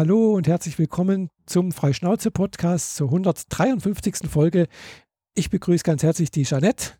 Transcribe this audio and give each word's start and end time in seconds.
Hallo 0.00 0.32
und 0.32 0.48
herzlich 0.48 0.78
willkommen 0.78 1.28
zum 1.44 1.72
Freischnauze-Podcast 1.72 2.96
zur 2.96 3.08
153. 3.08 4.30
Folge. 4.30 4.66
Ich 5.34 5.50
begrüße 5.50 5.84
ganz 5.84 6.02
herzlich 6.02 6.30
die 6.30 6.44
Jeanette. 6.44 6.92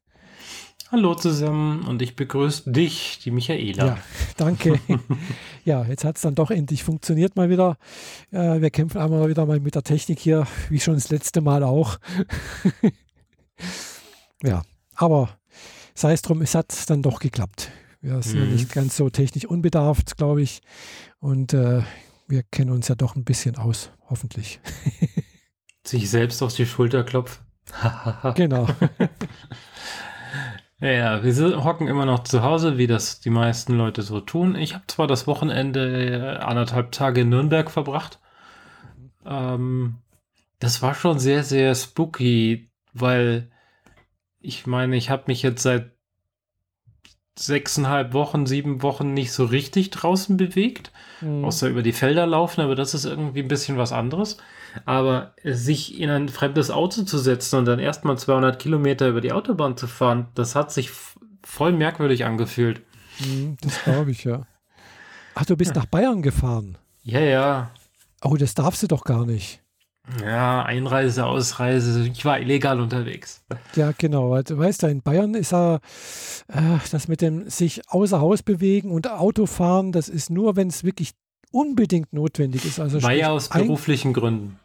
Hallo 0.92 1.14
zusammen 1.14 1.86
und 1.86 2.02
ich 2.02 2.14
begrüße 2.14 2.70
dich, 2.70 3.18
die 3.24 3.30
Michaela. 3.30 3.86
Ja, 3.86 3.98
danke. 4.36 4.78
ja, 5.64 5.82
jetzt 5.86 6.04
hat 6.04 6.16
es 6.16 6.22
dann 6.22 6.34
doch 6.34 6.50
endlich 6.50 6.84
funktioniert 6.84 7.36
mal 7.36 7.48
wieder. 7.48 7.78
Äh, 8.32 8.60
wir 8.60 8.68
kämpfen 8.68 8.98
einmal 8.98 9.30
wieder 9.30 9.46
mal 9.46 9.60
mit 9.60 9.76
der 9.76 9.82
Technik 9.82 10.18
hier, 10.18 10.46
wie 10.68 10.78
schon 10.78 10.92
das 10.92 11.08
letzte 11.08 11.40
Mal 11.40 11.62
auch. 11.62 11.98
ja, 14.42 14.60
aber 14.94 15.38
sei 15.94 16.12
es 16.12 16.20
drum, 16.20 16.42
es 16.42 16.54
hat 16.54 16.90
dann 16.90 17.00
doch 17.00 17.18
geklappt. 17.18 17.70
Wir 18.02 18.20
sind 18.20 18.44
mhm. 18.44 18.52
nicht 18.52 18.70
ganz 18.70 18.94
so 18.94 19.08
technisch 19.08 19.46
unbedarft, 19.46 20.18
glaube 20.18 20.42
ich. 20.42 20.60
Und 21.18 21.54
äh, 21.54 21.80
wir 22.30 22.42
kennen 22.44 22.70
uns 22.70 22.88
ja 22.88 22.94
doch 22.94 23.16
ein 23.16 23.24
bisschen 23.24 23.56
aus, 23.56 23.90
hoffentlich. 24.08 24.60
Sich 25.86 26.08
selbst 26.08 26.42
auf 26.42 26.54
die 26.54 26.66
Schulter 26.66 27.04
klopfen. 27.04 27.44
genau. 28.34 28.66
ja, 30.80 31.22
wir 31.22 31.64
hocken 31.64 31.88
immer 31.88 32.06
noch 32.06 32.24
zu 32.24 32.42
Hause, 32.42 32.78
wie 32.78 32.86
das 32.86 33.20
die 33.20 33.30
meisten 33.30 33.74
Leute 33.74 34.02
so 34.02 34.20
tun. 34.20 34.54
Ich 34.54 34.74
habe 34.74 34.86
zwar 34.86 35.06
das 35.06 35.26
Wochenende 35.26 36.36
äh, 36.36 36.38
anderthalb 36.38 36.92
Tage 36.92 37.22
in 37.22 37.28
Nürnberg 37.28 37.70
verbracht. 37.70 38.20
Ähm, 39.24 39.98
das 40.58 40.82
war 40.82 40.94
schon 40.94 41.18
sehr, 41.18 41.42
sehr 41.42 41.74
spooky, 41.74 42.70
weil 42.92 43.50
ich 44.38 44.66
meine, 44.66 44.96
ich 44.96 45.10
habe 45.10 45.24
mich 45.26 45.42
jetzt 45.42 45.62
seit 45.62 45.92
sechseinhalb 47.40 48.12
Wochen, 48.12 48.46
sieben 48.46 48.82
Wochen 48.82 49.14
nicht 49.14 49.32
so 49.32 49.44
richtig 49.44 49.90
draußen 49.90 50.36
bewegt, 50.36 50.92
mhm. 51.20 51.44
außer 51.44 51.68
über 51.68 51.82
die 51.82 51.92
Felder 51.92 52.26
laufen, 52.26 52.60
aber 52.60 52.74
das 52.74 52.94
ist 52.94 53.04
irgendwie 53.04 53.40
ein 53.40 53.48
bisschen 53.48 53.76
was 53.76 53.92
anderes. 53.92 54.36
Aber 54.84 55.34
sich 55.42 55.98
in 55.98 56.10
ein 56.10 56.28
fremdes 56.28 56.70
Auto 56.70 57.02
zu 57.02 57.18
setzen 57.18 57.58
und 57.58 57.64
dann 57.64 57.80
erstmal 57.80 58.16
200 58.16 58.58
Kilometer 58.58 59.08
über 59.08 59.20
die 59.20 59.32
Autobahn 59.32 59.76
zu 59.76 59.88
fahren, 59.88 60.28
das 60.34 60.54
hat 60.54 60.70
sich 60.70 60.90
voll 61.42 61.72
merkwürdig 61.72 62.24
angefühlt. 62.24 62.82
Mhm, 63.18 63.56
das 63.60 63.82
glaube 63.82 64.12
ich, 64.12 64.24
ja. 64.24 64.46
Ach, 65.34 65.44
du 65.44 65.56
bist 65.56 65.74
nach 65.74 65.86
Bayern 65.86 66.22
gefahren? 66.22 66.78
Ja, 67.02 67.20
ja. 67.20 67.70
Oh, 68.22 68.36
das 68.36 68.54
darfst 68.54 68.82
du 68.82 68.86
doch 68.86 69.04
gar 69.04 69.26
nicht. 69.26 69.60
Ja, 70.24 70.62
Einreise, 70.64 71.26
Ausreise. 71.26 72.06
Ich 72.08 72.24
war 72.24 72.40
illegal 72.40 72.80
unterwegs. 72.80 73.44
Ja, 73.74 73.92
genau. 73.96 74.40
Du 74.42 74.58
weißt 74.58 74.82
ja, 74.82 74.88
in 74.88 75.02
Bayern 75.02 75.34
ist 75.34 75.52
ja 75.52 75.76
äh, 76.48 76.78
das 76.90 77.08
mit 77.08 77.20
dem 77.20 77.48
sich 77.48 77.88
außer 77.88 78.20
Haus 78.20 78.42
bewegen 78.42 78.90
und 78.90 79.10
Autofahren, 79.10 79.92
das 79.92 80.08
ist 80.08 80.30
nur, 80.30 80.56
wenn 80.56 80.68
es 80.68 80.84
wirklich 80.84 81.12
unbedingt 81.52 82.12
notwendig 82.12 82.64
ist. 82.64 82.80
Also 82.80 83.02
war 83.02 83.12
ja 83.12 83.30
aus 83.30 83.48
beruflichen 83.48 84.12
Gründen. 84.12 84.58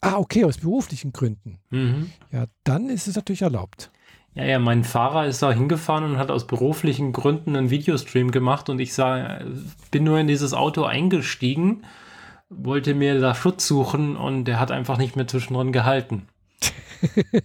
Ah, 0.00 0.16
okay, 0.16 0.44
aus 0.44 0.58
beruflichen 0.58 1.12
Gründen. 1.12 1.58
Mhm. 1.70 2.10
Ja, 2.32 2.46
dann 2.64 2.90
ist 2.90 3.06
es 3.06 3.16
natürlich 3.16 3.42
erlaubt. 3.42 3.90
Ja, 4.34 4.44
ja, 4.44 4.58
mein 4.58 4.82
Fahrer 4.82 5.26
ist 5.26 5.42
da 5.42 5.52
hingefahren 5.52 6.04
und 6.04 6.18
hat 6.18 6.30
aus 6.30 6.46
beruflichen 6.46 7.12
Gründen 7.12 7.54
einen 7.54 7.70
Videostream 7.70 8.30
gemacht 8.30 8.70
und 8.70 8.80
ich 8.80 8.94
sah, 8.94 9.40
bin 9.90 10.04
nur 10.04 10.18
in 10.18 10.26
dieses 10.26 10.54
Auto 10.54 10.84
eingestiegen 10.84 11.82
wollte 12.56 12.94
mir 12.94 13.20
da 13.20 13.34
Schutz 13.34 13.66
suchen 13.66 14.16
und 14.16 14.44
der 14.44 14.60
hat 14.60 14.70
einfach 14.70 14.98
nicht 14.98 15.16
mehr 15.16 15.26
zwischendrin 15.26 15.72
gehalten. 15.72 16.28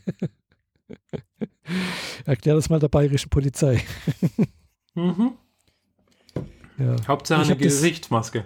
Erklär 2.26 2.56
das 2.56 2.70
mal 2.70 2.80
der 2.80 2.88
bayerischen 2.88 3.30
Polizei. 3.30 3.84
mhm. 4.94 5.34
Ja. 6.78 6.96
Hauptsache 7.08 7.42
eine 7.42 7.58
Gesichtsmaske. 7.58 8.46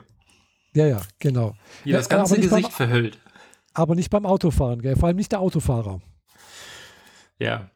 Ja, 0.73 0.87
ja, 0.87 1.01
genau. 1.19 1.53
Die 1.83 1.91
das 1.91 2.07
ganze 2.07 2.35
ja, 2.35 2.41
Gesicht 2.41 2.69
beim, 2.69 2.71
verhüllt. 2.71 3.19
Aber 3.73 3.95
nicht 3.95 4.09
beim 4.09 4.25
Autofahren, 4.25 4.81
gell? 4.81 4.95
vor 4.95 5.07
allem 5.07 5.17
nicht 5.17 5.31
der 5.31 5.41
Autofahrer. 5.41 5.99
Ja. 7.39 7.69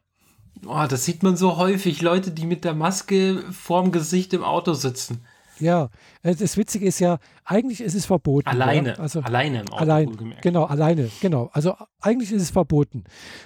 Oh, 0.64 0.86
das 0.88 1.04
sieht 1.04 1.22
man 1.22 1.36
so 1.36 1.58
häufig, 1.58 2.00
Leute, 2.00 2.30
die 2.30 2.46
mit 2.46 2.64
der 2.64 2.74
Maske 2.74 3.44
vorm 3.50 3.92
Gesicht 3.92 4.32
im 4.32 4.42
Auto 4.42 4.72
sitzen. 4.72 5.26
Ja, 5.58 5.90
äh, 6.22 6.34
das 6.34 6.56
Witzige 6.56 6.86
ist 6.86 6.98
ja, 6.98 7.18
eigentlich 7.44 7.80
ist 7.80 7.94
es 7.94 8.06
verboten. 8.06 8.48
Alleine, 8.48 8.90
ja? 8.90 8.94
also, 8.96 9.20
alleine 9.20 9.60
im 9.60 9.68
Auto. 9.68 9.82
Allein, 9.82 10.34
genau, 10.42 10.64
alleine, 10.64 11.10
genau. 11.20 11.50
Also 11.52 11.74
eigentlich 12.00 12.32
ist 12.32 12.42
es 12.42 12.50
verboten. 12.50 13.04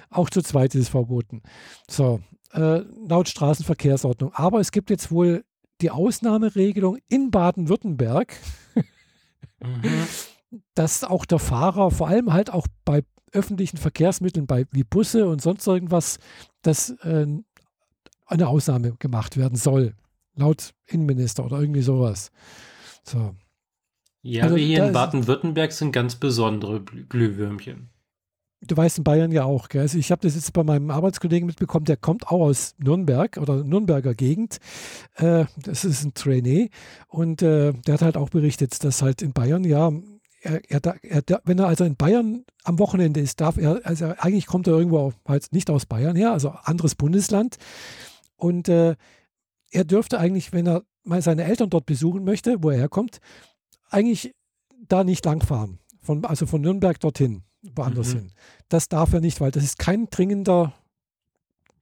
Auch 0.09 0.29
zu 0.29 0.41
zweit 0.41 0.75
ist 0.75 0.81
es 0.81 0.89
verboten. 0.89 1.41
So, 1.89 2.19
äh, 2.53 2.81
laut 3.07 3.29
Straßenverkehrsordnung. 3.29 4.33
Aber 4.33 4.59
es 4.59 4.71
gibt 4.71 4.89
jetzt 4.89 5.11
wohl 5.11 5.43
die 5.81 5.91
Ausnahmeregelung 5.91 6.97
in 7.07 7.31
Baden-Württemberg, 7.31 8.35
mhm. 9.59 10.05
dass 10.75 11.03
auch 11.03 11.25
der 11.25 11.39
Fahrer, 11.39 11.91
vor 11.91 12.07
allem 12.07 12.33
halt 12.33 12.51
auch 12.51 12.67
bei 12.85 13.03
öffentlichen 13.31 13.77
Verkehrsmitteln, 13.77 14.45
bei, 14.45 14.65
wie 14.71 14.83
Busse 14.83 15.27
und 15.27 15.41
sonst 15.41 15.65
irgendwas, 15.65 16.19
dass 16.61 16.91
äh, 17.01 17.25
eine 18.27 18.47
Ausnahme 18.47 18.95
gemacht 18.99 19.37
werden 19.37 19.57
soll 19.57 19.95
laut 20.35 20.73
Innenminister 20.87 21.45
oder 21.45 21.59
irgendwie 21.59 21.81
sowas. 21.81 22.31
So. 23.03 23.35
Ja, 24.21 24.43
also, 24.43 24.55
wir 24.55 24.63
hier 24.63 24.85
in 24.85 24.93
Baden-Württemberg 24.93 25.71
sind 25.71 25.91
ganz 25.91 26.15
besondere 26.15 26.81
Glühwürmchen. 26.81 27.89
Du 28.63 28.77
weißt 28.77 28.99
in 28.99 29.03
Bayern 29.03 29.31
ja 29.31 29.43
auch, 29.43 29.69
gell? 29.69 29.81
Also 29.81 29.97
ich 29.97 30.11
habe 30.11 30.21
das 30.21 30.35
jetzt 30.35 30.53
bei 30.53 30.63
meinem 30.63 30.91
Arbeitskollegen 30.91 31.47
mitbekommen, 31.47 31.85
der 31.85 31.97
kommt 31.97 32.27
auch 32.27 32.41
aus 32.41 32.75
Nürnberg 32.77 33.37
oder 33.37 33.63
Nürnberger 33.63 34.13
Gegend. 34.13 34.59
Äh, 35.15 35.45
das 35.57 35.83
ist 35.83 36.03
ein 36.03 36.13
Trainee 36.13 36.69
und 37.07 37.41
äh, 37.41 37.73
der 37.73 37.95
hat 37.95 38.03
halt 38.03 38.17
auch 38.17 38.29
berichtet, 38.29 38.83
dass 38.83 39.01
halt 39.01 39.23
in 39.23 39.33
Bayern 39.33 39.63
ja 39.63 39.91
er, 40.41 40.61
er, 40.69 40.81
er, 41.03 41.41
wenn 41.43 41.59
er 41.59 41.67
also 41.67 41.83
in 41.83 41.95
Bayern 41.95 42.45
am 42.63 42.79
Wochenende 42.79 43.19
ist, 43.19 43.41
darf 43.41 43.57
er, 43.57 43.81
also 43.83 44.13
eigentlich 44.17 44.47
kommt 44.47 44.67
er 44.67 44.73
irgendwo 44.73 45.13
halt 45.27 45.51
nicht 45.51 45.69
aus 45.69 45.85
Bayern 45.85 46.15
her, 46.15 46.31
also 46.31 46.49
anderes 46.63 46.95
Bundesland. 46.95 47.57
Und 48.35 48.69
äh, 48.69 48.95
er 49.71 49.85
dürfte 49.85 50.19
eigentlich, 50.19 50.53
wenn 50.53 50.67
er 50.67 50.83
mal 51.03 51.21
seine 51.21 51.45
Eltern 51.45 51.69
dort 51.69 51.85
besuchen 51.85 52.23
möchte, 52.23 52.61
wo 52.61 52.69
er 52.69 52.77
herkommt, 52.77 53.19
eigentlich 53.89 54.35
da 54.87 55.03
nicht 55.03 55.25
langfahren. 55.25 55.79
Von, 56.01 56.25
also 56.25 56.45
von 56.45 56.61
Nürnberg 56.61 56.99
dorthin, 56.99 57.43
woanders 57.75 58.13
mhm. 58.13 58.19
hin. 58.19 58.31
Das 58.69 58.89
darf 58.89 59.13
er 59.13 59.21
nicht, 59.21 59.39
weil 59.39 59.51
das 59.51 59.63
ist 59.63 59.77
kein 59.77 60.09
dringender, 60.09 60.73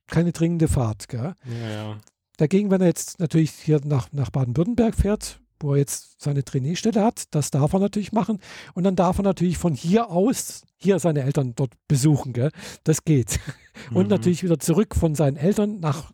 keine 0.07 0.31
dringende 0.31 0.67
Fahrt. 0.67 1.11
Ja, 1.11 1.35
ja. 1.45 1.97
Dagegen, 2.37 2.69
wenn 2.71 2.81
er 2.81 2.87
jetzt 2.87 3.19
natürlich 3.19 3.51
hier 3.51 3.81
nach, 3.83 4.11
nach 4.11 4.29
Baden-Württemberg 4.29 4.95
fährt, 4.95 5.39
wo 5.59 5.73
er 5.73 5.79
jetzt 5.79 6.21
seine 6.21 6.43
Traineestelle 6.43 7.03
hat, 7.03 7.23
das 7.31 7.51
darf 7.51 7.73
er 7.73 7.79
natürlich 7.79 8.11
machen. 8.11 8.39
Und 8.73 8.83
dann 8.83 8.95
darf 8.95 9.19
er 9.19 9.23
natürlich 9.23 9.57
von 9.57 9.73
hier 9.73 10.09
aus 10.09 10.63
hier 10.77 10.99
seine 10.99 11.23
Eltern 11.23 11.53
dort 11.55 11.73
besuchen. 11.87 12.33
Gell? 12.33 12.51
Das 12.83 13.03
geht. 13.03 13.39
Und 13.93 14.03
mhm. 14.03 14.09
natürlich 14.09 14.43
wieder 14.43 14.59
zurück 14.59 14.95
von 14.95 15.15
seinen 15.15 15.37
Eltern 15.37 15.79
nach 15.79 16.11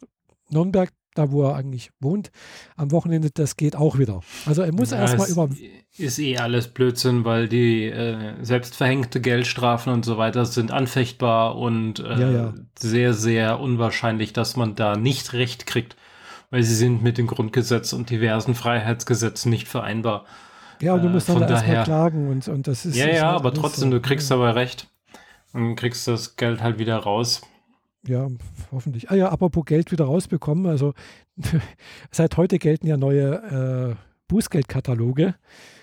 Nürnberg 0.49 0.91
da 1.15 1.31
wo 1.31 1.43
er 1.43 1.55
eigentlich 1.55 1.89
wohnt, 1.99 2.31
am 2.75 2.91
Wochenende, 2.91 3.31
das 3.31 3.57
geht 3.57 3.75
auch 3.75 3.97
wieder. 3.97 4.19
Also 4.45 4.61
er 4.61 4.71
muss 4.73 4.91
ja, 4.91 4.99
erstmal 4.99 5.29
über. 5.29 5.49
Ist 5.97 6.19
eh 6.19 6.37
alles 6.37 6.67
Blödsinn, 6.67 7.25
weil 7.25 7.47
die 7.47 7.85
äh, 7.85 8.35
selbstverhängte 8.41 9.21
Geldstrafen 9.21 9.91
und 9.93 10.05
so 10.05 10.17
weiter 10.17 10.45
sind 10.45 10.71
anfechtbar 10.71 11.57
und 11.57 11.99
äh, 11.99 12.19
ja, 12.19 12.31
ja. 12.31 12.53
sehr, 12.77 13.13
sehr 13.13 13.59
unwahrscheinlich, 13.59 14.33
dass 14.33 14.55
man 14.55 14.75
da 14.75 14.97
nicht 14.97 15.33
recht 15.33 15.65
kriegt, 15.65 15.95
weil 16.51 16.63
sie 16.63 16.75
sind 16.75 17.01
mit 17.01 17.17
dem 17.17 17.27
Grundgesetz 17.27 17.93
und 17.93 18.09
diversen 18.09 18.55
Freiheitsgesetzen 18.55 19.49
nicht 19.49 19.67
vereinbar. 19.67 20.25
Ja, 20.81 20.93
und 20.93 21.03
du 21.03 21.09
musst 21.09 21.29
äh, 21.29 21.33
dann 21.33 21.49
erstmal 21.49 21.83
klagen 21.85 22.29
und, 22.29 22.47
und 22.49 22.67
das 22.67 22.85
ist. 22.85 22.97
Ja, 22.97 23.07
ja, 23.07 23.31
aber 23.31 23.53
trotzdem, 23.53 23.89
so. 23.89 23.97
du 23.97 24.01
kriegst 24.01 24.31
aber 24.31 24.55
recht 24.55 24.89
und 25.53 25.77
kriegst 25.77 26.07
das 26.09 26.35
Geld 26.35 26.61
halt 26.61 26.77
wieder 26.77 26.97
raus 26.97 27.41
ja, 28.07 28.27
hoffentlich. 28.71 29.09
Ah 29.09 29.15
ja, 29.15 29.29
apropos 29.29 29.65
Geld 29.65 29.91
wieder 29.91 30.05
rausbekommen. 30.05 30.65
Also 30.65 30.93
seit 32.11 32.37
heute 32.37 32.59
gelten 32.59 32.87
ja 32.87 32.97
neue 32.97 33.95
äh, 33.95 33.95
Bußgeldkataloge. 34.27 35.35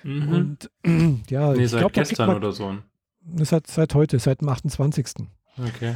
Mhm. 0.02 0.28
Und 0.28 0.70
ja, 1.30 1.52
nee, 1.52 1.64
ich 1.64 1.72
glaube, 1.72 1.92
gestern 1.92 2.28
man, 2.28 2.36
oder 2.36 2.52
so. 2.52 2.76
Seit, 3.36 3.66
seit 3.66 3.94
heute, 3.94 4.18
seit 4.18 4.40
dem 4.40 4.48
28. 4.48 5.06
Okay. 5.58 5.94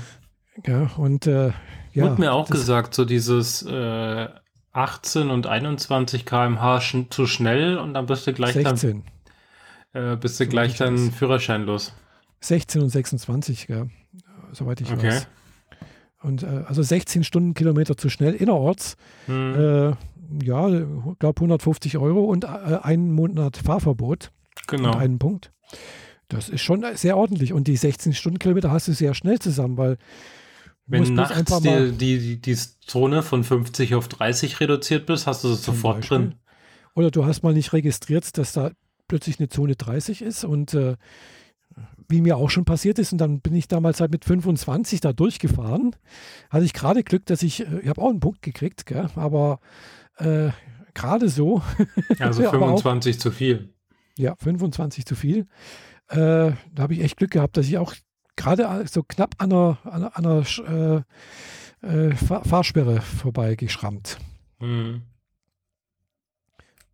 Ja, 0.65 0.91
und 0.97 1.27
äh, 1.27 1.53
ja. 1.93 2.05
Wurde 2.05 2.21
mir 2.21 2.33
auch 2.33 2.49
gesagt, 2.49 2.95
so 2.95 3.05
dieses 3.05 3.63
äh, 3.63 4.29
18 4.73 5.31
und 5.31 5.47
21 5.47 6.27
km/h 6.27 6.81
sch 6.81 6.97
zu 7.11 7.27
schnell 7.27 7.79
und 7.79 7.95
dann 7.95 8.07
bist 8.07 8.27
du 8.27 8.33
gleich 8.33 8.53
16. 8.53 9.03
dann 9.93 10.13
äh, 10.13 10.17
bist 10.17 10.39
du 10.39 10.45
so 10.45 10.51
gleich 10.51 10.77
dann 10.77 11.11
Führerschein 11.11 11.65
los. 11.65 11.95
16 12.41 12.83
und 12.83 12.91
26, 12.91 13.69
ja, 13.69 13.87
soweit 14.53 14.81
ich 14.81 14.93
okay. 14.93 15.09
weiß. 15.09 15.29
Und 16.27 16.43
äh, 16.43 16.65
also 16.67 16.83
16 16.83 17.23
Stundenkilometer 17.23 17.97
zu 17.97 18.09
schnell 18.09 18.35
innerorts. 18.35 18.97
Hm. 19.27 19.55
Äh, 19.55 20.45
ja, 20.45 20.69
ich 20.69 21.19
glaube 21.21 21.41
150 21.41 21.99
Euro 21.99 22.25
und 22.25 22.43
äh, 22.45 22.49
einen 22.83 23.13
Monat 23.13 23.57
Fahrverbot. 23.57 24.33
Genau. 24.67 24.89
Und 24.89 24.97
einen 24.97 25.19
Punkt. 25.21 25.53
Das 26.27 26.49
ist 26.49 26.63
schon 26.63 26.85
sehr 26.95 27.17
ordentlich. 27.17 27.53
Und 27.53 27.69
die 27.69 27.77
16 27.77 28.13
Stundenkilometer 28.13 28.73
hast 28.73 28.89
du 28.89 28.93
sehr 28.93 29.15
schnell 29.15 29.39
zusammen, 29.39 29.77
weil 29.77 29.99
wenn 30.89 31.15
nachts 31.15 31.61
die, 31.61 31.93
die, 31.93 32.19
die, 32.19 32.41
die, 32.41 32.57
Zone 32.81 33.23
von 33.23 33.45
50 33.45 33.95
auf 33.95 34.09
30 34.09 34.59
reduziert 34.59 35.07
bist, 35.07 35.29
hast 35.29 35.45
du 35.45 35.49
es 35.53 35.63
sofort 35.63 35.99
Beispiel. 35.99 36.19
drin. 36.19 36.35
Oder 36.95 37.13
du 37.13 37.25
hast 37.25 37.45
mal 37.45 37.55
nicht 37.55 37.73
registriert, 37.73 38.37
dass 38.37 38.53
da 38.53 38.73
plötzlich 39.07 39.39
eine 39.39 39.49
Zone 39.49 39.77
30 39.77 40.23
ist 40.23 40.45
und 40.45 40.75
äh, 40.75 40.97
wie 42.09 42.21
mir 42.21 42.37
auch 42.37 42.51
schon 42.51 42.65
passiert 42.65 42.99
ist, 42.99 43.13
und 43.13 43.19
dann 43.19 43.41
bin 43.41 43.55
ich 43.55 43.69
damals 43.69 44.01
halt 44.01 44.11
mit 44.11 44.25
25 44.25 45.01
da 45.01 45.13
durchgefahren, 45.13 45.95
hatte 46.51 46.65
ich 46.65 46.73
gerade 46.73 47.03
Glück, 47.03 47.27
dass 47.27 47.43
ich, 47.43 47.67
äh, 47.67 47.81
ich 47.83 47.89
habe 47.89 48.01
auch 48.01 48.11
einen 48.11 48.21
Punkt 48.21 48.43
gekriegt, 48.43 48.87
gell, 48.87 49.09
aber 49.15 49.61
äh, 50.19 50.51
gerade 50.95 51.29
so. 51.29 51.63
Also 52.19 52.49
25 52.49 53.17
auch, 53.17 53.21
zu 53.21 53.31
viel. 53.31 53.75
Ja, 54.19 54.35
25 54.37 55.05
zu 55.05 55.15
viel. 55.15 55.47
Äh, 56.09 56.17
da 56.17 56.79
habe 56.79 56.95
ich 56.95 57.01
echt 57.01 57.17
Glück 57.17 57.33
gehabt, 57.33 57.57
dass 57.57 57.67
ich 57.67 57.79
auch 57.79 57.95
gerade 58.37 58.87
so 58.87 59.03
knapp 59.03 59.35
an 59.39 59.53
einer, 59.53 59.79
an 59.85 60.05
einer 60.05 61.05
äh, 61.83 61.87
äh, 61.87 62.15
Fahrsperre 62.15 63.01
vorbeigeschrammt. 63.01 64.19
Mhm. 64.61 65.03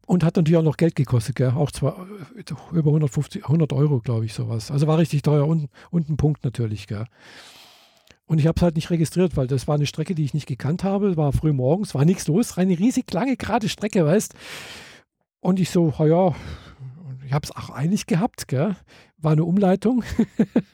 Und 0.06 0.24
hat 0.24 0.36
natürlich 0.36 0.58
auch 0.58 0.64
noch 0.64 0.76
Geld 0.76 0.96
gekostet, 0.96 1.36
gell? 1.36 1.50
auch 1.50 1.70
zwar 1.70 2.06
äh, 2.36 2.76
über 2.76 2.90
150, 2.90 3.44
100 3.44 3.72
Euro, 3.72 4.00
glaube 4.00 4.24
ich, 4.24 4.34
sowas. 4.34 4.70
Also 4.70 4.86
war 4.86 4.98
richtig 4.98 5.22
teuer 5.22 5.46
und, 5.46 5.68
und 5.90 6.08
ein 6.08 6.16
Punkt 6.16 6.44
natürlich. 6.44 6.86
Gell? 6.86 7.06
Und 8.26 8.38
ich 8.38 8.46
habe 8.46 8.56
es 8.56 8.62
halt 8.62 8.76
nicht 8.76 8.90
registriert, 8.90 9.36
weil 9.36 9.46
das 9.46 9.68
war 9.68 9.76
eine 9.76 9.86
Strecke, 9.86 10.14
die 10.14 10.24
ich 10.24 10.34
nicht 10.34 10.46
gekannt 10.46 10.84
habe. 10.84 11.16
War 11.16 11.32
früh 11.32 11.52
morgens, 11.52 11.94
war 11.94 12.04
nichts 12.04 12.26
los, 12.26 12.58
eine 12.58 12.78
riesig 12.78 13.12
lange, 13.12 13.36
gerade 13.36 13.68
Strecke, 13.68 14.04
weißt 14.04 14.34
Und 15.40 15.60
ich 15.60 15.70
so, 15.70 15.92
ja, 15.98 16.34
ich 17.24 17.32
habe 17.32 17.44
es 17.44 17.54
auch 17.54 17.70
eilig 17.70 18.06
gehabt, 18.06 18.48
gell? 18.48 18.76
war 19.18 19.32
eine 19.32 19.44
Umleitung. 19.44 20.02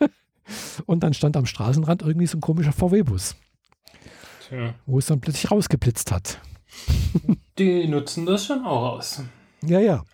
und 0.87 1.03
dann 1.03 1.15
stand 1.15 1.37
am 1.37 1.47
Straßenrand 1.47 2.03
irgendwie 2.03 2.27
so 2.27 2.39
ein 2.39 2.41
komischer 2.41 2.73
VW-Bus. 2.73 3.37
Wo 4.87 4.99
es 4.99 5.07
dann 5.07 5.21
plötzlich 5.21 5.51
rausgeblitzt 5.51 6.11
hat. 6.13 6.41
Die 7.59 7.89
nutzen 7.89 8.27
das 8.27 8.47
schon 8.47 8.65
auch 8.65 8.95
aus. 8.95 9.23
Ja, 9.63 9.81
ja. 9.81 10.05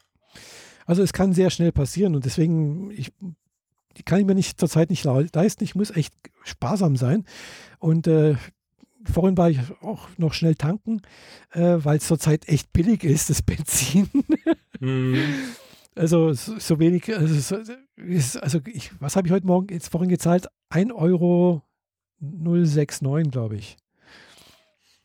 Also 0.87 1.03
es 1.03 1.13
kann 1.13 1.33
sehr 1.33 1.51
schnell 1.51 1.73
passieren 1.73 2.15
und 2.15 2.25
deswegen, 2.25 2.91
ich, 2.91 3.13
kann 4.05 4.21
ich 4.21 4.27
mir 4.27 4.35
nicht 4.35 4.59
zurzeit 4.59 4.91
nicht 4.91 5.05
leisten. 5.05 5.65
Ich 5.65 5.75
muss 5.75 5.91
echt 5.91 6.15
sparsam 6.43 6.97
sein. 6.97 7.25
Und 7.79 8.07
äh, 8.07 8.37
vorhin 9.05 9.37
war 9.37 9.51
ich 9.51 9.59
auch 9.83 10.09
noch 10.17 10.33
schnell 10.33 10.55
tanken, 10.55 11.03
äh, 11.53 11.77
weil 11.79 11.99
es 11.99 12.07
zurzeit 12.07 12.49
echt 12.49 12.73
billig 12.73 13.05
ist, 13.05 13.31
das 13.31 13.43
Benzin. 13.47 14.09
Mhm. 14.81 15.19
Also 15.95 16.33
so, 16.33 16.59
so 16.59 16.79
wenig, 16.81 17.15
also, 17.17 17.57
also 18.41 18.59
ich, 18.67 18.91
was 19.01 19.15
habe 19.15 19.29
ich 19.29 19.33
heute 19.33 19.47
Morgen 19.47 19.73
jetzt 19.73 19.89
vorhin 19.89 20.11
gezahlt? 20.11 20.49
1,069 20.71 20.93
Euro, 20.97 21.63
glaube 23.31 23.57
ich. 23.57 23.77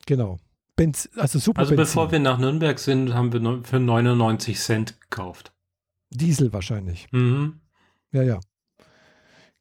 Genau. 0.08 0.40
Benz, 0.80 1.10
also 1.18 1.40
super. 1.40 1.60
Also 1.60 1.76
bevor 1.76 2.10
wir 2.10 2.20
nach 2.20 2.38
Nürnberg 2.38 2.80
sind, 2.80 3.14
haben 3.14 3.34
wir 3.34 3.62
für 3.66 3.82
99 3.82 4.58
Cent 4.58 5.02
gekauft. 5.02 5.52
Diesel 6.10 6.54
wahrscheinlich. 6.54 7.08
Mhm. 7.12 7.60
Ja, 8.14 8.24
ja. 8.24 8.40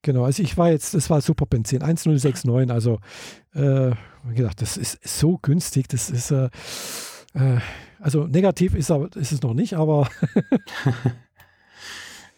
Genau, 0.02 0.24
also 0.24 0.44
ich 0.44 0.56
war 0.56 0.70
jetzt, 0.70 0.94
das 0.94 1.10
war 1.10 1.20
super 1.20 1.44
Benzin, 1.46 1.82
1069, 1.82 2.70
also 2.70 3.00
äh, 3.52 3.90
gedacht, 4.32 4.62
das 4.62 4.76
ist 4.76 5.00
so 5.02 5.38
günstig, 5.38 5.88
das 5.88 6.08
ist, 6.08 6.30
äh, 6.30 6.50
äh, 7.34 7.58
also 7.98 8.28
negativ 8.28 8.74
ist, 8.76 8.90
ist 9.16 9.32
es 9.32 9.42
noch 9.42 9.54
nicht, 9.54 9.74
aber 9.74 10.08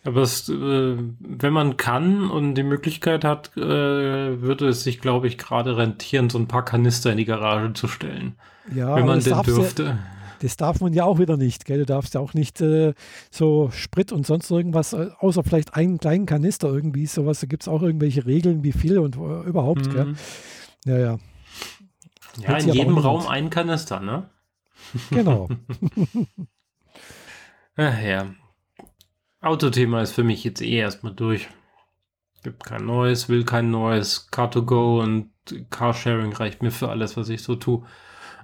Aber 0.04 0.22
es, 0.22 0.48
äh, 0.48 0.96
wenn 1.18 1.52
man 1.52 1.76
kann 1.76 2.30
und 2.30 2.54
die 2.54 2.62
Möglichkeit 2.62 3.22
hat, 3.22 3.54
äh, 3.56 3.60
würde 3.60 4.68
es 4.68 4.82
sich, 4.82 5.00
glaube 5.00 5.26
ich, 5.26 5.36
gerade 5.36 5.76
rentieren, 5.76 6.30
so 6.30 6.38
ein 6.38 6.48
paar 6.48 6.64
Kanister 6.64 7.12
in 7.12 7.18
die 7.18 7.26
Garage 7.26 7.74
zu 7.74 7.86
stellen. 7.86 8.34
Ja, 8.74 8.96
wenn 8.96 9.06
man 9.06 9.20
denn 9.20 9.42
dürfte. 9.42 9.84
Ja, 9.84 9.98
das 10.40 10.56
darf 10.56 10.80
man 10.80 10.94
ja 10.94 11.04
auch 11.04 11.18
wieder 11.18 11.36
nicht, 11.36 11.66
gell? 11.66 11.78
Du 11.78 11.86
darfst 11.86 12.14
ja 12.14 12.20
auch 12.20 12.32
nicht 12.32 12.62
äh, 12.62 12.94
so 13.30 13.70
Sprit 13.72 14.10
und 14.10 14.26
sonst 14.26 14.50
irgendwas, 14.50 14.94
äh, 14.94 15.10
außer 15.18 15.44
vielleicht 15.44 15.74
einen 15.74 15.98
kleinen 15.98 16.24
Kanister 16.24 16.68
irgendwie, 16.68 17.04
sowas. 17.06 17.40
Da 17.40 17.46
gibt 17.46 17.64
es 17.64 17.68
auch 17.68 17.82
irgendwelche 17.82 18.24
Regeln, 18.24 18.64
wie 18.64 18.72
viel 18.72 18.98
und 18.98 19.16
äh, 19.16 19.46
überhaupt, 19.46 19.86
mhm. 19.86 19.92
gell? 19.92 20.14
Ja, 20.86 20.98
ja. 20.98 21.18
Ja, 22.38 22.56
in 22.56 22.72
jedem 22.72 22.96
Raum 22.96 23.26
ein 23.26 23.50
Kanister, 23.50 24.00
ne? 24.00 24.30
Genau. 25.10 25.48
Ach 27.76 28.00
ja. 28.00 28.26
Autothema 29.40 30.02
ist 30.02 30.12
für 30.12 30.24
mich 30.24 30.44
jetzt 30.44 30.60
eh 30.60 30.76
erstmal 30.76 31.14
durch. 31.14 31.48
Gibt 32.42 32.64
kein 32.64 32.86
neues, 32.86 33.28
will 33.28 33.44
kein 33.44 33.70
neues. 33.70 34.28
Car2Go 34.30 35.02
und 35.02 35.30
Carsharing 35.70 36.32
reicht 36.32 36.62
mir 36.62 36.70
für 36.70 36.88
alles, 36.88 37.16
was 37.16 37.28
ich 37.28 37.42
so 37.42 37.56
tue. 37.56 37.82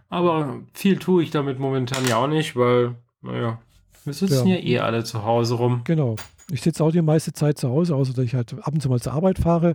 Aber 0.09 0.61
viel 0.73 0.99
tue 0.99 1.23
ich 1.23 1.31
damit 1.31 1.59
momentan 1.59 2.07
ja 2.07 2.17
auch 2.17 2.29
nicht, 2.29 2.57
weil, 2.57 2.97
naja, 3.23 3.59
wir 4.05 4.13
sitzen 4.13 4.47
ja, 4.47 4.57
ja 4.57 4.63
eh 4.63 4.79
alle 4.81 5.05
zu 5.05 5.25
Hause 5.25 5.55
rum. 5.55 5.81
Genau. 5.85 6.17
Ich 6.51 6.63
sitze 6.63 6.85
auch 6.85 6.93
die 6.93 7.03
meiste 7.03 7.33
Zeit 7.33 7.59
zu 7.59 7.69
Hause, 7.69 7.97
außer 7.97 8.13
dass 8.13 8.25
ich 8.25 8.35
halt 8.35 8.55
ab 8.63 8.73
und 8.73 8.81
zu 8.81 8.89
mal 8.89 9.01
zur 9.01 9.15
Arbeit 9.15 9.39
fahre 9.39 9.75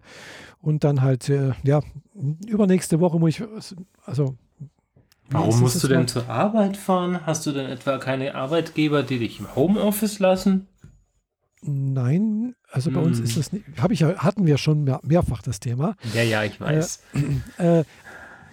und 0.61 0.85
dann 0.85 1.01
halt, 1.01 1.27
äh, 1.27 1.51
ja, 1.63 1.81
übernächste 2.47 3.01
Woche 3.01 3.19
muss 3.19 3.31
ich, 3.31 3.43
also. 4.05 4.37
Warum 5.29 5.59
musst 5.59 5.83
du 5.83 5.87
denn 5.87 6.07
zur 6.07 6.29
Arbeit 6.29 6.77
fahren? 6.77 7.25
Hast 7.25 7.45
du 7.45 7.51
denn 7.51 7.65
etwa 7.69 7.97
keine 7.97 8.35
Arbeitgeber, 8.35 9.03
die 9.03 9.19
dich 9.19 9.39
im 9.39 9.53
Homeoffice 9.55 10.19
lassen? 10.19 10.67
Nein, 11.63 12.55
also 12.71 12.89
bei 12.91 12.99
hm. 12.99 13.07
uns 13.07 13.19
ist 13.19 13.35
hm. 13.35 13.37
das 13.37 13.53
nicht, 13.53 13.65
habe 13.79 13.93
ich 13.93 14.03
hatten 14.03 14.47
wir 14.47 14.57
schon 14.57 14.83
mehr, 14.83 14.99
mehrfach 15.03 15.41
das 15.41 15.59
Thema. 15.59 15.95
Ja, 16.13 16.23
ja, 16.23 16.43
ich 16.43 16.59
weiß. 16.59 17.03
Äh, 17.57 17.79
äh, 17.79 17.83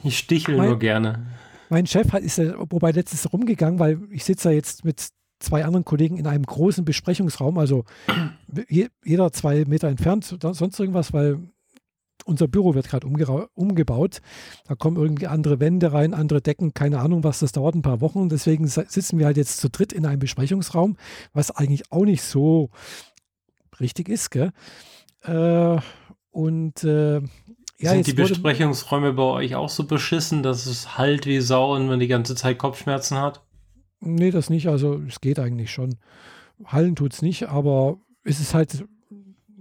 ich 0.02 0.18
stichel 0.18 0.56
mein, 0.56 0.68
nur 0.68 0.78
gerne. 0.78 1.26
Mein 1.70 1.86
Chef 1.86 2.12
hat, 2.12 2.22
ist 2.22 2.38
ja, 2.38 2.54
wobei 2.70 2.90
letztes 2.90 3.32
rumgegangen, 3.32 3.78
weil 3.78 3.98
ich 4.10 4.24
sitze 4.24 4.50
ja 4.50 4.54
jetzt 4.54 4.84
mit 4.84 5.08
zwei 5.40 5.64
anderen 5.64 5.84
Kollegen 5.84 6.18
in 6.18 6.26
einem 6.26 6.44
großen 6.44 6.84
Besprechungsraum, 6.84 7.58
also 7.58 7.84
jeder 9.04 9.32
zwei 9.32 9.64
Meter 9.64 9.88
entfernt, 9.88 10.36
sonst 10.40 10.78
irgendwas, 10.78 11.12
weil 11.12 11.38
unser 12.28 12.46
Büro 12.46 12.74
wird 12.74 12.88
gerade 12.88 13.06
umgebaut. 13.06 14.20
Da 14.66 14.74
kommen 14.74 14.96
irgendwie 14.96 15.26
andere 15.26 15.60
Wände 15.60 15.92
rein, 15.92 16.14
andere 16.14 16.42
Decken, 16.42 16.74
keine 16.74 17.00
Ahnung 17.00 17.24
was, 17.24 17.40
das 17.40 17.52
dauert 17.52 17.74
ein 17.74 17.82
paar 17.82 18.00
Wochen. 18.00 18.20
Und 18.20 18.30
deswegen 18.30 18.66
sitzen 18.68 19.18
wir 19.18 19.26
halt 19.26 19.36
jetzt 19.36 19.58
zu 19.58 19.70
dritt 19.70 19.92
in 19.92 20.06
einem 20.06 20.18
Besprechungsraum, 20.18 20.96
was 21.32 21.50
eigentlich 21.50 21.90
auch 21.90 22.04
nicht 22.04 22.22
so 22.22 22.70
richtig 23.80 24.08
ist. 24.08 24.30
Gell? 24.30 24.52
Äh, 25.22 25.78
und 26.30 26.84
äh, 26.84 27.20
ja, 27.80 27.92
Sind 27.92 28.08
die 28.08 28.12
Besprechungsräume 28.12 29.12
bei 29.12 29.22
euch 29.22 29.54
auch 29.54 29.68
so 29.68 29.86
beschissen, 29.86 30.42
dass 30.42 30.66
es 30.66 30.98
halt 30.98 31.26
wie 31.26 31.40
Sau 31.40 31.74
und 31.74 31.86
man 31.86 32.00
die 32.00 32.08
ganze 32.08 32.34
Zeit 32.34 32.58
Kopfschmerzen 32.58 33.18
hat? 33.18 33.44
Nee, 34.00 34.30
das 34.30 34.50
nicht. 34.50 34.68
Also 34.68 35.00
es 35.06 35.20
geht 35.20 35.38
eigentlich 35.38 35.72
schon. 35.72 35.96
Hallen 36.64 36.96
tut 36.96 37.14
es 37.14 37.22
nicht, 37.22 37.48
aber 37.48 37.98
es 38.24 38.40
ist 38.40 38.52
halt 38.52 38.84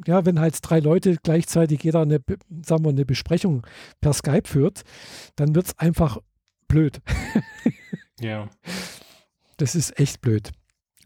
ja, 0.05 0.25
wenn 0.25 0.39
halt 0.39 0.57
drei 0.61 0.79
Leute 0.79 1.17
gleichzeitig 1.21 1.83
jeder 1.83 2.01
eine, 2.01 2.19
sagen 2.65 2.83
wir, 2.83 2.89
eine 2.89 3.05
Besprechung 3.05 3.65
per 4.01 4.13
Skype 4.13 4.47
führt, 4.47 4.83
dann 5.35 5.55
wird 5.55 5.67
es 5.67 5.79
einfach 5.79 6.19
blöd. 6.67 7.01
ja. 8.19 8.49
Das 9.57 9.75
ist 9.75 9.99
echt 9.99 10.21
blöd. 10.21 10.51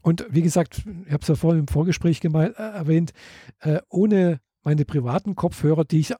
Und 0.02 0.26
wie 0.30 0.42
gesagt, 0.42 0.82
ich 1.06 1.12
habe 1.12 1.22
es 1.22 1.28
ja 1.28 1.36
vorhin 1.36 1.60
im 1.60 1.68
Vorgespräch 1.68 2.20
gemeint, 2.20 2.58
äh, 2.58 2.62
erwähnt, 2.62 3.12
äh, 3.60 3.80
ohne 3.88 4.40
meine 4.62 4.84
privaten 4.84 5.34
Kopfhörer, 5.36 5.84
die 5.84 6.00
ich 6.00 6.14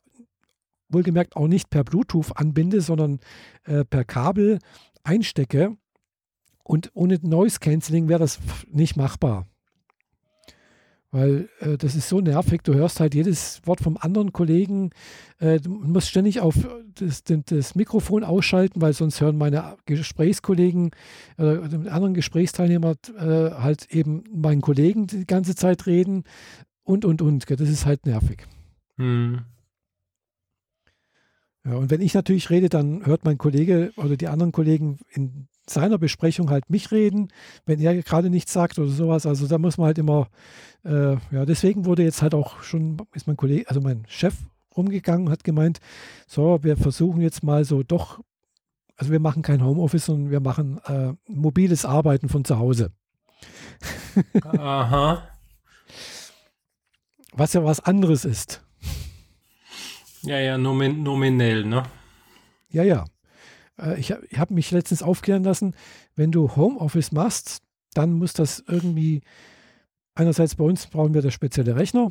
wohlgemerkt 0.88 1.36
auch 1.36 1.48
nicht 1.48 1.70
per 1.70 1.84
Bluetooth 1.84 2.36
anbinde, 2.36 2.80
sondern 2.80 3.20
äh, 3.64 3.84
per 3.84 4.04
Kabel 4.04 4.58
einstecke. 5.02 5.76
Und 6.64 6.90
ohne 6.94 7.18
Noise 7.22 7.58
Cancelling 7.58 8.08
wäre 8.08 8.20
das 8.20 8.38
nicht 8.68 8.96
machbar. 8.96 9.46
Weil 11.12 11.50
äh, 11.60 11.76
das 11.76 11.94
ist 11.94 12.08
so 12.08 12.20
nervig, 12.20 12.62
du 12.62 12.72
hörst 12.74 12.98
halt 12.98 13.14
jedes 13.14 13.60
Wort 13.66 13.80
vom 13.80 13.98
anderen 13.98 14.32
Kollegen. 14.32 14.90
Äh, 15.38 15.60
du 15.60 15.70
musst 15.70 16.08
ständig 16.08 16.40
auf 16.40 16.54
das, 16.94 17.22
das, 17.24 17.74
Mikrofon 17.74 18.24
ausschalten, 18.24 18.80
weil 18.80 18.94
sonst 18.94 19.20
hören 19.20 19.36
meine 19.36 19.76
Gesprächskollegen 19.84 20.90
äh, 21.36 21.42
anderen 21.42 22.14
Gesprächsteilnehmer 22.14 22.94
äh, 23.18 23.50
halt 23.50 23.94
eben 23.94 24.24
meinen 24.32 24.62
Kollegen 24.62 25.06
die 25.06 25.26
ganze 25.26 25.54
Zeit 25.54 25.86
reden 25.86 26.24
und, 26.82 27.04
und, 27.04 27.20
und. 27.20 27.48
Das 27.48 27.68
ist 27.68 27.84
halt 27.84 28.06
nervig. 28.06 28.46
Hm. 28.96 29.42
Ja, 31.64 31.76
und 31.76 31.90
wenn 31.90 32.00
ich 32.00 32.14
natürlich 32.14 32.48
rede, 32.48 32.70
dann 32.70 33.04
hört 33.04 33.24
mein 33.24 33.38
Kollege 33.38 33.92
oder 33.96 34.16
die 34.16 34.28
anderen 34.28 34.52
Kollegen 34.52 34.98
in 35.10 35.46
seiner 35.68 35.98
Besprechung 35.98 36.50
halt 36.50 36.70
mich 36.70 36.90
reden, 36.90 37.28
wenn 37.66 37.80
er 37.80 37.94
gerade 38.02 38.30
nichts 38.30 38.52
sagt 38.52 38.78
oder 38.78 38.90
sowas. 38.90 39.26
Also 39.26 39.46
da 39.46 39.58
muss 39.58 39.78
man 39.78 39.86
halt 39.86 39.98
immer, 39.98 40.28
äh, 40.84 41.12
ja, 41.30 41.44
deswegen 41.46 41.84
wurde 41.84 42.02
jetzt 42.02 42.22
halt 42.22 42.34
auch 42.34 42.62
schon, 42.62 42.96
ist 43.14 43.26
mein 43.26 43.36
Kollege, 43.36 43.68
also 43.68 43.80
mein 43.80 44.04
Chef 44.08 44.34
rumgegangen, 44.76 45.30
hat 45.30 45.44
gemeint, 45.44 45.80
so, 46.26 46.62
wir 46.62 46.76
versuchen 46.76 47.20
jetzt 47.20 47.42
mal 47.42 47.64
so 47.64 47.82
doch, 47.82 48.20
also 48.96 49.12
wir 49.12 49.20
machen 49.20 49.42
kein 49.42 49.64
Homeoffice, 49.64 50.06
sondern 50.06 50.30
wir 50.30 50.40
machen 50.40 50.78
äh, 50.86 51.12
mobiles 51.26 51.84
Arbeiten 51.84 52.28
von 52.28 52.44
zu 52.44 52.58
Hause. 52.58 52.92
Aha. 54.58 55.28
Was 57.34 57.52
ja 57.54 57.64
was 57.64 57.80
anderes 57.80 58.24
ist. 58.24 58.62
Ja, 60.22 60.38
ja, 60.38 60.56
nomin 60.58 61.02
nominell, 61.02 61.64
ne? 61.64 61.82
Ja, 62.70 62.84
ja. 62.84 63.04
Äh, 63.82 63.98
ich, 63.98 64.12
habe 64.12 64.54
mich 64.54 64.70
letztens 64.70 65.02
aufklären 65.02 65.44
lassen, 65.44 65.74
wenn 66.14 66.32
du 66.32 66.56
Homeoffice 66.56 67.12
machst, 67.12 67.62
dann 67.94 68.12
muss 68.12 68.32
das 68.32 68.62
irgendwie 68.66 69.22
einerseits 70.14 70.54
bei 70.56 70.64
uns 70.64 70.86
brauchen 70.86 71.14
wir 71.14 71.22
das 71.22 71.34
spezielle 71.34 71.76
Rechner 71.76 72.10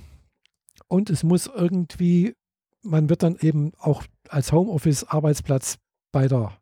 und 0.88 1.10
es 1.10 1.24
muss 1.24 1.48
irgendwie, 1.48 2.36
man 2.84 3.10
wird 3.10 3.24
dann 3.24 3.38
eben 3.40 3.72
auch 3.80 4.04
als 4.30 4.52
Homeoffice-Arbeitsplatz 4.52 5.78
bei 6.12 6.28
der 6.28 6.58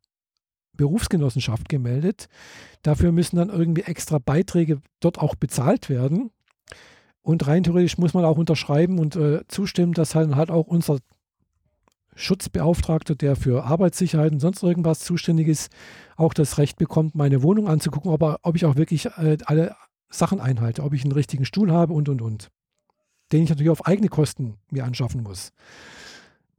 Berufsgenossenschaft 0.73 1.67
gemeldet. 1.67 2.27
Dafür 2.81 3.11
müssen 3.11 3.35
dann 3.35 3.49
irgendwie 3.49 3.81
extra 3.81 4.17
Beiträge 4.17 4.81
dort 5.01 5.19
auch 5.19 5.35
bezahlt 5.35 5.89
werden. 5.89 6.31
Und 7.21 7.47
rein 7.47 7.63
theoretisch 7.63 7.97
muss 7.97 8.13
man 8.13 8.23
auch 8.23 8.37
unterschreiben 8.37 8.97
und 8.97 9.15
äh, 9.15 9.41
zustimmen, 9.47 9.93
dass 9.93 10.15
halt, 10.15 10.35
halt 10.35 10.51
auch 10.51 10.67
unser 10.67 10.99
Schutzbeauftragter, 12.19 13.15
der 13.15 13.35
für 13.35 13.63
Arbeitssicherheit 13.63 14.31
und 14.31 14.39
sonst 14.39 14.61
irgendwas 14.61 14.99
zuständig 14.99 15.47
ist, 15.47 15.71
auch 16.17 16.33
das 16.33 16.57
Recht 16.57 16.77
bekommt, 16.77 17.15
meine 17.15 17.41
Wohnung 17.43 17.67
anzugucken, 17.67 18.11
aber 18.11 18.39
ob 18.43 18.55
ich 18.55 18.65
auch 18.65 18.75
wirklich 18.75 19.05
äh, 19.17 19.37
alle 19.45 19.75
Sachen 20.09 20.41
einhalte, 20.41 20.83
ob 20.83 20.93
ich 20.93 21.03
einen 21.03 21.13
richtigen 21.13 21.45
Stuhl 21.45 21.71
habe 21.71 21.93
und 21.93 22.09
und 22.09 22.21
und. 22.21 22.49
Den 23.31 23.43
ich 23.43 23.49
natürlich 23.49 23.69
auf 23.69 23.85
eigene 23.85 24.09
Kosten 24.09 24.57
mir 24.69 24.83
anschaffen 24.83 25.23
muss. 25.23 25.51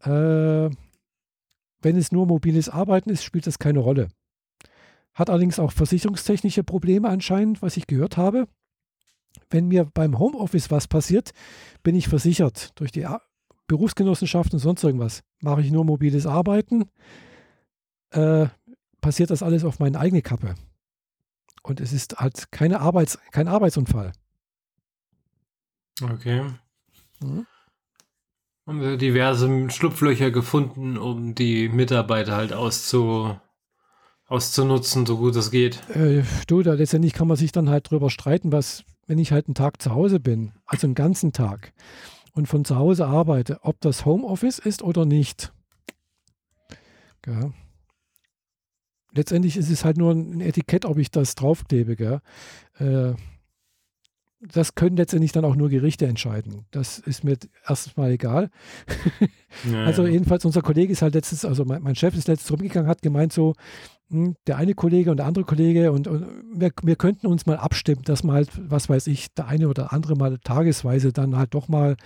Äh, 0.03 0.71
wenn 1.83 1.97
es 1.97 2.13
nur 2.13 2.27
mobiles 2.27 2.69
Arbeiten 2.69 3.11
ist, 3.11 3.25
spielt 3.25 3.47
das 3.47 3.59
keine 3.59 3.81
Rolle. 3.81 4.09
Hat 5.15 5.29
allerdings 5.29 5.59
auch 5.59 5.73
versicherungstechnische 5.73 6.65
Probleme 6.65 7.09
anscheinend, 7.09 7.61
was 7.61 7.77
ich 7.77 7.87
gehört 7.87 8.17
habe. 8.17 8.47
Wenn 9.51 9.69
mir 9.69 9.85
beim 9.85 10.19
Homeoffice 10.19 10.71
was 10.71 10.89
passiert, 10.89 11.33
bin 11.83 11.95
ich 11.95 12.09
versichert 12.09 12.71
durch 12.79 12.93
die 12.93 13.07
Berufsgenossenschaft 13.71 14.53
und 14.53 14.59
sonst 14.59 14.83
irgendwas. 14.85 15.23
Mache 15.41 15.61
ich 15.61 15.71
nur 15.71 15.85
mobiles 15.85 16.27
Arbeiten, 16.27 16.87
äh, 18.11 18.47
passiert 19.01 19.31
das 19.31 19.43
alles 19.43 19.65
auf 19.65 19.79
meine 19.79 19.99
eigene 19.99 20.23
Kappe. 20.23 20.55
Und 21.63 21.81
es 21.81 21.93
ist 21.93 22.19
halt 22.19 22.51
keine 22.51 22.81
Arbeits-, 22.81 23.19
kein 23.31 23.49
Arbeitsunfall. 23.49 24.13
Okay. 26.03 26.45
Mhm 27.23 27.47
haben 28.71 28.81
wir 28.81 28.97
diverse 28.97 29.69
Schlupflöcher 29.69 30.31
gefunden, 30.31 30.97
um 30.97 31.35
die 31.35 31.69
Mitarbeiter 31.69 32.37
halt 32.37 32.53
auszu, 32.53 33.37
auszunutzen, 34.29 35.07
so 35.07 35.17
gut 35.17 35.35
es 35.35 35.51
geht. 35.51 35.81
Äh, 35.91 36.23
du, 36.47 36.63
da 36.63 36.75
letztendlich 36.75 37.13
kann 37.13 37.27
man 37.27 37.37
sich 37.37 37.51
dann 37.51 37.69
halt 37.69 37.91
drüber 37.91 38.11
streiten, 38.11 38.53
was, 38.53 38.85
wenn 39.09 39.19
ich 39.19 39.33
halt 39.33 39.49
einen 39.49 39.57
Tag 39.57 39.83
zu 39.83 39.91
Hause 39.91 40.21
bin, 40.21 40.53
also 40.67 40.87
einen 40.87 40.95
ganzen 40.95 41.33
Tag 41.33 41.73
und 42.33 42.47
von 42.47 42.65
zu 42.65 42.77
Hause 42.77 43.07
arbeite, 43.07 43.59
ob 43.63 43.81
das 43.81 44.05
Homeoffice 44.05 44.59
ist 44.59 44.83
oder 44.83 45.05
nicht. 45.05 45.53
Ja. 47.27 47.53
Letztendlich 49.13 49.57
ist 49.57 49.71
es 49.71 49.85
halt 49.85 49.97
nur 49.97 50.13
ein 50.13 50.41
Etikett, 50.41 50.85
ob 50.85 50.99
ich 50.99 51.11
das 51.11 51.35
draufklebe. 51.35 51.97
Gell? 51.97 52.21
Äh, 52.79 53.15
das 54.41 54.75
können 54.75 54.97
letztendlich 54.97 55.33
dann 55.33 55.45
auch 55.45 55.57
nur 55.57 55.69
Gerichte 55.69 56.07
entscheiden. 56.07 56.65
Das 56.71 56.99
ist 56.99 57.25
mir 57.25 57.37
erstmal 57.67 58.13
egal. 58.13 58.51
Ja, 59.71 59.85
also 59.85 60.07
jedenfalls 60.07 60.45
unser 60.45 60.63
Kollege 60.63 60.93
ist 60.93 61.03
halt 61.03 61.15
letztens, 61.15 61.45
also 61.45 61.65
mein, 61.65 61.83
mein 61.83 61.95
Chef 61.95 62.17
ist 62.17 62.29
letztens 62.29 62.51
rumgegangen, 62.51 62.89
hat 62.89 63.03
gemeint 63.03 63.33
so, 63.33 63.55
der 64.11 64.57
eine 64.57 64.75
Kollege 64.75 65.11
und 65.11 65.19
der 65.19 65.27
andere 65.27 65.45
Kollege 65.45 65.93
und, 65.93 66.09
und 66.09 66.27
wir, 66.53 66.73
wir, 66.83 66.97
könnten 66.97 67.29
uns 67.29 67.47
mal 67.47 67.57
abstimmen, 67.57 68.03
dass 68.03 68.25
man 68.25 68.35
halt, 68.35 68.51
was 68.71 68.89
weiß 68.89 69.07
ich, 69.07 69.33
der 69.35 69.47
eine 69.47 69.69
oder 69.69 69.93
andere 69.93 70.17
mal 70.17 70.39
tagesweise 70.39 71.13
dann 71.13 71.37
halt 71.37 71.55
doch 71.55 71.69
mal 71.69 71.97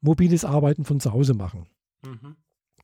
mobiles 0.00 0.44
Arbeiten 0.44 0.84
von 0.84 0.98
zu 0.98 1.12
Hause 1.12 1.34
machen. 1.34 1.66
Mhm. 2.04 2.36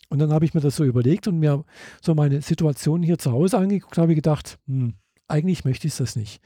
Und 0.08 0.18
dann 0.18 0.32
habe 0.32 0.44
ich 0.44 0.54
mir 0.54 0.60
das 0.60 0.76
so 0.76 0.84
überlegt 0.84 1.26
und 1.26 1.38
mir 1.38 1.64
so 2.00 2.14
meine 2.14 2.40
Situation 2.42 3.02
hier 3.02 3.18
zu 3.18 3.32
Hause 3.32 3.58
angeguckt, 3.58 3.98
habe 3.98 4.12
ich 4.12 4.16
gedacht, 4.16 4.58
hm, 4.66 4.94
eigentlich 5.26 5.64
möchte 5.64 5.88
ich 5.88 5.96
das 5.96 6.16
nicht. 6.16 6.40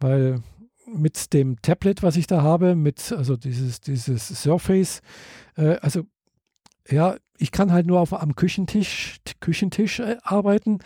Weil 0.00 0.42
mit 0.86 1.32
dem 1.32 1.60
Tablet, 1.62 2.02
was 2.02 2.16
ich 2.16 2.26
da 2.26 2.42
habe, 2.42 2.76
mit 2.76 3.12
also 3.12 3.36
dieses, 3.36 3.80
dieses 3.80 4.28
Surface, 4.28 5.00
äh, 5.56 5.76
also 5.80 6.04
ja, 6.88 7.16
ich 7.38 7.50
kann 7.50 7.72
halt 7.72 7.86
nur 7.86 8.00
auf, 8.00 8.12
am 8.12 8.34
Küchentisch, 8.36 9.18
Küchentisch 9.40 10.00
äh, 10.00 10.16
arbeiten. 10.22 10.78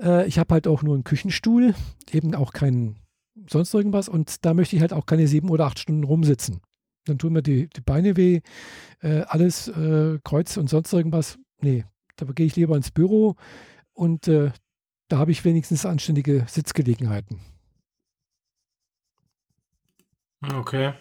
Äh, 0.00 0.26
ich 0.26 0.38
habe 0.38 0.54
halt 0.54 0.66
auch 0.66 0.82
nur 0.82 0.94
einen 0.94 1.04
Küchenstuhl, 1.04 1.74
eben 2.10 2.34
auch 2.34 2.52
keinen 2.52 2.98
sonst 3.48 3.72
irgendwas 3.74 4.08
und 4.08 4.44
da 4.44 4.54
möchte 4.54 4.76
ich 4.76 4.82
halt 4.82 4.92
auch 4.92 5.06
keine 5.06 5.26
sieben 5.26 5.50
oder 5.50 5.66
acht 5.66 5.78
Stunden 5.78 6.04
rumsitzen. 6.04 6.60
Dann 7.04 7.18
tun 7.18 7.32
mir 7.32 7.42
die, 7.42 7.68
die 7.68 7.80
Beine 7.80 8.16
weh, 8.16 8.40
äh, 9.00 9.22
alles 9.22 9.68
äh, 9.68 10.18
Kreuz 10.24 10.56
und 10.56 10.68
sonst 10.68 10.92
irgendwas. 10.92 11.38
Nee, 11.60 11.84
da 12.16 12.26
gehe 12.26 12.46
ich 12.46 12.56
lieber 12.56 12.76
ins 12.76 12.90
Büro 12.90 13.36
und 13.92 14.28
äh, 14.28 14.50
da 15.08 15.18
habe 15.18 15.30
ich 15.30 15.44
wenigstens 15.44 15.86
anständige 15.86 16.44
Sitzgelegenheiten. 16.48 17.40
Okay. 20.54 20.92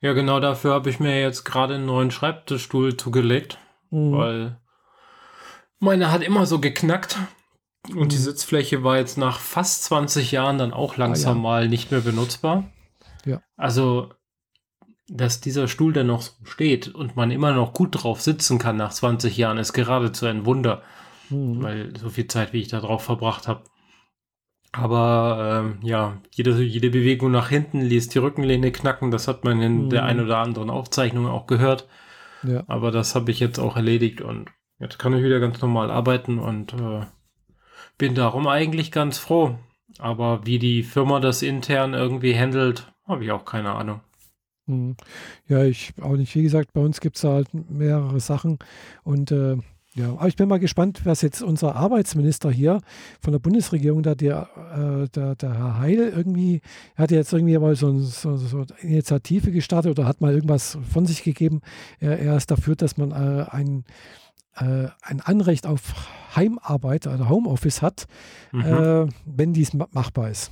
Ja, 0.00 0.12
genau 0.12 0.40
dafür 0.40 0.72
habe 0.72 0.90
ich 0.90 1.00
mir 1.00 1.20
jetzt 1.20 1.44
gerade 1.44 1.74
einen 1.74 1.86
neuen 1.86 2.10
Schreibtischstuhl 2.10 2.96
zugelegt, 2.96 3.58
mhm. 3.90 4.12
weil 4.12 4.60
meine 5.78 6.12
hat 6.12 6.22
immer 6.22 6.46
so 6.46 6.60
geknackt 6.60 7.18
und 7.90 8.04
mhm. 8.04 8.08
die 8.08 8.16
Sitzfläche 8.16 8.84
war 8.84 8.98
jetzt 8.98 9.18
nach 9.18 9.40
fast 9.40 9.84
20 9.84 10.30
Jahren 10.32 10.58
dann 10.58 10.72
auch 10.72 10.96
langsam 10.96 11.32
ah, 11.32 11.36
ja. 11.36 11.42
mal 11.42 11.68
nicht 11.68 11.90
mehr 11.90 12.00
benutzbar. 12.00 12.64
Ja. 13.24 13.42
Also, 13.56 14.10
dass 15.08 15.40
dieser 15.40 15.66
Stuhl 15.66 15.92
dann 15.92 16.06
noch 16.06 16.22
steht 16.44 16.88
und 16.88 17.16
man 17.16 17.30
immer 17.30 17.52
noch 17.52 17.72
gut 17.72 18.02
drauf 18.02 18.20
sitzen 18.20 18.58
kann 18.58 18.76
nach 18.76 18.92
20 18.92 19.36
Jahren, 19.36 19.58
ist 19.58 19.72
geradezu 19.72 20.26
ein 20.26 20.46
Wunder, 20.46 20.82
mhm. 21.28 21.62
weil 21.62 21.96
so 21.96 22.08
viel 22.08 22.28
Zeit, 22.28 22.52
wie 22.52 22.60
ich 22.60 22.68
da 22.68 22.80
drauf 22.80 23.02
verbracht 23.02 23.48
habe. 23.48 23.64
Aber 24.70 25.64
ähm, 25.64 25.78
ja, 25.82 26.22
jede, 26.30 26.62
jede 26.62 26.88
Bewegung 26.88 27.30
nach 27.30 27.48
hinten 27.50 27.82
ließ 27.82 28.08
die 28.08 28.18
Rückenlehne 28.18 28.72
knacken. 28.72 29.10
Das 29.10 29.28
hat 29.28 29.44
man 29.44 29.60
in 29.60 29.84
mhm. 29.84 29.90
der 29.90 30.04
ein 30.04 30.18
oder 30.18 30.38
anderen 30.38 30.70
Aufzeichnung 30.70 31.26
auch 31.26 31.46
gehört. 31.46 31.88
Ja. 32.42 32.64
Aber 32.68 32.90
das 32.90 33.14
habe 33.14 33.30
ich 33.30 33.40
jetzt 33.40 33.58
auch 33.58 33.76
erledigt 33.76 34.22
und 34.22 34.50
jetzt 34.78 34.98
kann 34.98 35.12
ich 35.14 35.22
wieder 35.22 35.40
ganz 35.40 35.60
normal 35.60 35.90
arbeiten 35.90 36.38
und 36.38 36.72
äh, 36.72 37.02
bin 38.02 38.16
darum 38.16 38.48
eigentlich 38.48 38.90
ganz 38.90 39.18
froh. 39.18 39.54
Aber 40.00 40.44
wie 40.44 40.58
die 40.58 40.82
Firma 40.82 41.20
das 41.20 41.40
intern 41.40 41.94
irgendwie 41.94 42.36
handelt, 42.36 42.92
habe 43.06 43.22
ich 43.22 43.30
auch 43.30 43.44
keine 43.44 43.70
Ahnung. 43.70 44.00
Mhm. 44.66 44.96
Ja, 45.46 45.62
ich 45.62 45.94
auch 46.00 46.16
nicht. 46.16 46.34
Wie 46.34 46.42
gesagt, 46.42 46.72
bei 46.72 46.80
uns 46.80 47.00
gibt 47.00 47.16
es 47.16 47.22
halt 47.22 47.54
mehrere 47.70 48.18
Sachen 48.18 48.58
und 49.04 49.30
äh, 49.30 49.56
ja, 49.94 50.08
aber 50.14 50.26
ich 50.26 50.34
bin 50.34 50.48
mal 50.48 50.58
gespannt, 50.58 51.02
was 51.04 51.22
jetzt 51.22 51.42
unser 51.42 51.76
Arbeitsminister 51.76 52.50
hier 52.50 52.80
von 53.20 53.30
der 53.34 53.38
Bundesregierung, 53.38 54.02
da 54.02 54.16
der, 54.16 54.48
äh, 54.74 55.08
der, 55.10 55.36
der 55.36 55.54
Herr 55.54 55.78
Heil 55.78 56.12
irgendwie, 56.16 56.60
hat 56.96 57.12
jetzt 57.12 57.32
irgendwie 57.32 57.56
mal 57.56 57.76
so, 57.76 57.96
so, 58.00 58.36
so 58.36 58.56
eine 58.56 58.66
Initiative 58.80 59.52
gestartet 59.52 59.92
oder 59.92 60.08
hat 60.08 60.20
mal 60.20 60.34
irgendwas 60.34 60.76
von 60.90 61.06
sich 61.06 61.22
gegeben. 61.22 61.60
Er, 62.00 62.18
er 62.18 62.36
ist 62.36 62.50
dafür, 62.50 62.74
dass 62.74 62.96
man 62.96 63.12
äh, 63.12 63.44
ein, 63.48 63.84
äh, 64.56 64.88
ein 65.02 65.20
Anrecht 65.20 65.68
auf 65.68 65.94
Heimarbeit, 66.36 67.06
also 67.06 67.28
Homeoffice 67.28 67.82
hat, 67.82 68.06
mhm. 68.52 68.62
Äh, 68.62 69.08
wenn 69.24 69.52
dies 69.52 69.72
machbar 69.74 70.30
ist. 70.30 70.50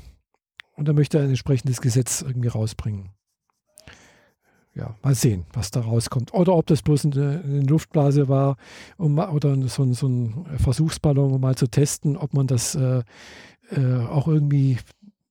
Und 0.77 0.89
da 0.89 0.93
möchte 0.93 1.19
er 1.19 1.25
ein 1.25 1.31
entsprechendes 1.31 1.81
Gesetz 1.81 2.23
irgendwie 2.23 2.49
rausbringen 2.49 3.11
ja, 4.75 4.95
mal 5.03 5.15
sehen, 5.15 5.47
was 5.53 5.71
da 5.71 5.81
rauskommt. 5.81 6.33
Oder 6.33 6.55
ob 6.55 6.67
das 6.67 6.83
bloß 6.83 7.07
eine, 7.07 7.43
eine 7.45 7.61
Luftblase 7.63 8.29
war 8.29 8.57
um, 8.97 9.19
oder 9.19 9.57
so, 9.69 9.93
so, 9.93 10.07
ein 10.07 10.47
Versuchsballon, 10.59 11.33
um 11.33 11.41
mal 11.41 11.57
zu 11.57 11.67
testen, 11.67 12.17
ob 12.17 12.35
man 12.35 12.47
das 12.47 12.75
äh, 12.75 13.03
äh, 13.71 13.97
auch 14.07 14.29
irgendwie 14.29 14.79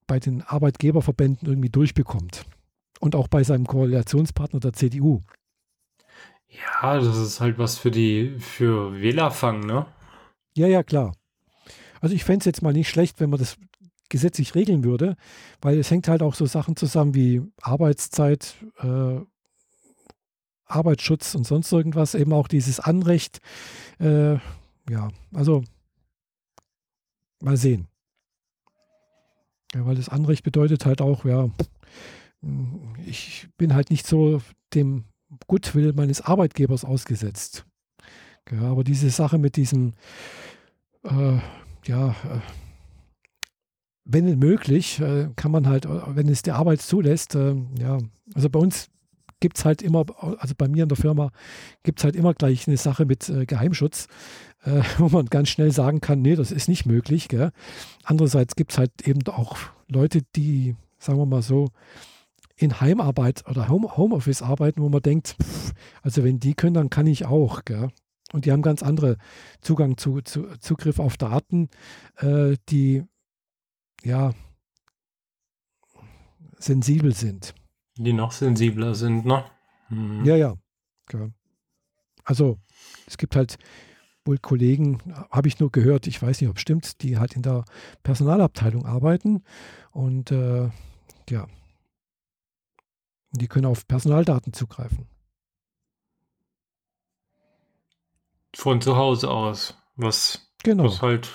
bei 0.07 0.19
den 0.19 0.41
Arbeitgeberverbänden 0.41 1.47
irgendwie 1.47 1.69
durchbekommt. 1.69 2.45
Und 2.99 3.15
auch 3.15 3.29
bei 3.29 3.43
seinem 3.43 3.65
Koalitionspartner 3.65 4.59
der 4.59 4.73
CDU. 4.73 5.21
Ja, 6.49 6.99
das 6.99 7.17
ist 7.17 7.39
halt 7.39 7.57
was 7.57 7.77
für 7.77 7.91
die, 7.91 8.35
für 8.39 8.99
Wählerfang, 8.99 9.61
ne? 9.61 9.85
Ja, 10.59 10.67
ja, 10.67 10.83
klar. 10.83 11.15
Also 12.01 12.13
ich 12.13 12.25
fände 12.25 12.39
es 12.39 12.45
jetzt 12.45 12.61
mal 12.61 12.73
nicht 12.73 12.89
schlecht, 12.89 13.21
wenn 13.21 13.29
man 13.29 13.39
das 13.39 13.55
gesetzlich 14.09 14.55
regeln 14.55 14.83
würde, 14.83 15.15
weil 15.61 15.79
es 15.79 15.89
hängt 15.89 16.09
halt 16.09 16.21
auch 16.21 16.35
so 16.35 16.45
Sachen 16.47 16.75
zusammen 16.75 17.15
wie 17.15 17.41
Arbeitszeit, 17.61 18.55
äh, 18.79 19.21
Arbeitsschutz 20.65 21.33
und 21.33 21.47
sonst 21.47 21.71
irgendwas, 21.71 22.13
eben 22.13 22.33
auch 22.33 22.49
dieses 22.49 22.81
Anrecht. 22.81 23.39
Äh, 23.99 24.33
ja, 24.89 25.07
also 25.33 25.63
mal 27.39 27.55
sehen. 27.55 27.87
Ja, 29.73 29.85
weil 29.85 29.95
das 29.95 30.09
Anrecht 30.09 30.43
bedeutet 30.43 30.85
halt 30.85 30.99
auch, 30.99 31.23
ja, 31.23 31.49
ich 33.05 33.47
bin 33.57 33.73
halt 33.73 33.91
nicht 33.91 34.05
so 34.05 34.41
dem 34.73 35.05
Gutwill 35.47 35.93
meines 35.93 36.19
Arbeitgebers 36.19 36.83
ausgesetzt. 36.83 37.65
Ja, 38.51 38.63
aber 38.63 38.83
diese 38.83 39.09
Sache 39.09 39.37
mit 39.37 39.55
diesem, 39.57 39.93
äh, 41.03 41.39
ja, 41.85 42.09
äh, 42.09 42.39
wenn 44.05 44.39
möglich, 44.39 44.99
äh, 44.99 45.29
kann 45.35 45.51
man 45.51 45.67
halt, 45.67 45.87
wenn 45.87 46.27
es 46.27 46.41
die 46.41 46.51
Arbeit 46.51 46.81
zulässt, 46.81 47.35
äh, 47.35 47.55
ja, 47.79 47.99
also 48.33 48.49
bei 48.49 48.59
uns 48.59 48.89
gibt 49.39 49.57
es 49.57 49.65
halt 49.65 49.81
immer, 49.81 50.05
also 50.39 50.53
bei 50.57 50.67
mir 50.67 50.83
in 50.83 50.89
der 50.89 50.97
Firma 50.97 51.31
gibt 51.83 51.99
es 51.99 52.03
halt 52.03 52.15
immer 52.15 52.33
gleich 52.33 52.67
eine 52.67 52.77
Sache 52.77 53.05
mit 53.05 53.29
äh, 53.29 53.45
Geheimschutz, 53.45 54.07
äh, 54.63 54.81
wo 54.97 55.09
man 55.09 55.27
ganz 55.27 55.49
schnell 55.49 55.71
sagen 55.71 56.01
kann, 56.01 56.21
nee, 56.21 56.35
das 56.35 56.51
ist 56.51 56.67
nicht 56.67 56.85
möglich. 56.85 57.27
Gell? 57.27 57.51
Andererseits 58.03 58.55
gibt 58.55 58.71
es 58.71 58.77
halt 58.77 59.07
eben 59.07 59.25
auch 59.27 59.57
Leute, 59.87 60.21
die, 60.35 60.75
sagen 60.97 61.19
wir 61.19 61.25
mal 61.25 61.41
so, 61.41 61.69
in 62.55 62.81
Heimarbeit 62.81 63.47
oder 63.47 63.69
Home, 63.69 63.95
Homeoffice 63.95 64.41
arbeiten, 64.41 64.81
wo 64.81 64.89
man 64.89 65.01
denkt, 65.01 65.37
pff, 65.41 65.73
also 66.01 66.23
wenn 66.23 66.39
die 66.39 66.55
können, 66.55 66.73
dann 66.73 66.89
kann 66.89 67.07
ich 67.07 67.25
auch. 67.25 67.63
Gell? 67.63 67.89
Und 68.31 68.45
die 68.45 68.51
haben 68.51 68.61
ganz 68.61 68.83
andere 68.83 69.17
Zugang 69.61 69.97
zu, 69.97 70.21
zu 70.21 70.57
Zugriff 70.59 70.99
auf 70.99 71.17
Daten, 71.17 71.69
äh, 72.17 72.55
die 72.69 73.03
ja 74.03 74.33
sensibel 76.57 77.13
sind. 77.13 77.55
Die 77.97 78.13
noch 78.13 78.31
sensibler 78.31 78.95
sind, 78.95 79.25
ne? 79.25 79.43
Mhm. 79.89 80.25
Ja, 80.25 80.35
ja. 80.35 80.55
Also 82.23 82.59
es 83.07 83.17
gibt 83.17 83.35
halt 83.35 83.57
wohl 84.25 84.37
Kollegen, 84.37 84.99
habe 85.31 85.47
ich 85.47 85.59
nur 85.59 85.71
gehört, 85.71 86.05
ich 86.05 86.21
weiß 86.21 86.39
nicht, 86.39 86.49
ob 86.49 86.57
es 86.57 86.61
stimmt, 86.61 87.01
die 87.01 87.17
halt 87.17 87.35
in 87.35 87.41
der 87.41 87.65
Personalabteilung 88.03 88.85
arbeiten 88.85 89.43
und 89.91 90.31
äh, 90.31 90.69
ja, 91.29 91.47
die 93.31 93.47
können 93.47 93.65
auf 93.65 93.87
Personaldaten 93.87 94.53
zugreifen. 94.53 95.07
Von 98.55 98.81
zu 98.81 98.97
Hause 98.97 99.29
aus, 99.29 99.77
was, 99.95 100.51
genau. 100.63 100.85
was 100.85 101.01
halt, 101.01 101.29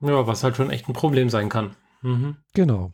ja, 0.00 0.26
was 0.26 0.44
halt 0.44 0.56
schon 0.56 0.70
echt 0.70 0.88
ein 0.88 0.92
Problem 0.92 1.30
sein 1.30 1.48
kann. 1.48 1.74
Mhm. 2.02 2.36
Genau. 2.54 2.92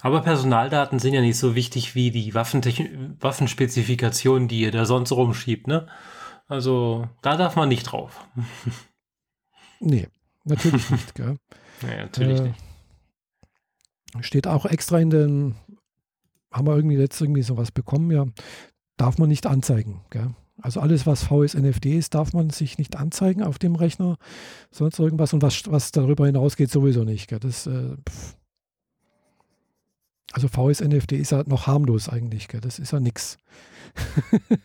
Aber 0.00 0.22
Personaldaten 0.22 0.98
sind 0.98 1.12
ja 1.14 1.20
nicht 1.20 1.38
so 1.38 1.54
wichtig 1.54 1.94
wie 1.94 2.10
die 2.10 2.34
Waffenspezifikationen, 2.34 4.48
die 4.48 4.60
ihr 4.60 4.70
da 4.70 4.86
sonst 4.86 5.12
rumschiebt, 5.12 5.66
ne? 5.66 5.86
Also 6.46 7.08
da 7.22 7.36
darf 7.36 7.56
man 7.56 7.68
nicht 7.68 7.84
drauf. 7.84 8.26
nee, 9.80 10.08
natürlich 10.44 10.90
nicht, 10.90 11.14
gell? 11.14 11.36
Nee, 11.82 11.96
natürlich 11.96 12.40
äh, 12.40 12.44
nicht. 12.44 12.54
Steht 14.20 14.46
auch 14.46 14.64
extra 14.64 15.00
in 15.00 15.10
den, 15.10 15.56
haben 16.52 16.68
wir 16.68 16.76
irgendwie 16.76 16.96
jetzt 16.96 17.20
irgendwie 17.20 17.42
sowas 17.42 17.72
bekommen, 17.72 18.12
ja, 18.12 18.26
darf 18.96 19.18
man 19.18 19.28
nicht 19.28 19.46
anzeigen, 19.46 20.04
gell? 20.10 20.36
Also 20.62 20.80
alles, 20.80 21.06
was 21.06 21.24
VSNFD 21.24 21.96
ist, 21.96 22.14
darf 22.14 22.32
man 22.32 22.50
sich 22.50 22.78
nicht 22.78 22.96
anzeigen 22.96 23.42
auf 23.42 23.58
dem 23.58 23.74
Rechner, 23.74 24.18
sonst 24.70 24.98
irgendwas 24.98 25.32
und 25.32 25.42
was, 25.42 25.62
was 25.70 25.90
darüber 25.90 26.26
hinausgeht, 26.26 26.70
sowieso 26.70 27.04
nicht. 27.04 27.28
Gell? 27.28 27.40
Das, 27.40 27.66
äh, 27.66 27.96
also 30.32 30.48
VSNFD 30.48 31.16
ist 31.16 31.32
ja 31.32 31.42
noch 31.46 31.66
harmlos 31.66 32.08
eigentlich, 32.08 32.48
gell? 32.48 32.60
das 32.60 32.78
ist 32.78 32.92
ja 32.92 33.00
nichts. 33.00 33.38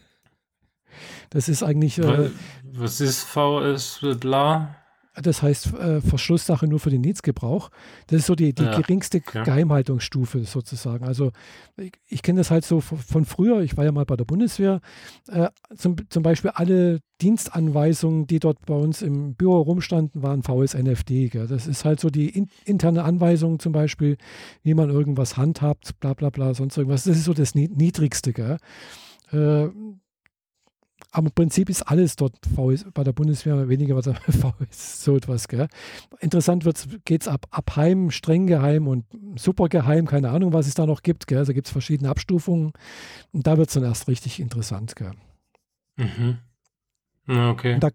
Das 1.29 1.48
ist 1.48 1.63
eigentlich. 1.63 1.98
Äh, 2.00 2.31
Was 2.74 3.01
ist 3.01 3.24
VS 3.24 4.00
bla? 4.19 4.75
Das 5.21 5.41
heißt 5.41 5.73
äh, 5.73 6.01
Verschlusssache 6.01 6.67
nur 6.67 6.79
für 6.79 6.89
den 6.89 7.01
Netzgebrauch. 7.01 7.69
Das 8.07 8.19
ist 8.19 8.25
so 8.27 8.35
die, 8.35 8.53
die 8.53 8.63
ja, 8.63 8.79
geringste 8.79 9.21
okay. 9.25 9.43
Geheimhaltungsstufe 9.43 10.43
sozusagen. 10.43 11.05
Also 11.05 11.31
ich, 11.77 11.93
ich 12.07 12.21
kenne 12.21 12.39
das 12.39 12.51
halt 12.51 12.65
so 12.65 12.81
von 12.81 13.25
früher. 13.25 13.61
Ich 13.61 13.77
war 13.77 13.85
ja 13.85 13.91
mal 13.91 14.05
bei 14.05 14.15
der 14.15 14.25
Bundeswehr. 14.25 14.81
Äh, 15.27 15.49
zum, 15.75 15.95
zum 16.09 16.23
Beispiel 16.23 16.51
alle 16.51 16.99
Dienstanweisungen, 17.21 18.27
die 18.27 18.39
dort 18.39 18.65
bei 18.65 18.75
uns 18.75 19.01
im 19.01 19.35
Büro 19.35 19.61
rumstanden, 19.61 20.23
waren 20.23 20.43
VSNFD. 20.43 21.29
Gell? 21.29 21.47
Das 21.47 21.67
ist 21.67 21.85
halt 21.85 21.99
so 21.99 22.09
die 22.09 22.29
in, 22.29 22.47
interne 22.65 23.03
Anweisung 23.03 23.59
zum 23.59 23.73
Beispiel, 23.73 24.17
wie 24.63 24.73
man 24.73 24.89
irgendwas 24.89 25.38
handhabt, 25.38 25.99
bla 25.99 26.13
bla 26.13 26.29
bla, 26.29 26.53
sonst 26.53 26.77
irgendwas. 26.77 27.03
Das 27.03 27.17
ist 27.17 27.25
so 27.25 27.33
das 27.33 27.55
Niedrigste. 27.55 28.33
Gell? 28.33 28.57
Äh, 29.31 29.69
aber 31.11 31.27
im 31.27 31.33
Prinzip 31.33 31.69
ist 31.69 31.83
alles 31.83 32.15
dort 32.15 32.35
VS, 32.55 32.85
bei 32.93 33.03
der 33.03 33.13
Bundeswehr 33.13 33.67
weniger 33.67 33.95
was 33.95 34.05
VS, 34.05 35.03
so 35.03 35.15
etwas. 35.15 35.47
Gell? 35.47 35.67
Interessant 36.19 36.63
geht 37.05 37.21
es 37.21 37.27
ab, 37.27 37.47
ab 37.49 37.75
Heim, 37.75 38.11
streng 38.11 38.45
geheim 38.45 38.87
und 38.87 39.05
super 39.35 39.69
geheim, 39.69 40.05
keine 40.05 40.29
Ahnung, 40.29 40.53
was 40.53 40.67
es 40.67 40.75
da 40.75 40.85
noch 40.85 41.01
gibt. 41.01 41.27
Gell? 41.27 41.39
Also 41.39 41.53
gibt 41.53 41.67
es 41.67 41.71
verschiedene 41.71 42.09
Abstufungen 42.09 42.73
und 43.31 43.47
da 43.47 43.57
wird 43.57 43.69
es 43.69 43.73
dann 43.73 43.83
erst 43.83 44.07
richtig 44.07 44.39
interessant. 44.39 44.95
Gell? 44.95 45.13
Mhm. 45.97 46.37
Okay. 47.27 47.75
Und 47.75 47.83
da, 47.83 47.89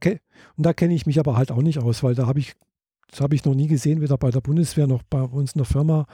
da 0.57 0.73
kenne 0.73 0.95
ich 0.95 1.07
mich 1.07 1.19
aber 1.19 1.37
halt 1.37 1.53
auch 1.53 1.63
nicht 1.63 1.79
aus, 1.79 2.03
weil 2.03 2.15
da 2.15 2.27
habe 2.27 2.41
ich, 2.41 2.55
das 3.11 3.21
habe 3.21 3.35
ich 3.35 3.45
noch 3.45 3.55
nie 3.55 3.69
gesehen, 3.69 4.01
weder 4.01 4.19
bei 4.19 4.31
der 4.31 4.41
Bundeswehr 4.41 4.87
noch 4.87 5.03
bei 5.03 5.23
uns 5.23 5.53
in 5.53 5.59
der 5.59 5.67
Firma 5.67 6.07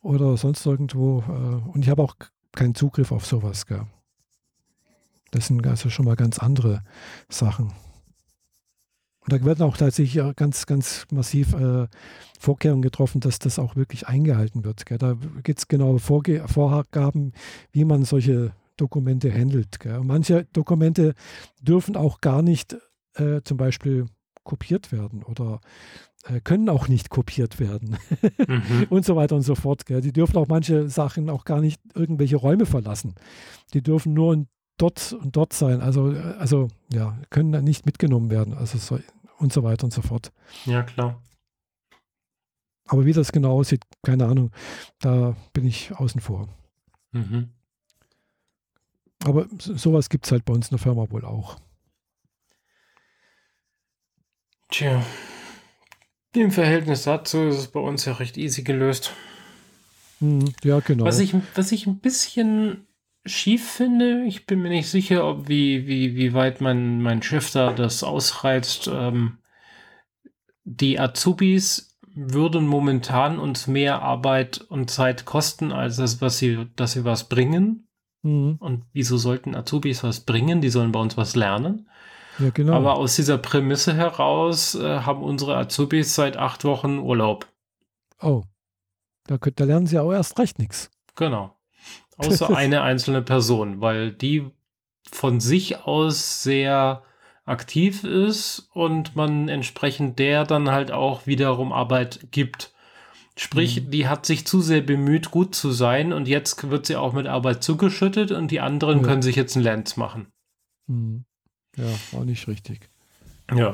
oder 0.00 0.36
sonst 0.36 0.64
irgendwo. 0.64 1.24
Äh, 1.28 1.70
und 1.70 1.82
ich 1.82 1.88
habe 1.88 2.02
auch 2.02 2.14
keinen 2.52 2.74
Zugriff 2.74 3.10
auf 3.10 3.26
sowas. 3.26 3.66
Gell? 3.66 3.86
Das 5.30 5.46
sind 5.46 5.66
also 5.66 5.90
schon 5.90 6.04
mal 6.04 6.16
ganz 6.16 6.38
andere 6.38 6.82
Sachen. 7.28 7.72
Und 9.26 9.32
da 9.32 9.44
werden 9.44 9.62
auch 9.62 9.76
tatsächlich 9.76 10.22
ganz, 10.36 10.66
ganz 10.66 11.04
massiv 11.10 11.52
äh, 11.54 11.88
Vorkehrungen 12.38 12.82
getroffen, 12.82 13.20
dass 13.20 13.40
das 13.40 13.58
auch 13.58 13.74
wirklich 13.74 14.06
eingehalten 14.06 14.64
wird. 14.64 14.86
Gell? 14.86 14.98
Da 14.98 15.16
gibt 15.42 15.58
es 15.58 15.68
genaue 15.68 15.98
Vorge 15.98 16.44
Vorgaben, 16.46 17.32
wie 17.72 17.84
man 17.84 18.04
solche 18.04 18.52
Dokumente 18.76 19.32
handelt. 19.32 19.80
Gell? 19.80 20.00
Manche 20.04 20.46
Dokumente 20.52 21.14
dürfen 21.60 21.96
auch 21.96 22.20
gar 22.20 22.42
nicht 22.42 22.76
äh, 23.14 23.40
zum 23.42 23.56
Beispiel 23.56 24.06
kopiert 24.44 24.92
werden 24.92 25.24
oder 25.24 25.60
äh, 26.26 26.40
können 26.40 26.68
auch 26.68 26.86
nicht 26.86 27.10
kopiert 27.10 27.58
werden 27.58 27.96
mhm. 28.46 28.86
und 28.90 29.04
so 29.04 29.16
weiter 29.16 29.34
und 29.34 29.42
so 29.42 29.56
fort. 29.56 29.86
Gell? 29.86 30.02
Die 30.02 30.12
dürfen 30.12 30.36
auch 30.36 30.46
manche 30.46 30.88
Sachen 30.88 31.30
auch 31.30 31.44
gar 31.44 31.60
nicht 31.60 31.80
irgendwelche 31.94 32.36
Räume 32.36 32.64
verlassen. 32.64 33.16
Die 33.74 33.82
dürfen 33.82 34.14
nur 34.14 34.34
in 34.34 34.46
dort 34.76 35.12
und 35.12 35.36
dort 35.36 35.52
sein. 35.52 35.80
Also, 35.80 36.14
also 36.38 36.68
ja, 36.92 37.18
können 37.30 37.64
nicht 37.64 37.86
mitgenommen 37.86 38.30
werden. 38.30 38.54
Also 38.54 38.78
so, 38.78 38.98
und 39.38 39.52
so 39.52 39.62
weiter 39.62 39.84
und 39.84 39.92
so 39.92 40.02
fort. 40.02 40.32
Ja, 40.64 40.82
klar. 40.82 41.22
Aber 42.86 43.04
wie 43.04 43.12
das 43.12 43.32
genau 43.32 43.58
aussieht, 43.58 43.82
keine 44.02 44.26
Ahnung. 44.26 44.50
Da 45.00 45.36
bin 45.52 45.66
ich 45.66 45.92
außen 45.92 46.20
vor. 46.20 46.48
Mhm. 47.12 47.50
Aber 49.24 49.46
sowas 49.58 50.08
gibt 50.08 50.26
es 50.26 50.32
halt 50.32 50.44
bei 50.44 50.52
uns 50.52 50.68
in 50.68 50.76
der 50.76 50.82
Firma 50.82 51.10
wohl 51.10 51.24
auch. 51.24 51.58
Tja. 54.68 55.04
Im 56.32 56.50
Verhältnis 56.50 57.04
dazu 57.04 57.44
ist 57.44 57.56
es 57.56 57.68
bei 57.68 57.80
uns 57.80 58.04
ja 58.04 58.12
recht 58.12 58.36
easy 58.36 58.62
gelöst. 58.62 59.14
Mhm, 60.20 60.52
ja, 60.62 60.80
genau. 60.80 61.04
Was 61.04 61.18
ich, 61.18 61.34
was 61.54 61.72
ich 61.72 61.86
ein 61.86 61.98
bisschen 61.98 62.85
schief 63.26 63.70
finde. 63.70 64.24
Ich 64.24 64.46
bin 64.46 64.62
mir 64.62 64.68
nicht 64.68 64.88
sicher, 64.88 65.26
ob 65.26 65.48
wie, 65.48 65.86
wie, 65.86 66.16
wie 66.16 66.34
weit 66.34 66.60
mein, 66.60 67.02
mein 67.02 67.22
Chef 67.22 67.50
da 67.50 67.72
das 67.72 68.02
ausreizt. 68.02 68.88
Ähm, 68.92 69.38
die 70.64 70.98
Azubis 70.98 71.98
würden 72.14 72.66
momentan 72.66 73.38
uns 73.38 73.66
mehr 73.66 74.02
Arbeit 74.02 74.60
und 74.60 74.90
Zeit 74.90 75.26
kosten, 75.26 75.70
als 75.70 75.96
das, 75.96 76.20
was 76.20 76.38
sie, 76.38 76.66
dass 76.76 76.92
sie 76.92 77.04
was 77.04 77.28
bringen. 77.28 77.88
Mhm. 78.22 78.56
Und 78.58 78.84
wieso 78.92 79.16
sollten 79.16 79.54
Azubis 79.54 80.02
was 80.02 80.20
bringen? 80.20 80.60
Die 80.60 80.70
sollen 80.70 80.92
bei 80.92 81.00
uns 81.00 81.16
was 81.16 81.36
lernen. 81.36 81.88
Ja, 82.38 82.50
genau. 82.50 82.74
Aber 82.74 82.96
aus 82.96 83.16
dieser 83.16 83.38
Prämisse 83.38 83.94
heraus 83.94 84.74
äh, 84.74 85.00
haben 85.00 85.22
unsere 85.22 85.56
Azubis 85.56 86.14
seit 86.14 86.36
acht 86.36 86.64
Wochen 86.64 86.98
Urlaub. 86.98 87.46
Oh, 88.20 88.44
da, 89.26 89.36
da 89.38 89.64
lernen 89.64 89.86
sie 89.86 89.98
auch 89.98 90.12
erst 90.12 90.38
recht 90.38 90.58
nichts. 90.58 90.90
Genau. 91.16 91.55
Außer 92.16 92.50
eine 92.56 92.82
einzelne 92.82 93.22
Person, 93.22 93.80
weil 93.80 94.12
die 94.12 94.50
von 95.10 95.40
sich 95.40 95.84
aus 95.84 96.42
sehr 96.42 97.02
aktiv 97.44 98.02
ist 98.02 98.68
und 98.72 99.14
man 99.14 99.48
entsprechend 99.48 100.18
der 100.18 100.44
dann 100.44 100.70
halt 100.70 100.90
auch 100.90 101.26
wiederum 101.26 101.72
Arbeit 101.72 102.28
gibt. 102.32 102.74
Sprich, 103.36 103.82
mhm. 103.82 103.90
die 103.90 104.08
hat 104.08 104.26
sich 104.26 104.46
zu 104.46 104.60
sehr 104.60 104.80
bemüht, 104.80 105.30
gut 105.30 105.54
zu 105.54 105.70
sein 105.70 106.12
und 106.12 106.26
jetzt 106.26 106.70
wird 106.70 106.86
sie 106.86 106.96
auch 106.96 107.12
mit 107.12 107.26
Arbeit 107.26 107.62
zugeschüttet 107.62 108.32
und 108.32 108.50
die 108.50 108.60
anderen 108.60 109.00
ja. 109.00 109.04
können 109.04 109.22
sich 109.22 109.36
jetzt 109.36 109.56
einen 109.56 109.64
Lenz 109.64 109.96
machen. 109.96 110.32
Mhm. 110.86 111.24
Ja, 111.76 111.84
war 112.12 112.24
nicht 112.24 112.48
richtig. 112.48 112.88
Ja, 113.54 113.70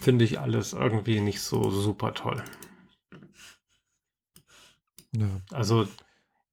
finde 0.00 0.24
ich 0.24 0.40
alles 0.40 0.72
irgendwie 0.72 1.20
nicht 1.20 1.40
so 1.40 1.70
super 1.70 2.12
toll. 2.12 2.42
Ja. 5.12 5.28
Also 5.52 5.88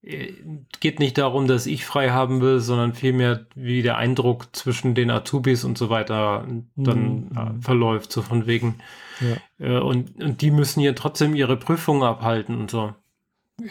geht 0.03 0.99
nicht 0.99 1.17
darum, 1.17 1.47
dass 1.47 1.65
ich 1.65 1.85
frei 1.85 2.09
haben 2.09 2.41
will, 2.41 2.59
sondern 2.59 2.93
vielmehr, 2.93 3.45
wie 3.55 3.81
der 3.81 3.97
Eindruck 3.97 4.53
zwischen 4.53 4.95
den 4.95 5.09
Azubis 5.09 5.63
und 5.63 5.77
so 5.77 5.89
weiter 5.89 6.45
dann 6.75 7.29
mhm. 7.29 7.29
Äh, 7.37 7.61
verläuft, 7.61 8.11
so 8.11 8.21
von 8.21 8.45
wegen. 8.45 8.75
Ja. 9.21 9.37
Äh, 9.65 9.79
und, 9.79 10.21
und 10.21 10.41
die 10.41 10.51
müssen 10.51 10.81
ja 10.81 10.91
trotzdem 10.91 11.35
ihre 11.35 11.55
Prüfungen 11.55 12.03
abhalten 12.03 12.59
und 12.59 12.69
so. 12.69 12.93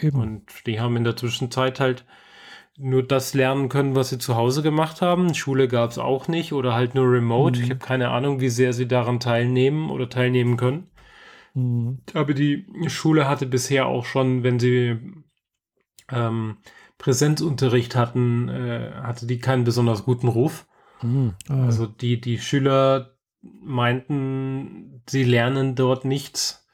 Eben. 0.01 0.19
Und 0.19 0.43
die 0.65 0.79
haben 0.79 0.97
in 0.97 1.03
der 1.03 1.15
Zwischenzeit 1.15 1.79
halt 1.79 2.03
nur 2.79 3.03
das 3.03 3.35
lernen 3.35 3.69
können, 3.69 3.95
was 3.95 4.09
sie 4.09 4.17
zu 4.17 4.35
Hause 4.35 4.63
gemacht 4.63 5.03
haben. 5.03 5.35
Schule 5.35 5.67
gab 5.67 5.91
es 5.91 5.99
auch 5.99 6.27
nicht 6.27 6.53
oder 6.53 6.73
halt 6.73 6.95
nur 6.95 7.11
remote. 7.11 7.59
Mhm. 7.59 7.63
Ich 7.63 7.69
habe 7.69 7.79
keine 7.79 8.09
Ahnung, 8.09 8.39
wie 8.39 8.49
sehr 8.49 8.73
sie 8.73 8.87
daran 8.87 9.19
teilnehmen 9.19 9.91
oder 9.91 10.09
teilnehmen 10.09 10.57
können. 10.57 10.87
Mhm. 11.53 11.99
Aber 12.15 12.33
die 12.33 12.65
Schule 12.87 13.29
hatte 13.29 13.45
bisher 13.45 13.85
auch 13.85 14.05
schon, 14.05 14.41
wenn 14.41 14.59
sie 14.59 14.97
ähm, 16.13 16.57
Präsenzunterricht 16.97 17.95
hatten, 17.95 18.49
äh, 18.49 18.91
hatte 19.01 19.25
die 19.25 19.39
keinen 19.39 19.63
besonders 19.63 20.05
guten 20.05 20.27
Ruf. 20.27 20.65
Mhm. 21.01 21.33
Ah. 21.49 21.65
Also 21.65 21.85
die, 21.85 22.21
die 22.21 22.39
Schüler 22.39 23.17
meinten, 23.41 25.03
sie 25.09 25.23
lernen 25.23 25.75
dort 25.75 26.05
nichts, 26.05 26.65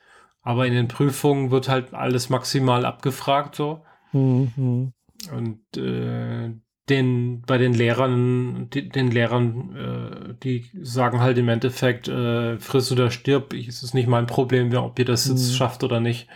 aber 0.41 0.67
in 0.67 0.73
den 0.73 0.87
Prüfungen 0.87 1.51
wird 1.51 1.67
halt 1.67 1.93
alles 1.93 2.29
maximal 2.29 2.85
abgefragt 2.85 3.55
so. 3.55 3.83
Mhm. 4.11 4.93
Und 5.33 5.77
äh, 5.77 6.51
den, 6.89 7.41
bei 7.41 7.57
den 7.57 7.73
Lehrern, 7.73 8.69
die, 8.71 8.89
den 8.89 9.11
Lehrern, 9.11 9.75
äh, 9.75 10.33
die 10.43 10.69
sagen 10.81 11.21
halt 11.21 11.37
im 11.37 11.49
Endeffekt, 11.49 12.07
äh, 12.07 12.57
friss 12.57 12.91
oder 12.91 13.11
stirb, 13.11 13.53
ich, 13.53 13.67
es 13.67 13.83
ist 13.83 13.93
nicht 13.93 14.07
mein 14.07 14.27
Problem, 14.27 14.73
ob 14.75 14.97
ihr 14.97 15.05
das 15.05 15.27
jetzt 15.27 15.51
mhm. 15.51 15.55
schafft 15.55 15.83
oder 15.83 15.99
nicht. 15.99 16.27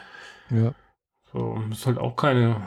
Ja. 0.49 0.73
So, 1.33 1.59
ist 1.71 1.87
halt 1.87 1.97
auch 1.97 2.15
keine, 2.15 2.61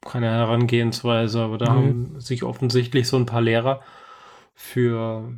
keine 0.00 0.26
Herangehensweise, 0.26 1.40
aber 1.40 1.58
da 1.58 1.66
nee. 1.66 1.70
haben 1.70 2.20
sich 2.20 2.42
offensichtlich 2.42 3.08
so 3.08 3.16
ein 3.16 3.26
paar 3.26 3.40
Lehrer 3.40 3.80
für 4.52 5.32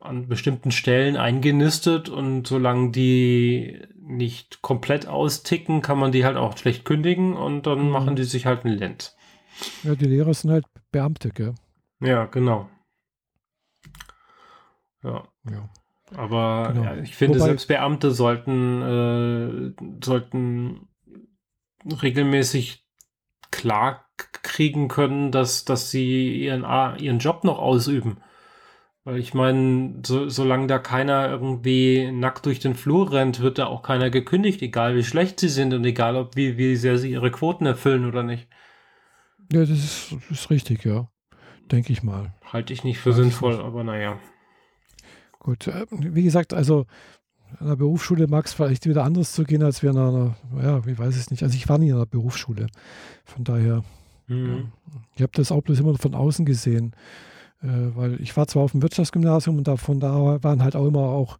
an 0.00 0.28
bestimmten 0.28 0.70
Stellen 0.70 1.16
eingenistet 1.16 2.08
und 2.08 2.46
solange 2.46 2.90
die 2.90 3.80
nicht 3.96 4.60
komplett 4.60 5.06
austicken, 5.06 5.80
kann 5.80 5.98
man 5.98 6.12
die 6.12 6.24
halt 6.24 6.36
auch 6.36 6.58
schlecht 6.58 6.84
kündigen 6.84 7.34
und 7.34 7.66
dann 7.66 7.84
mhm. 7.84 7.90
machen 7.90 8.16
die 8.16 8.24
sich 8.24 8.44
halt 8.44 8.64
ein 8.64 8.72
Lenz. 8.72 9.16
Ja, 9.82 9.94
die 9.94 10.06
Lehrer 10.06 10.34
sind 10.34 10.50
halt 10.50 10.66
Beamte, 10.92 11.30
gell? 11.30 11.54
Ja, 12.00 12.26
genau. 12.26 12.68
Ja. 15.02 15.24
ja. 15.50 15.68
Aber 16.14 16.72
genau. 16.72 16.84
ja, 16.84 16.96
ich 16.96 17.16
finde, 17.16 17.38
Wobei, 17.38 17.48
selbst 17.48 17.68
Beamte 17.68 18.10
sollten, 18.10 18.82
äh, 18.82 20.04
sollten 20.04 20.88
regelmäßig 21.84 22.84
klar 23.50 24.06
kriegen 24.42 24.88
können, 24.88 25.32
dass, 25.32 25.64
dass 25.64 25.90
sie 25.90 26.44
ihren, 26.44 26.64
ihren 26.98 27.18
Job 27.18 27.44
noch 27.44 27.58
ausüben. 27.58 28.18
Weil 29.04 29.18
ich 29.18 29.34
meine, 29.34 30.00
so, 30.04 30.28
solange 30.30 30.66
da 30.66 30.78
keiner 30.78 31.28
irgendwie 31.28 32.10
nackt 32.10 32.46
durch 32.46 32.58
den 32.58 32.74
Flur 32.74 33.12
rennt, 33.12 33.40
wird 33.40 33.58
da 33.58 33.66
auch 33.66 33.82
keiner 33.82 34.08
gekündigt, 34.08 34.62
egal 34.62 34.96
wie 34.96 35.04
schlecht 35.04 35.40
sie 35.40 35.48
sind 35.48 35.74
und 35.74 35.84
egal, 35.84 36.16
ob 36.16 36.36
wie, 36.36 36.56
wie 36.56 36.76
sehr 36.76 36.96
sie 36.96 37.10
ihre 37.10 37.30
Quoten 37.30 37.66
erfüllen 37.66 38.06
oder 38.06 38.22
nicht. 38.22 38.48
Ja, 39.52 39.60
das 39.60 39.70
ist, 39.70 40.16
ist 40.30 40.50
richtig, 40.50 40.84
ja. 40.84 41.08
Denke 41.70 41.92
ich 41.92 42.02
mal. 42.02 42.34
Halte 42.50 42.72
ich 42.72 42.82
nicht 42.82 42.98
für 42.98 43.10
ja, 43.10 43.16
sinnvoll, 43.16 43.60
aber 43.60 43.84
naja. 43.84 44.18
Gut, 45.38 45.66
äh, 45.66 45.84
wie 45.90 46.22
gesagt, 46.22 46.54
also 46.54 46.86
an 47.58 47.68
der 47.68 47.76
Berufsschule 47.76 48.26
mag 48.26 48.46
es 48.46 48.52
vielleicht 48.52 48.86
wieder 48.86 49.04
anders 49.04 49.32
zu 49.32 49.44
gehen, 49.44 49.62
als 49.62 49.82
wir 49.82 49.90
in 49.90 49.98
einer, 49.98 50.36
ja, 50.62 50.80
ich 50.86 50.98
weiß 50.98 51.16
es 51.16 51.30
nicht. 51.30 51.42
Also 51.42 51.56
ich 51.56 51.68
war 51.68 51.78
nie 51.78 51.88
in 51.88 51.94
einer 51.94 52.06
Berufsschule. 52.06 52.66
Von 53.24 53.44
daher, 53.44 53.84
mhm. 54.26 54.72
ich 55.14 55.22
habe 55.22 55.32
das 55.34 55.52
auch 55.52 55.62
bloß 55.62 55.80
immer 55.80 55.96
von 55.96 56.14
außen 56.14 56.44
gesehen. 56.44 56.94
Äh, 57.62 57.96
weil 57.96 58.20
ich 58.20 58.36
war 58.36 58.46
zwar 58.46 58.62
auf 58.62 58.72
dem 58.72 58.82
Wirtschaftsgymnasium 58.82 59.56
und 59.58 59.66
davon 59.66 59.98
da 59.98 60.42
waren 60.42 60.62
halt 60.62 60.76
auch 60.76 60.86
immer 60.86 61.00
auch 61.00 61.38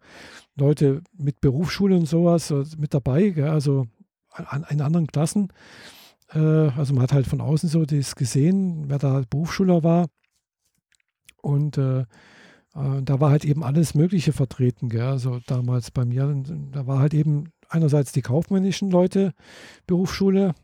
Leute 0.57 1.03
mit 1.17 1.41
Berufsschule 1.41 1.97
und 1.97 2.07
sowas 2.07 2.51
äh, 2.51 2.65
mit 2.79 2.95
dabei, 2.95 3.29
gell, 3.31 3.49
also 3.49 3.87
an, 4.31 4.65
in 4.71 4.81
anderen 4.81 5.07
Klassen. 5.07 5.53
Äh, 6.33 6.39
also 6.39 6.95
man 6.95 7.03
hat 7.03 7.13
halt 7.13 7.27
von 7.27 7.41
außen 7.41 7.69
so 7.69 7.85
das 7.85 8.17
gesehen, 8.17 8.85
wer 8.89 8.99
da 8.99 9.23
Berufsschüler 9.29 9.83
war. 9.83 10.07
Und 11.43 11.77
äh, 11.77 12.05
äh, 12.75 13.03
da 13.03 13.21
war 13.21 13.31
halt 13.31 13.45
eben 13.45 13.63
alles 13.63 13.95
Mögliche 13.95 14.33
vertreten. 14.33 14.89
Gell? 14.89 15.03
Also 15.03 15.41
damals 15.47 15.91
bei 15.91 16.05
mir, 16.05 16.43
da 16.73 16.87
war 16.87 16.99
halt 16.99 17.15
eben 17.15 17.53
einerseits 17.69 18.13
die 18.13 18.23
kaufmännischen 18.23 18.91
Leute, 18.91 19.33
Berufsschule, 19.87 20.55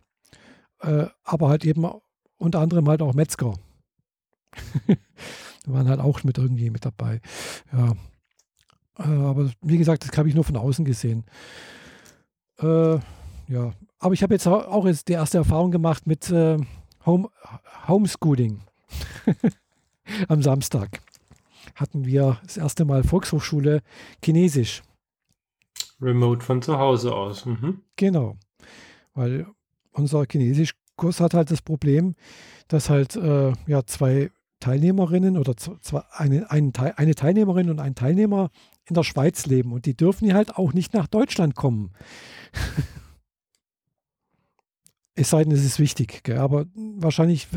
äh, 0.81 1.07
aber 1.25 1.49
halt 1.49 1.65
eben 1.65 1.87
unter 2.39 2.61
anderem 2.61 2.89
halt 2.89 3.03
auch 3.03 3.15
Metzger. 3.15 3.55
Da 5.67 5.75
waren 5.75 5.91
halt 5.91 6.01
auch 6.01 6.25
mit 6.25 6.39
irgendwie 6.39 6.71
mit 6.71 6.87
dabei. 6.87 7.21
Ja. 7.71 7.93
Äh, 8.99 9.03
aber 9.03 9.51
wie 9.61 9.77
gesagt, 9.77 10.09
das 10.09 10.17
habe 10.17 10.27
ich 10.27 10.35
nur 10.35 10.43
von 10.43 10.57
außen 10.57 10.87
gesehen. 10.87 11.27
Äh, 12.59 12.95
ja. 12.95 13.75
Aber 13.99 14.15
ich 14.15 14.23
habe 14.23 14.33
jetzt 14.33 14.47
auch 14.47 14.87
jetzt 14.87 15.09
die 15.09 15.13
erste 15.13 15.37
Erfahrung 15.37 15.71
gemacht 15.71 16.07
mit 16.07 16.31
äh, 16.31 16.57
Home, 17.05 17.29
Homeschooling. 17.87 18.63
Am 20.29 20.43
Samstag 20.43 21.03
hatten 21.75 22.05
wir 22.05 22.39
das 22.43 22.57
erste 22.57 22.85
Mal 22.85 23.03
Volkshochschule 23.05 23.83
Chinesisch. 24.25 24.83
Remote 26.01 26.45
von 26.45 26.63
zu 26.63 26.79
Hause 26.79 27.15
aus. 27.15 27.47
Mhm. 27.47 27.83
Genau. 27.97 28.37
Weil 29.15 29.47
unser 29.93 30.25
Chinesischkurs 30.31 31.21
hat 31.21 31.35
halt 31.35 31.51
das 31.51 31.63
Problem, 31.63 32.15
dass 32.69 32.89
halt 32.89 33.17
äh, 33.17 33.53
ja 33.67 33.85
zwei 33.87 34.31
Teilnehmerinnen 34.61 35.39
oder 35.39 35.57
zwar 35.57 36.07
eine, 36.13 36.51
eine, 36.51 36.73
eine 36.97 37.15
Teilnehmerin 37.15 37.71
und 37.71 37.81
ein 37.81 37.95
Teilnehmer 37.95 38.51
in 38.85 38.95
der 38.95 39.05
Schweiz 39.05 39.47
leben 39.47 39.73
und 39.73 39.87
die 39.87 39.97
dürfen 39.97 40.27
ja 40.27 40.35
halt 40.35 40.57
auch 40.57 40.73
nicht 40.73 40.93
nach 40.93 41.07
Deutschland 41.07 41.55
kommen. 41.55 41.93
es 45.21 45.31
sei 45.31 45.45
denn, 45.45 45.53
es 45.53 45.65
ist 45.65 45.79
wichtig. 45.79 46.23
Gell? 46.25 46.39
Aber 46.39 46.67
wahrscheinlich 46.75 47.49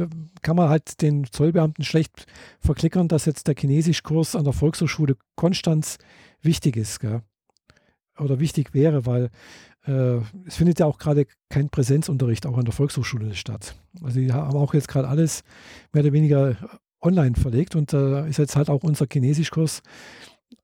kann 0.41 0.56
man 0.56 0.69
halt 0.69 1.02
den 1.02 1.26
Zollbeamten 1.26 1.84
schlecht 1.86 2.26
verklickern, 2.60 3.08
dass 3.08 3.26
jetzt 3.26 3.47
der 3.47 3.56
Chinesischkurs 3.58 4.36
an 4.36 4.43
der 4.43 4.54
Volkshochschule 4.54 5.15
Konstanz 5.36 5.97
wichtig 6.41 6.76
ist. 6.76 6.99
Gell? 6.99 7.21
Oder 8.19 8.39
wichtig 8.39 8.73
wäre, 8.73 9.06
weil 9.06 9.30
äh, 9.86 10.19
es 10.45 10.58
findet 10.58 10.80
ja 10.80 10.86
auch 10.86 10.97
gerade 10.97 11.26
kein 11.49 11.69
Präsenzunterricht 11.69 12.45
auch 12.45 12.58
an 12.58 12.65
der 12.65 12.73
Volkshochschule 12.73 13.34
statt. 13.34 13.76
Also 14.04 14.19
die 14.19 14.32
haben 14.32 14.58
auch 14.58 14.73
jetzt 14.73 14.89
gerade 14.89 15.08
alles 15.08 15.43
mehr 15.93 16.04
oder 16.04 16.13
weniger 16.13 16.58
online 17.02 17.36
verlegt 17.36 17.76
und 17.76 17.93
da 17.93 18.26
äh, 18.26 18.30
ist 18.30 18.38
jetzt 18.38 18.56
halt 18.56 18.69
auch 18.69 18.84
unser 18.84 19.08
Chinesischkurs 19.12 19.82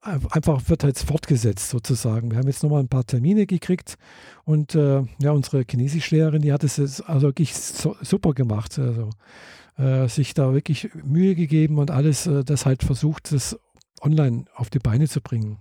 einfach 0.01 0.69
wird 0.69 0.83
jetzt 0.83 1.03
fortgesetzt 1.03 1.69
sozusagen. 1.69 2.31
Wir 2.31 2.37
haben 2.37 2.47
jetzt 2.47 2.63
nochmal 2.63 2.81
ein 2.81 2.89
paar 2.89 3.05
Termine 3.05 3.45
gekriegt 3.45 3.97
und 4.45 4.75
äh, 4.75 5.03
ja, 5.19 5.31
unsere 5.31 5.63
Chinesischlehrerin, 5.69 6.41
die 6.41 6.53
hat 6.53 6.63
es 6.63 7.01
also 7.01 7.27
wirklich 7.27 7.55
so, 7.55 7.95
super 8.01 8.33
gemacht. 8.33 8.79
Also 8.79 9.09
äh, 9.77 10.07
sich 10.07 10.33
da 10.33 10.53
wirklich 10.53 10.89
Mühe 11.03 11.35
gegeben 11.35 11.77
und 11.77 11.91
alles, 11.91 12.27
äh, 12.27 12.43
das 12.43 12.65
halt 12.65 12.83
versucht, 12.83 13.31
das 13.31 13.57
online 14.01 14.45
auf 14.55 14.69
die 14.69 14.79
Beine 14.79 15.07
zu 15.07 15.21
bringen. 15.21 15.57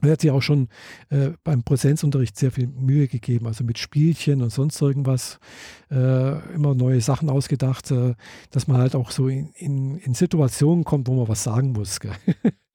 Er 0.00 0.12
hat 0.12 0.20
sich 0.20 0.30
auch 0.30 0.42
schon 0.42 0.68
äh, 1.10 1.30
beim 1.42 1.64
Präsenzunterricht 1.64 2.36
sehr 2.36 2.52
viel 2.52 2.68
Mühe 2.68 3.08
gegeben, 3.08 3.46
also 3.46 3.64
mit 3.64 3.78
Spielchen 3.78 4.42
und 4.42 4.50
sonst 4.50 4.80
irgendwas, 4.80 5.40
äh, 5.90 6.54
immer 6.54 6.74
neue 6.74 7.00
Sachen 7.00 7.28
ausgedacht, 7.28 7.90
äh, 7.90 8.14
dass 8.50 8.68
man 8.68 8.78
halt 8.78 8.94
auch 8.94 9.10
so 9.10 9.28
in, 9.28 9.50
in, 9.54 9.98
in, 9.98 10.14
Situationen 10.14 10.84
kommt, 10.84 11.08
wo 11.08 11.14
man 11.14 11.28
was 11.28 11.42
sagen 11.42 11.72
muss. 11.72 11.98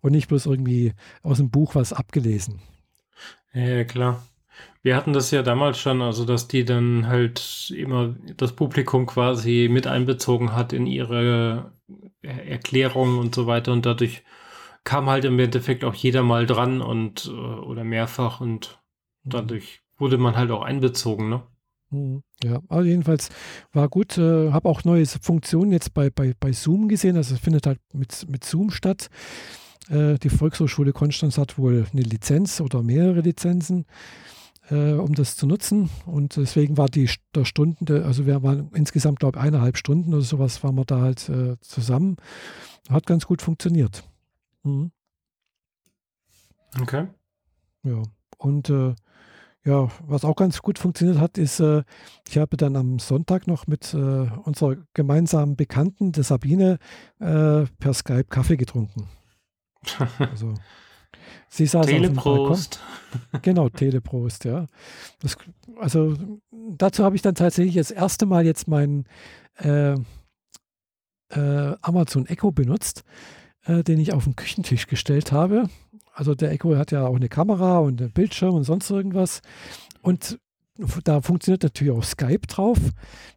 und 0.00 0.12
nicht 0.12 0.28
bloß 0.28 0.46
irgendwie 0.46 0.92
aus 1.22 1.38
dem 1.38 1.50
Buch 1.50 1.74
was 1.74 1.92
abgelesen. 1.92 2.60
Ja, 3.52 3.84
klar. 3.84 4.22
Wir 4.82 4.96
hatten 4.96 5.12
das 5.12 5.30
ja 5.30 5.42
damals 5.42 5.78
schon, 5.78 6.02
also 6.02 6.24
dass 6.24 6.46
die 6.46 6.64
dann 6.64 7.06
halt 7.06 7.72
immer 7.76 8.14
das 8.36 8.52
Publikum 8.52 9.06
quasi 9.06 9.68
mit 9.70 9.86
einbezogen 9.86 10.52
hat 10.52 10.72
in 10.72 10.86
ihre 10.86 11.72
Erklärungen 12.22 13.18
und 13.18 13.34
so 13.34 13.46
weiter 13.46 13.72
und 13.72 13.86
dadurch 13.86 14.22
kam 14.84 15.08
halt 15.08 15.24
im 15.24 15.38
Endeffekt 15.38 15.84
auch 15.84 15.94
jeder 15.94 16.22
mal 16.22 16.46
dran 16.46 16.82
und 16.82 17.26
äh, 17.26 17.30
oder 17.30 17.84
mehrfach 17.84 18.40
und 18.40 18.78
mhm. 19.24 19.30
dadurch 19.30 19.80
wurde 19.96 20.18
man 20.18 20.36
halt 20.36 20.50
auch 20.50 20.62
einbezogen, 20.62 21.30
ne? 21.30 21.42
Mhm. 21.94 22.22
Ja, 22.42 22.60
aber 22.68 22.84
jedenfalls 22.84 23.30
war 23.72 23.88
gut. 23.88 24.18
Äh, 24.18 24.50
habe 24.50 24.68
auch 24.68 24.84
neue 24.84 25.06
Funktionen 25.06 25.70
jetzt 25.70 25.94
bei, 25.94 26.10
bei, 26.10 26.34
bei 26.38 26.52
Zoom 26.52 26.88
gesehen. 26.88 27.16
Also 27.16 27.34
es 27.34 27.40
findet 27.40 27.66
halt 27.66 27.80
mit, 27.92 28.28
mit 28.28 28.44
Zoom 28.44 28.70
statt. 28.70 29.08
Äh, 29.88 30.18
die 30.18 30.28
Volkshochschule 30.28 30.92
Konstanz 30.92 31.38
hat 31.38 31.56
wohl 31.56 31.86
eine 31.92 32.02
Lizenz 32.02 32.60
oder 32.60 32.82
mehrere 32.82 33.20
Lizenzen, 33.20 33.86
äh, 34.70 34.92
um 34.92 35.14
das 35.14 35.36
zu 35.36 35.46
nutzen. 35.46 35.88
Und 36.04 36.36
deswegen 36.36 36.76
war 36.76 36.88
die 36.88 37.08
der 37.34 37.44
Stunden, 37.44 37.90
also 38.02 38.26
wir 38.26 38.42
waren 38.42 38.70
insgesamt, 38.74 39.20
glaube 39.20 39.38
ich, 39.38 39.44
eineinhalb 39.44 39.76
Stunden 39.76 40.12
oder 40.12 40.22
sowas, 40.22 40.64
waren 40.64 40.74
wir 40.74 40.84
da 40.84 41.00
halt 41.00 41.28
äh, 41.28 41.56
zusammen. 41.60 42.16
Hat 42.90 43.06
ganz 43.06 43.26
gut 43.26 43.40
funktioniert. 43.40 44.02
Mhm. 44.64 44.90
Okay. 46.80 47.06
Ja, 47.84 48.02
und 48.38 48.68
äh, 48.68 48.94
ja, 49.64 49.88
was 50.06 50.24
auch 50.24 50.36
ganz 50.36 50.60
gut 50.60 50.78
funktioniert 50.78 51.18
hat, 51.18 51.38
ist, 51.38 51.60
äh, 51.60 51.82
ich 52.28 52.38
habe 52.38 52.56
dann 52.56 52.76
am 52.76 52.98
Sonntag 52.98 53.46
noch 53.46 53.66
mit 53.66 53.94
äh, 53.94 53.96
unserer 53.96 54.76
gemeinsamen 54.92 55.56
Bekannten, 55.56 56.12
der 56.12 56.24
Sabine, 56.24 56.78
äh, 57.18 57.64
per 57.78 57.94
Skype 57.94 58.24
Kaffee 58.24 58.56
getrunken. 58.56 59.08
Also, 60.18 60.54
sie 61.48 61.66
saß 61.66 61.86
Teleprost. 61.86 62.80
Genau, 63.42 63.68
Teleprost, 63.68 64.44
ja. 64.44 64.66
Das, 65.20 65.36
also 65.78 66.16
dazu 66.50 67.04
habe 67.04 67.16
ich 67.16 67.22
dann 67.22 67.34
tatsächlich 67.34 67.74
das 67.74 67.90
erste 67.90 68.24
Mal 68.24 68.46
jetzt 68.46 68.66
meinen 68.66 69.04
äh, 69.56 69.92
äh, 71.30 71.76
Amazon 71.82 72.26
Echo 72.26 72.50
benutzt 72.50 73.04
äh, 73.66 73.82
den 73.82 73.98
ich 73.98 74.12
auf 74.12 74.24
den 74.24 74.36
Küchentisch 74.36 74.86
gestellt 74.86 75.32
habe. 75.32 75.68
Also 76.14 76.34
der 76.34 76.52
Echo 76.52 76.76
hat 76.76 76.92
ja 76.92 77.06
auch 77.06 77.16
eine 77.16 77.28
Kamera 77.28 77.78
und 77.78 78.00
einen 78.00 78.12
Bildschirm 78.12 78.54
und 78.54 78.64
sonst 78.64 78.88
irgendwas. 78.90 79.42
Und 80.00 80.38
da 81.04 81.20
funktioniert 81.20 81.64
natürlich 81.64 81.92
auch 81.92 82.04
Skype 82.04 82.46
drauf. 82.46 82.78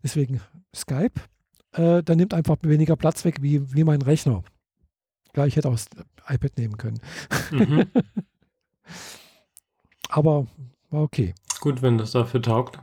Deswegen 0.03 0.41
Skype. 0.75 1.19
Äh, 1.73 2.03
da 2.03 2.15
nimmt 2.15 2.33
einfach 2.33 2.57
weniger 2.61 2.95
Platz 2.95 3.25
weg 3.25 3.41
wie, 3.41 3.73
wie 3.73 3.83
mein 3.83 4.01
Rechner. 4.01 4.43
Klar, 5.33 5.47
ich 5.47 5.55
hätte 5.55 5.69
auch 5.69 5.73
das 5.73 5.89
iPad 6.27 6.57
nehmen 6.57 6.77
können. 6.77 6.99
Mhm. 7.51 7.85
Aber 10.09 10.47
war 10.89 11.01
okay. 11.01 11.33
Gut, 11.59 11.81
wenn 11.81 11.97
das 11.97 12.11
dafür 12.11 12.41
taugt. 12.41 12.79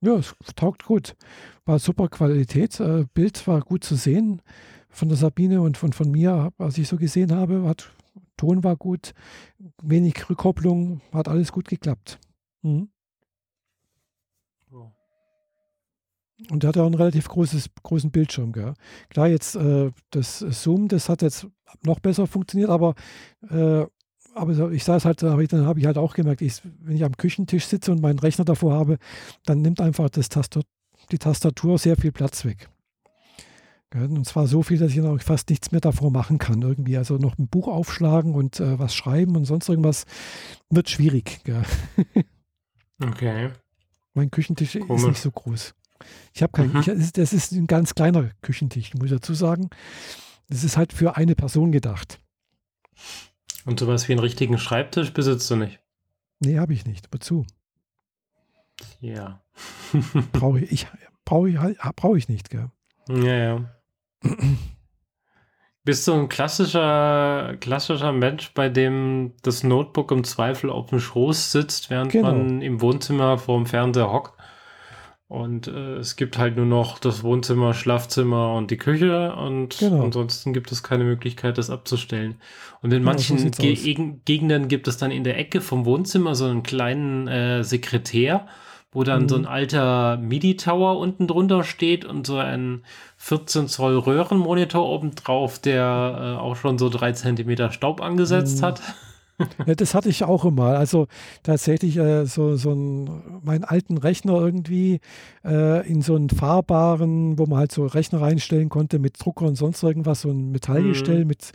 Ja, 0.00 0.16
es 0.16 0.34
taugt 0.54 0.84
gut. 0.84 1.16
War 1.64 1.78
super 1.78 2.08
Qualität. 2.08 2.78
Äh, 2.80 3.06
Bild 3.12 3.46
war 3.46 3.60
gut 3.60 3.82
zu 3.82 3.96
sehen 3.96 4.40
von 4.88 5.08
der 5.08 5.18
Sabine 5.18 5.60
und 5.60 5.76
von, 5.76 5.92
von 5.92 6.10
mir, 6.10 6.52
was 6.58 6.78
ich 6.78 6.88
so 6.88 6.96
gesehen 6.96 7.34
habe. 7.34 7.64
Hat, 7.64 7.90
Ton 8.36 8.64
war 8.64 8.76
gut, 8.76 9.14
wenig 9.82 10.28
Rückkopplung, 10.28 11.00
hat 11.12 11.28
alles 11.28 11.52
gut 11.52 11.68
geklappt. 11.68 12.18
Mhm. 12.62 12.90
Und 16.50 16.62
der 16.62 16.68
hat 16.68 16.78
auch 16.78 16.86
einen 16.86 16.94
relativ 16.94 17.28
großes, 17.28 17.70
großen 17.82 18.10
Bildschirm. 18.10 18.52
Gell? 18.52 18.74
Klar, 19.08 19.28
jetzt 19.28 19.56
äh, 19.56 19.90
das 20.10 20.40
Zoom, 20.40 20.88
das 20.88 21.08
hat 21.08 21.22
jetzt 21.22 21.46
noch 21.82 21.98
besser 22.00 22.26
funktioniert, 22.26 22.70
aber, 22.70 22.94
äh, 23.48 23.86
aber 24.34 24.70
ich 24.70 24.84
saß 24.84 25.06
halt, 25.06 25.22
dann 25.22 25.30
habe 25.30 25.44
ich, 25.44 25.52
hab 25.52 25.78
ich 25.78 25.86
halt 25.86 25.96
auch 25.96 26.14
gemerkt, 26.14 26.42
ich, 26.42 26.60
wenn 26.80 26.96
ich 26.96 27.04
am 27.04 27.16
Küchentisch 27.16 27.64
sitze 27.64 27.90
und 27.90 28.02
meinen 28.02 28.18
Rechner 28.18 28.44
davor 28.44 28.74
habe, 28.74 28.98
dann 29.46 29.62
nimmt 29.62 29.80
einfach 29.80 30.10
das 30.10 30.28
Tastatur, 30.28 30.68
die 31.10 31.18
Tastatur 31.18 31.78
sehr 31.78 31.96
viel 31.96 32.12
Platz 32.12 32.44
weg. 32.44 32.68
Und 34.04 34.24
zwar 34.26 34.46
so 34.46 34.62
viel, 34.62 34.78
dass 34.78 34.92
ich 34.92 35.00
auch 35.00 35.20
fast 35.20 35.50
nichts 35.50 35.72
mehr 35.72 35.80
davor 35.80 36.10
machen 36.10 36.38
kann. 36.38 36.62
Irgendwie, 36.62 36.96
also 36.96 37.16
noch 37.16 37.38
ein 37.38 37.48
Buch 37.48 37.68
aufschlagen 37.68 38.34
und 38.34 38.60
äh, 38.60 38.78
was 38.78 38.94
schreiben 38.94 39.36
und 39.36 39.44
sonst 39.44 39.68
irgendwas 39.68 40.04
wird 40.70 40.90
schwierig. 40.90 41.40
Gell? 41.44 41.62
Okay. 42.98 43.50
Mein 44.14 44.30
Küchentisch 44.30 44.72
Komisch. 44.72 45.02
ist 45.02 45.08
nicht 45.08 45.20
so 45.20 45.30
groß. 45.30 45.74
Ich 46.32 46.42
habe 46.42 46.52
keinen, 46.52 46.72
mhm. 46.72 47.10
das 47.12 47.32
ist 47.34 47.52
ein 47.52 47.66
ganz 47.66 47.94
kleiner 47.94 48.30
Küchentisch, 48.40 48.94
muss 48.94 49.06
ich 49.06 49.10
dazu 49.10 49.34
sagen. 49.34 49.68
Das 50.48 50.64
ist 50.64 50.76
halt 50.76 50.92
für 50.92 51.16
eine 51.16 51.34
Person 51.34 51.72
gedacht. 51.72 52.20
Und 53.64 53.80
sowas 53.80 54.08
wie 54.08 54.12
einen 54.12 54.20
richtigen 54.20 54.58
Schreibtisch 54.58 55.12
besitzt 55.12 55.50
du 55.50 55.56
nicht? 55.56 55.80
Nee, 56.40 56.58
habe 56.58 56.72
ich 56.72 56.86
nicht. 56.86 57.08
Wozu? 57.12 57.44
Ja. 59.00 59.42
brauche 60.32 60.60
ich, 60.60 60.86
brauche 61.24 61.50
ich, 61.50 61.58
brauche 61.96 62.18
ich 62.18 62.28
nicht, 62.28 62.50
gell? 62.50 62.70
Ja, 63.08 63.34
ja. 63.36 63.75
Bist 65.84 66.08
du 66.08 66.14
ein 66.14 66.28
klassischer, 66.28 67.56
klassischer 67.60 68.12
Mensch, 68.12 68.52
bei 68.54 68.68
dem 68.68 69.34
das 69.42 69.62
Notebook 69.62 70.10
im 70.10 70.24
Zweifel 70.24 70.68
auf 70.68 70.86
dem 70.90 70.98
Schoß 70.98 71.52
sitzt, 71.52 71.90
während 71.90 72.10
genau. 72.10 72.32
man 72.32 72.60
im 72.60 72.80
Wohnzimmer 72.80 73.38
vor 73.38 73.56
dem 73.56 73.66
Fernseher 73.66 74.10
hockt? 74.10 74.36
Und 75.28 75.66
äh, 75.66 75.96
es 75.96 76.14
gibt 76.14 76.38
halt 76.38 76.56
nur 76.56 76.66
noch 76.66 77.00
das 77.00 77.24
Wohnzimmer, 77.24 77.74
Schlafzimmer 77.74 78.54
und 78.54 78.70
die 78.70 78.76
Küche 78.76 79.34
und 79.34 79.78
genau. 79.78 80.04
ansonsten 80.04 80.52
gibt 80.52 80.70
es 80.70 80.84
keine 80.84 81.02
Möglichkeit, 81.02 81.58
das 81.58 81.68
abzustellen. 81.68 82.36
Und 82.80 82.92
in 82.92 83.00
genau, 83.00 83.10
manchen 83.10 83.38
so 83.38 83.50
Ge 83.50 83.74
Gegenden 84.24 84.68
gibt 84.68 84.86
es 84.86 84.98
dann 84.98 85.10
in 85.10 85.24
der 85.24 85.36
Ecke 85.38 85.60
vom 85.60 85.84
Wohnzimmer 85.84 86.36
so 86.36 86.44
einen 86.46 86.62
kleinen 86.62 87.26
äh, 87.26 87.64
Sekretär, 87.64 88.46
wo 88.92 89.02
dann 89.02 89.24
mhm. 89.24 89.28
so 89.28 89.36
ein 89.36 89.46
alter 89.46 90.16
MIDI-Tower 90.16 90.98
unten 90.98 91.26
drunter 91.26 91.64
steht 91.64 92.04
und 92.04 92.24
so 92.26 92.38
ein 92.38 92.84
14 93.26 93.66
Zoll 93.66 93.98
Röhrenmonitor 93.98 94.88
obendrauf, 94.88 95.58
der 95.58 96.36
äh, 96.38 96.40
auch 96.40 96.54
schon 96.54 96.78
so 96.78 96.88
drei 96.88 97.10
Zentimeter 97.10 97.72
Staub 97.72 98.00
angesetzt 98.00 98.60
mhm. 98.60 98.66
hat. 98.66 98.82
Ja, 99.66 99.74
das 99.74 99.94
hatte 99.94 100.08
ich 100.08 100.22
auch 100.24 100.44
immer. 100.44 100.78
Also 100.78 101.08
tatsächlich 101.42 101.96
äh, 101.96 102.24
so, 102.24 102.56
so 102.56 102.70
ein, 102.70 103.40
meinen 103.42 103.64
alten 103.64 103.98
Rechner 103.98 104.34
irgendwie 104.34 105.00
äh, 105.44 105.86
in 105.86 106.02
so 106.02 106.14
einen 106.14 106.30
fahrbaren, 106.30 107.36
wo 107.36 107.46
man 107.46 107.58
halt 107.58 107.72
so 107.72 107.84
Rechner 107.84 108.20
reinstellen 108.20 108.68
konnte 108.68 108.98
mit 108.98 109.22
Drucker 109.22 109.44
und 109.44 109.56
sonst 109.56 109.82
irgendwas, 109.82 110.22
so 110.22 110.30
ein 110.30 110.52
Metallgestell 110.52 111.22
mhm. 111.22 111.26
mit 111.26 111.52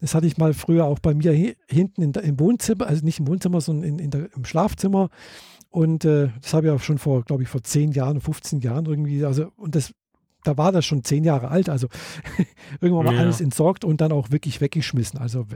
das 0.00 0.14
hatte 0.14 0.28
ich 0.28 0.38
mal 0.38 0.54
früher 0.54 0.84
auch 0.84 1.00
bei 1.00 1.12
mir 1.12 1.32
hinten 1.32 2.02
in, 2.02 2.12
im 2.12 2.38
Wohnzimmer, 2.38 2.86
also 2.86 3.04
nicht 3.04 3.18
im 3.18 3.26
Wohnzimmer, 3.26 3.60
sondern 3.60 3.88
in, 3.88 3.98
in 3.98 4.10
der, 4.10 4.28
im 4.36 4.44
Schlafzimmer. 4.44 5.08
Und 5.70 6.04
äh, 6.04 6.28
das 6.40 6.54
habe 6.54 6.68
ich 6.68 6.72
auch 6.72 6.80
schon 6.80 6.98
vor, 6.98 7.24
glaube 7.24 7.42
ich, 7.42 7.48
vor 7.48 7.62
10 7.62 7.92
Jahren, 7.92 8.20
15 8.20 8.60
Jahren 8.60 8.86
irgendwie. 8.86 9.24
Also, 9.24 9.50
und 9.56 9.74
das, 9.74 9.92
da 10.48 10.56
war 10.56 10.72
das 10.72 10.86
schon 10.86 11.04
10 11.04 11.24
Jahre 11.24 11.48
alt. 11.48 11.68
Also 11.68 11.88
irgendwann 12.80 13.06
mal 13.06 13.14
ja. 13.14 13.20
alles 13.20 13.40
entsorgt 13.40 13.84
und 13.84 14.00
dann 14.00 14.12
auch 14.12 14.30
wirklich 14.30 14.60
weggeschmissen. 14.60 15.18
Also 15.20 15.46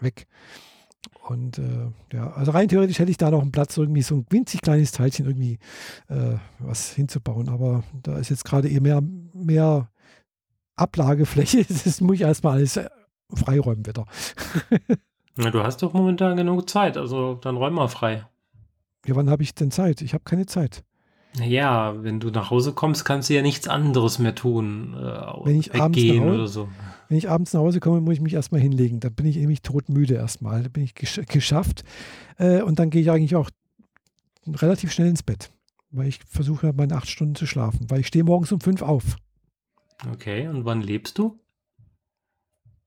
weg. 0.00 0.26
Und 1.28 1.58
äh, 1.58 1.90
ja, 2.12 2.32
also 2.32 2.50
rein 2.50 2.68
theoretisch 2.68 2.98
hätte 2.98 3.10
ich 3.10 3.16
da 3.16 3.30
noch 3.30 3.40
einen 3.40 3.52
Platz, 3.52 3.76
irgendwie 3.76 4.02
so 4.02 4.16
ein 4.16 4.26
winzig 4.30 4.62
kleines 4.62 4.92
Teilchen 4.92 5.26
irgendwie 5.26 5.58
äh, 6.08 6.36
was 6.58 6.92
hinzubauen. 6.92 7.48
Aber 7.48 7.84
da 8.02 8.18
ist 8.18 8.30
jetzt 8.30 8.44
gerade 8.44 8.68
eher 8.68 8.80
mehr, 8.80 9.02
mehr 9.32 9.90
Ablagefläche. 10.76 11.64
Das 11.68 12.00
muss 12.00 12.16
ich 12.16 12.22
erstmal 12.22 12.56
alles 12.58 12.76
äh, 12.76 12.88
freiräumen 13.32 13.86
wieder. 13.86 14.06
Na, 15.36 15.50
du 15.50 15.62
hast 15.62 15.82
doch 15.82 15.92
momentan 15.92 16.36
genug 16.36 16.68
Zeit, 16.68 16.96
also 16.96 17.34
dann 17.34 17.56
räum 17.56 17.74
mal 17.74 17.88
frei. 17.88 18.26
Ja, 19.06 19.16
wann 19.16 19.30
habe 19.30 19.42
ich 19.42 19.54
denn 19.54 19.70
Zeit? 19.70 20.00
Ich 20.00 20.14
habe 20.14 20.24
keine 20.24 20.46
Zeit. 20.46 20.84
Ja, 21.42 22.02
wenn 22.02 22.20
du 22.20 22.30
nach 22.30 22.50
Hause 22.50 22.72
kommst, 22.72 23.04
kannst 23.04 23.28
du 23.28 23.34
ja 23.34 23.42
nichts 23.42 23.66
anderes 23.66 24.18
mehr 24.18 24.34
tun. 24.34 24.94
Äh, 24.94 25.44
wenn 25.44 25.58
ich 25.58 25.74
abends 25.74 26.02
nach 26.02 26.20
Hause, 26.20 26.34
oder 26.34 26.46
so. 26.46 26.68
Wenn 27.08 27.18
ich 27.18 27.28
abends 27.28 27.52
nach 27.52 27.60
Hause 27.60 27.80
komme, 27.80 28.00
muss 28.00 28.14
ich 28.14 28.20
mich 28.20 28.34
erstmal 28.34 28.60
hinlegen. 28.60 29.00
Da 29.00 29.08
bin 29.08 29.26
ich 29.26 29.36
nämlich 29.36 29.62
todmüde 29.62 30.14
erstmal. 30.14 30.62
Da 30.62 30.68
bin 30.68 30.84
ich 30.84 30.94
gesch 30.94 31.20
geschafft. 31.28 31.84
Äh, 32.38 32.62
und 32.62 32.78
dann 32.78 32.90
gehe 32.90 33.02
ich 33.02 33.10
eigentlich 33.10 33.34
auch 33.34 33.50
relativ 34.46 34.92
schnell 34.92 35.08
ins 35.08 35.22
Bett. 35.22 35.50
Weil 35.90 36.06
ich 36.06 36.20
versuche, 36.24 36.72
meine 36.72 36.94
acht 36.94 37.08
Stunden 37.08 37.34
zu 37.34 37.46
schlafen. 37.46 37.90
Weil 37.90 38.00
ich 38.00 38.06
stehe 38.06 38.24
morgens 38.24 38.52
um 38.52 38.60
fünf 38.60 38.82
auf. 38.82 39.16
Okay, 40.12 40.46
und 40.46 40.64
wann 40.64 40.82
lebst 40.82 41.18
du? 41.18 41.40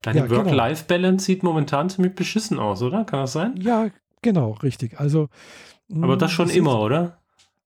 Deine 0.02 0.20
ja, 0.20 0.26
genau. 0.26 0.44
Work-Life-Balance 0.44 1.24
sieht 1.24 1.42
momentan 1.42 1.90
ziemlich 1.90 2.14
beschissen 2.14 2.58
aus, 2.58 2.82
oder? 2.82 3.04
Kann 3.04 3.20
das 3.20 3.32
sein? 3.32 3.56
Ja, 3.60 3.88
genau, 4.22 4.52
richtig. 4.62 4.98
Also. 5.00 5.28
Aber 5.92 6.16
das 6.16 6.30
mm, 6.30 6.34
schon 6.34 6.50
immer, 6.50 6.80
oder? 6.80 7.18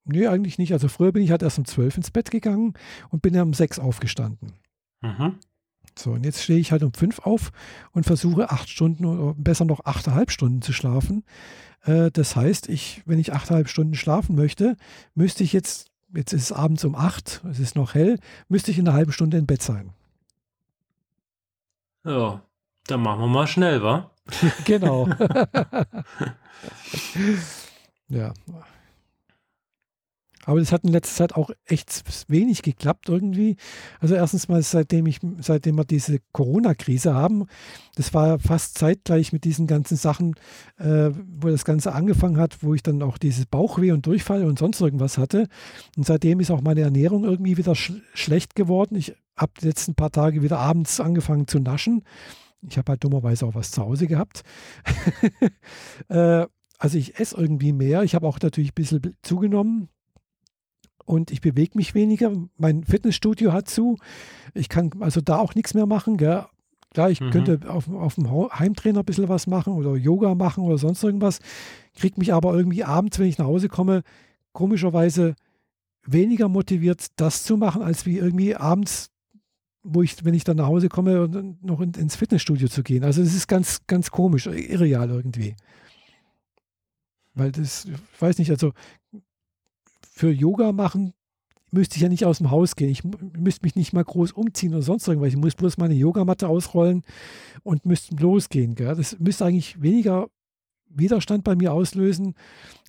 Nee, 0.05 0.27
eigentlich 0.27 0.59
nicht. 0.59 0.73
Also 0.73 0.89
früher 0.89 1.13
bin 1.13 1.23
ich 1.23 1.31
halt 1.31 1.43
erst 1.43 1.59
um 1.59 1.65
zwölf 1.65 1.97
ins 1.97 2.11
Bett 2.11 2.31
gegangen 2.31 2.75
und 3.11 3.23
bin 3.23 3.35
ja 3.35 3.43
um 3.43 3.55
sechs 3.55 3.79
aufgestanden. 3.79 4.55
Mhm. 5.01 5.39
So, 5.97 6.13
und 6.13 6.25
jetzt 6.25 6.43
stehe 6.43 6.59
ich 6.59 6.73
halt 6.73 6.83
um 6.83 6.93
fünf 6.93 7.21
auf 7.21 7.53
und 7.93 8.05
versuche 8.05 8.51
acht 8.51 8.69
Stunden 8.69 9.05
oder 9.05 9.35
besser 9.35 9.65
noch 9.65 9.85
achteinhalb 9.85 10.31
Stunden 10.31 10.63
zu 10.63 10.73
schlafen. 10.73 11.25
Äh, 11.85 12.11
das 12.11 12.35
heißt, 12.35 12.69
ich, 12.69 13.03
wenn 13.07 13.19
ich 13.19 13.33
achteinhalb 13.33 13.69
Stunden 13.69 13.95
schlafen 13.95 14.35
möchte, 14.35 14.77
müsste 15.15 15.45
ich 15.45 15.53
jetzt, 15.53 15.91
jetzt 16.15 16.33
ist 16.33 16.45
es 16.45 16.53
abends 16.53 16.85
um 16.85 16.95
acht, 16.95 17.43
es 17.51 17.59
ist 17.59 17.77
noch 17.77 17.95
hell, 17.95 18.19
müsste 18.49 18.71
ich 18.71 18.79
in 18.79 18.89
einer 18.89 18.97
halben 18.97 19.13
Stunde 19.13 19.37
im 19.37 19.47
Bett 19.47 19.63
sein. 19.63 19.93
Ja, 22.05 22.43
dann 22.87 23.01
machen 23.01 23.21
wir 23.21 23.29
mal 23.29 23.47
schnell, 23.47 23.83
wa? 23.83 24.11
genau. 24.65 25.09
ja. 28.09 28.33
Aber 30.45 30.59
das 30.59 30.73
hat 30.73 30.85
in 30.85 30.91
letzter 30.91 31.15
Zeit 31.15 31.35
auch 31.35 31.51
echt 31.67 32.03
wenig 32.29 32.63
geklappt 32.63 33.09
irgendwie. 33.09 33.57
Also 34.01 34.15
erstens 34.15 34.49
mal, 34.49 34.61
seitdem 34.63 35.07
ich, 35.07 35.21
seitdem 35.39 35.77
wir 35.77 35.85
diese 35.85 36.19
Corona-Krise 36.33 37.15
haben, 37.15 37.47
das 37.95 38.13
war 38.13 38.39
fast 38.39 38.77
zeitgleich 38.77 39.33
mit 39.33 39.45
diesen 39.45 39.67
ganzen 39.67 39.97
Sachen, 39.97 40.35
äh, 40.79 41.11
wo 41.13 41.49
das 41.49 41.65
Ganze 41.65 41.93
angefangen 41.93 42.39
hat, 42.39 42.63
wo 42.63 42.75
ich 42.75 42.83
dann 42.83 43.03
auch 43.03 43.19
dieses 43.19 43.47
Bauchweh 43.47 43.93
und 43.93 44.07
Durchfall 44.07 44.45
und 44.45 44.59
sonst 44.59 44.81
irgendwas 44.81 45.17
hatte. 45.17 45.49
Und 45.97 46.07
seitdem 46.07 46.41
ist 46.41 46.51
auch 46.51 46.61
meine 46.61 46.81
Ernährung 46.81 47.25
irgendwie 47.25 47.57
wieder 47.57 47.75
sch 47.75 47.93
schlecht 48.15 48.57
geworden. 48.57 48.97
Ich 48.97 49.15
habe 49.37 49.53
die 49.61 49.67
letzten 49.67 49.95
paar 49.95 50.11
Tage 50.11 50.43
wieder 50.43 50.59
abends 50.59 51.01
angefangen 51.01 51.47
zu 51.47 51.61
naschen. 51.61 52.03
Ich 52.69 52.79
habe 52.79 52.93
halt 52.93 53.05
dummerweise 53.05 53.47
auch 53.47 53.55
was 53.55 53.71
zu 53.71 53.83
Hause 53.83 54.07
gehabt. 54.07 54.43
äh, 56.09 56.47
also 56.79 56.99
ich 56.99 57.19
esse 57.21 57.37
irgendwie 57.37 57.73
mehr. 57.73 58.03
Ich 58.03 58.17
habe 58.17 58.27
auch 58.27 58.41
natürlich 58.41 58.71
ein 58.71 58.75
bisschen 58.75 59.17
zugenommen 59.23 59.89
und 61.05 61.31
ich 61.31 61.41
bewege 61.41 61.77
mich 61.77 61.95
weniger. 61.95 62.33
Mein 62.59 62.85
Fitnessstudio 62.85 63.53
hat 63.53 63.69
zu. 63.69 63.99
Ich 64.55 64.69
kann 64.69 64.91
also 65.01 65.21
da 65.21 65.39
auch 65.39 65.55
nichts 65.55 65.75
mehr 65.75 65.87
machen. 65.87 66.17
Gell? 66.17 66.45
Klar, 66.93 67.11
ich 67.11 67.21
mhm. 67.21 67.31
könnte 67.31 67.61
auf, 67.69 67.89
auf 67.89 68.17
dem 68.17 68.31
Heimtrainer 68.31 69.01
ein 69.01 69.05
bisschen 69.05 69.29
was 69.29 69.47
machen 69.47 69.73
oder 69.73 69.97
Yoga 69.97 70.35
machen 70.35 70.65
oder 70.65 70.79
sonst 70.79 71.03
irgendwas. 71.03 71.39
Kriege 71.95 72.19
mich 72.19 72.33
aber 72.33 72.55
irgendwie 72.55 72.85
abends, 72.85 73.19
wenn 73.19 73.27
ich 73.27 73.39
nach 73.39 73.47
Hause 73.47 73.69
komme, 73.69 74.03
komischerweise 74.53 75.35
weniger 76.05 76.49
motiviert, 76.49 77.07
das 77.17 77.45
zu 77.45 77.57
machen, 77.57 77.83
als 77.83 78.05
wie 78.05 78.19
irgendwie 78.19 78.57
abends, 78.57 79.11
wo 79.83 80.03
ich, 80.03 80.25
wenn 80.25 80.35
ich 80.35 80.45
dann 80.45 80.59
nach 80.59 80.67
Hause 80.67 80.89
komme, 80.89 81.57
noch 81.63 81.81
in, 81.81 81.93
ins 81.95 82.17
Fitnessstudio 82.17 82.69
zu 82.69 82.83
gehen. 82.83 83.05
Also 83.05 83.23
es 83.23 83.35
ist 83.35 83.49
ganz, 83.49 83.81
ganz 83.87 84.11
komisch, 84.11 84.47
irreal 84.47 85.11
irgendwie. 85.11 85.55
Weil 87.35 87.53
das, 87.53 87.87
ich 87.87 88.21
weiß 88.21 88.39
nicht, 88.39 88.51
also 88.51 88.73
für 90.13 90.31
Yoga 90.31 90.73
machen 90.73 91.15
müsste 91.73 91.97
ich 91.97 92.03
ja 92.03 92.09
nicht 92.09 92.27
aus 92.27 92.39
dem 92.39 92.51
Haus 92.51 92.77
gehen. 92.77 92.91
Ich 92.91 93.03
müsste 93.03 93.65
mich 93.65 93.77
nicht 93.77 93.93
mal 93.93 94.05
groß 94.05 94.33
umziehen 94.33 94.75
oder 94.75 94.83
sonst 94.83 95.09
irgendwas. 95.09 95.31
Ich 95.31 95.39
muss 95.39 95.55
bloß 95.55 95.79
meine 95.79 95.95
Yogamatte 95.95 96.47
ausrollen 96.47 97.03
und 97.63 97.87
müsste 97.87 98.15
losgehen. 98.17 98.75
Gell? 98.75 98.95
Das 98.95 99.19
müsste 99.19 99.47
eigentlich 99.47 99.81
weniger 99.81 100.29
Widerstand 100.87 101.45
bei 101.45 101.57
mir 101.57 101.73
auslösen. 101.73 102.35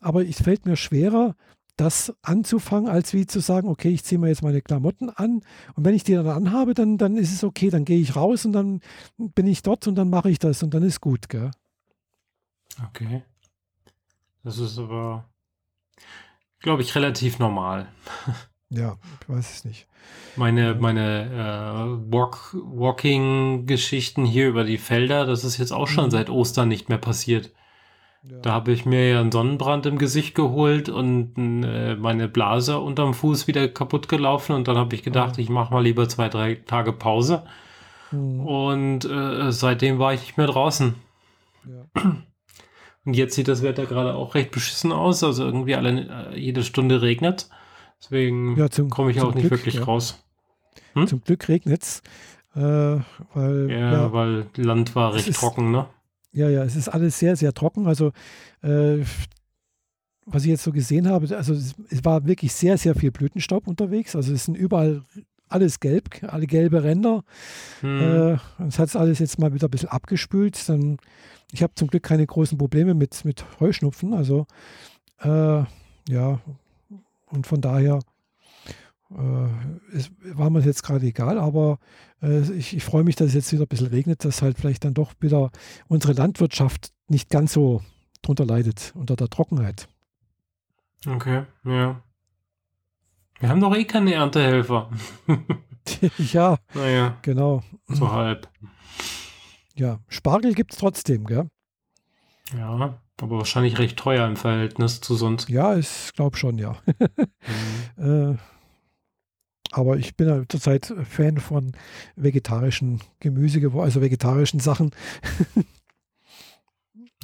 Aber 0.01 0.27
es 0.27 0.41
fällt 0.41 0.65
mir 0.65 0.75
schwerer, 0.75 1.35
das 1.77 2.13
anzufangen, 2.21 2.89
als 2.89 3.13
wie 3.13 3.25
zu 3.25 3.39
sagen, 3.39 3.67
okay, 3.67 3.89
ich 3.89 4.03
ziehe 4.03 4.19
mir 4.19 4.27
jetzt 4.27 4.43
meine 4.43 4.61
Klamotten 4.61 5.09
an 5.09 5.41
und 5.75 5.85
wenn 5.85 5.95
ich 5.95 6.03
die 6.03 6.13
dann 6.13 6.27
anhabe, 6.27 6.75
dann, 6.75 6.99
dann 6.99 7.17
ist 7.17 7.33
es 7.33 7.43
okay, 7.43 7.71
dann 7.71 7.83
gehe 7.83 7.97
ich 7.99 8.15
raus 8.15 8.45
und 8.45 8.53
dann 8.53 8.81
bin 9.17 9.47
ich 9.47 9.63
dort 9.63 9.87
und 9.87 9.95
dann 9.95 10.11
mache 10.11 10.29
ich 10.29 10.37
das 10.37 10.61
und 10.61 10.75
dann 10.75 10.83
ist 10.83 11.01
gut, 11.01 11.29
gell? 11.29 11.49
Okay. 12.89 13.23
Das 14.43 14.59
ist 14.59 14.77
aber 14.77 15.25
glaube 16.63 16.81
ich, 16.81 16.95
relativ 16.95 17.37
normal. 17.39 17.87
Ja, 18.75 18.97
ich 19.21 19.29
weiß 19.29 19.53
es 19.57 19.65
nicht. 19.65 19.85
Meine, 20.35 20.73
meine 20.73 21.25
äh, 21.29 22.11
Walk, 22.11 22.55
Walking-Geschichten 22.55 24.25
hier 24.25 24.47
über 24.47 24.63
die 24.63 24.79
Felder, 24.79 25.27
das 25.27 25.43
ist 25.43 25.57
jetzt 25.59 25.71
auch 25.71 25.87
schon 25.87 26.05
Mhm. 26.05 26.09
seit 26.11 26.29
Ostern 26.31 26.69
nicht 26.69 26.89
mehr 26.89 26.97
passiert. 26.97 27.51
Ja. 28.23 28.39
Da 28.39 28.51
habe 28.53 28.71
ich 28.71 28.85
mir 28.87 29.09
ja 29.11 29.19
einen 29.19 29.31
Sonnenbrand 29.31 29.85
im 29.85 29.99
Gesicht 29.99 30.33
geholt 30.33 30.89
und 30.89 31.33
äh, 31.37 31.95
meine 31.97 32.27
Blase 32.27 32.79
unterm 32.79 33.13
Fuß 33.13 33.45
wieder 33.45 33.67
kaputt 33.67 34.07
gelaufen 34.09 34.53
und 34.55 34.67
dann 34.67 34.77
habe 34.77 34.95
ich 34.95 35.03
gedacht, 35.03 35.35
Ah. 35.37 35.39
ich 35.39 35.49
mache 35.49 35.71
mal 35.71 35.83
lieber 35.83 36.09
zwei, 36.09 36.29
drei 36.29 36.55
Tage 36.55 36.93
Pause 36.93 37.43
Mhm. 38.11 38.39
und 38.39 39.05
äh, 39.05 39.51
seitdem 39.51 39.99
war 39.99 40.15
ich 40.15 40.21
nicht 40.21 40.37
mehr 40.37 40.47
draußen. 40.47 40.95
ja. 41.67 42.01
Und 43.05 43.15
jetzt 43.15 43.35
sieht 43.35 43.47
das 43.47 43.61
Wetter 43.63 43.85
gerade 43.85 44.13
auch 44.15 44.35
recht 44.35 44.51
beschissen 44.51 44.91
aus, 44.91 45.23
also 45.23 45.43
irgendwie 45.43 45.75
alle, 45.75 46.29
äh, 46.33 46.39
jede 46.39 46.63
Stunde 46.63 47.01
regnet. 47.01 47.49
Deswegen 48.01 48.55
Ja, 48.57 48.67
komme 48.89 49.11
ich 49.11 49.21
auch 49.21 49.33
nicht 49.33 49.47
Glück, 49.47 49.59
wirklich 49.61 49.75
ja. 49.75 49.83
raus. 49.83 50.23
Hm? 50.93 51.07
Zum 51.07 51.21
Glück 51.21 51.47
regnet 51.49 51.83
es, 51.83 52.01
äh, 52.55 52.59
weil 53.33 53.67
Ja, 53.69 53.91
ja, 53.91 54.13
weil 54.13 54.45
Land 54.55 54.95
war 54.95 55.13
recht 55.13 55.27
ist- 55.27 55.39
trocken, 55.39 55.71
ne? 55.71 55.87
Ja, 56.31 56.49
ja, 56.49 56.63
es 56.63 56.75
ist 56.75 56.89
alles 56.89 57.19
sehr, 57.19 57.35
sehr 57.35 57.53
trocken. 57.53 57.85
Also, 57.87 58.11
äh, 58.63 59.03
was 60.25 60.43
ich 60.43 60.49
jetzt 60.49 60.63
so 60.63 60.71
gesehen 60.71 61.07
habe, 61.07 61.35
also 61.35 61.53
es, 61.53 61.75
es 61.89 62.05
war 62.05 62.25
wirklich 62.25 62.53
sehr, 62.53 62.77
sehr 62.77 62.95
viel 62.95 63.11
Blütenstaub 63.11 63.67
unterwegs. 63.67 64.15
Also 64.15 64.33
es 64.33 64.45
sind 64.45 64.55
überall 64.55 65.03
alles 65.49 65.79
gelb, 65.79 66.09
alle 66.23 66.47
gelbe 66.47 66.83
Ränder. 66.83 67.23
Hm. 67.81 68.01
Äh, 68.01 68.37
und 68.57 68.67
es 68.69 68.79
hat 68.79 68.95
alles 68.95 69.19
jetzt 69.19 69.37
mal 69.37 69.53
wieder 69.53 69.67
ein 69.67 69.71
bisschen 69.71 69.89
abgespült. 69.89 70.67
Dann, 70.67 70.97
ich 71.53 71.61
habe 71.61 71.75
zum 71.75 71.87
Glück 71.87 72.01
keine 72.01 72.25
großen 72.25 72.57
Probleme 72.57 72.95
mit, 72.95 73.23
mit 73.25 73.45
Heuschnupfen. 73.59 74.13
Also, 74.15 74.47
äh, 75.19 75.63
ja, 76.09 76.39
und 77.27 77.45
von 77.47 77.61
daher 77.61 77.99
äh, 79.11 79.95
ist, 79.95 80.11
war 80.35 80.49
mir 80.49 80.61
jetzt 80.61 80.81
gerade 80.81 81.05
egal, 81.05 81.37
aber 81.37 81.77
äh, 82.23 82.41
ich, 82.53 82.75
ich 82.75 82.83
freue 82.83 83.03
mich, 83.03 83.15
dass 83.15 83.27
es 83.27 83.33
jetzt 83.35 83.51
wieder 83.51 83.65
ein 83.65 83.67
bisschen 83.67 83.87
regnet, 83.87 84.25
dass 84.25 84.41
halt 84.41 84.57
vielleicht 84.57 84.83
dann 84.83 84.95
doch 84.95 85.13
wieder 85.19 85.51
unsere 85.87 86.13
Landwirtschaft 86.13 86.91
nicht 87.07 87.29
ganz 87.29 87.53
so 87.53 87.81
drunter 88.23 88.45
leidet 88.45 88.91
unter 88.95 89.15
der 89.15 89.29
Trockenheit. 89.29 89.87
Okay, 91.05 91.43
ja. 91.65 92.01
Wir 93.39 93.49
haben 93.49 93.61
doch 93.61 93.75
eh 93.75 93.85
keine 93.85 94.13
Erntehelfer. 94.13 94.89
ja, 96.17 96.57
naja, 96.73 97.17
genau. 97.21 97.61
so 97.89 98.11
halb. 98.11 98.49
Ja, 99.75 99.99
Spargel 100.07 100.53
gibt 100.53 100.73
es 100.73 100.79
trotzdem, 100.79 101.25
gell? 101.25 101.49
Ja, 102.57 102.99
aber 103.21 103.37
wahrscheinlich 103.37 103.79
recht 103.79 103.97
teuer 103.97 104.27
im 104.27 104.35
Verhältnis 104.35 105.01
zu 105.01 105.15
sonst. 105.15 105.49
Ja, 105.49 105.75
ich 105.75 106.11
glaube 106.15 106.37
schon, 106.37 106.57
ja. 106.57 106.77
Mhm. 107.97 108.33
Äh, 108.33 108.37
aber 109.71 109.97
ich 109.97 110.15
bin 110.15 110.27
ja 110.27 110.43
zurzeit 110.47 110.93
Fan 111.03 111.39
von 111.39 111.73
vegetarischen 112.15 113.01
Gemüse, 113.19 113.59
also 113.75 114.01
vegetarischen 114.01 114.59
Sachen. 114.59 114.91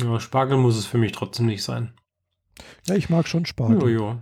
Ja, 0.02 0.18
Spargel 0.18 0.58
muss 0.58 0.78
es 0.78 0.86
für 0.86 0.98
mich 0.98 1.12
trotzdem 1.12 1.48
nicht 1.48 1.62
sein. 1.62 1.94
Ja, 2.88 2.96
ich 2.96 3.10
mag 3.10 3.28
schon 3.28 3.46
Spargel. 3.46 3.82
Jojo. 3.82 4.22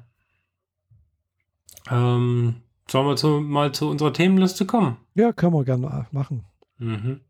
Ähm, 1.90 2.64
sollen 2.90 3.08
wir 3.08 3.16
zu, 3.16 3.40
mal 3.42 3.72
zu 3.74 3.88
unserer 3.88 4.12
Themenliste 4.12 4.66
kommen? 4.66 4.98
Ja, 5.14 5.34
können 5.34 5.54
wir 5.54 5.64
gerne 5.64 6.08
machen. 6.12 6.46
Mhm. 6.80 7.22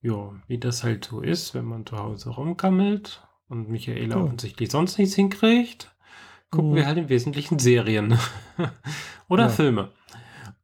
Ja, 0.00 0.30
wie 0.46 0.58
das 0.58 0.84
halt 0.84 1.04
so 1.06 1.20
ist, 1.20 1.54
wenn 1.54 1.64
man 1.64 1.84
zu 1.84 1.98
Hause 1.98 2.30
rumkammelt 2.30 3.26
und 3.48 3.68
Michaela 3.68 4.16
Ja. 4.16 4.22
offensichtlich 4.22 4.70
sonst 4.70 4.96
nichts 4.98 5.16
hinkriegt, 5.16 5.92
gucken 6.50 6.70
Mhm. 6.70 6.74
wir 6.76 6.86
halt 6.86 6.98
im 6.98 7.08
Wesentlichen 7.08 7.58
Serien 7.58 8.16
oder 9.28 9.44
Ja. 9.44 9.48
Filme. 9.50 9.90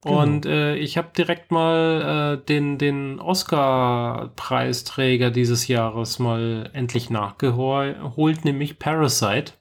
Genau. 0.02 0.22
Und 0.22 0.46
äh, 0.46 0.76
ich 0.76 0.96
habe 0.98 1.10
direkt 1.16 1.50
mal 1.50 2.38
äh, 2.40 2.44
den, 2.44 2.76
den 2.78 3.18
Oscar-Preisträger 3.20 5.30
dieses 5.30 5.66
Jahres 5.66 6.18
mal 6.18 6.70
endlich 6.74 7.08
nachgeholt, 7.10 8.44
nämlich 8.44 8.78
Parasite. 8.78 9.54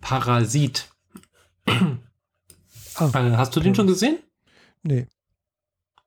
Parasit. 0.00 0.90
Ah, 1.66 3.10
Äh, 3.12 3.36
hast 3.36 3.54
du 3.54 3.60
den 3.60 3.72
ja. 3.72 3.76
schon 3.76 3.86
gesehen? 3.86 4.18
nee, 4.82 5.06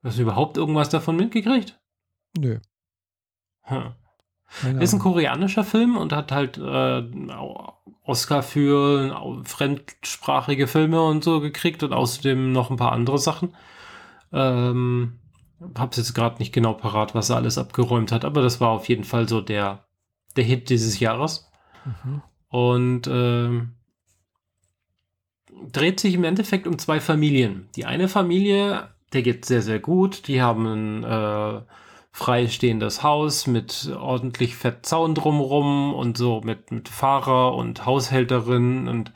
Hast 0.02 0.18
du 0.18 0.22
überhaupt 0.22 0.56
irgendwas 0.56 0.88
davon 0.88 1.14
mitgekriegt? 1.16 1.78
Nö. 2.38 2.58
Hm. 3.62 3.92
Ist 4.80 4.92
ein 4.92 4.98
koreanischer 4.98 5.62
Film 5.62 5.96
und 5.96 6.12
hat 6.12 6.32
halt 6.32 6.58
äh, 6.58 7.02
Oscar 8.04 8.42
für 8.42 9.42
fremdsprachige 9.44 10.66
Filme 10.66 11.02
und 11.02 11.22
so 11.22 11.40
gekriegt 11.40 11.84
und 11.84 11.92
außerdem 11.92 12.50
noch 12.50 12.70
ein 12.70 12.76
paar 12.76 12.92
andere 12.92 13.18
Sachen. 13.18 13.54
Ähm, 14.32 15.20
hab's 15.78 15.96
jetzt 15.96 16.14
gerade 16.14 16.38
nicht 16.38 16.52
genau 16.52 16.72
parat, 16.72 17.14
was 17.14 17.30
er 17.30 17.36
alles 17.36 17.58
abgeräumt 17.58 18.10
hat, 18.10 18.24
aber 18.24 18.42
das 18.42 18.60
war 18.60 18.70
auf 18.70 18.88
jeden 18.88 19.04
Fall 19.04 19.28
so 19.28 19.40
der, 19.40 19.84
der 20.36 20.44
Hit 20.44 20.68
dieses 20.68 20.98
Jahres. 20.98 21.48
Mhm. 21.84 22.22
Und 22.48 23.06
ähm, 23.06 23.76
dreht 25.70 26.00
sich 26.00 26.14
im 26.14 26.24
Endeffekt 26.24 26.66
um 26.66 26.78
zwei 26.78 27.00
Familien. 27.00 27.68
Die 27.76 27.84
eine 27.84 28.08
Familie, 28.08 28.88
der 29.12 29.22
geht 29.22 29.44
sehr, 29.44 29.62
sehr 29.62 29.78
gut. 29.78 30.26
Die 30.26 30.42
haben 30.42 31.04
äh, 31.04 31.60
freistehendes 32.12 33.02
Haus 33.02 33.46
mit 33.46 33.90
ordentlich 33.96 34.56
fett 34.56 34.84
Zaun 34.84 35.14
drumrum 35.14 35.94
und 35.94 36.16
so 36.16 36.40
mit, 36.42 36.70
mit 36.70 36.88
Fahrer 36.88 37.54
und 37.54 37.86
Haushälterin 37.86 38.88
und 38.88 39.12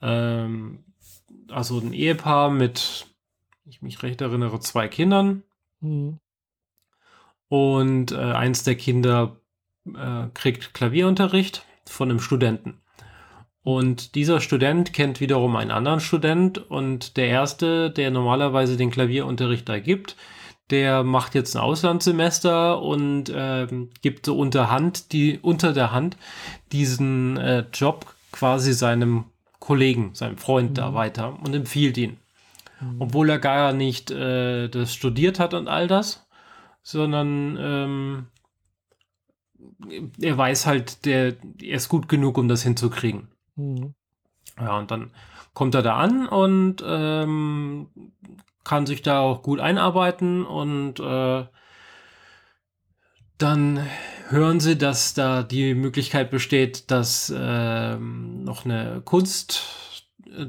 ähm, 0.00 0.84
also 1.50 1.78
ein 1.78 1.92
Ehepaar 1.92 2.50
mit, 2.50 3.06
ich 3.64 3.82
mich 3.82 4.02
recht 4.02 4.20
erinnere, 4.20 4.60
zwei 4.60 4.88
Kindern. 4.88 5.42
Mhm. 5.80 6.18
Und 7.48 8.12
äh, 8.12 8.16
eins 8.16 8.64
der 8.64 8.76
Kinder 8.76 9.40
äh, 9.86 10.26
kriegt 10.34 10.74
Klavierunterricht 10.74 11.64
von 11.86 12.10
einem 12.10 12.20
Studenten. 12.20 12.80
Und 13.62 14.14
dieser 14.14 14.40
Student 14.40 14.92
kennt 14.92 15.20
wiederum 15.20 15.56
einen 15.56 15.70
anderen 15.70 16.00
Student 16.00 16.58
und 16.58 17.16
der 17.16 17.28
erste, 17.28 17.90
der 17.90 18.10
normalerweise 18.10 18.76
den 18.76 18.90
Klavierunterricht 18.90 19.68
da 19.68 19.78
gibt, 19.78 20.16
der 20.70 21.04
macht 21.04 21.34
jetzt 21.34 21.54
ein 21.56 21.62
Auslandssemester 21.62 22.80
und 22.80 23.30
ähm, 23.34 23.90
gibt 24.02 24.26
so 24.26 24.38
unter 24.38 24.70
Hand, 24.70 25.12
die 25.12 25.38
unter 25.40 25.72
der 25.72 25.92
Hand 25.92 26.16
diesen 26.72 27.36
äh, 27.36 27.66
Job 27.72 28.14
quasi 28.32 28.72
seinem 28.72 29.24
Kollegen, 29.60 30.14
seinem 30.14 30.38
Freund 30.38 30.78
da 30.78 30.90
Mhm. 30.90 30.94
weiter 30.94 31.38
und 31.42 31.54
empfiehlt 31.54 31.96
ihn. 31.96 32.18
Mhm. 32.80 32.96
Obwohl 33.00 33.30
er 33.30 33.38
gar 33.38 33.72
nicht 33.72 34.10
äh, 34.10 34.68
das 34.68 34.94
studiert 34.94 35.38
hat 35.38 35.54
und 35.54 35.68
all 35.68 35.86
das, 35.86 36.26
sondern 36.82 37.56
ähm, 37.58 38.26
er 40.20 40.36
weiß 40.36 40.66
halt, 40.66 41.04
der, 41.04 41.34
er 41.60 41.76
ist 41.76 41.88
gut 41.88 42.08
genug, 42.08 42.38
um 42.38 42.48
das 42.48 42.62
hinzukriegen. 42.62 43.28
Mhm. 43.56 43.94
Ja, 44.58 44.78
und 44.78 44.90
dann 44.90 45.10
kommt 45.52 45.74
er 45.74 45.82
da 45.82 45.96
an 45.96 46.26
und 46.26 46.82
ähm, 46.86 47.88
kann 48.64 48.86
sich 48.86 49.02
da 49.02 49.20
auch 49.20 49.42
gut 49.42 49.60
einarbeiten 49.60 50.44
und 50.44 50.98
äh, 50.98 51.44
dann 53.38 53.80
hören 54.28 54.60
sie, 54.60 54.76
dass 54.76 55.14
da 55.14 55.42
die 55.42 55.74
Möglichkeit 55.74 56.30
besteht, 56.30 56.90
dass 56.90 57.32
ähm, 57.36 58.44
noch 58.44 58.64
eine 58.64 59.02
Kunst, 59.04 59.62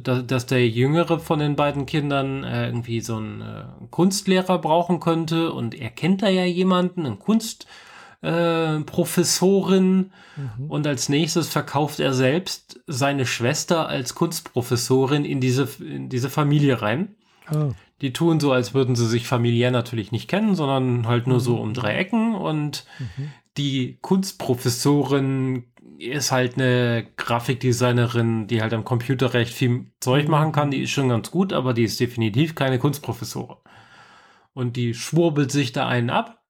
da, 0.02 0.22
dass 0.22 0.46
der 0.46 0.68
jüngere 0.68 1.20
von 1.20 1.40
den 1.40 1.56
beiden 1.56 1.86
Kindern 1.86 2.44
äh, 2.44 2.68
irgendwie 2.68 3.02
so 3.02 3.18
einen 3.18 3.42
äh, 3.42 3.64
Kunstlehrer 3.92 4.60
brauchen 4.60 5.00
könnte 5.00 5.52
und 5.52 5.76
er 5.76 5.90
kennt 5.90 6.22
da 6.22 6.30
ja 6.30 6.46
jemanden, 6.46 7.06
einen 7.06 7.20
Kunstprofessorin. 7.20 8.82
Äh, 8.82 8.84
Professorin. 8.86 10.12
Mhm. 10.36 10.70
Und 10.70 10.88
als 10.88 11.10
nächstes 11.10 11.50
verkauft 11.50 12.00
er 12.00 12.14
selbst 12.14 12.80
seine 12.88 13.26
Schwester 13.26 13.88
als 13.88 14.16
Kunstprofessorin 14.16 15.26
in 15.26 15.42
diese, 15.42 15.68
in 15.80 16.10
diese 16.10 16.30
Familie 16.30 16.82
rein. 16.82 17.16
Ah, 17.48 17.70
Die 18.02 18.12
tun 18.14 18.40
so, 18.40 18.52
als 18.52 18.74
würden 18.74 18.96
sie 18.96 19.08
sich 19.08 19.28
familiär 19.28 19.72
natürlich 19.72 20.12
nicht 20.12 20.28
kennen, 20.28 20.56
sondern 20.56 21.08
halt 21.08 21.28
nur 21.28 21.40
so 21.40 21.56
Mhm. 21.56 21.62
um 21.62 21.74
drei 21.74 21.96
Ecken. 21.96 22.36
Und 22.36 22.86
mhm. 23.00 23.32
die 23.58 23.98
Kunstprofessorin 24.02 25.66
ist 25.98 26.32
halt 26.32 26.56
eine 26.56 27.08
Grafikdesignerin, 27.16 28.48
die 28.48 28.62
halt 28.62 28.74
am 28.74 28.84
Computer 28.84 29.34
recht 29.34 29.54
viel 29.54 29.86
Zeug 30.02 30.26
Mhm. 30.26 30.32
machen 30.32 30.52
kann. 30.52 30.72
Die 30.72 30.82
ist 30.82 30.92
schon 30.92 31.10
ganz 31.10 31.32
gut, 31.32 31.54
aber 31.54 31.74
die 31.74 31.84
ist 31.84 32.00
definitiv 32.00 32.56
keine 32.56 32.80
Kunstprofessorin. 32.80 33.58
Und 34.54 34.76
die 34.76 34.94
schwurbelt 34.94 35.52
sich 35.52 35.72
da 35.72 35.88
einen 35.88 36.10
ab. 36.10 36.42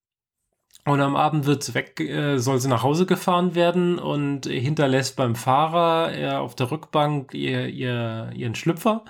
Und 0.87 1.01
am 1.01 1.15
Abend 1.15 1.47
wird's 1.47 1.73
weg, 1.73 1.99
äh, 1.99 2.37
soll 2.37 2.59
sie 2.59 2.67
nach 2.67 2.83
Hause 2.83 3.07
gefahren 3.07 3.55
werden 3.55 3.97
und 3.97 4.45
hinterlässt 4.45 5.15
beim 5.15 5.33
Fahrer 5.35 6.15
äh, 6.15 6.29
auf 6.35 6.53
der 6.55 6.69
Rückbank 6.69 7.33
ihr, 7.33 7.67
ihr, 7.67 8.29
ihren 8.35 8.53
Schlüpfer, 8.53 9.03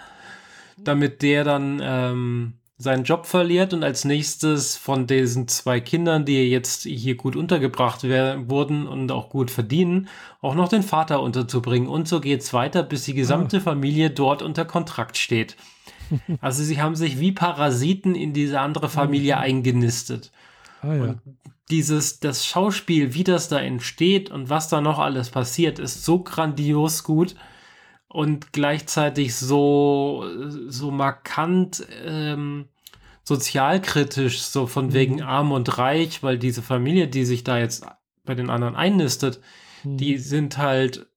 damit 0.77 1.21
der 1.21 1.43
dann 1.43 1.79
ähm, 1.83 2.53
seinen 2.77 3.05
Job 3.05 3.25
verliert 3.25 3.73
und 3.73 3.83
als 3.83 4.03
nächstes 4.03 4.75
von 4.75 5.07
diesen 5.07 5.47
zwei 5.47 5.79
Kindern, 5.79 6.25
die 6.25 6.49
jetzt 6.49 6.83
hier 6.83 7.15
gut 7.15 7.35
untergebracht 7.35 8.03
werden, 8.03 8.49
wurden 8.49 8.85
und 8.85 9.11
auch 9.11 9.29
gut 9.29 9.49
verdienen, 9.49 10.09
auch 10.41 10.55
noch 10.55 10.67
den 10.67 10.83
Vater 10.83 11.21
unterzubringen. 11.21 11.87
Und 11.87 12.07
so 12.07 12.19
geht's 12.19 12.53
weiter, 12.53 12.83
bis 12.83 13.05
die 13.05 13.13
gesamte 13.13 13.57
ah. 13.57 13.61
Familie 13.61 14.09
dort 14.09 14.41
unter 14.41 14.65
Kontrakt 14.65 15.17
steht. 15.17 15.55
Also 16.39 16.61
sie 16.63 16.79
haben 16.79 16.95
sich 16.95 17.19
wie 17.19 17.31
Parasiten 17.31 18.13
in 18.13 18.31
diese 18.31 18.59
andere 18.59 18.89
Familie 18.89 19.37
mhm. 19.37 19.41
eingenistet. 19.41 20.31
Ah, 20.83 20.93
ja. 20.93 21.01
Und 21.01 21.19
dieses, 21.71 22.19
das 22.19 22.45
Schauspiel, 22.45 23.15
wie 23.15 23.23
das 23.23 23.49
da 23.49 23.59
entsteht 23.59 24.29
und 24.29 24.51
was 24.51 24.69
da 24.69 24.81
noch 24.81 24.99
alles 24.99 25.31
passiert, 25.31 25.79
ist 25.79 26.05
so 26.05 26.19
grandios 26.19 27.03
gut 27.03 27.35
und 28.15 28.53
gleichzeitig 28.53 29.35
so, 29.35 30.25
so 30.69 30.89
markant 30.89 31.85
ähm, 32.05 32.69
sozialkritisch, 33.25 34.41
so 34.41 34.67
von 34.67 34.87
mhm. 34.87 34.93
wegen 34.93 35.21
arm 35.21 35.51
und 35.51 35.77
reich, 35.77 36.23
weil 36.23 36.37
diese 36.37 36.61
Familie, 36.61 37.09
die 37.09 37.25
sich 37.25 37.43
da 37.43 37.57
jetzt 37.57 37.85
bei 38.23 38.33
den 38.33 38.49
anderen 38.49 38.77
einnistet, 38.77 39.41
mhm. 39.83 39.97
die 39.97 40.17
sind 40.17 40.57
halt 40.57 41.07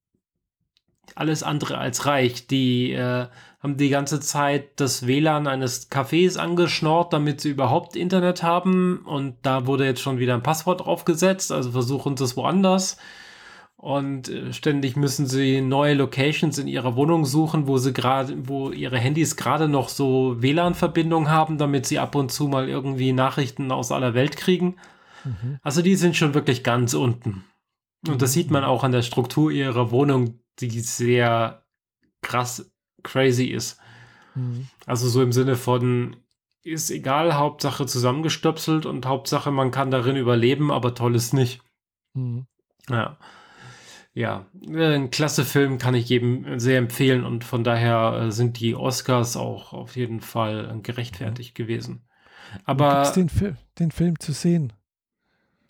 alles 1.15 1.41
andere 1.41 1.77
als 1.77 2.05
reich. 2.05 2.47
Die 2.47 2.91
äh, 2.91 3.27
haben 3.63 3.77
die 3.77 3.89
ganze 3.89 4.19
Zeit 4.19 4.81
das 4.81 5.07
WLAN 5.07 5.47
eines 5.47 5.89
Cafés 5.89 6.37
angeschnort, 6.37 7.13
damit 7.13 7.39
sie 7.39 7.51
überhaupt 7.51 7.95
Internet 7.95 8.43
haben. 8.43 9.05
Und 9.05 9.37
da 9.43 9.67
wurde 9.67 9.85
jetzt 9.85 10.01
schon 10.01 10.19
wieder 10.19 10.33
ein 10.33 10.43
Passwort 10.43 10.81
draufgesetzt, 10.81 11.53
also 11.53 11.71
versuchen 11.71 12.17
sie 12.17 12.25
es 12.25 12.35
woanders 12.35 12.97
und 13.79 14.27
äh, 14.27 14.51
ständig 14.51 14.97
müssen 14.97 15.25
sie 15.25 15.61
neue 15.61 15.93
Locations 15.93 16.57
in 16.57 16.67
ihrer 16.67 16.97
Wohnung 16.97 17.23
suchen, 17.23 17.65
wo 17.65 17.77
sie 17.77 17.93
gerade, 17.93 18.35
wo 18.49 18.71
ihre 18.71 18.97
Handys 18.97 19.37
gerade 19.37 19.69
noch 19.69 19.87
so 19.87 20.35
WLAN-Verbindung 20.41 21.29
haben, 21.29 21.57
damit 21.57 21.85
sie 21.85 21.97
ab 21.97 22.13
und 22.15 22.29
zu 22.29 22.49
mal 22.49 22.67
irgendwie 22.67 23.13
Nachrichten 23.13 23.71
aus 23.71 23.93
aller 23.93 24.13
Welt 24.13 24.35
kriegen. 24.35 24.75
Mhm. 25.23 25.59
Also 25.63 25.81
die 25.81 25.95
sind 25.95 26.17
schon 26.17 26.33
wirklich 26.33 26.65
ganz 26.65 26.93
unten. 26.93 27.45
Und 28.05 28.21
das 28.21 28.33
sieht 28.33 28.51
man 28.51 28.65
auch 28.65 28.83
an 28.83 28.91
der 28.91 29.01
Struktur 29.01 29.49
ihrer 29.49 29.91
Wohnung, 29.91 30.41
die 30.59 30.81
sehr 30.81 31.63
krass 32.21 32.69
crazy 33.03 33.45
ist. 33.45 33.79
Mhm. 34.35 34.67
Also 34.87 35.07
so 35.07 35.21
im 35.21 35.31
Sinne 35.31 35.55
von, 35.55 36.17
ist 36.63 36.91
egal, 36.91 37.35
Hauptsache 37.35 37.85
zusammengestöpselt 37.85 38.85
und 38.85 39.05
Hauptsache 39.05 39.51
man 39.51 39.71
kann 39.71 39.89
darin 39.89 40.17
überleben, 40.17 40.69
aber 40.69 40.95
toll 40.95 41.15
ist 41.15 41.33
nicht. 41.33 41.61
Mhm. 42.13 42.45
Ja 42.89 43.17
ja, 44.13 44.45
ein 44.67 45.11
klasse 45.11 45.45
Film 45.45 45.77
kann 45.77 45.95
ich 45.95 46.09
jedem 46.09 46.59
sehr 46.59 46.77
empfehlen 46.77 47.23
und 47.23 47.43
von 47.43 47.63
daher 47.63 48.23
äh, 48.23 48.31
sind 48.31 48.59
die 48.59 48.75
Oscars 48.75 49.37
auch 49.37 49.73
auf 49.73 49.95
jeden 49.95 50.19
Fall 50.19 50.79
gerechtfertigt 50.83 51.55
gewesen. 51.55 52.03
Aber 52.65 53.11
den, 53.15 53.29
Fi 53.29 53.53
den 53.77 53.91
Film 53.91 54.19
zu 54.19 54.33
sehen? 54.33 54.73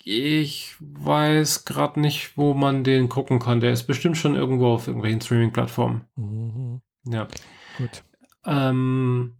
Ich 0.03 0.75
weiß 0.79 1.65
gerade 1.65 1.99
nicht, 1.99 2.37
wo 2.37 2.53
man 2.53 2.83
den 2.83 3.09
gucken 3.09 3.39
kann. 3.39 3.59
Der 3.59 3.73
ist 3.73 3.83
bestimmt 3.83 4.17
schon 4.17 4.35
irgendwo 4.35 4.67
auf 4.67 4.87
irgendwelchen 4.87 5.21
Streaming-Plattformen. 5.21 6.05
Mhm. 6.15 6.81
Ja. 7.05 7.27
Gut. 7.77 8.03
Ähm, 8.45 9.35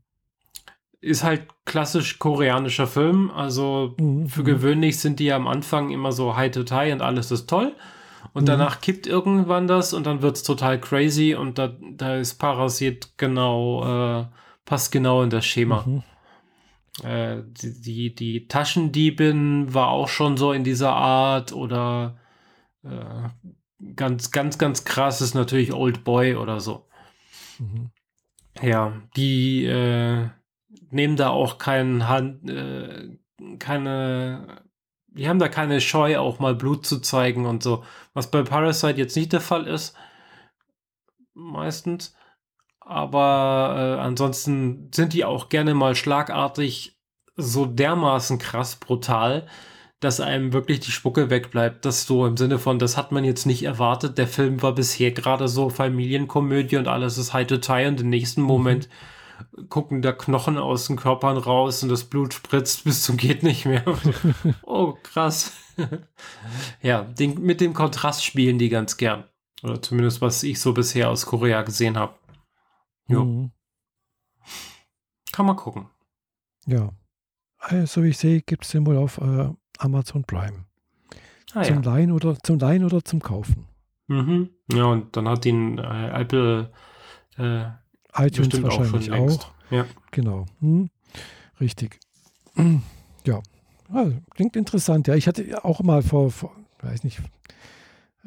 ist 1.02 1.24
halt 1.24 1.48
klassisch 1.66 2.20
koreanischer 2.20 2.88
Film. 2.88 3.32
Also 3.32 3.96
mhm. 3.98 4.28
für 4.28 4.44
gewöhnlich 4.44 5.00
sind 5.00 5.20
die 5.20 5.26
ja 5.26 5.38
am 5.38 5.48
Anfang 5.48 5.92
immer 5.92 6.12
so 6.12 6.36
high 6.36 6.52
to 6.52 6.64
tie 6.64 6.92
und 6.92 7.02
alles 7.02 7.32
ist 7.32 7.48
toll. 7.48 7.74
Und 8.34 8.44
mhm. 8.44 8.48
danach 8.48 8.82
kippt 8.82 9.08
irgendwann 9.08 9.68
das 9.68 9.94
und 9.94 10.06
dann 10.06 10.22
wird 10.22 10.38
es 10.38 10.44
total 10.44 10.80
crazy 10.80 11.36
und 11.36 11.58
da, 11.58 11.76
da 11.92 12.16
ist 12.18 12.36
Parasit 12.36 13.14
genau, 13.18 14.22
äh, 14.22 14.26
passt 14.66 14.92
genau 14.92 15.24
in 15.24 15.30
das 15.30 15.46
Schema. 15.46 15.84
Mhm. 15.86 16.04
Äh, 17.04 17.44
die, 17.46 17.82
die, 17.82 18.16
die, 18.16 18.48
Taschendiebin 18.48 19.74
war 19.74 19.90
auch 19.90 20.10
schon 20.10 20.38
so 20.38 20.52
in 20.52 20.64
dieser 20.64 20.94
Art 20.94 21.54
oder 21.54 22.18
äh, 22.84 23.30
ganz, 23.96 24.32
ganz, 24.32 24.58
ganz 24.58 24.84
krass 24.84 25.22
ist 25.22 25.34
natürlich 25.34 25.74
Old 25.74 26.04
Boy 26.04 26.36
oder 26.36 26.60
so. 26.60 26.88
Mhm. 27.58 27.92
Ja, 28.62 28.94
die 29.16 29.66
äh, 29.66 30.28
nehmen 30.92 31.16
da 31.16 31.30
auch 31.30 31.58
keinen 31.58 32.08
Hand, 32.08 32.50
äh, 32.50 33.18
keine 33.60 34.62
die 35.12 35.28
haben 35.28 35.40
da 35.40 35.48
keine 35.48 35.82
Scheu, 35.82 36.18
auch 36.18 36.40
mal 36.40 36.56
Blut 36.56 36.86
zu 36.86 37.00
zeigen 37.00 37.46
und 37.46 37.64
so. 37.64 37.84
Was 38.14 38.32
bei 38.32 38.44
Parasite 38.44 39.00
jetzt 39.00 39.16
nicht 39.16 39.34
der 39.34 39.42
Fall 39.42 39.68
ist. 39.68 39.96
Meistens. 41.34 42.16
Aber 42.80 43.76
äh, 43.78 44.02
ansonsten 44.02 44.90
sind 44.94 45.14
die 45.14 45.26
auch 45.26 45.50
gerne 45.50 45.74
mal 45.74 45.96
schlagartig 45.96 46.98
so 47.36 47.66
dermaßen 47.66 48.40
krass 48.40 48.76
brutal, 48.78 49.48
dass 50.00 50.20
einem 50.20 50.54
wirklich 50.54 50.80
die 50.80 50.92
Spucke 50.92 51.30
wegbleibt. 51.30 51.86
Das 51.86 52.06
so 52.06 52.26
im 52.26 52.38
Sinne 52.38 52.58
von, 52.58 52.80
das 52.80 52.98
hat 52.98 53.12
man 53.12 53.24
jetzt 53.24 53.46
nicht 53.46 53.64
erwartet. 53.64 54.18
Der 54.18 54.28
Film 54.28 54.62
war 54.62 54.74
bisher 54.74 55.12
gerade 55.12 55.48
so 55.48 55.70
Familienkomödie 55.70 56.78
und 56.78 56.88
alles 56.88 57.18
ist 57.18 57.34
high 57.34 57.48
to 57.48 57.58
tie 57.58 57.86
und 57.86 58.02
im 58.02 58.10
nächsten 58.10 58.42
mhm. 58.42 58.48
Moment 58.48 58.88
mhm 58.88 59.19
gucken 59.70 60.02
da 60.02 60.12
Knochen 60.12 60.58
aus 60.58 60.88
den 60.88 60.96
Körpern 60.96 61.38
raus 61.38 61.84
und 61.84 61.90
das 61.90 62.04
Blut 62.04 62.34
spritzt 62.34 62.84
bis 62.84 63.04
zum 63.04 63.18
geht 63.18 63.44
nicht 63.44 63.66
mehr. 63.66 63.84
oh, 64.64 64.94
krass. 65.04 65.54
ja, 66.82 67.04
den, 67.04 67.42
mit 67.42 67.62
dem 67.62 67.74
Kontrast 67.74 68.24
spielen 68.24 68.60
die 68.60 68.70
ganz 68.70 68.98
gern. 68.98 69.26
Oder 69.64 69.82
zumindest, 69.82 70.22
was 70.22 70.44
ich 70.44 70.60
so 70.60 70.74
bisher 70.74 71.10
aus 71.10 71.26
Korea 71.26 71.64
gesehen 71.64 71.98
habe. 71.98 72.16
Jo. 73.08 73.26
Mhm. 73.26 73.52
Kann 75.32 75.46
man 75.46 75.56
gucken. 75.56 75.90
Ja. 76.66 76.92
Also, 77.58 78.04
wie 78.04 78.10
ich 78.10 78.18
sehe, 78.18 78.42
gibt 78.42 78.64
es 78.64 78.72
den 78.72 78.86
wohl 78.86 78.98
auf 78.98 79.18
äh, 79.18 79.50
Amazon 79.80 80.24
Prime. 80.24 80.66
Ah, 81.54 81.64
zum 81.64 81.84
ja. 81.84 81.92
Leihen 81.92 82.12
oder 82.12 82.38
zum 82.40 82.60
Leihen 82.60 82.86
oder 82.86 83.04
zum 83.04 83.22
Kaufen. 83.22 83.68
Mhm. 84.08 84.50
Ja, 84.72 84.86
und 84.86 85.16
dann 85.18 85.28
hat 85.28 85.46
ihn 85.46 85.78
äh, 85.78 86.10
Apple 86.22 86.72
äh, 87.38 87.66
iTunes 88.20 88.50
Bestimmt 88.50 88.64
wahrscheinlich 88.64 89.12
auch. 89.12 89.30
auch. 89.30 89.52
Ja. 89.72 89.86
Genau. 90.12 90.46
Hm. 90.62 90.90
Richtig. 91.60 92.00
Ja. 93.26 93.42
Also, 93.92 94.16
klingt 94.34 94.56
interessant. 94.56 95.08
Ja, 95.08 95.14
ich 95.14 95.28
hatte 95.28 95.66
auch 95.66 95.82
mal 95.82 96.02
vor, 96.02 96.32
vor 96.32 96.56
weiß 96.82 97.04
nicht, 97.04 97.22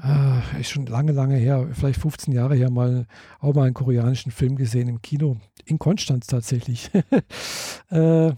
äh, 0.02 0.60
ist 0.60 0.70
schon 0.70 0.86
lange, 0.86 1.12
lange 1.12 1.36
her, 1.36 1.68
vielleicht 1.72 2.00
15 2.00 2.32
Jahre 2.32 2.54
her, 2.54 2.70
mal 2.70 3.06
auch 3.40 3.54
mal 3.54 3.64
einen 3.64 3.74
koreanischen 3.74 4.32
Film 4.32 4.56
gesehen 4.56 4.88
im 4.88 5.00
Kino, 5.00 5.38
in 5.64 5.78
Konstanz 5.78 6.26
tatsächlich. 6.26 6.90
äh, 7.90 8.28
äh, 8.28 8.34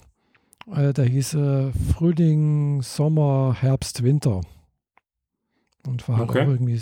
der 0.93 1.05
hieß 1.05 1.35
äh, 1.35 1.73
Frühling, 1.93 2.83
Sommer, 2.83 3.57
Herbst, 3.59 4.03
Winter. 4.03 4.41
Und 5.87 6.09
war 6.09 6.19
halt 6.19 6.31
okay. 6.31 6.43
auch 6.43 6.49
irgendwie 6.49 6.81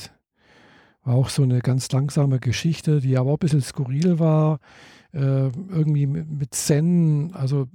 auch 1.05 1.29
so 1.29 1.43
eine 1.43 1.61
ganz 1.61 1.91
langsame 1.91 2.39
Geschichte, 2.39 3.01
die 3.01 3.17
aber 3.17 3.31
auch 3.31 3.37
ein 3.37 3.41
bisschen 3.41 3.63
skurril 3.63 4.19
war. 4.19 4.61
Äh, 5.13 5.49
irgendwie 5.69 6.07
mit, 6.07 6.55
Zen, 6.55 7.33
also 7.35 7.69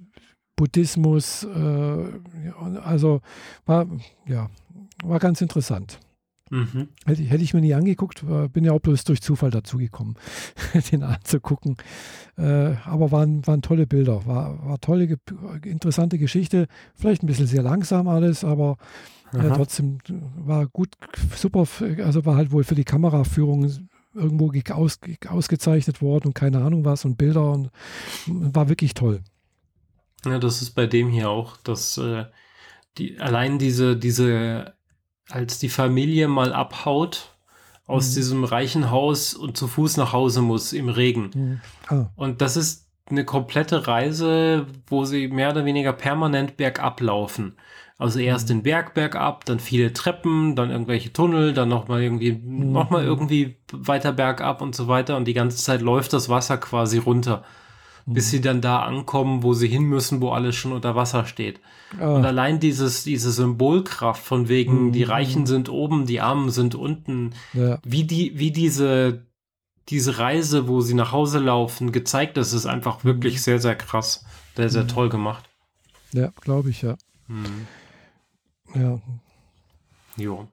Buddhismus, 0.55 1.43
äh, 1.43 2.05
also 2.83 3.21
war, 3.65 3.85
ja, 4.25 4.49
war 5.03 5.19
ganz 5.19 5.41
interessant. 5.41 5.99
Mhm. 6.49 6.87
Hätte, 7.05 7.23
hätte, 7.23 7.43
ich 7.43 7.53
mir 7.53 7.61
nie 7.61 7.73
angeguckt, 7.73 8.23
bin 8.53 8.63
ja 8.63 8.71
auch 8.71 8.79
bloß 8.79 9.03
durch 9.03 9.21
Zufall 9.21 9.51
dazugekommen, 9.51 10.15
den 10.91 11.03
anzugucken. 11.03 11.75
Äh, 12.37 12.75
aber 12.85 13.11
waren, 13.11 13.45
waren 13.45 13.61
tolle 13.61 13.85
Bilder, 13.85 14.25
war, 14.25 14.65
war 14.65 14.79
tolle, 14.79 15.17
interessante 15.63 16.17
Geschichte. 16.17 16.67
Vielleicht 16.95 17.23
ein 17.23 17.27
bisschen 17.27 17.47
sehr 17.47 17.63
langsam 17.63 18.07
alles, 18.07 18.43
aber 18.43 18.77
äh, 19.33 19.49
trotzdem 19.49 19.99
war 20.35 20.67
gut, 20.67 20.89
super, 21.35 21.65
also 22.03 22.25
war 22.25 22.35
halt 22.35 22.51
wohl 22.51 22.63
für 22.63 22.75
die 22.75 22.83
Kameraführung 22.83 23.89
irgendwo 24.13 24.51
aus, 24.73 24.99
ausgezeichnet 25.27 26.01
worden 26.01 26.27
und 26.27 26.33
keine 26.33 26.63
Ahnung 26.63 26.85
was 26.85 27.05
und 27.05 27.17
Bilder 27.17 27.51
und 27.51 27.71
war 28.25 28.69
wirklich 28.69 28.93
toll. 28.93 29.21
Ja, 30.25 30.39
das 30.39 30.61
ist 30.61 30.71
bei 30.71 30.87
dem 30.87 31.09
hier 31.09 31.29
auch, 31.29 31.57
dass 31.57 31.97
äh, 31.97 32.25
die, 32.97 33.19
allein 33.19 33.59
diese, 33.59 33.95
diese, 33.95 34.73
als 35.29 35.59
die 35.59 35.69
Familie 35.69 36.27
mal 36.27 36.53
abhaut 36.53 37.35
aus 37.85 38.11
mhm. 38.11 38.15
diesem 38.15 38.43
reichen 38.43 38.91
Haus 38.91 39.33
und 39.33 39.57
zu 39.57 39.67
Fuß 39.67 39.97
nach 39.97 40.13
Hause 40.13 40.41
muss 40.41 40.73
im 40.73 40.89
Regen. 40.89 41.31
Mhm. 41.33 41.61
Ah. 41.87 42.09
Und 42.15 42.41
das 42.41 42.57
ist 42.57 42.87
eine 43.09 43.23
komplette 43.23 43.87
Reise, 43.87 44.67
wo 44.87 45.05
sie 45.05 45.29
mehr 45.29 45.51
oder 45.51 45.63
weniger 45.63 45.93
permanent 45.93 46.57
bergab 46.57 46.99
laufen. 46.99 47.55
Also 47.99 48.19
erst 48.19 48.45
mhm. 48.45 48.53
den 48.53 48.63
Berg 48.63 48.93
bergab, 48.93 49.45
dann 49.45 49.59
viele 49.59 49.91
Treppen, 49.91 50.55
dann 50.55 50.69
irgendwelche 50.69 51.11
Tunnel, 51.11 51.53
dann 51.53 51.69
nochmal 51.69 52.03
irgendwie, 52.03 52.33
mhm. 52.33 52.71
nochmal 52.71 53.03
irgendwie 53.03 53.57
weiter 53.71 54.13
bergab 54.13 54.61
und 54.61 54.75
so 54.75 54.87
weiter. 54.87 55.17
Und 55.17 55.25
die 55.25 55.33
ganze 55.33 55.57
Zeit 55.57 55.81
läuft 55.81 56.13
das 56.13 56.29
Wasser 56.29 56.57
quasi 56.57 56.99
runter, 56.99 57.43
mhm. 58.05 58.13
bis 58.13 58.29
sie 58.29 58.39
dann 58.39 58.61
da 58.61 58.81
ankommen, 58.81 59.41
wo 59.41 59.53
sie 59.53 59.67
hin 59.67 59.83
müssen, 59.83 60.21
wo 60.21 60.29
alles 60.29 60.55
schon 60.55 60.73
unter 60.73 60.95
Wasser 60.95 61.25
steht. 61.25 61.59
Oh. 61.99 62.05
Und 62.05 62.25
allein 62.25 62.59
dieses, 62.59 63.03
diese 63.03 63.31
Symbolkraft 63.31 64.23
von 64.23 64.47
wegen, 64.47 64.87
mhm. 64.87 64.91
die 64.91 65.03
Reichen 65.03 65.47
sind 65.47 65.67
oben, 65.67 66.05
die 66.05 66.21
Armen 66.21 66.51
sind 66.51 66.75
unten, 66.75 67.31
ja. 67.53 67.79
wie 67.83 68.03
die, 68.03 68.37
wie 68.37 68.51
diese, 68.51 69.25
diese 69.89 70.19
Reise, 70.19 70.67
wo 70.67 70.81
sie 70.81 70.93
nach 70.93 71.11
Hause 71.13 71.39
laufen, 71.39 71.91
gezeigt 71.91 72.37
ist, 72.37 72.53
ist 72.53 72.67
einfach 72.67 73.03
wirklich 73.03 73.35
mhm. 73.35 73.39
sehr, 73.39 73.59
sehr 73.59 73.75
krass. 73.75 74.23
Sehr, 74.55 74.69
sehr 74.69 74.83
mhm. 74.83 74.87
toll 74.89 75.09
gemacht. 75.09 75.45
Ja, 76.13 76.31
glaube 76.41 76.69
ich, 76.69 76.83
ja. 76.83 76.95
Mhm. 77.27 77.67
Ja. 78.77 78.99
Jo. 80.17 80.47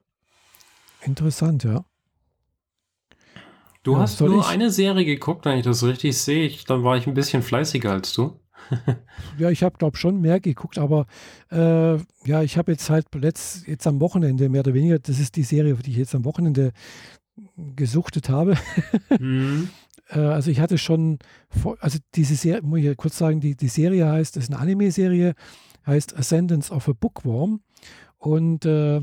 Interessant, 1.01 1.63
ja. 1.63 1.85
Du 3.83 3.93
ja, 3.93 3.99
hast 3.99 4.19
nur 4.19 4.39
ich? 4.39 4.47
eine 4.47 4.71
Serie 4.71 5.05
geguckt, 5.05 5.45
wenn 5.45 5.57
ich 5.59 5.63
das 5.63 5.83
richtig 5.83 6.17
sehe. 6.17 6.45
Ich, 6.45 6.65
dann 6.65 6.83
war 6.83 6.97
ich 6.97 7.05
ein 7.05 7.13
bisschen 7.13 7.43
fleißiger 7.43 7.91
als 7.91 8.13
du. 8.13 8.39
ja, 9.37 9.51
ich 9.51 9.61
habe, 9.61 9.77
glaube 9.77 9.97
schon 9.97 10.21
mehr 10.21 10.39
geguckt, 10.39 10.79
aber 10.79 11.05
äh, 11.51 11.97
ja, 12.25 12.41
ich 12.41 12.57
habe 12.57 12.71
jetzt 12.71 12.89
halt 12.89 13.13
letzt, 13.13 13.67
jetzt 13.67 13.85
am 13.85 13.99
Wochenende 13.99 14.49
mehr 14.49 14.61
oder 14.61 14.73
weniger, 14.73 14.97
das 14.97 15.19
ist 15.19 15.35
die 15.35 15.43
Serie, 15.43 15.75
die 15.75 15.91
ich 15.91 15.97
jetzt 15.97 16.15
am 16.15 16.25
Wochenende 16.25 16.71
gesuchtet 17.75 18.29
habe. 18.29 18.57
mhm. 19.19 19.69
äh, 20.09 20.19
also 20.19 20.49
ich 20.49 20.61
hatte 20.61 20.79
schon, 20.79 21.19
also 21.79 21.99
diese 22.15 22.35
Serie, 22.35 22.63
muss 22.63 22.79
ich 22.79 22.97
kurz 22.97 23.19
sagen, 23.19 23.39
die, 23.39 23.55
die 23.55 23.67
Serie 23.67 24.07
heißt, 24.07 24.35
das 24.35 24.45
ist 24.45 24.51
eine 24.51 24.59
Anime-Serie, 24.59 25.35
heißt 25.85 26.17
Ascendance 26.17 26.73
of 26.73 26.89
a 26.89 26.93
Bookworm 26.99 27.61
und 28.17 28.65
äh, 28.65 29.01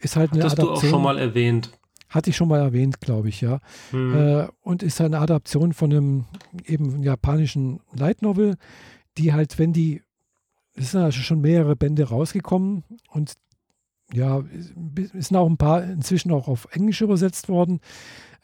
ist 0.00 0.16
halt 0.16 0.32
eine 0.32 0.42
Hattest 0.42 0.58
Adaption. 0.58 0.66
du 0.66 0.72
auch 0.72 0.90
schon 0.90 1.02
mal 1.02 1.18
erwähnt. 1.18 1.70
Hatte 2.08 2.30
ich 2.30 2.36
schon 2.36 2.48
mal 2.48 2.60
erwähnt, 2.60 3.00
glaube 3.00 3.28
ich, 3.28 3.40
ja. 3.40 3.60
Mhm. 3.92 4.14
Äh, 4.14 4.48
und 4.62 4.82
ist 4.82 5.00
eine 5.00 5.18
Adaption 5.18 5.72
von 5.72 5.92
einem 5.92 6.24
eben 6.64 7.02
japanischen 7.02 7.80
Light 7.92 8.22
Novel, 8.22 8.56
die 9.18 9.32
halt, 9.32 9.58
wenn 9.58 9.72
die, 9.72 10.02
es 10.74 10.92
sind 10.92 11.02
also 11.02 11.20
schon 11.20 11.40
mehrere 11.40 11.74
Bände 11.74 12.04
rausgekommen 12.04 12.84
und 13.10 13.34
ja, 14.12 14.44
es 15.14 15.28
sind 15.28 15.36
auch 15.36 15.48
ein 15.48 15.56
paar 15.56 15.82
inzwischen 15.82 16.30
auch 16.30 16.46
auf 16.46 16.68
Englisch 16.70 17.00
übersetzt 17.00 17.48
worden. 17.48 17.80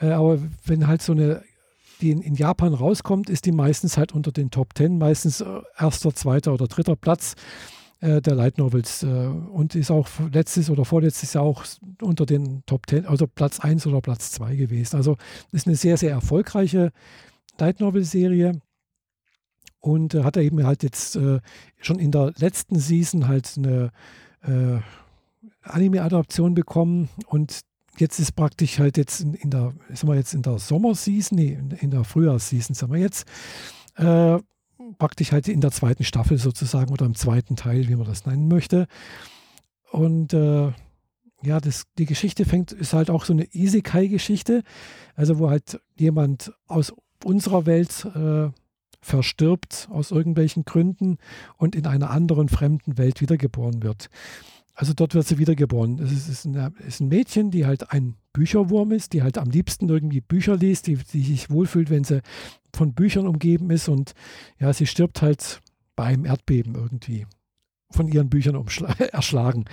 Äh, 0.00 0.10
aber 0.10 0.38
wenn 0.64 0.88
halt 0.88 1.02
so 1.02 1.12
eine, 1.12 1.42
die 2.00 2.10
in, 2.10 2.20
in, 2.20 2.34
Japan 2.34 2.74
rauskommt, 2.74 3.30
ist 3.30 3.46
die 3.46 3.52
meistens 3.52 3.96
halt 3.96 4.12
unter 4.12 4.32
den 4.32 4.50
Top 4.50 4.74
Ten, 4.74 4.98
meistens 4.98 5.40
äh, 5.40 5.60
erster, 5.78 6.14
zweiter 6.14 6.52
oder 6.52 6.66
dritter 6.66 6.96
Platz 6.96 7.36
der 8.03 8.34
Light 8.34 8.59
Novels 8.59 9.05
äh, 9.05 9.07
und 9.07 9.76
ist 9.76 9.90
auch 9.90 10.09
letztes 10.32 10.70
oder 10.70 10.84
vorletztes 10.84 11.34
Jahr 11.34 11.44
auch 11.44 11.64
unter 12.00 12.26
den 12.26 12.64
Top 12.66 12.86
Ten, 12.86 13.07
also 13.07 13.28
Platz 13.28 13.61
1 13.61 13.86
oder 13.86 14.00
Platz 14.00 14.32
2 14.32 14.57
gewesen. 14.57 14.96
Also 14.96 15.16
ist 15.53 15.68
eine 15.68 15.76
sehr, 15.76 15.96
sehr 15.96 16.11
erfolgreiche 16.11 16.90
Light 17.59 17.80
Novel 17.80 18.05
Serie. 18.05 18.61
Und 19.78 20.14
äh, 20.14 20.24
hat 20.24 20.36
er 20.36 20.42
eben 20.42 20.64
halt 20.64 20.82
jetzt 20.82 21.16
äh, 21.16 21.40
schon 21.80 21.98
in 21.98 22.12
der 22.12 22.32
letzten 22.36 22.78
Season 22.78 23.28
halt 23.28 23.55
eine 23.57 23.90
äh, 24.42 24.80
Anime-Adaption 25.62 26.55
bekommen. 26.55 27.09
Und 27.26 27.61
jetzt 27.98 28.18
ist 28.18 28.32
praktisch 28.32 28.78
halt 28.78 28.96
jetzt 28.96 29.20
in, 29.20 29.34
in 29.34 29.50
der, 29.50 29.74
sind 29.92 30.09
wir 30.09 30.16
jetzt 30.16 30.34
in 30.34 30.42
der 30.42 30.59
Sommerseason, 30.59 31.36
nee, 31.36 31.59
in 31.80 31.90
der 31.90 32.05
Frühjahrsseason 32.05 32.74
sind 32.74 32.92
wir 32.92 32.98
jetzt, 32.98 33.26
äh, 33.96 34.38
praktisch 34.99 35.33
halt 35.33 35.49
in 35.49 35.61
der 35.61 35.70
zweiten 35.70 36.05
Staffel 36.05 36.39
sozusagen 36.39 36.93
oder 36.93 37.07
im 37.07 37.14
zweiten 37.14 37.57
Teil, 37.57 37.89
wie 37.89 37.97
man 37.97 38.07
das 38.07 38.26
nennen 38.26 38.49
möchte. 38.49 38.87
Und 39.91 40.33
äh, 40.33 40.72
ja, 41.43 41.61
das, 41.61 41.85
die 41.99 42.07
Geschichte 42.07 42.45
fängt, 42.45 42.72
ist 42.72 42.93
halt 42.93 43.11
auch 43.11 43.24
so 43.24 43.33
eine 43.33 43.47
Isekai-Geschichte, 43.53 44.62
also 45.14 45.39
wo 45.39 45.51
halt 45.51 45.80
jemand 45.97 46.53
aus 46.66 46.93
unserer 47.24 47.66
Welt 47.66 48.07
äh, 48.14 48.51
verstirbt 49.01 49.89
aus 49.91 50.12
irgendwelchen 50.12 50.64
Gründen 50.64 51.18
und 51.57 51.74
in 51.74 51.87
einer 51.87 52.11
anderen 52.11 52.49
fremden 52.49 52.97
Welt 52.99 53.20
wiedergeboren 53.20 53.83
wird. 53.83 54.09
Also 54.74 54.95
dort 54.95 55.14
wird 55.14 55.26
sie 55.26 55.39
wiedergeboren. 55.39 55.99
Es 55.99 56.12
ist, 56.12 56.28
ist, 56.28 56.47
eine, 56.47 56.72
ist 56.87 57.01
ein 57.01 57.09
Mädchen, 57.09 57.51
die 57.51 57.66
halt 57.66 57.91
ein 57.91 58.14
Bücherwurm 58.33 58.93
ist, 58.93 59.12
die 59.12 59.22
halt 59.22 59.37
am 59.37 59.51
liebsten 59.51 59.89
irgendwie 59.89 60.20
Bücher 60.20 60.57
liest, 60.57 60.87
die, 60.87 60.97
die 60.97 61.22
sich 61.22 61.51
wohlfühlt, 61.51 61.91
wenn 61.91 62.05
sie 62.05 62.22
von 62.74 62.94
Büchern 62.94 63.26
umgeben 63.26 63.70
ist 63.70 63.88
und 63.88 64.14
ja, 64.58 64.72
sie 64.72 64.86
stirbt 64.86 65.22
halt 65.22 65.60
bei 65.96 66.04
einem 66.04 66.24
Erdbeben 66.24 66.74
irgendwie. 66.74 67.26
Von 67.90 68.08
ihren 68.08 68.30
Büchern 68.30 68.56
erschlagen. 69.12 69.66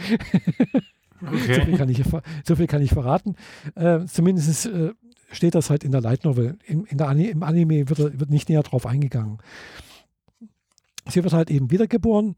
Okay. 1.22 1.54
so, 1.54 1.66
viel 1.66 1.78
kann 1.78 1.90
ich, 1.90 2.04
so 2.46 2.56
viel 2.56 2.68
kann 2.68 2.82
ich 2.82 2.92
verraten. 2.92 3.36
Äh, 3.76 4.06
zumindest 4.06 4.66
äh, 4.66 4.92
steht 5.32 5.56
das 5.56 5.70
halt 5.70 5.84
in 5.84 5.92
der 5.92 6.02
Light 6.02 6.24
Novel. 6.24 6.58
In, 6.66 6.86
in 6.86 6.98
der, 6.98 7.12
Im 7.12 7.44
Anime 7.44 7.90
wird, 7.90 8.00
wird 8.20 8.30
nicht 8.30 8.50
näher 8.50 8.64
drauf 8.64 8.86
eingegangen. 8.86 9.40
Sie 11.08 11.24
wird 11.24 11.34
halt 11.34 11.50
eben 11.50 11.72
wiedergeboren 11.72 12.36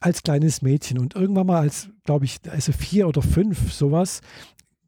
als 0.00 0.22
kleines 0.22 0.62
Mädchen 0.62 0.98
und 0.98 1.14
irgendwann 1.14 1.46
mal 1.46 1.60
als, 1.60 1.88
glaube 2.04 2.24
ich, 2.24 2.38
also 2.48 2.72
vier 2.72 3.08
oder 3.08 3.22
fünf, 3.22 3.72
sowas, 3.72 4.20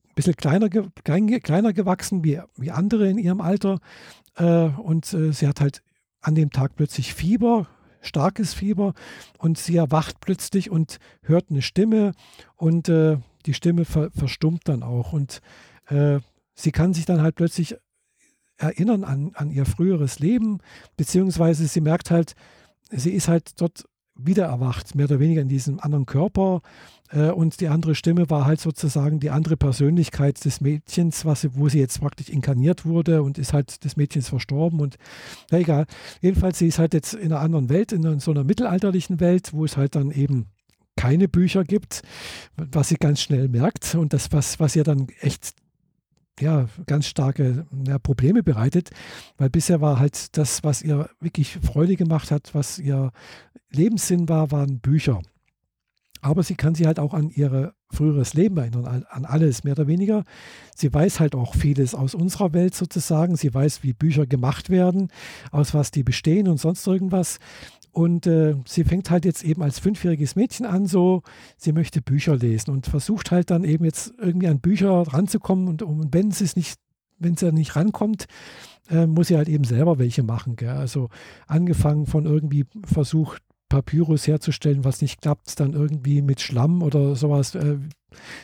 ein 0.09 0.15
bisschen 0.15 0.37
kleiner, 0.37 0.69
klein, 0.69 1.41
kleiner 1.41 1.73
gewachsen 1.73 2.25
wie, 2.25 2.41
wie 2.57 2.71
andere 2.71 3.09
in 3.09 3.19
ihrem 3.19 3.41
Alter. 3.41 3.81
Äh, 4.37 4.69
und 4.69 5.13
äh, 5.13 5.33
sie 5.33 5.49
hat 5.49 5.61
halt 5.61 5.83
an 6.21 6.35
dem 6.35 6.51
Tag 6.51 6.77
plötzlich 6.77 7.15
Fieber, 7.15 7.67
starkes 8.01 8.55
Fieber. 8.55 8.95
Und 9.39 9.59
sie 9.59 9.77
erwacht 9.77 10.21
plötzlich 10.21 10.71
und 10.71 10.99
hört 11.23 11.51
eine 11.51 11.63
Stimme. 11.63 12.13
Und 12.57 12.89
äh, 12.89 13.19
die 13.47 13.55
Stimme 13.55 13.85
ver 13.85 14.11
verstummt 14.11 14.63
dann 14.69 14.83
auch. 14.83 15.13
Und 15.13 15.41
äh, 15.87 16.21
sie 16.55 16.73
kann 16.73 16.95
sich 16.95 17.07
dann 17.07 17.23
halt 17.23 17.37
plötzlich 17.37 17.77
erinnern 18.59 19.05
an, 19.05 19.33
an 19.35 19.51
ihr 19.51 19.67
früheres 19.67 20.19
Leben, 20.19 20.61
beziehungsweise 20.97 21.67
sie 21.67 21.81
merkt 21.81 22.11
halt, 22.11 22.35
sie 22.91 23.11
ist 23.11 23.29
halt 23.29 23.61
dort 23.61 23.85
wieder 24.15 24.47
erwacht, 24.47 24.95
mehr 24.95 25.07
oder 25.07 25.21
weniger 25.21 25.43
in 25.43 25.49
diesem 25.49 25.79
anderen 25.81 26.07
Körper. 26.07 26.63
Äh, 27.11 27.31
und 27.31 27.61
die 27.61 27.69
andere 27.69 27.95
Stimme 27.95 28.31
war 28.31 28.47
halt 28.47 28.61
sozusagen 28.61 29.21
die 29.21 29.31
andere 29.31 29.57
Persönlichkeit 29.57 30.45
des 30.45 30.61
Mädchens, 30.61 31.25
was 31.25 31.43
sie, 31.43 31.55
wo 31.55 31.69
sie 31.69 31.79
jetzt 31.79 32.01
praktisch 32.01 32.29
inkarniert 32.29 32.85
wurde 32.85 33.23
und 33.23 33.39
ist 33.39 33.53
halt 33.53 33.85
des 33.85 33.97
Mädchens 33.97 34.29
verstorben. 34.29 34.81
Und 34.81 34.97
ja, 35.51 35.59
egal. 35.59 35.87
Jedenfalls, 36.21 36.59
sie 36.59 36.69
ist 36.69 36.79
halt 36.79 36.95
jetzt 36.95 37.15
in 37.15 37.33
einer 37.33 37.41
anderen 37.41 37.69
Welt, 37.69 37.93
in 37.93 38.21
so 38.21 38.31
einer 38.31 38.45
mittelalterlichen 38.45 39.21
Welt, 39.21 39.53
wo 39.53 39.65
es 39.65 39.77
halt 39.77 39.95
dann 39.95 40.11
eben 40.11 40.47
keine 40.97 41.29
Bücher 41.29 41.63
gibt, 41.65 42.03
was 42.57 42.89
sie 42.89 42.97
ganz 42.97 43.21
schnell 43.21 43.49
merkt 43.49 43.95
und 43.95 44.13
das, 44.13 44.33
was, 44.33 44.59
was 44.59 44.75
ihr 44.75 44.85
dann 44.85 45.09
echt 45.21 45.55
ja, 46.41 46.67
ganz 46.87 47.07
starke 47.07 47.67
ja, 47.87 47.99
Probleme 47.99 48.43
bereitet, 48.43 48.91
weil 49.39 49.51
bisher 49.51 49.81
war 49.81 49.99
halt 49.99 50.37
das, 50.37 50.65
was 50.65 50.83
ihr 50.83 51.09
wirklich 51.21 51.59
Freude 51.63 51.97
gemacht 51.97 52.31
hat, 52.31 52.55
was 52.55 52.79
ihr 52.79 53.13
Lebenssinn 53.71 54.29
war, 54.29 54.51
waren 54.51 54.81
Bücher. 54.81 55.23
Aber 56.27 56.43
sie 56.43 56.57
kann 56.57 56.75
sich 56.75 56.87
halt 56.87 56.99
auch 56.99 57.15
an 57.15 57.31
ihr 57.31 57.73
früheres 57.93 58.35
Leben 58.35 58.57
erinnern, 58.57 58.85
an, 58.85 59.05
an 59.09 59.25
alles 59.25 59.63
mehr 59.63 59.75
oder 59.75 59.87
weniger. 59.87 60.25
Sie 60.75 60.93
weiß 60.93 61.21
halt 61.21 61.37
auch 61.37 61.55
vieles 61.55 61.95
aus 61.95 62.17
unserer 62.17 62.53
Welt 62.53 62.75
sozusagen. 62.75 63.37
Sie 63.37 63.55
weiß, 63.55 63.85
wie 63.85 63.93
Bücher 63.93 64.27
gemacht 64.27 64.69
werden, 64.69 65.13
aus 65.53 65.73
was 65.73 65.93
die 65.93 66.03
bestehen 66.03 66.49
und 66.49 66.59
sonst 66.59 66.85
irgendwas. 66.85 67.39
Und 67.93 68.27
äh, 68.27 68.57
sie 68.67 68.83
fängt 68.83 69.09
halt 69.09 69.25
jetzt 69.25 69.45
eben 69.45 69.63
als 69.63 69.79
fünfjähriges 69.79 70.35
Mädchen 70.35 70.67
an, 70.67 70.87
so, 70.87 71.23
sie 71.57 71.73
möchte 71.73 72.03
Bücher 72.03 72.37
lesen 72.37 72.73
und 72.73 72.87
versucht 72.87 73.31
halt 73.31 73.51
dann 73.51 73.63
eben 73.63 73.85
jetzt 73.85 74.13
irgendwie 74.19 74.49
an 74.49 74.59
Bücher 74.59 74.91
ranzukommen. 74.91 75.69
Und, 75.69 75.83
und 75.83 76.13
wenn 76.13 76.33
sie 76.33 76.45
es 76.45 76.57
nicht, 76.57 76.81
wenn 77.21 77.37
sie 77.37 77.53
nicht 77.53 77.77
rankommt, 77.77 78.27
äh, 78.91 79.07
muss 79.07 79.29
sie 79.29 79.37
halt 79.37 79.49
eben 79.49 79.65
selber 79.65 80.01
welche 80.01 80.25
machen. 80.25 80.57
Gell? 80.57 80.71
Also 80.71 81.09
angefangen 81.47 82.07
von 82.07 82.27
irgendwie 82.27 82.65
versucht, 82.85 83.43
Papyrus 83.69 84.27
herzustellen, 84.27 84.85
was 84.85 85.03
nicht 85.03 85.21
klappt, 85.21 85.59
dann 85.61 85.73
irgendwie 85.73 86.23
mit 86.23 86.41
Schlamm 86.41 86.83
oder 86.83 87.17
sowas, 87.17 87.55
äh, 87.55 87.79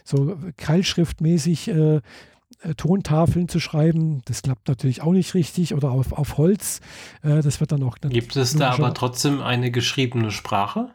so 0.05 0.37
keilschriftmäßig 0.57 1.69
äh, 1.69 2.01
äh, 2.63 2.75
Tontafeln 2.75 3.49
zu 3.49 3.61
schreiben. 3.61 4.23
Das 4.25 4.43
klappt 4.43 4.69
natürlich 4.69 5.03
auch 5.03 5.13
nicht 5.13 5.35
richtig 5.35 5.75
oder 5.75 5.91
auf, 5.91 6.13
auf 6.13 6.39
Holz. 6.39 6.81
Äh, 7.23 7.43
das 7.43 7.61
wird 7.61 7.73
dann 7.73 7.83
auch. 7.83 7.99
Dann 7.99 8.13
Gibt 8.13 8.37
es 8.37 8.55
da 8.55 8.71
aber 8.71 8.95
trotzdem 8.95 9.41
eine 9.41 9.71
geschriebene 9.71 10.31
Sprache? 10.31 10.95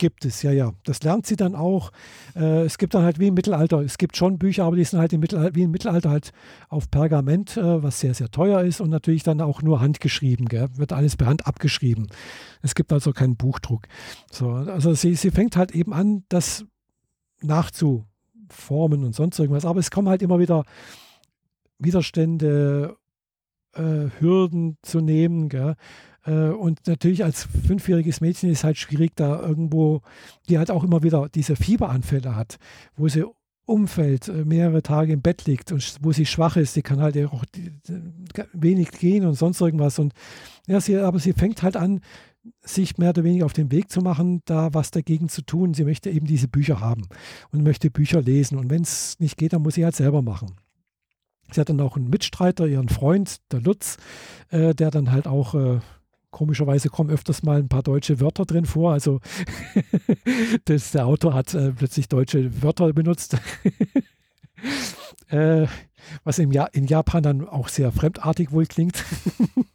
Gibt 0.00 0.24
es, 0.24 0.42
ja, 0.42 0.50
ja. 0.50 0.72
Das 0.84 1.02
lernt 1.02 1.26
sie 1.26 1.36
dann 1.36 1.54
auch. 1.54 1.92
Äh, 2.34 2.62
es 2.62 2.78
gibt 2.78 2.94
dann 2.94 3.02
halt 3.02 3.18
wie 3.18 3.26
im 3.26 3.34
Mittelalter, 3.34 3.80
es 3.80 3.98
gibt 3.98 4.16
schon 4.16 4.38
Bücher, 4.38 4.64
aber 4.64 4.76
die 4.76 4.84
sind 4.84 4.98
halt 4.98 5.12
im 5.12 5.20
Mittelalter, 5.20 5.54
wie 5.54 5.64
im 5.64 5.70
Mittelalter 5.70 6.08
halt 6.08 6.32
auf 6.70 6.90
Pergament, 6.90 7.58
äh, 7.58 7.82
was 7.82 8.00
sehr, 8.00 8.14
sehr 8.14 8.30
teuer 8.30 8.62
ist 8.62 8.80
und 8.80 8.88
natürlich 8.88 9.24
dann 9.24 9.42
auch 9.42 9.60
nur 9.60 9.82
handgeschrieben, 9.82 10.46
gell? 10.46 10.68
wird 10.76 10.94
alles 10.94 11.18
per 11.18 11.26
Hand 11.26 11.46
abgeschrieben. 11.46 12.08
Es 12.62 12.74
gibt 12.74 12.94
also 12.94 13.12
keinen 13.12 13.36
Buchdruck. 13.36 13.88
So, 14.30 14.52
also 14.52 14.94
sie, 14.94 15.16
sie 15.16 15.30
fängt 15.30 15.54
halt 15.58 15.72
eben 15.72 15.92
an, 15.92 16.24
das 16.30 16.64
nachzu, 17.42 18.06
Formen 18.48 19.04
und 19.04 19.14
sonst 19.14 19.38
irgendwas. 19.38 19.66
Aber 19.66 19.80
es 19.80 19.90
kommen 19.90 20.08
halt 20.08 20.22
immer 20.22 20.38
wieder 20.38 20.64
Widerstände, 21.78 22.96
äh, 23.74 24.08
Hürden 24.18 24.78
zu 24.80 25.02
nehmen. 25.02 25.50
Gell? 25.50 25.76
Äh, 26.24 26.50
und 26.50 26.86
natürlich 26.86 27.24
als 27.24 27.48
fünfjähriges 27.66 28.20
Mädchen 28.20 28.50
ist 28.50 28.58
es 28.58 28.64
halt 28.64 28.78
schwierig, 28.78 29.12
da 29.16 29.40
irgendwo, 29.40 30.02
die 30.48 30.58
halt 30.58 30.70
auch 30.70 30.84
immer 30.84 31.02
wieder 31.02 31.28
diese 31.28 31.56
Fieberanfälle 31.56 32.36
hat, 32.36 32.58
wo 32.96 33.08
sie 33.08 33.24
umfällt, 33.66 34.28
äh, 34.28 34.44
mehrere 34.44 34.82
Tage 34.82 35.12
im 35.12 35.22
Bett 35.22 35.46
liegt 35.46 35.72
und 35.72 35.96
wo 36.00 36.12
sie 36.12 36.26
schwach 36.26 36.56
ist, 36.56 36.74
sie 36.74 36.82
kann 36.82 37.00
halt 37.00 37.16
auch 37.26 37.44
wenig 38.52 38.90
gehen 38.90 39.24
und 39.24 39.34
sonst 39.34 39.60
irgendwas. 39.60 39.98
Und 39.98 40.12
ja, 40.66 40.80
sie, 40.80 40.98
aber 40.98 41.18
sie 41.18 41.32
fängt 41.32 41.62
halt 41.62 41.76
an, 41.76 42.00
sich 42.62 42.98
mehr 42.98 43.10
oder 43.10 43.24
weniger 43.24 43.44
auf 43.44 43.52
den 43.52 43.70
Weg 43.70 43.90
zu 43.90 44.00
machen, 44.00 44.42
da 44.44 44.72
was 44.72 44.90
dagegen 44.90 45.28
zu 45.28 45.42
tun. 45.42 45.74
Sie 45.74 45.84
möchte 45.84 46.10
eben 46.10 46.26
diese 46.26 46.48
Bücher 46.48 46.80
haben 46.80 47.06
und 47.52 47.62
möchte 47.62 47.90
Bücher 47.90 48.22
lesen. 48.22 48.58
Und 48.58 48.70
wenn 48.70 48.82
es 48.82 49.18
nicht 49.20 49.36
geht, 49.36 49.52
dann 49.52 49.62
muss 49.62 49.74
sie 49.74 49.84
halt 49.84 49.94
selber 49.94 50.22
machen. 50.22 50.56
Sie 51.52 51.60
hat 51.60 51.68
dann 51.68 51.80
auch 51.80 51.96
einen 51.96 52.08
Mitstreiter, 52.08 52.66
ihren 52.66 52.88
Freund, 52.88 53.38
der 53.52 53.60
Lutz, 53.60 53.98
äh, 54.50 54.74
der 54.74 54.90
dann 54.90 55.10
halt 55.10 55.26
auch 55.26 55.54
äh, 55.54 55.80
Komischerweise 56.30 56.88
kommen 56.88 57.10
öfters 57.10 57.42
mal 57.42 57.58
ein 57.58 57.68
paar 57.68 57.82
deutsche 57.82 58.20
Wörter 58.20 58.44
drin 58.44 58.64
vor. 58.64 58.92
Also 58.92 59.20
das, 60.64 60.92
der 60.92 61.06
Autor 61.06 61.34
hat 61.34 61.54
äh, 61.54 61.72
plötzlich 61.72 62.08
deutsche 62.08 62.62
Wörter 62.62 62.92
benutzt. 62.92 63.36
äh, 65.28 65.66
was 66.24 66.38
im 66.38 66.52
ja 66.52 66.66
in 66.66 66.86
Japan 66.86 67.22
dann 67.22 67.48
auch 67.48 67.68
sehr 67.68 67.92
fremdartig 67.92 68.52
wohl 68.52 68.66
klingt. 68.66 69.04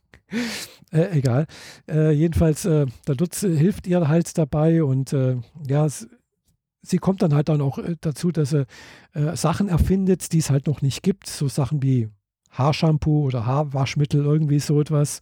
äh, 0.92 1.18
egal. 1.18 1.48
Äh, 1.90 2.12
jedenfalls, 2.12 2.66
äh, 2.66 2.86
der 3.08 3.16
Lutz 3.16 3.42
hilft 3.42 3.88
ihr 3.88 4.08
halt 4.08 4.38
dabei 4.38 4.84
und 4.84 5.14
äh, 5.14 5.38
ja, 5.68 5.88
sie 6.82 6.98
kommt 6.98 7.22
dann 7.22 7.34
halt 7.34 7.50
dann 7.50 7.62
auch 7.62 7.80
dazu, 8.02 8.32
dass 8.32 8.52
sie 8.52 8.66
Sachen 9.34 9.70
erfindet, 9.70 10.34
die 10.34 10.40
es 10.40 10.50
halt 10.50 10.68
noch 10.68 10.82
nicht 10.82 11.02
gibt. 11.02 11.28
So 11.28 11.48
Sachen 11.48 11.82
wie 11.82 12.10
Haarshampoo 12.58 13.26
oder 13.26 13.46
Haarwaschmittel, 13.46 14.24
irgendwie 14.24 14.60
so 14.60 14.82
etwas, 14.82 15.20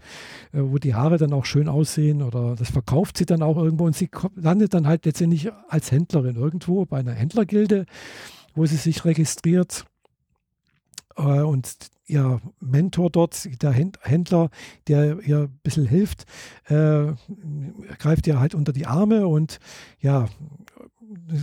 äh, 0.52 0.60
wo 0.62 0.78
die 0.78 0.96
Haare 0.96 1.18
dann 1.18 1.34
auch 1.34 1.46
schön 1.46 1.68
aussehen 1.68 2.22
oder 2.22 2.56
das 2.56 2.70
verkauft 2.70 3.18
sie 3.18 3.26
dann 3.26 3.42
auch 3.42 3.58
irgendwo 3.58 3.86
und 3.86 3.96
sie 3.96 4.10
landet 4.36 4.74
dann 4.74 4.88
halt 4.88 5.06
letztendlich 5.06 5.50
als 5.70 5.92
Händlerin 5.92 6.36
irgendwo 6.36 6.86
bei 6.86 7.00
einer 7.00 7.14
Händlergilde, 7.14 7.86
wo 8.56 8.66
sie 8.66 8.78
sich 8.78 9.06
registriert 9.06 9.86
äh, 11.18 11.22
und 11.22 11.92
ihr 12.06 12.42
Mentor 12.60 13.10
dort, 13.10 13.48
der 13.62 13.72
Händler, 13.72 14.50
der 14.88 15.20
ihr 15.22 15.40
ein 15.40 15.60
bisschen 15.64 15.86
hilft, 15.86 16.26
äh, 16.66 17.14
greift 17.98 18.28
ihr 18.28 18.40
halt 18.40 18.56
unter 18.56 18.74
die 18.74 18.86
Arme 18.86 19.28
und 19.28 19.60
ja, 20.00 20.28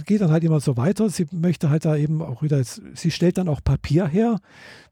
geht 0.07 0.21
dann 0.21 0.31
halt 0.31 0.45
immer 0.45 0.61
so 0.61 0.77
weiter. 0.77 1.09
Sie 1.11 1.27
möchte 1.31 1.71
halt 1.71 1.85
da 1.85 1.97
eben 1.97 2.23
auch 2.23 2.43
wieder, 2.43 2.62
sie 2.62 3.11
stellt 3.11 3.39
dann 3.39 3.49
auch 3.49 3.62
Papier 3.62 4.07
her 4.07 4.41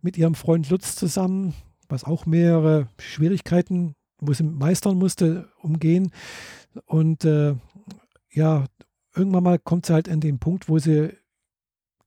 mit 0.03 0.16
ihrem 0.16 0.35
Freund 0.35 0.68
Lutz 0.70 0.97
zusammen, 0.97 1.55
was 1.89 2.05
auch 2.05 2.26
mehrere 2.26 2.89
Schwierigkeiten, 2.99 3.95
wo 4.20 4.33
sie 4.33 4.45
meistern 4.45 4.99
musste, 4.99 5.49
umgehen. 5.62 6.11
Und 6.87 7.24
äh, 7.24 7.55
ja, 8.31 8.66
irgendwann 9.14 9.45
mal 9.45 9.59
kommt 9.59 9.87
sie 9.87 9.93
halt 9.93 10.09
an 10.09 10.20
den 10.20 10.39
Punkt, 10.39 10.68
wo 10.68 10.79
sie 10.79 11.11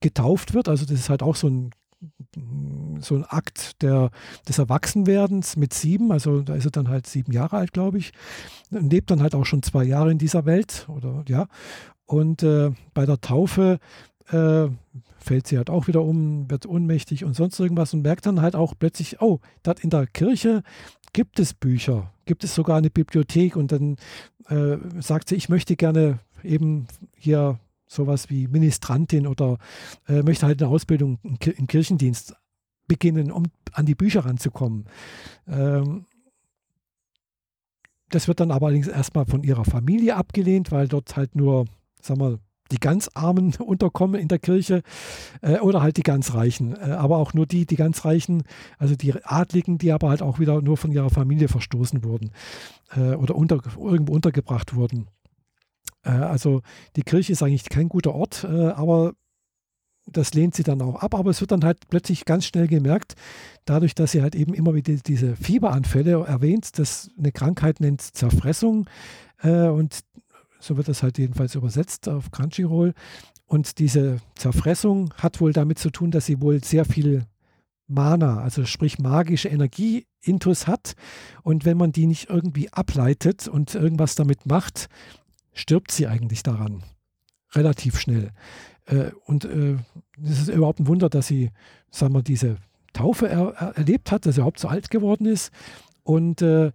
getauft 0.00 0.54
wird. 0.54 0.68
Also 0.68 0.84
das 0.84 0.98
ist 0.98 1.10
halt 1.10 1.22
auch 1.22 1.36
so 1.36 1.48
ein 1.48 1.70
so 3.00 3.14
ein 3.14 3.24
Akt 3.24 3.80
der, 3.82 4.10
des 4.48 4.58
Erwachsenwerdens 4.58 5.56
mit 5.56 5.72
sieben, 5.72 6.10
also 6.12 6.42
da 6.42 6.54
ist 6.54 6.64
er 6.64 6.70
dann 6.70 6.88
halt 6.88 7.06
sieben 7.06 7.32
Jahre 7.32 7.58
alt, 7.58 7.72
glaube 7.72 7.98
ich, 7.98 8.12
und 8.70 8.92
lebt 8.92 9.10
dann 9.10 9.22
halt 9.22 9.34
auch 9.34 9.46
schon 9.46 9.62
zwei 9.62 9.84
Jahre 9.84 10.10
in 10.10 10.18
dieser 10.18 10.44
Welt 10.44 10.86
oder 10.88 11.24
ja, 11.28 11.46
und 12.12 12.42
äh, 12.42 12.72
bei 12.92 13.06
der 13.06 13.22
Taufe 13.22 13.78
äh, 14.28 14.68
fällt 15.18 15.46
sie 15.46 15.56
halt 15.56 15.70
auch 15.70 15.86
wieder 15.86 16.02
um, 16.02 16.50
wird 16.50 16.66
ohnmächtig 16.66 17.24
und 17.24 17.34
sonst 17.34 17.58
irgendwas 17.58 17.94
und 17.94 18.02
merkt 18.02 18.26
dann 18.26 18.42
halt 18.42 18.54
auch 18.54 18.74
plötzlich, 18.78 19.22
oh, 19.22 19.40
dort 19.62 19.80
in 19.80 19.88
der 19.88 20.06
Kirche 20.06 20.62
gibt 21.14 21.40
es 21.40 21.54
Bücher, 21.54 22.12
gibt 22.26 22.44
es 22.44 22.54
sogar 22.54 22.76
eine 22.76 22.90
Bibliothek 22.90 23.56
und 23.56 23.72
dann 23.72 23.96
äh, 24.48 24.76
sagt 25.00 25.30
sie, 25.30 25.36
ich 25.36 25.48
möchte 25.48 25.74
gerne 25.74 26.18
eben 26.42 26.86
hier 27.16 27.58
sowas 27.86 28.28
wie 28.28 28.46
Ministrantin 28.46 29.26
oder 29.26 29.56
äh, 30.06 30.22
möchte 30.22 30.46
halt 30.46 30.62
eine 30.62 30.70
Ausbildung 30.70 31.18
im 31.22 31.66
Kirchendienst 31.66 32.34
beginnen, 32.88 33.32
um 33.32 33.44
an 33.72 33.86
die 33.86 33.94
Bücher 33.94 34.26
ranzukommen. 34.26 34.84
Ähm, 35.48 36.04
das 38.10 38.28
wird 38.28 38.40
dann 38.40 38.50
aber 38.50 38.66
allerdings 38.66 38.88
erstmal 38.88 39.24
von 39.24 39.42
ihrer 39.42 39.64
Familie 39.64 40.16
abgelehnt, 40.16 40.72
weil 40.72 40.88
dort 40.88 41.16
halt 41.16 41.34
nur 41.36 41.64
sagen 42.02 42.20
wir, 42.20 42.38
die 42.70 42.78
ganz 42.78 43.10
Armen 43.14 43.54
unterkommen 43.58 44.20
in 44.20 44.28
der 44.28 44.38
Kirche 44.38 44.82
äh, 45.42 45.58
oder 45.58 45.82
halt 45.82 45.96
die 45.96 46.02
ganz 46.02 46.34
Reichen. 46.34 46.74
Äh, 46.74 46.92
aber 46.92 47.18
auch 47.18 47.34
nur 47.34 47.46
die, 47.46 47.66
die 47.66 47.76
ganz 47.76 48.04
Reichen, 48.04 48.42
also 48.78 48.96
die 48.96 49.14
Adligen, 49.24 49.78
die 49.78 49.92
aber 49.92 50.08
halt 50.08 50.22
auch 50.22 50.38
wieder 50.38 50.60
nur 50.60 50.76
von 50.76 50.90
ihrer 50.90 51.10
Familie 51.10 51.48
verstoßen 51.48 52.02
wurden 52.04 52.32
äh, 52.96 53.14
oder 53.14 53.36
unter, 53.36 53.60
irgendwo 53.76 54.14
untergebracht 54.14 54.74
wurden. 54.74 55.08
Äh, 56.04 56.10
also 56.10 56.62
die 56.96 57.02
Kirche 57.02 57.32
ist 57.32 57.42
eigentlich 57.42 57.68
kein 57.68 57.88
guter 57.88 58.14
Ort, 58.14 58.44
äh, 58.44 58.68
aber 58.68 59.12
das 60.06 60.34
lehnt 60.34 60.54
sie 60.54 60.64
dann 60.64 60.82
auch 60.82 60.96
ab. 60.96 61.14
Aber 61.14 61.30
es 61.30 61.40
wird 61.40 61.52
dann 61.52 61.64
halt 61.64 61.88
plötzlich 61.88 62.24
ganz 62.24 62.44
schnell 62.46 62.66
gemerkt, 62.66 63.14
dadurch, 63.64 63.94
dass 63.94 64.12
sie 64.12 64.22
halt 64.22 64.34
eben 64.34 64.54
immer 64.54 64.74
wieder 64.74 64.94
diese 64.94 65.36
Fieberanfälle 65.36 66.24
erwähnt, 66.24 66.78
dass 66.78 67.10
eine 67.16 67.32
Krankheit 67.32 67.80
nennt 67.80 68.00
Zerfressung 68.00 68.86
äh, 69.42 69.68
und 69.68 70.00
so 70.62 70.76
wird 70.76 70.88
das 70.88 71.02
halt 71.02 71.18
jedenfalls 71.18 71.54
übersetzt 71.54 72.08
auf 72.08 72.30
Crunchyroll. 72.30 72.94
Und 73.46 73.78
diese 73.78 74.18
Zerfressung 74.36 75.12
hat 75.14 75.40
wohl 75.40 75.52
damit 75.52 75.78
zu 75.78 75.90
tun, 75.90 76.10
dass 76.10 76.26
sie 76.26 76.40
wohl 76.40 76.62
sehr 76.62 76.84
viel 76.84 77.26
Mana, 77.88 78.40
also 78.40 78.64
sprich 78.64 78.98
magische 78.98 79.48
Energie 79.48 80.06
intus 80.22 80.66
hat. 80.66 80.94
Und 81.42 81.64
wenn 81.64 81.76
man 81.76 81.92
die 81.92 82.06
nicht 82.06 82.30
irgendwie 82.30 82.72
ableitet 82.72 83.48
und 83.48 83.74
irgendwas 83.74 84.14
damit 84.14 84.46
macht, 84.46 84.88
stirbt 85.52 85.90
sie 85.90 86.06
eigentlich 86.06 86.42
daran. 86.42 86.82
Relativ 87.54 87.98
schnell. 87.98 88.30
Äh, 88.86 89.10
und 89.26 89.44
äh, 89.44 89.76
es 90.22 90.42
ist 90.42 90.48
überhaupt 90.48 90.80
ein 90.80 90.86
Wunder, 90.86 91.10
dass 91.10 91.26
sie, 91.26 91.50
sagen 91.90 92.14
wir, 92.14 92.22
diese 92.22 92.56
Taufe 92.92 93.28
er, 93.28 93.48
er, 93.54 93.76
erlebt 93.76 94.10
hat, 94.10 94.24
dass 94.24 94.36
sie 94.36 94.40
überhaupt 94.40 94.60
so 94.60 94.68
alt 94.68 94.90
geworden 94.90 95.26
ist. 95.26 95.52
Und 96.04 96.40
äh, 96.40 96.72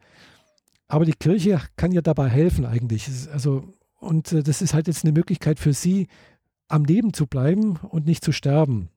aber 0.88 1.06
die 1.06 1.14
Kirche 1.14 1.62
kann 1.76 1.92
ja 1.92 2.02
dabei 2.02 2.30
helfen 2.30 2.66
eigentlich. 2.66 3.10
Also 3.32 3.74
und 3.98 4.32
äh, 4.32 4.44
das 4.44 4.62
ist 4.62 4.74
halt 4.74 4.88
jetzt 4.88 5.04
eine 5.04 5.14
Möglichkeit 5.14 5.60
für 5.60 5.74
sie, 5.74 6.08
am 6.68 6.86
Leben 6.86 7.14
zu 7.14 7.28
bleiben 7.28 7.78
und 7.78 8.06
nicht 8.06 8.24
zu 8.24 8.32
sterben. 8.32 8.90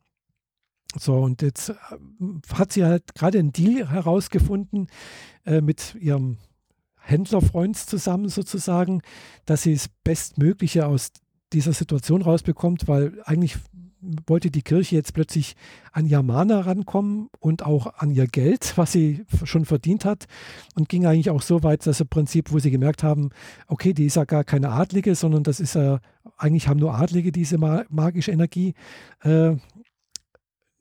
So, 0.98 1.18
und 1.18 1.42
jetzt 1.42 1.70
äh, 1.70 1.74
hat 2.52 2.72
sie 2.72 2.84
halt 2.84 3.14
gerade 3.14 3.38
einen 3.38 3.52
Deal 3.52 3.88
herausgefunden 3.88 4.88
äh, 5.44 5.60
mit 5.60 5.94
ihrem 6.00 6.38
Händlerfreund 6.96 7.76
zusammen 7.76 8.28
sozusagen, 8.28 9.02
dass 9.46 9.62
sie 9.62 9.74
das 9.74 9.88
Bestmögliche 10.04 10.86
aus 10.86 11.12
dieser 11.52 11.72
Situation 11.72 12.22
rausbekommt, 12.22 12.86
weil 12.86 13.20
eigentlich 13.24 13.56
wollte 14.26 14.50
die 14.50 14.62
Kirche 14.62 14.96
jetzt 14.96 15.14
plötzlich 15.14 15.56
an 15.92 16.06
Yamana 16.06 16.60
rankommen 16.60 17.28
und 17.38 17.64
auch 17.64 17.94
an 17.98 18.10
ihr 18.10 18.26
Geld, 18.26 18.72
was 18.76 18.92
sie 18.92 19.24
schon 19.44 19.64
verdient 19.64 20.04
hat 20.04 20.26
und 20.74 20.88
ging 20.88 21.06
eigentlich 21.06 21.30
auch 21.30 21.42
so 21.42 21.62
weit, 21.62 21.86
dass 21.86 22.00
im 22.00 22.08
Prinzip, 22.08 22.52
wo 22.52 22.58
sie 22.58 22.70
gemerkt 22.70 23.02
haben, 23.02 23.30
okay, 23.66 23.92
die 23.92 24.06
ist 24.06 24.16
ja 24.16 24.24
gar 24.24 24.44
keine 24.44 24.70
Adlige, 24.70 25.14
sondern 25.14 25.42
das 25.42 25.60
ist 25.60 25.74
ja, 25.74 26.00
eigentlich 26.36 26.68
haben 26.68 26.80
nur 26.80 26.94
Adlige 26.94 27.32
diese 27.32 27.58
magische 27.58 28.32
Energie. 28.32 28.74
Äh, 29.22 29.56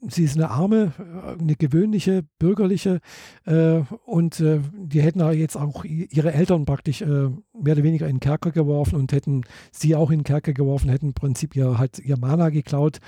sie 0.08 0.24
ist 0.24 0.38
eine 0.38 0.50
arme, 0.50 0.93
eine 1.39 1.56
gewöhnliche, 1.56 2.24
bürgerliche 2.39 3.00
äh, 3.45 3.82
und 4.06 4.39
äh, 4.39 4.62
die 4.74 5.02
hätten 5.02 5.20
jetzt 5.34 5.58
auch 5.58 5.84
ihre 5.84 6.34
Eltern 6.34 6.66
praktisch 6.66 7.02
äh, 7.02 7.06
mehr 7.06 7.74
oder 7.74 7.84
weniger 7.84 8.08
in 8.08 8.16
den 8.16 8.20
Kerker 8.22 8.52
geworfen 8.52 8.95
und 8.95 9.12
hätten 9.12 9.43
sie 9.72 9.95
auch 9.95 10.12
in 10.12 10.20
den 10.20 10.24
Kerker 10.24 10.54
geworfen, 10.54 10.89
hätten 10.89 11.08
im 11.08 11.14
Prinzip 11.14 11.56
ihr 11.56 11.78
halt 11.78 12.00
ihr 12.00 12.18
Mana 12.18 12.50
geklaut. 12.50 13.00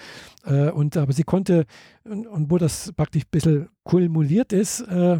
Äh, 0.45 0.69
und 0.71 0.97
aber 0.97 1.13
sie 1.13 1.23
konnte, 1.23 1.65
und, 2.03 2.27
und, 2.27 2.51
wo 2.51 2.57
das 2.57 2.91
praktisch 2.93 3.23
ein 3.23 3.31
bisschen 3.31 3.69
kumuliert 3.83 4.51
ist, 4.51 4.81
äh, 4.81 5.19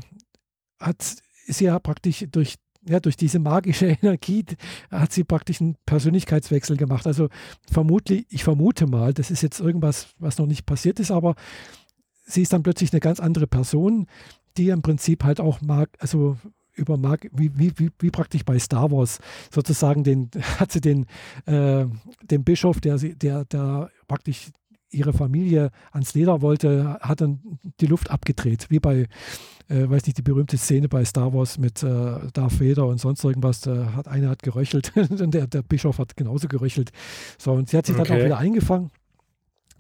hat 0.80 1.02
sie 1.48 1.66
ja 1.66 1.80
praktisch 1.80 2.26
durch 2.32 2.56
ja, 2.88 3.00
durch 3.00 3.18
diese 3.18 3.40
magische 3.40 3.86
Energie 4.02 4.46
hat 4.90 5.12
sie 5.12 5.24
praktisch 5.24 5.62
einen 5.62 5.76
Persönlichkeitswechsel 5.86 6.78
gemacht. 6.78 7.08
Also 7.08 7.30
vermutlich, 7.70 8.26
ich 8.30 8.44
vermute 8.44 8.88
mal, 8.88 9.14
das 9.14 9.32
ist 9.32 9.42
jetzt 9.42 9.60
irgendwas, 9.60 10.10
was 10.20 10.38
noch 10.38 10.48
nicht 10.48 10.66
passiert 10.66 11.00
ist, 11.00 11.12
aber 11.12 11.36
sie 12.26 12.42
ist 12.42 12.54
dann 12.54 12.64
plötzlich 12.64 12.92
eine 12.94 13.00
ganz 13.00 13.20
andere 13.20 13.48
Person, 13.48 14.08
die 14.58 14.70
im 14.70 14.82
Prinzip 14.82 15.24
halt 15.24 15.40
auch 15.40 15.62
mag, 15.62 15.90
also 16.00 16.38
über 16.74 16.98
mag, 16.98 17.28
wie, 17.34 17.52
wie, 17.58 17.72
wie, 17.78 17.90
wie 18.00 18.12
praktisch 18.12 18.46
bei 18.46 18.58
Star 18.58 18.92
Wars 18.92 19.20
sozusagen 19.52 20.04
den, 20.04 20.30
hat 20.60 20.72
sie 20.72 20.82
den, 20.82 21.06
äh, 21.46 21.86
den 22.24 22.44
Bischof, 22.44 22.80
der, 22.80 22.98
der, 22.98 23.46
der 23.46 23.90
praktisch 24.08 24.52
ihre 24.92 25.14
Familie 25.14 25.72
ans 25.92 26.14
Leder 26.14 26.42
wollte, 26.42 27.00
hat 27.02 27.22
dann 27.22 27.40
die 27.80 27.88
Luft 27.88 28.12
abgedreht, 28.12 28.68
wie 28.70 28.80
bei, 28.80 29.08
äh, 29.70 29.90
weiß 29.90 30.06
nicht, 30.06 30.18
die 30.18 30.22
berühmte 30.22 30.58
Szene 30.58 30.90
bei 30.90 31.04
Star 31.06 31.34
Wars 31.34 31.58
mit 31.58 31.82
äh, 31.84 31.88
Darth 32.34 32.60
Vader 32.60 32.88
und 32.88 33.00
sonst 33.00 33.24
irgendwas. 33.24 33.62
Da 33.62 33.94
hat 33.94 34.08
einer 34.08 34.30
hat 34.30 34.44
geröchelt 34.44 34.94
und 34.96 35.34
der, 35.34 35.48
der 35.48 35.62
Bischof 35.64 35.98
hat 35.98 36.16
genauso 36.16 36.48
geröchelt. 36.48 36.92
So, 37.38 37.54
und 37.54 37.70
sie 37.70 37.78
hat 37.78 37.86
sich 37.86 37.96
okay. 37.96 38.08
dann 38.08 38.18
auch 38.18 38.26
wieder 38.26 38.38
eingefangen. 38.38 38.92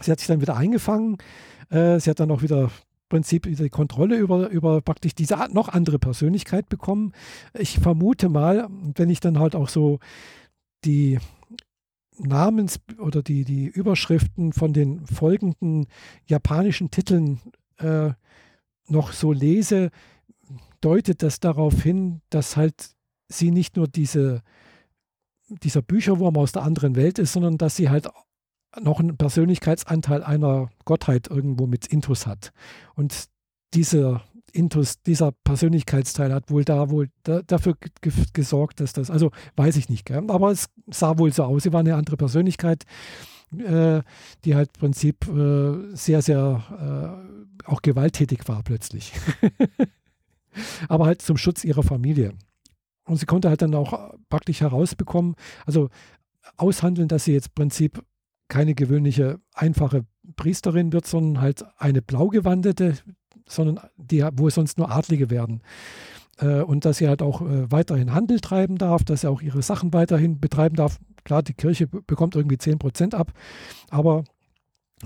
Sie 0.01 0.11
hat 0.11 0.19
sich 0.19 0.27
dann 0.27 0.41
wieder 0.41 0.57
eingefangen. 0.57 1.17
Äh, 1.69 1.99
sie 1.99 2.09
hat 2.09 2.19
dann 2.19 2.31
auch 2.31 2.41
wieder 2.41 2.71
Prinzip 3.11 3.43
die 3.43 3.69
Kontrolle 3.69 4.15
über, 4.15 4.49
über 4.49 4.81
praktisch 4.81 5.13
diese 5.13 5.35
noch 5.51 5.67
andere 5.67 5.99
Persönlichkeit 5.99 6.69
bekommen. 6.69 7.11
Ich 7.53 7.77
vermute 7.77 8.29
mal, 8.29 8.69
wenn 8.95 9.09
ich 9.09 9.19
dann 9.19 9.37
halt 9.37 9.53
auch 9.53 9.67
so 9.67 9.99
die 10.85 11.19
Namens- 12.17 12.79
oder 12.97 13.23
die, 13.23 13.45
die 13.45 13.67
Überschriften 13.67 14.53
von 14.53 14.73
den 14.73 15.05
folgenden 15.05 15.87
japanischen 16.25 16.91
Titeln 16.91 17.39
äh, 17.77 18.11
noch 18.87 19.13
so 19.13 19.31
lese, 19.31 19.91
deutet 20.81 21.23
das 21.23 21.39
darauf 21.39 21.81
hin, 21.81 22.21
dass 22.29 22.57
halt 22.57 22.91
sie 23.29 23.51
nicht 23.51 23.77
nur 23.77 23.87
diese, 23.87 24.41
dieser 25.47 25.81
Bücherwurm 25.81 26.37
aus 26.37 26.51
der 26.51 26.63
anderen 26.63 26.95
Welt 26.95 27.19
ist, 27.19 27.33
sondern 27.33 27.57
dass 27.57 27.75
sie 27.75 27.89
halt 27.89 28.09
noch 28.79 28.99
einen 28.99 29.17
Persönlichkeitsanteil 29.17 30.23
einer 30.23 30.69
Gottheit 30.85 31.27
irgendwo 31.29 31.67
mit 31.67 31.87
Intus 31.87 32.25
hat. 32.25 32.51
Und 32.95 33.25
dieser 33.73 34.23
Intus, 34.53 35.01
dieser 35.01 35.31
Persönlichkeitsteil 35.31 36.33
hat 36.33 36.49
wohl 36.49 36.63
da 36.63 36.89
wohl 36.89 37.09
da, 37.23 37.41
dafür 37.41 37.75
gesorgt, 38.33 38.79
dass 38.79 38.93
das, 38.93 39.09
also 39.09 39.31
weiß 39.55 39.77
ich 39.77 39.89
nicht, 39.89 40.05
gell? 40.05 40.23
aber 40.27 40.51
es 40.51 40.67
sah 40.87 41.17
wohl 41.17 41.33
so 41.33 41.43
aus. 41.43 41.63
Sie 41.63 41.73
war 41.73 41.81
eine 41.81 41.95
andere 41.95 42.17
Persönlichkeit, 42.17 42.83
äh, 43.57 44.01
die 44.45 44.55
halt 44.55 44.69
im 44.75 44.79
Prinzip 44.79 45.27
äh, 45.27 45.95
sehr, 45.95 46.21
sehr 46.21 47.19
äh, 47.63 47.65
auch 47.65 47.81
gewalttätig 47.81 48.47
war 48.47 48.63
plötzlich. 48.63 49.13
aber 50.87 51.05
halt 51.05 51.21
zum 51.21 51.37
Schutz 51.37 51.63
ihrer 51.63 51.83
Familie. 51.83 52.33
Und 53.05 53.17
sie 53.17 53.25
konnte 53.25 53.49
halt 53.49 53.61
dann 53.61 53.75
auch 53.75 54.13
praktisch 54.29 54.61
herausbekommen, 54.61 55.35
also 55.65 55.89
aushandeln, 56.57 57.07
dass 57.07 57.25
sie 57.25 57.33
jetzt 57.33 57.47
im 57.47 57.55
Prinzip 57.55 58.03
keine 58.47 58.75
gewöhnliche, 58.75 59.39
einfache 59.53 60.05
Priesterin 60.35 60.91
wird, 60.93 61.07
sondern 61.07 61.41
halt 61.41 61.63
eine 61.77 62.01
blaugewandete, 62.01 62.97
sondern 63.51 63.79
die, 63.97 64.25
wo 64.33 64.49
sonst 64.49 64.77
nur 64.77 64.91
Adlige 64.91 65.29
werden. 65.29 65.61
Äh, 66.39 66.61
und 66.61 66.85
dass 66.85 66.97
sie 66.97 67.07
halt 67.07 67.21
auch 67.21 67.41
äh, 67.41 67.71
weiterhin 67.71 68.13
Handel 68.13 68.39
treiben 68.39 68.77
darf, 68.77 69.03
dass 69.03 69.21
sie 69.21 69.29
auch 69.29 69.41
ihre 69.41 69.61
Sachen 69.61 69.93
weiterhin 69.93 70.39
betreiben 70.39 70.75
darf. 70.75 70.97
Klar, 71.23 71.43
die 71.43 71.53
Kirche 71.53 71.87
bekommt 71.87 72.35
irgendwie 72.35 72.57
10 72.57 72.79
Prozent 72.79 73.13
ab, 73.13 73.31
aber 73.89 74.23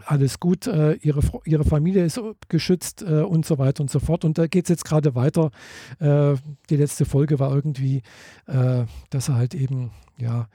alles 0.05 0.39
gut, 0.39 0.67
äh, 0.67 0.93
ihre, 0.95 1.21
ihre 1.45 1.63
Familie 1.63 2.03
ist 2.05 2.19
geschützt 2.49 3.01
äh, 3.01 3.21
und 3.21 3.45
so 3.45 3.57
weiter 3.57 3.81
und 3.81 3.89
so 3.89 3.99
fort. 3.99 4.25
Und 4.25 4.37
da 4.37 4.47
geht 4.47 4.65
es 4.65 4.69
jetzt 4.69 4.85
gerade 4.85 5.15
weiter. 5.15 5.51
Äh, 5.99 6.35
die 6.69 6.75
letzte 6.75 7.05
Folge 7.05 7.39
war 7.39 7.53
irgendwie, 7.53 8.01
äh, 8.47 8.85
dass 9.09 9.29
er 9.29 9.35
halt 9.35 9.55
eben, 9.55 9.91
ja, 10.17 10.47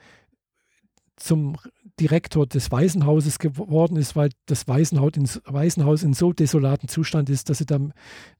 zum 1.15 1.57
Direktor 2.01 2.47
des 2.47 2.71
Waisenhauses 2.71 3.37
geworden 3.37 3.95
ist, 3.95 4.15
weil 4.15 4.31
das 4.47 4.67
Waisenhaus 4.67 5.11
in, 5.15 5.29
Waisenhaus 5.45 6.01
in 6.01 6.13
so 6.13 6.33
desolaten 6.33 6.89
Zustand 6.89 7.29
ist, 7.29 7.49
dass 7.49 7.59
sie 7.59 7.67
dann 7.67 7.93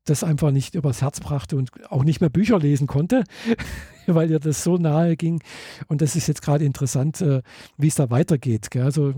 das 0.04 0.24
einfach 0.24 0.50
nicht 0.50 0.74
übers 0.74 1.04
Herz 1.04 1.20
brachte 1.20 1.58
und 1.58 1.70
auch 1.92 2.04
nicht 2.04 2.22
mehr 2.22 2.32
Bücher 2.32 2.58
lesen 2.58 2.88
konnte, 2.88 3.24
weil 4.08 4.32
ihr 4.32 4.40
das 4.40 4.64
so 4.64 4.78
nahe 4.78 5.16
ging. 5.16 5.44
Und 5.88 6.02
das 6.02 6.16
ist 6.16 6.28
jetzt 6.28 6.42
gerade 6.42 6.66
interessant, 6.66 7.22
äh, 7.22 7.44
wie 7.78 7.88
es 7.88 7.96
da 7.96 8.10
weitergeht. 8.10 8.72
Gell? 8.72 8.82
Also 8.82 9.14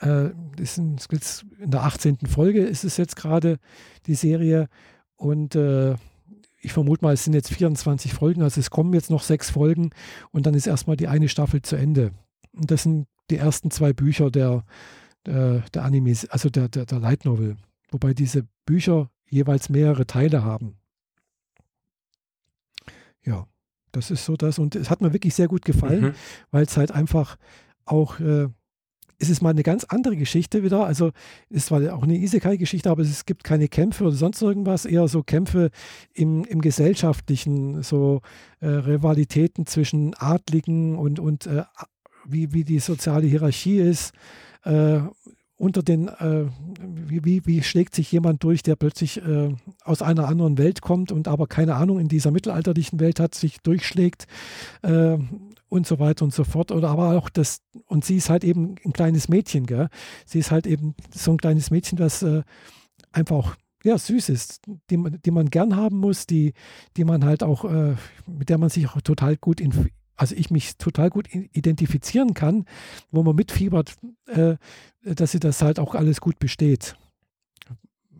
äh, 0.00 0.30
in 0.30 1.70
der 1.70 1.84
18. 1.84 2.18
Folge 2.26 2.64
ist 2.64 2.82
es 2.82 2.96
jetzt 2.96 3.14
gerade 3.14 3.58
die 4.06 4.16
Serie 4.16 4.68
und 5.14 5.54
äh, 5.54 5.94
ich 6.62 6.72
vermute 6.72 7.04
mal, 7.04 7.14
es 7.14 7.22
sind 7.22 7.34
jetzt 7.34 7.52
24 7.52 8.12
Folgen, 8.12 8.42
also 8.42 8.58
es 8.58 8.70
kommen 8.70 8.92
jetzt 8.92 9.08
noch 9.08 9.22
sechs 9.22 9.50
Folgen 9.50 9.90
und 10.32 10.46
dann 10.46 10.54
ist 10.54 10.66
erstmal 10.66 10.96
die 10.96 11.06
eine 11.06 11.28
Staffel 11.28 11.62
zu 11.62 11.76
Ende. 11.76 12.10
Und 12.52 12.72
das 12.72 12.82
sind 12.82 13.06
die 13.30 13.36
ersten 13.36 13.70
zwei 13.70 13.92
Bücher 13.92 14.30
der, 14.30 14.64
der, 15.26 15.60
der 15.72 15.84
Animes, 15.84 16.28
also 16.28 16.50
der, 16.50 16.68
der, 16.68 16.86
der 16.86 16.98
Light 16.98 17.24
Novel. 17.24 17.56
Wobei 17.90 18.14
diese 18.14 18.46
Bücher 18.66 19.10
jeweils 19.28 19.68
mehrere 19.68 20.06
Teile 20.06 20.44
haben. 20.44 20.76
Ja, 23.24 23.46
das 23.92 24.10
ist 24.10 24.24
so 24.24 24.36
das. 24.36 24.58
Und 24.58 24.76
es 24.76 24.90
hat 24.90 25.00
mir 25.00 25.12
wirklich 25.12 25.34
sehr 25.34 25.48
gut 25.48 25.64
gefallen, 25.64 26.02
mhm. 26.02 26.14
weil 26.50 26.64
es 26.64 26.76
halt 26.76 26.92
einfach 26.92 27.36
auch, 27.84 28.20
äh, 28.20 28.48
es 29.18 29.28
ist 29.28 29.42
mal 29.42 29.50
eine 29.50 29.62
ganz 29.62 29.84
andere 29.84 30.16
Geschichte 30.16 30.62
wieder. 30.62 30.86
Also 30.86 31.12
es 31.50 31.70
war 31.70 31.94
auch 31.94 32.02
eine 32.02 32.16
Isekai-Geschichte, 32.16 32.88
aber 32.88 33.02
es 33.02 33.26
gibt 33.26 33.44
keine 33.44 33.68
Kämpfe 33.68 34.04
oder 34.04 34.16
sonst 34.16 34.40
irgendwas, 34.40 34.86
eher 34.86 35.06
so 35.08 35.22
Kämpfe 35.22 35.70
im, 36.14 36.44
im 36.44 36.60
gesellschaftlichen, 36.62 37.82
so 37.82 38.22
äh, 38.60 38.68
Rivalitäten 38.68 39.66
zwischen 39.66 40.14
Adligen 40.14 40.96
und, 40.96 41.18
und 41.18 41.46
äh, 41.46 41.64
wie, 42.26 42.52
wie 42.52 42.64
die 42.64 42.78
soziale 42.78 43.26
Hierarchie 43.26 43.78
ist. 43.78 44.12
Äh, 44.64 45.00
unter 45.60 45.82
den, 45.82 46.08
äh, 46.08 46.46
wie, 46.80 47.22
wie, 47.24 47.44
wie, 47.44 47.62
schlägt 47.62 47.94
sich 47.94 48.10
jemand 48.10 48.42
durch, 48.42 48.62
der 48.62 48.76
plötzlich 48.76 49.22
äh, 49.22 49.54
aus 49.84 50.00
einer 50.00 50.26
anderen 50.26 50.56
Welt 50.56 50.80
kommt 50.80 51.12
und 51.12 51.28
aber 51.28 51.46
keine 51.46 51.74
Ahnung 51.74 52.00
in 52.00 52.08
dieser 52.08 52.30
mittelalterlichen 52.30 52.98
Welt 52.98 53.20
hat, 53.20 53.34
sich 53.34 53.58
durchschlägt 53.60 54.26
äh, 54.80 55.18
und 55.68 55.86
so 55.86 55.98
weiter 55.98 56.24
und 56.24 56.32
so 56.32 56.44
fort. 56.44 56.72
Oder 56.72 56.88
aber 56.88 57.14
auch 57.16 57.28
das, 57.28 57.60
und 57.86 58.06
sie 58.06 58.16
ist 58.16 58.30
halt 58.30 58.42
eben 58.42 58.76
ein 58.86 58.94
kleines 58.94 59.28
Mädchen, 59.28 59.66
gell? 59.66 59.88
Sie 60.24 60.38
ist 60.38 60.50
halt 60.50 60.66
eben 60.66 60.94
so 61.14 61.32
ein 61.32 61.36
kleines 61.36 61.70
Mädchen, 61.70 61.98
das 61.98 62.22
äh, 62.22 62.42
einfach 63.12 63.36
auch 63.36 63.54
ja, 63.84 63.96
süß 63.98 64.30
ist, 64.30 64.62
die, 64.90 65.02
die 65.24 65.30
man 65.30 65.50
gern 65.50 65.76
haben 65.76 65.98
muss, 65.98 66.26
die, 66.26 66.52
die 66.96 67.04
man 67.04 67.24
halt 67.24 67.42
auch, 67.42 67.64
äh, 67.64 67.96
mit 68.26 68.48
der 68.48 68.58
man 68.58 68.70
sich 68.70 68.88
auch 68.88 69.00
total 69.02 69.36
gut 69.36 69.60
also 70.20 70.34
ich 70.34 70.50
mich 70.50 70.76
total 70.76 71.08
gut 71.08 71.28
identifizieren 71.32 72.34
kann, 72.34 72.66
wo 73.10 73.22
man 73.22 73.34
mitfiebert, 73.34 73.96
äh, 74.26 74.56
dass 75.02 75.32
sie 75.32 75.40
das 75.40 75.62
halt 75.62 75.78
auch 75.78 75.94
alles 75.94 76.20
gut 76.20 76.38
besteht. 76.38 76.94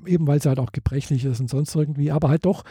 Eben 0.06 0.26
weil 0.26 0.40
sie 0.40 0.48
halt 0.48 0.58
auch 0.58 0.72
gebrechlich 0.72 1.26
ist 1.26 1.40
und 1.40 1.50
sonst 1.50 1.74
irgendwie, 1.74 2.10
aber 2.10 2.30
halt 2.30 2.46
doch 2.46 2.64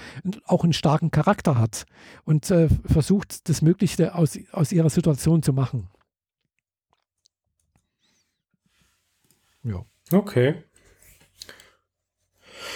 auch 0.46 0.64
einen 0.64 0.74
starken 0.74 1.12
Charakter 1.12 1.60
hat 1.60 1.86
und 2.26 2.50
äh, 2.50 2.70
versucht, 2.86 3.48
das 3.50 3.62
Möglichste 3.62 4.16
aus, 4.16 4.40
aus 4.52 4.72
ihrer 4.72 4.90
Situation 4.90 5.44
zu 5.44 5.54
machen. 5.54 5.90
Ja. 9.62 9.86
Okay. 10.12 10.64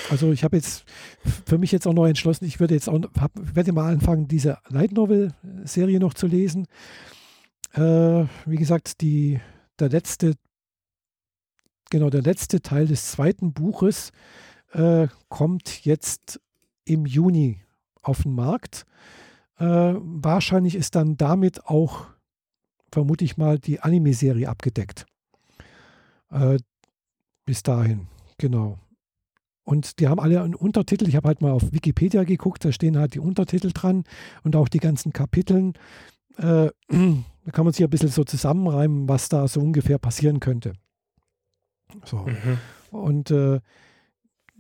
Also 0.10 0.32
ich 0.32 0.44
habe 0.44 0.56
jetzt 0.56 0.86
für 1.46 1.58
mich 1.58 1.72
jetzt 1.72 1.88
auch 1.88 1.94
noch 1.94 2.06
entschlossen, 2.06 2.46
ich 2.46 2.60
würde 2.60 2.74
jetzt 2.74 2.90
auch 2.90 3.00
hab, 3.20 3.32
werde 3.36 3.72
mal 3.72 3.92
anfangen, 3.92 4.28
diese 4.28 4.58
Light 4.70 4.92
Novel 4.92 5.34
Serie 5.64 6.00
noch 6.00 6.14
zu 6.14 6.28
lesen. 6.28 6.68
Äh, 7.74 8.26
wie 8.46 8.56
gesagt, 8.56 9.02
die, 9.02 9.40
der 9.80 9.90
letzte, 9.90 10.36
genau, 11.90 12.10
der 12.10 12.22
letzte 12.22 12.62
Teil 12.62 12.88
des 12.88 13.12
zweiten 13.12 13.54
Buches 13.54 14.12
äh, 14.74 15.08
kommt 15.30 15.86
jetzt 15.86 16.40
im 16.86 17.06
Juni 17.06 17.62
auf 18.02 18.24
den 18.24 18.34
Markt. 18.34 18.86
Äh, 19.58 19.66
wahrscheinlich 19.66 20.76
ist 20.76 20.96
dann 20.96 21.18
damit 21.18 21.66
auch, 21.66 22.08
vermute 22.92 23.26
ich 23.26 23.38
mal, 23.38 23.58
die 23.60 23.80
Anime-Serie 23.80 24.50
abgedeckt. 24.50 25.06
Äh, 26.30 26.58
bis 27.46 27.64
dahin, 27.64 28.08
genau. 28.38 28.80
Und 29.64 30.00
die 30.00 30.08
haben 30.08 30.20
alle 30.20 30.42
einen 30.42 30.56
Untertitel. 30.56 31.08
Ich 31.08 31.16
habe 31.16 31.30
halt 31.30 31.42
mal 31.42 31.52
auf 31.52 31.72
Wikipedia 31.72 32.24
geguckt, 32.24 32.66
da 32.66 32.72
stehen 32.72 32.98
halt 32.98 33.16
die 33.16 33.20
Untertitel 33.20 33.72
dran 33.74 34.04
und 34.44 34.56
auch 34.56 34.68
die 34.68 34.80
ganzen 34.80 35.14
Kapiteln. 35.14 35.74
Äh, 36.38 36.70
da 36.90 37.52
kann 37.52 37.66
man 37.66 37.74
sich 37.74 37.84
ein 37.84 37.90
bisschen 37.90 38.10
so 38.10 38.24
zusammenreimen, 38.24 39.08
was 39.08 39.30
da 39.30 39.48
so 39.48 39.62
ungefähr 39.62 39.98
passieren 39.98 40.40
könnte. 40.40 40.74
So. 42.06 42.26
Mhm. 42.26 42.58
Und 42.92 43.32
äh, 43.32 43.62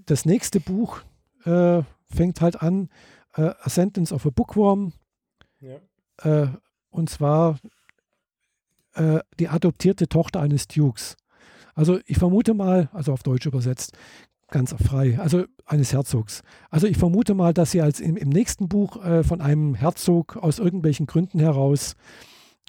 das 0.05 0.25
nächste 0.25 0.59
Buch 0.59 1.01
äh, 1.45 1.81
fängt 2.05 2.41
halt 2.41 2.61
an, 2.61 2.89
äh, 3.35 3.51
A 3.59 3.69
Sentence 3.69 4.11
of 4.11 4.25
a 4.25 4.29
Bookworm. 4.29 4.93
Ja. 5.59 5.79
Äh, 6.23 6.47
und 6.89 7.09
zwar 7.09 7.59
äh, 8.93 9.19
die 9.39 9.49
adoptierte 9.49 10.07
Tochter 10.07 10.41
eines 10.41 10.67
Dukes. 10.67 11.17
Also 11.75 11.99
ich 12.05 12.17
vermute 12.17 12.53
mal, 12.53 12.89
also 12.93 13.13
auf 13.13 13.23
Deutsch 13.23 13.45
übersetzt, 13.45 13.97
ganz 14.53 14.73
frei, 14.81 15.19
also 15.19 15.45
eines 15.65 15.91
Herzogs. 15.91 16.43
Also 16.69 16.87
ich 16.87 16.97
vermute 16.97 17.33
mal, 17.33 17.53
dass 17.53 17.71
sie 17.71 17.81
als 17.81 17.99
im, 17.99 18.15
im 18.15 18.29
nächsten 18.29 18.69
Buch 18.69 19.03
äh, 19.03 19.23
von 19.23 19.41
einem 19.41 19.75
Herzog 19.75 20.37
aus 20.37 20.59
irgendwelchen 20.59 21.07
Gründen 21.07 21.39
heraus 21.39 21.95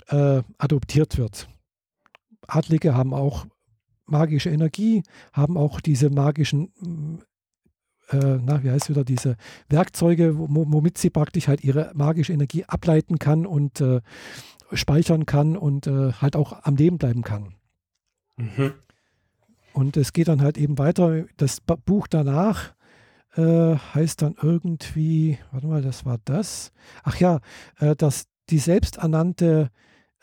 äh, 0.08 0.42
adoptiert 0.58 1.18
wird. 1.18 1.48
Adlige 2.48 2.94
haben 2.94 3.14
auch 3.14 3.46
magische 4.06 4.50
Energie, 4.50 5.02
haben 5.32 5.56
auch 5.56 5.80
diese 5.80 6.08
magischen, 6.10 6.72
äh, 8.08 8.38
na, 8.42 8.62
wie 8.64 8.70
heißt 8.70 8.88
wieder, 8.88 9.04
diese 9.04 9.36
Werkzeuge, 9.68 10.34
womit 10.36 10.98
sie 10.98 11.10
praktisch 11.10 11.48
halt 11.48 11.62
ihre 11.62 11.92
magische 11.94 12.32
Energie 12.32 12.64
ableiten 12.64 13.18
kann 13.18 13.46
und 13.46 13.80
äh, 13.82 14.00
speichern 14.72 15.26
kann 15.26 15.56
und 15.56 15.86
äh, 15.86 16.12
halt 16.12 16.34
auch 16.34 16.64
am 16.64 16.76
Leben 16.76 16.96
bleiben 16.96 17.22
kann. 17.22 17.54
Mhm. 18.36 18.72
Und 19.74 19.96
es 19.96 20.12
geht 20.12 20.28
dann 20.28 20.40
halt 20.40 20.56
eben 20.56 20.78
weiter. 20.78 21.24
Das 21.36 21.60
Buch 21.60 22.06
danach 22.06 22.74
äh, 23.34 23.74
heißt 23.74 24.22
dann 24.22 24.36
irgendwie, 24.40 25.36
warte 25.50 25.66
mal, 25.66 25.82
das 25.82 26.04
war 26.04 26.18
das. 26.24 26.72
Ach 27.02 27.18
ja, 27.18 27.40
äh, 27.80 27.96
das, 27.96 28.26
die 28.50 28.60
selbsternannte 28.60 29.70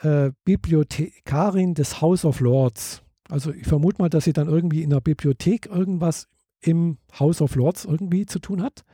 äh, 0.01 0.31
Bibliothekarin 0.45 1.73
des 1.73 1.99
House 1.99 2.23
of 2.23 2.39
Lords. 2.39 3.03
Also 3.29 3.51
ich 3.51 3.67
vermute 3.67 4.01
mal, 4.01 4.09
dass 4.09 4.23
sie 4.23 4.31
dann 4.31 4.47
irgendwie 4.47 4.83
in 4.83 4.89
der 4.89 5.01
Bibliothek 5.01 5.65
irgendwas 5.65 6.29
im 6.61 6.97
House 7.19 7.41
of 7.41 7.55
Lords 7.55 7.83
irgendwie 7.83 8.25
zu 8.25 8.39
tun 8.39 8.63
hat. 8.63 8.85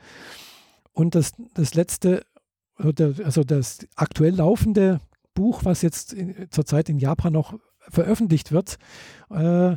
Und 0.92 1.14
das, 1.14 1.34
das 1.54 1.74
letzte, 1.74 2.26
also 2.74 3.44
das 3.44 3.86
aktuell 3.94 4.34
laufende 4.34 5.00
Buch, 5.34 5.64
was 5.64 5.82
jetzt 5.82 6.12
in, 6.12 6.48
zurzeit 6.50 6.88
in 6.88 6.98
Japan 6.98 7.32
noch 7.32 7.54
veröffentlicht 7.90 8.50
wird, 8.50 8.78
äh, 9.30 9.76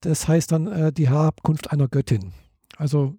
das 0.00 0.28
heißt 0.28 0.52
dann 0.52 0.66
äh, 0.66 0.92
die 0.92 1.08
Herabkunft 1.08 1.72
einer 1.72 1.88
Göttin. 1.88 2.32
Also 2.76 3.14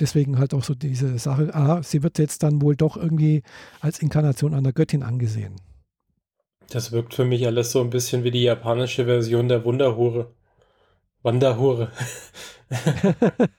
deswegen 0.00 0.38
halt 0.38 0.54
auch 0.54 0.64
so 0.64 0.74
diese 0.74 1.18
Sache, 1.18 1.54
ah, 1.54 1.82
sie 1.82 2.02
wird 2.02 2.18
jetzt 2.18 2.42
dann 2.42 2.62
wohl 2.62 2.76
doch 2.76 2.96
irgendwie 2.96 3.42
als 3.80 3.98
Inkarnation 4.00 4.54
einer 4.54 4.72
Göttin 4.72 5.02
angesehen. 5.02 5.56
Das 6.70 6.92
wirkt 6.92 7.14
für 7.14 7.24
mich 7.24 7.46
alles 7.46 7.72
so 7.72 7.80
ein 7.80 7.90
bisschen 7.90 8.24
wie 8.24 8.30
die 8.30 8.42
japanische 8.42 9.04
Version 9.04 9.48
der 9.48 9.64
Wunderhure. 9.64 10.32
Wanderhure. 11.22 11.92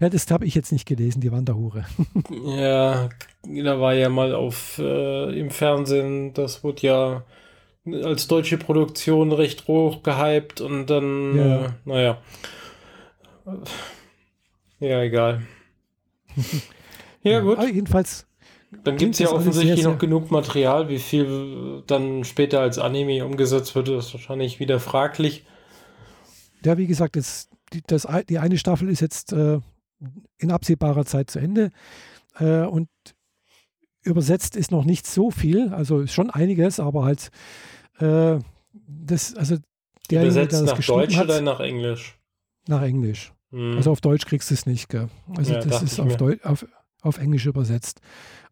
ja, 0.00 0.08
das 0.08 0.30
habe 0.30 0.44
ich 0.44 0.54
jetzt 0.54 0.70
nicht 0.70 0.86
gelesen, 0.86 1.20
die 1.20 1.32
Wanderhure. 1.32 1.86
ja, 2.44 3.08
da 3.42 3.80
war 3.80 3.94
ja 3.94 4.08
mal 4.08 4.34
auf 4.34 4.78
äh, 4.78 5.38
im 5.38 5.50
Fernsehen, 5.50 6.32
das 6.34 6.62
wurde 6.62 6.86
ja 6.86 7.24
als 7.86 8.28
deutsche 8.28 8.58
Produktion 8.58 9.32
recht 9.32 9.66
hoch 9.66 10.02
gehypt 10.02 10.60
und 10.60 10.86
dann, 10.86 11.36
ja. 11.36 11.64
Äh, 11.64 11.68
naja. 11.84 12.18
Ja, 14.78 15.02
egal. 15.02 15.42
ja, 17.22 17.40
gut. 17.40 17.58
Aber 17.58 17.68
jedenfalls. 17.68 18.26
Dann 18.84 18.96
gibt 18.96 19.14
es 19.14 19.18
ja 19.18 19.30
offensichtlich 19.30 19.82
noch 19.82 19.98
genug 19.98 20.30
Material. 20.30 20.88
Wie 20.88 21.00
viel 21.00 21.82
dann 21.86 22.24
später 22.24 22.60
als 22.60 22.78
Anime 22.78 23.24
umgesetzt 23.26 23.74
wird, 23.74 23.88
ist 23.88 24.14
wahrscheinlich 24.14 24.60
wieder 24.60 24.78
fraglich. 24.78 25.44
Ja, 26.64 26.78
wie 26.78 26.86
gesagt, 26.86 27.16
das, 27.16 27.48
die, 27.72 27.82
das, 27.84 28.06
die 28.28 28.38
eine 28.38 28.58
Staffel 28.58 28.88
ist 28.88 29.00
jetzt 29.00 29.32
äh, 29.32 29.58
in 30.38 30.50
absehbarer 30.52 31.04
Zeit 31.04 31.30
zu 31.30 31.40
Ende. 31.40 31.70
Äh, 32.38 32.62
und 32.62 32.88
übersetzt 34.02 34.56
ist 34.56 34.70
noch 34.70 34.84
nicht 34.84 35.06
so 35.06 35.30
viel, 35.30 35.72
also 35.72 36.06
schon 36.06 36.30
einiges, 36.30 36.80
aber 36.80 37.04
halt 37.04 37.30
äh, 37.98 38.38
das, 38.72 39.34
also 39.34 39.56
der 40.10 40.22
Übersetzt 40.22 40.52
der 40.52 40.62
das 40.62 40.78
nach 40.78 40.86
Deutsch 40.86 41.16
hat, 41.16 41.24
oder 41.24 41.40
nach 41.40 41.60
Englisch? 41.60 42.18
Nach 42.66 42.82
Englisch. 42.82 43.32
Hm. 43.50 43.76
Also 43.76 43.90
auf 43.92 44.00
Deutsch 44.00 44.26
kriegst 44.26 44.50
du 44.50 44.54
es 44.54 44.66
nicht, 44.66 44.88
gell? 44.88 45.08
Also 45.36 45.54
ja, 45.54 45.60
das 45.60 45.82
ist 45.82 46.00
auf, 46.00 46.16
Deu 46.16 46.36
auf, 46.42 46.66
auf 47.02 47.18
Englisch 47.18 47.46
übersetzt. 47.46 48.00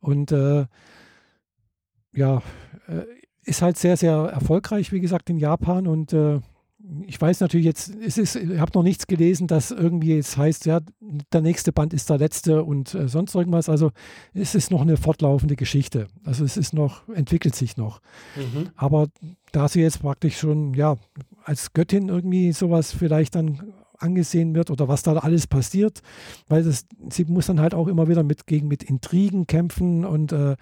Und 0.01 0.33
äh, 0.33 0.67
ja, 2.15 2.43
äh, 2.87 3.05
ist 3.45 3.63
halt 3.63 3.79
sehr, 3.79 3.97
sehr 3.97 4.15
erfolgreich, 4.15 4.93
wie 4.93 5.01
gesagt, 5.01 5.31
in 5.31 5.39
Japan 5.39 5.87
und 5.87 6.13
äh, 6.13 6.41
ich 7.07 7.21
weiß 7.21 7.41
natürlich 7.41 7.67
jetzt, 7.67 7.93
es 8.03 8.17
ist, 8.19 8.37
ich 8.37 8.59
habe 8.59 8.73
noch 8.75 8.83
nichts 8.83 9.07
gelesen, 9.07 9.47
dass 9.47 9.71
irgendwie 9.71 10.15
jetzt 10.15 10.37
heißt, 10.37 10.67
ja, 10.67 10.81
der 11.33 11.41
nächste 11.41 11.73
Band 11.73 11.93
ist 11.93 12.09
der 12.09 12.19
letzte 12.19 12.65
und 12.65 12.95
äh, 12.95 13.09
sonst 13.09 13.35
irgendwas. 13.35 13.69
Also 13.69 13.91
es 14.33 14.55
ist 14.55 14.71
noch 14.71 14.81
eine 14.81 14.97
fortlaufende 14.97 15.57
Geschichte. 15.57 16.07
Also 16.25 16.45
es 16.45 16.57
ist 16.57 16.73
noch, 16.73 17.09
entwickelt 17.09 17.55
sich 17.55 17.77
noch. 17.77 18.01
Mhm. 18.37 18.71
Aber 18.77 19.09
da 19.53 19.69
sie 19.69 19.81
jetzt 19.81 20.01
praktisch 20.01 20.39
schon, 20.39 20.75
ja, 20.75 20.97
als 21.45 21.73
Göttin 21.73 22.09
irgendwie 22.09 22.53
sowas 22.53 22.93
vielleicht 22.93 23.35
dann 23.35 23.75
angesehen 23.99 24.55
wird 24.55 24.71
oder 24.71 24.89
was 24.89 25.03
da 25.03 25.15
alles 25.17 25.47
passiert, 25.47 26.03
weil 26.49 26.63
das, 26.63 26.87
sie 27.11 27.25
muss 27.25 27.47
dann 27.47 27.61
halt 27.61 27.75
auch 27.75 27.89
immer 27.89 28.09
wieder 28.09 28.23
mit 28.23 28.47
gegen 28.47 28.69
mit 28.69 28.83
Intrigen 28.83 29.47
kämpfen 29.47 30.05
und 30.05 30.33
äh, 30.33 30.57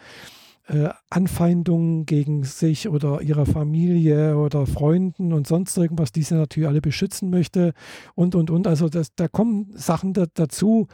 äh, 0.69 0.89
Anfeindungen 1.11 2.07
gegen 2.07 2.43
sich 2.45 2.89
oder 2.89 3.23
ihrer 3.23 3.47
Familie 3.47 4.37
oder 4.37 4.67
Freunden 4.67 5.33
und 5.33 5.47
sonst 5.47 5.77
irgendwas, 5.77 6.13
die 6.13 6.23
sie 6.23 6.35
natürlich 6.35 6.69
alle 6.69 6.81
beschützen 6.81 7.31
möchte 7.31 7.73
und, 8.15 8.35
und, 8.35 8.51
und. 8.51 8.67
Also 8.67 8.89
das, 8.89 9.15
da 9.15 9.29
kommen 9.29 9.71
Sachen 9.75 10.13
da, 10.13 10.27
dazu 10.35 10.89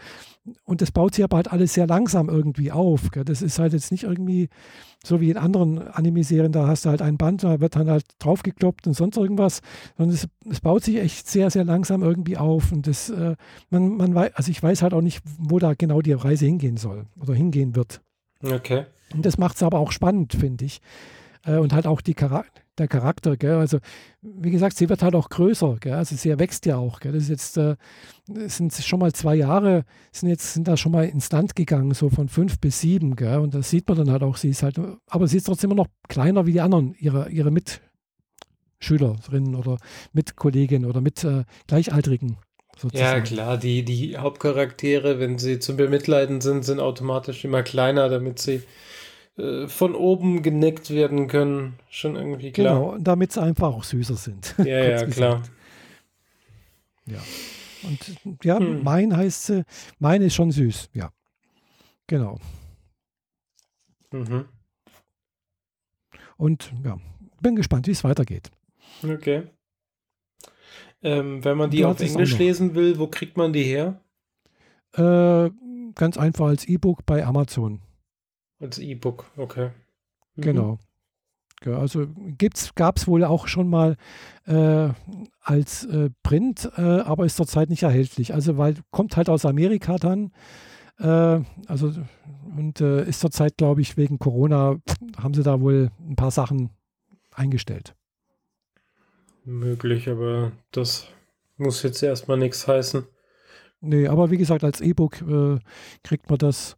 und 0.64 0.82
das 0.82 0.90
baut 0.90 1.14
sich 1.14 1.24
aber 1.24 1.36
halt 1.36 1.52
alles 1.52 1.72
sehr 1.74 1.86
langsam 1.86 2.28
irgendwie 2.28 2.70
auf. 2.70 3.10
Gell? 3.10 3.24
Das 3.24 3.40
ist 3.40 3.58
halt 3.58 3.72
jetzt 3.72 3.92
nicht 3.92 4.04
irgendwie 4.04 4.48
so 5.04 5.20
wie 5.20 5.30
in 5.30 5.36
anderen 5.36 5.78
Anime-Serien, 5.78 6.52
da 6.52 6.66
hast 6.66 6.84
du 6.84 6.90
halt 6.90 7.02
ein 7.02 7.16
Band, 7.16 7.42
da 7.42 7.60
wird 7.60 7.74
dann 7.74 7.90
halt 7.90 8.04
draufgekloppt 8.18 8.86
und 8.86 8.94
sonst 8.94 9.16
irgendwas, 9.16 9.60
sondern 9.96 10.14
es, 10.14 10.28
es 10.48 10.60
baut 10.60 10.84
sich 10.84 10.98
echt 10.98 11.28
sehr, 11.28 11.50
sehr 11.50 11.64
langsam 11.64 12.02
irgendwie 12.02 12.36
auf 12.36 12.72
und 12.72 12.86
das, 12.86 13.10
äh, 13.10 13.36
man, 13.70 13.96
man 13.96 14.14
weiß, 14.14 14.34
also 14.34 14.50
ich 14.50 14.62
weiß 14.62 14.82
halt 14.82 14.94
auch 14.94 15.00
nicht, 15.00 15.22
wo 15.38 15.58
da 15.58 15.74
genau 15.74 16.02
die 16.02 16.12
Reise 16.12 16.46
hingehen 16.46 16.76
soll 16.76 17.06
oder 17.20 17.34
hingehen 17.34 17.74
wird. 17.74 18.00
Okay. 18.42 18.84
Und 19.14 19.26
das 19.26 19.38
macht 19.38 19.56
es 19.56 19.62
aber 19.62 19.78
auch 19.78 19.92
spannend, 19.92 20.34
finde 20.34 20.64
ich. 20.64 20.80
Äh, 21.44 21.56
und 21.56 21.72
halt 21.72 21.86
auch 21.86 22.00
die 22.00 22.14
Char 22.14 22.44
der 22.78 22.88
Charakter, 22.88 23.36
gell? 23.36 23.56
Also, 23.56 23.78
wie 24.22 24.50
gesagt, 24.50 24.76
sie 24.78 24.88
wird 24.88 25.02
halt 25.02 25.14
auch 25.14 25.28
größer, 25.28 25.76
gell? 25.80 25.92
Also 25.92 26.16
sie 26.16 26.38
wächst 26.38 26.64
ja 26.66 26.76
auch, 26.78 27.00
gell? 27.00 27.12
Das 27.12 27.24
ist 27.24 27.28
jetzt, 27.28 27.58
äh, 27.58 27.76
sind 28.46 28.72
schon 28.72 29.00
mal 29.00 29.12
zwei 29.12 29.34
Jahre, 29.34 29.84
sind 30.10 30.30
jetzt, 30.30 30.54
sind 30.54 30.68
da 30.68 30.76
schon 30.76 30.92
mal 30.92 31.04
ins 31.04 31.30
Land 31.30 31.54
gegangen, 31.54 31.92
so 31.92 32.08
von 32.08 32.28
fünf 32.28 32.58
bis 32.60 32.80
sieben, 32.80 33.14
gell? 33.16 33.40
Und 33.40 33.54
das 33.54 33.68
sieht 33.68 33.86
man 33.88 33.98
dann 33.98 34.10
halt 34.10 34.22
auch, 34.22 34.36
sie 34.36 34.48
ist 34.48 34.62
halt, 34.62 34.80
aber 35.06 35.28
sie 35.28 35.36
ist 35.36 35.44
trotzdem 35.44 35.70
immer 35.70 35.82
noch 35.82 35.90
kleiner 36.08 36.46
wie 36.46 36.52
die 36.52 36.62
anderen, 36.62 36.94
ihre, 36.98 37.28
ihre 37.28 37.50
Mitschülerinnen 38.80 39.54
oder 39.54 39.76
Mitkolleginnen 40.12 40.88
oder 40.88 41.02
mit 41.02 41.22
äh, 41.24 41.44
Gleichaltrigen. 41.66 42.38
Sozusagen. 42.78 43.18
Ja, 43.18 43.20
klar, 43.20 43.58
die, 43.58 43.84
die 43.84 44.16
Hauptcharaktere, 44.16 45.20
wenn 45.20 45.38
sie 45.38 45.58
zum 45.58 45.76
Bemitleiden 45.76 46.40
sind, 46.40 46.64
sind 46.64 46.80
automatisch 46.80 47.44
immer 47.44 47.62
kleiner, 47.62 48.08
damit 48.08 48.38
sie 48.38 48.62
äh, 49.36 49.66
von 49.66 49.94
oben 49.94 50.42
geneckt 50.42 50.90
werden 50.90 51.26
können. 51.26 51.78
Schon 51.88 52.16
irgendwie 52.16 52.52
klar. 52.52 52.74
Genau, 52.74 52.98
damit 52.98 53.32
sie 53.32 53.42
einfach 53.42 53.68
auch 53.68 53.84
süßer 53.84 54.16
sind. 54.16 54.54
Ja, 54.64 54.84
ja, 54.84 55.06
klar. 55.06 55.42
Ja. 57.06 57.18
Und 57.82 58.44
ja, 58.44 58.58
hm. 58.58 58.82
mein 58.84 59.16
heißt 59.16 59.46
sie, 59.46 59.64
mein 59.98 60.22
ist 60.22 60.34
schon 60.34 60.52
süß, 60.52 60.90
ja. 60.92 61.10
Genau. 62.06 62.38
Mhm. 64.12 64.44
Und 66.36 66.72
ja, 66.84 66.98
bin 67.40 67.56
gespannt, 67.56 67.86
wie 67.86 67.92
es 67.92 68.04
weitergeht. 68.04 68.50
Okay. 69.02 69.44
Ähm, 71.02 71.44
wenn 71.44 71.56
man 71.56 71.70
die 71.70 71.84
auf 71.84 72.00
Englisch 72.00 72.38
lesen 72.38 72.74
will, 72.74 72.98
wo 72.98 73.08
kriegt 73.08 73.36
man 73.36 73.52
die 73.52 73.64
her? 73.64 74.00
Äh, 74.92 75.50
ganz 75.94 76.16
einfach 76.16 76.46
als 76.46 76.66
E-Book 76.66 77.04
bei 77.06 77.24
Amazon. 77.24 77.80
Als 78.62 78.78
E-Book, 78.78 79.24
okay. 79.36 79.70
Mhm. 80.36 80.42
Genau. 80.42 80.78
Ja, 81.64 81.78
also 81.78 82.06
gab 82.74 82.96
es 82.96 83.06
wohl 83.06 83.24
auch 83.24 83.46
schon 83.46 83.68
mal 83.68 83.96
äh, 84.46 84.88
als 85.40 85.84
äh, 85.84 86.10
Print, 86.22 86.70
äh, 86.76 87.00
aber 87.00 87.26
ist 87.26 87.36
zurzeit 87.36 87.70
nicht 87.70 87.82
erhältlich. 87.82 88.34
Also 88.34 88.58
weil 88.58 88.76
kommt 88.90 89.16
halt 89.16 89.28
aus 89.28 89.44
Amerika 89.44 89.96
dann. 89.96 90.32
Äh, 90.98 91.40
also 91.66 91.92
und 92.56 92.80
äh, 92.80 93.04
ist 93.08 93.20
zurzeit, 93.20 93.56
glaube 93.56 93.80
ich, 93.80 93.96
wegen 93.96 94.18
Corona 94.18 94.76
haben 95.20 95.34
sie 95.34 95.42
da 95.42 95.60
wohl 95.60 95.90
ein 96.00 96.16
paar 96.16 96.30
Sachen 96.30 96.70
eingestellt. 97.32 97.94
Möglich, 99.44 100.08
aber 100.08 100.52
das 100.70 101.08
muss 101.56 101.82
jetzt 101.82 102.02
erstmal 102.02 102.36
nichts 102.36 102.66
heißen. 102.68 103.04
Nee, 103.80 104.06
aber 104.06 104.30
wie 104.30 104.36
gesagt, 104.36 104.62
als 104.62 104.80
E-Book 104.80 105.20
äh, 105.22 105.58
kriegt 106.04 106.30
man 106.30 106.38
das. 106.38 106.76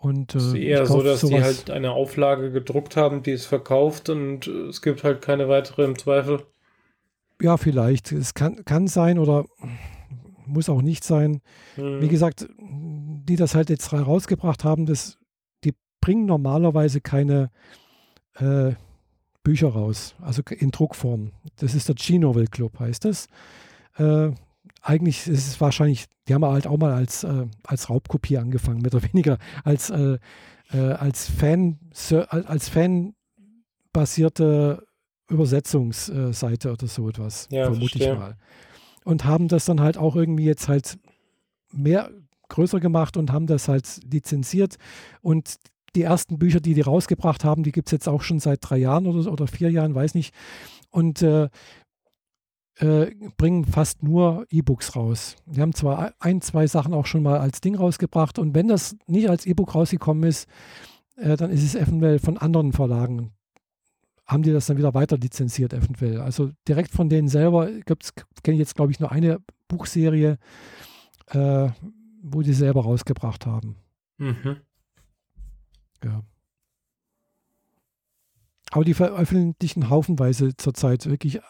Und, 0.00 0.34
äh, 0.34 0.38
es 0.38 0.44
ist 0.46 0.54
eher 0.54 0.86
so, 0.86 1.02
dass 1.02 1.20
die 1.20 1.42
halt 1.42 1.68
eine 1.68 1.90
Auflage 1.90 2.50
gedruckt 2.50 2.96
haben, 2.96 3.22
die 3.22 3.32
es 3.32 3.44
verkauft 3.44 4.08
und 4.08 4.46
es 4.46 4.80
gibt 4.80 5.04
halt 5.04 5.20
keine 5.20 5.48
weitere 5.48 5.84
im 5.84 5.98
Zweifel. 5.98 6.46
Ja, 7.40 7.58
vielleicht. 7.58 8.10
Es 8.10 8.32
kann, 8.32 8.64
kann 8.64 8.86
sein 8.86 9.18
oder 9.18 9.44
muss 10.46 10.70
auch 10.70 10.80
nicht 10.80 11.04
sein. 11.04 11.42
Hm. 11.74 12.00
Wie 12.00 12.08
gesagt, 12.08 12.48
die 12.58 13.36
das 13.36 13.54
halt 13.54 13.68
jetzt 13.68 13.92
rausgebracht 13.92 14.64
haben, 14.64 14.86
das, 14.86 15.18
die 15.64 15.74
bringen 16.00 16.24
normalerweise 16.24 17.02
keine 17.02 17.50
äh, 18.36 18.72
Bücher 19.42 19.68
raus, 19.68 20.14
also 20.22 20.42
in 20.48 20.70
Druckform. 20.70 21.32
Das 21.56 21.74
ist 21.74 21.88
der 21.88 21.94
G-Novel 21.94 22.46
Club, 22.46 22.78
heißt 22.78 23.04
das. 23.04 23.26
Äh, 23.98 24.30
eigentlich 24.82 25.26
ist 25.26 25.48
es 25.48 25.60
wahrscheinlich, 25.60 26.06
die 26.28 26.34
haben 26.34 26.44
halt 26.44 26.66
auch 26.66 26.76
mal 26.78 26.92
als, 26.92 27.24
äh, 27.24 27.46
als 27.64 27.90
Raubkopie 27.90 28.38
angefangen, 28.38 28.82
mehr 28.82 28.94
oder 28.94 29.02
weniger 29.12 29.38
als, 29.64 29.90
äh, 29.90 30.18
äh 30.72 30.92
als 30.92 31.28
Fan, 31.28 31.80
als 32.30 32.68
Fan-basierte 32.68 34.86
Übersetzungsseite 35.28 36.72
oder 36.72 36.86
so 36.86 37.08
etwas, 37.08 37.48
ja, 37.50 37.64
vermute 37.64 37.98
verstehe. 37.98 38.12
ich 38.12 38.18
mal. 38.18 38.36
Und 39.04 39.24
haben 39.24 39.48
das 39.48 39.64
dann 39.64 39.80
halt 39.80 39.96
auch 39.96 40.14
irgendwie 40.16 40.44
jetzt 40.44 40.68
halt 40.68 40.98
mehr 41.72 42.10
größer 42.48 42.80
gemacht 42.80 43.16
und 43.16 43.32
haben 43.32 43.46
das 43.46 43.68
halt 43.68 44.00
lizenziert. 44.10 44.76
Und 45.22 45.56
die 45.94 46.02
ersten 46.02 46.38
Bücher, 46.38 46.60
die 46.60 46.74
die 46.74 46.82
rausgebracht 46.82 47.44
haben, 47.44 47.62
die 47.62 47.72
gibt 47.72 47.88
es 47.88 47.92
jetzt 47.92 48.08
auch 48.08 48.22
schon 48.22 48.40
seit 48.40 48.58
drei 48.62 48.76
Jahren 48.76 49.06
oder, 49.06 49.32
oder 49.32 49.46
vier 49.46 49.70
Jahren, 49.70 49.94
weiß 49.94 50.14
nicht. 50.14 50.34
Und 50.90 51.22
äh, 51.22 51.48
äh, 52.76 53.10
bringen 53.36 53.64
fast 53.64 54.02
nur 54.02 54.46
E-Books 54.50 54.96
raus. 54.96 55.36
Die 55.46 55.60
haben 55.60 55.74
zwar 55.74 56.14
ein, 56.18 56.40
zwei 56.40 56.66
Sachen 56.66 56.94
auch 56.94 57.06
schon 57.06 57.22
mal 57.22 57.38
als 57.38 57.60
Ding 57.60 57.74
rausgebracht 57.74 58.38
und 58.38 58.54
wenn 58.54 58.68
das 58.68 58.96
nicht 59.06 59.28
als 59.28 59.46
E-Book 59.46 59.74
rausgekommen 59.74 60.24
ist, 60.24 60.48
äh, 61.16 61.36
dann 61.36 61.50
ist 61.50 61.62
es 61.62 61.74
eventuell 61.74 62.18
von 62.18 62.38
anderen 62.38 62.72
Verlagen. 62.72 63.32
Haben 64.26 64.42
die 64.42 64.52
das 64.52 64.66
dann 64.66 64.78
wieder 64.78 64.94
weiter 64.94 65.18
lizenziert, 65.18 65.72
eventuell. 65.72 66.20
Also 66.20 66.52
direkt 66.68 66.92
von 66.92 67.08
denen 67.08 67.28
selber 67.28 67.66
kenne 67.66 68.54
ich 68.54 68.58
jetzt, 68.58 68.76
glaube 68.76 68.92
ich, 68.92 69.00
nur 69.00 69.10
eine 69.10 69.40
Buchserie, 69.68 70.38
äh, 71.28 71.68
wo 72.22 72.42
die 72.42 72.52
selber 72.52 72.82
rausgebracht 72.82 73.46
haben. 73.46 73.76
Mhm. 74.18 74.56
Ja. 76.04 76.22
Aber 78.70 78.84
die 78.84 78.94
veröffentlichen 78.94 79.90
haufenweise 79.90 80.56
zurzeit 80.56 81.06
wirklich, 81.06 81.40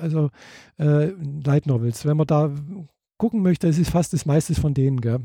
also 0.00 0.30
äh, 0.78 1.12
Light 1.44 1.66
Novels. 1.66 2.04
Wenn 2.04 2.16
man 2.16 2.26
da 2.26 2.50
gucken 3.18 3.42
möchte, 3.42 3.68
es 3.68 3.78
ist 3.78 3.90
fast 3.90 4.12
das 4.12 4.26
meiste 4.26 4.54
von 4.54 4.74
denen. 4.74 5.00
Gell? 5.00 5.20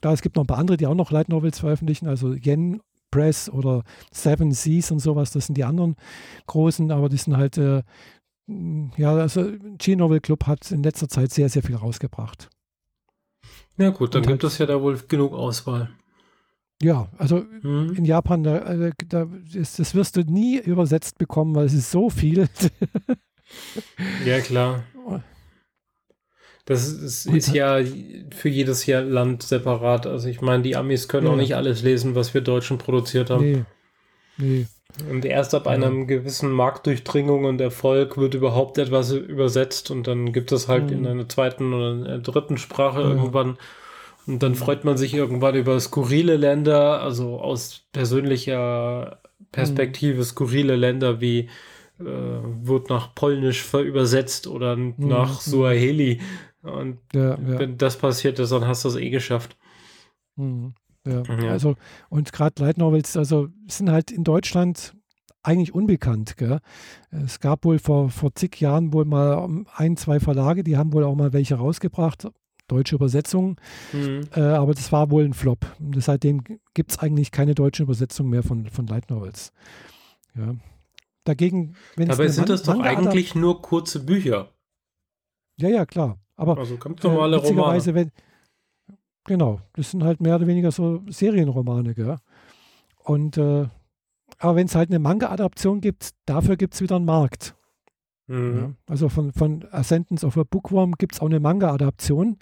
Klar, 0.00 0.12
es 0.14 0.22
gibt 0.22 0.36
noch 0.36 0.44
ein 0.44 0.48
paar 0.48 0.58
andere, 0.58 0.76
die 0.76 0.86
auch 0.86 0.94
noch 0.94 1.10
Light 1.10 1.28
Novels 1.28 1.58
veröffentlichen, 1.58 2.06
also 2.06 2.34
Yen 2.34 2.80
Press 3.10 3.48
oder 3.48 3.82
Seven 4.12 4.52
Seas 4.52 4.90
und 4.90 4.98
sowas, 4.98 5.30
das 5.30 5.46
sind 5.46 5.56
die 5.56 5.64
anderen 5.64 5.96
großen, 6.46 6.90
aber 6.90 7.08
die 7.08 7.16
sind 7.16 7.36
halt, 7.36 7.56
äh, 7.56 7.82
ja, 8.96 9.14
also 9.14 9.52
G-Novel 9.78 10.20
Club 10.20 10.46
hat 10.46 10.70
in 10.70 10.82
letzter 10.82 11.08
Zeit 11.08 11.32
sehr, 11.32 11.48
sehr 11.48 11.62
viel 11.62 11.76
rausgebracht. 11.76 12.50
Ja 13.78 13.90
gut, 13.90 14.14
dann 14.14 14.22
Und 14.22 14.28
gibt 14.28 14.42
halt- 14.42 14.52
es 14.52 14.58
ja 14.58 14.66
da 14.66 14.80
wohl 14.82 14.98
genug 15.08 15.32
Auswahl. 15.32 15.90
Ja, 16.82 17.08
also 17.16 17.44
Hm? 17.62 17.94
in 17.96 18.04
Japan, 18.04 18.42
da, 18.42 18.58
äh, 18.58 18.92
da 19.08 19.26
ist, 19.54 19.78
das 19.78 19.94
wirst 19.94 20.16
du 20.16 20.20
nie 20.20 20.58
übersetzt 20.58 21.16
bekommen, 21.18 21.54
weil 21.54 21.66
es 21.66 21.74
ist 21.74 21.90
so 21.90 22.10
viel. 22.10 22.48
Ja, 24.24 24.40
klar. 24.40 24.82
Das 26.64 26.88
ist, 26.88 27.26
ist 27.26 27.54
ja 27.54 27.78
für 28.34 28.48
jedes 28.48 28.86
Jahr 28.86 29.02
Land 29.02 29.44
separat. 29.44 30.04
Also 30.08 30.28
ich 30.28 30.40
meine, 30.40 30.64
die 30.64 30.74
Amis 30.74 31.06
können 31.06 31.28
Ja. 31.28 31.32
auch 31.32 31.36
nicht 31.36 31.54
alles 31.54 31.82
lesen, 31.82 32.16
was 32.16 32.34
wir 32.34 32.40
Deutschen 32.40 32.78
produziert 32.78 33.30
haben. 33.30 33.44
nee, 33.52 33.64
nee. 34.36 34.66
Und 35.08 35.24
erst 35.24 35.54
ab 35.54 35.66
Ja. 35.66 35.72
einer 35.72 35.90
gewissen 36.06 36.50
Marktdurchdringung 36.50 37.44
und 37.44 37.60
Erfolg 37.60 38.16
wird 38.16 38.34
überhaupt 38.34 38.78
etwas 38.78 39.12
übersetzt 39.12 39.92
und 39.92 40.08
dann 40.08 40.32
gibt 40.32 40.50
es 40.50 40.66
halt 40.66 40.90
Mhm. 40.90 40.96
in 40.98 41.06
einer 41.06 41.28
zweiten 41.28 41.72
oder 41.72 41.92
einer 41.92 42.18
dritten 42.18 42.58
Sprache 42.58 43.00
Ja. 43.02 43.10
irgendwann. 43.10 43.58
Und 44.26 44.42
dann 44.42 44.54
freut 44.54 44.84
man 44.84 44.96
sich 44.96 45.14
irgendwann 45.14 45.54
über 45.54 45.78
skurrile 45.78 46.36
Länder, 46.36 47.00
also 47.02 47.38
aus 47.40 47.84
persönlicher 47.92 49.20
Perspektive 49.52 50.24
skurrile 50.24 50.76
Länder 50.76 51.20
wie 51.20 51.48
äh, 51.98 52.04
wird 52.04 52.90
nach 52.90 53.14
Polnisch 53.14 53.62
ver- 53.62 53.80
übersetzt 53.80 54.46
oder 54.48 54.76
nach 54.76 55.30
Mhm. 55.46 55.50
Suaheli. 55.50 56.20
Und 56.62 56.98
Ja, 57.14 57.30
ja. 57.30 57.58
wenn 57.58 57.78
das 57.78 57.96
passiert 57.96 58.38
ist, 58.38 58.52
dann 58.52 58.66
hast 58.66 58.84
du 58.84 58.88
es 58.88 58.96
eh 58.96 59.08
geschafft. 59.08 59.56
Mhm. 60.36 60.74
Ja. 61.06 61.22
Ja. 61.22 61.50
Also, 61.52 61.76
und 62.10 62.32
gerade 62.32 62.62
Light 62.62 62.76
Novels, 62.78 63.16
also 63.16 63.48
sind 63.68 63.90
halt 63.90 64.10
in 64.10 64.24
Deutschland 64.24 64.94
eigentlich 65.42 65.72
unbekannt. 65.72 66.36
Gell? 66.36 66.58
Es 67.10 67.38
gab 67.40 67.64
wohl 67.64 67.78
vor, 67.78 68.10
vor 68.10 68.34
zig 68.34 68.60
Jahren 68.60 68.92
wohl 68.92 69.04
mal 69.04 69.64
ein, 69.76 69.96
zwei 69.96 70.18
Verlage, 70.20 70.64
die 70.64 70.76
haben 70.76 70.92
wohl 70.92 71.04
auch 71.04 71.14
mal 71.14 71.32
welche 71.32 71.54
rausgebracht, 71.54 72.28
deutsche 72.68 72.96
Übersetzungen, 72.96 73.56
Mhm. 73.92 74.28
äh, 74.34 74.40
aber 74.40 74.74
das 74.74 74.90
war 74.92 75.10
wohl 75.10 75.24
ein 75.24 75.34
Flop. 75.34 75.66
Und 75.78 76.02
seitdem 76.02 76.42
gibt 76.74 76.90
es 76.90 76.98
eigentlich 76.98 77.30
keine 77.30 77.54
deutsche 77.54 77.82
Übersetzung 77.84 78.28
mehr 78.28 78.42
von, 78.42 78.66
von 78.68 78.86
Light 78.86 79.10
Novels. 79.10 79.52
Ja. 80.34 80.54
Dagegen, 81.24 81.74
wenn 81.96 82.08
es 82.10 82.16
Dabei 82.16 82.28
sind 82.28 82.48
das 82.48 82.62
doch 82.62 82.78
eigentlich 82.80 83.34
nur 83.34 83.60
kurze 83.62 84.00
Bücher. 84.04 84.52
Ja, 85.58 85.68
ja, 85.68 85.86
klar. 85.86 86.18
Aber 86.36 86.58
Also 86.58 86.76
ganz 86.76 87.02
äh, 87.02 87.08
normale 87.08 87.36
Romane. 87.38 87.42
witzigerweise, 87.42 87.94
wenn, 87.94 88.12
genau, 89.24 89.60
das 89.72 89.90
sind 89.90 90.04
halt 90.04 90.20
mehr 90.20 90.36
oder 90.36 90.46
weniger 90.46 90.70
so 90.70 91.02
Serienromane, 91.08 91.94
gell? 91.94 92.16
Und 93.02 93.38
äh, 93.38 93.66
aber 94.38 94.56
wenn 94.56 94.66
es 94.66 94.74
halt 94.74 94.90
eine 94.90 94.98
Manga-Adaption 94.98 95.80
gibt, 95.80 96.10
dafür 96.26 96.56
gibt 96.56 96.74
es 96.74 96.80
wieder 96.80 96.96
einen 96.96 97.06
Markt. 97.06 97.55
Ja? 98.28 98.34
Mhm. 98.34 98.76
Also 98.86 99.08
von, 99.08 99.32
von 99.32 99.64
Ascendance 99.70 100.26
of 100.26 100.36
a 100.36 100.44
Bookworm 100.44 100.92
gibt 100.92 101.14
es 101.14 101.20
auch 101.20 101.26
eine 101.26 101.40
Manga-Adaption, 101.40 102.38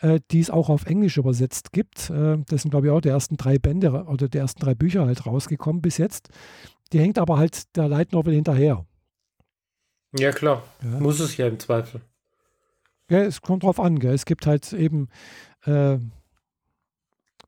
äh, 0.00 0.20
die 0.30 0.40
es 0.40 0.50
auch 0.50 0.68
auf 0.68 0.86
Englisch 0.86 1.16
übersetzt 1.16 1.72
gibt. 1.72 2.10
Äh, 2.10 2.38
das 2.46 2.62
sind, 2.62 2.70
glaube 2.70 2.88
ich, 2.88 2.92
auch 2.92 3.00
die 3.00 3.08
ersten 3.08 3.36
drei 3.36 3.58
Bände 3.58 4.04
oder 4.04 4.28
die 4.28 4.38
ersten 4.38 4.60
drei 4.60 4.74
Bücher 4.74 5.06
halt 5.06 5.26
rausgekommen 5.26 5.82
bis 5.82 5.98
jetzt. 5.98 6.28
Die 6.92 7.00
hängt 7.00 7.18
aber 7.18 7.38
halt 7.38 7.76
der 7.76 7.88
Light 7.88 8.12
Novel 8.12 8.34
hinterher. 8.34 8.84
Ja, 10.16 10.30
klar. 10.30 10.62
Ja? 10.82 11.00
Muss 11.00 11.20
es 11.20 11.36
ja 11.36 11.48
im 11.48 11.58
Zweifel. 11.58 12.00
Ja, 13.10 13.18
es 13.18 13.42
kommt 13.42 13.64
drauf 13.64 13.80
an. 13.80 13.98
Gell? 13.98 14.14
Es 14.14 14.24
gibt 14.24 14.46
halt 14.46 14.72
eben 14.72 15.08
äh, 15.64 15.98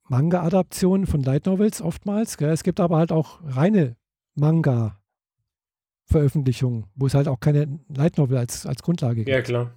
Manga-Adaptionen 0.09 1.07
von 1.07 1.23
Light 1.23 1.47
Novels 1.47 1.81
oftmals. 1.81 2.37
Gell? 2.37 2.51
Es 2.51 2.62
gibt 2.62 2.81
aber 2.81 2.99
halt 2.99 3.12
auch 3.12 3.41
reine 3.45 3.97
Manga-Veröffentlichungen, 6.09 6.85
wo 6.95 7.07
es 7.07 7.15
halt 7.15 7.29
auch 7.29 7.41
keine 7.41 7.79
Light 7.95 8.19
Novel 8.19 8.37
als, 8.39 8.67
als 8.67 8.83
Grundlage 8.83 9.17
gibt. 9.17 9.29
Ja, 9.29 9.43
klar. 9.43 9.73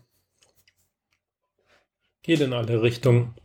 Geht 2.23 2.41
in 2.41 2.53
alle 2.53 2.81
Richtungen. 2.81 3.35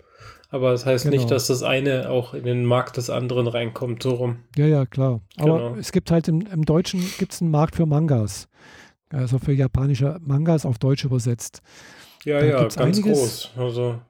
Aber 0.50 0.70
das 0.72 0.86
heißt 0.86 1.04
Genau. 1.04 1.16
nicht, 1.16 1.30
dass 1.30 1.48
das 1.48 1.62
eine 1.62 2.10
auch 2.10 2.34
in 2.34 2.44
den 2.44 2.64
Markt 2.64 2.96
des 2.96 3.10
anderen 3.10 3.48
reinkommt, 3.48 4.02
so 4.02 4.10
rum. 4.14 4.36
Ja, 4.56 4.66
ja, 4.66 4.86
klar. 4.86 5.20
Aber 5.36 5.58
Genau. 5.70 5.74
es 5.76 5.90
gibt 5.90 6.10
halt 6.10 6.28
im, 6.28 6.42
im 6.42 6.64
Deutschen 6.64 7.00
gibt's 7.18 7.40
einen 7.42 7.50
Markt 7.50 7.74
für 7.76 7.86
Mangas. 7.86 8.48
Also 9.10 9.38
für 9.38 9.52
japanische 9.52 10.18
Mangas 10.20 10.64
auf 10.66 10.78
Deutsch 10.78 11.04
übersetzt. 11.04 11.62
Ja, 12.24 12.40
Da 12.40 12.46
ja, 12.46 12.60
ganz 12.60 12.78
einiges. 12.78 13.04
groß. 13.04 13.50
Also, 13.56 14.00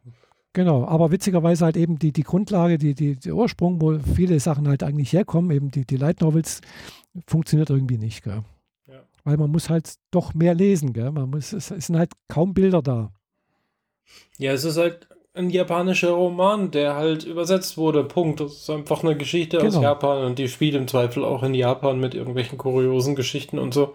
Genau, 0.52 0.84
aber 0.86 1.10
witzigerweise 1.10 1.64
halt 1.64 1.76
eben 1.76 1.98
die, 1.98 2.12
die 2.12 2.22
Grundlage, 2.22 2.78
die, 2.78 2.94
die, 2.94 3.16
der 3.16 3.34
Ursprung, 3.34 3.80
wo 3.80 3.98
viele 3.98 4.38
Sachen 4.38 4.68
halt 4.68 4.84
eigentlich 4.84 5.12
herkommen, 5.12 5.50
eben 5.50 5.72
die, 5.72 5.84
die 5.84 5.96
Light 5.96 6.20
Novels, 6.20 6.60
funktioniert 7.26 7.70
irgendwie 7.70 7.98
nicht. 7.98 8.22
Gell? 8.22 8.44
Weil 9.24 9.36
man 9.38 9.50
muss 9.50 9.70
halt 9.70 9.94
doch 10.10 10.34
mehr 10.34 10.54
lesen. 10.54 10.92
Gell? 10.92 11.10
Man 11.12 11.30
muss, 11.30 11.52
es, 11.52 11.70
es 11.70 11.86
sind 11.86 11.96
halt 11.98 12.12
kaum 12.28 12.54
Bilder 12.54 12.82
da. 12.82 13.12
ja, 14.38 14.52
es 14.52 14.64
ist 14.64 14.76
halt 14.76 15.08
ein 15.34 15.50
japanischer 15.50 16.10
Roman, 16.12 16.70
der 16.70 16.94
halt 16.94 17.24
übersetzt 17.24 17.76
wurde. 17.76 18.04
Punkt. 18.04 18.40
Das 18.40 18.52
ist 18.52 18.70
einfach 18.70 19.02
eine 19.02 19.16
Geschichte 19.16 19.62
aus 19.62 19.74
Genau. 19.74 19.82
Japan 19.82 20.24
und 20.24 20.38
die 20.38 20.48
spielt 20.48 20.74
im 20.74 20.86
Zweifel 20.88 21.24
auch 21.24 21.42
in 21.42 21.54
Japan 21.54 21.98
mit 22.00 22.14
irgendwelchen 22.14 22.58
kuriosen 22.58 23.16
Geschichten 23.16 23.58
und 23.58 23.74
so. 23.74 23.94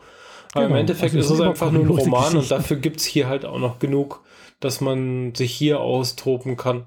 Aber 0.54 0.66
im 0.66 0.74
Genau. 0.74 0.80
Endeffekt 0.80 1.16
Also 1.16 1.20
ist 1.20 1.30
es 1.30 1.42
einfach 1.42 1.72
nur 1.72 1.84
ein 1.84 1.90
Roman 1.90 2.38
und 2.38 2.52
dafür 2.52 2.78
gibt 2.78 2.98
es 2.98 3.06
hier 3.06 3.28
halt 3.28 3.46
auch 3.46 3.60
noch 3.60 3.80
genug, 3.80 4.22
dass 4.60 4.82
man 4.82 5.34
sich 5.36 5.54
hier 5.54 5.80
austoben 5.80 6.58
kann. 6.58 6.86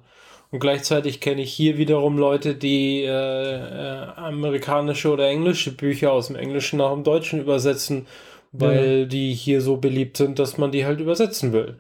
Und 0.51 0.61
gleichzeitig 0.61 1.21
kenne 1.21 1.43
ich 1.43 1.53
hier 1.55 1.79
wiederum 1.79 2.19
Leute, 2.19 2.55
die 2.55 3.03
äh, 3.05 3.09
äh, 3.09 4.07
amerikanische 4.17 5.11
oder 5.11 5.29
englische 5.29 5.73
Bücher 5.75 6.13
aus 6.13 6.27
dem 6.27 6.37
Englischen 6.37 6.79
nach 6.79 6.93
dem 6.93 7.05
Deutschen 7.05 7.41
übersetzen, 7.41 8.07
weil 8.53 9.07
die 9.07 9.33
hier 9.35 9.61
so 9.61 9.77
beliebt 9.79 10.17
sind, 10.17 10.39
dass 10.39 10.59
man 10.59 10.71
die 10.73 10.85
halt 10.85 11.01
übersetzen 11.01 11.53
will. 11.53 11.79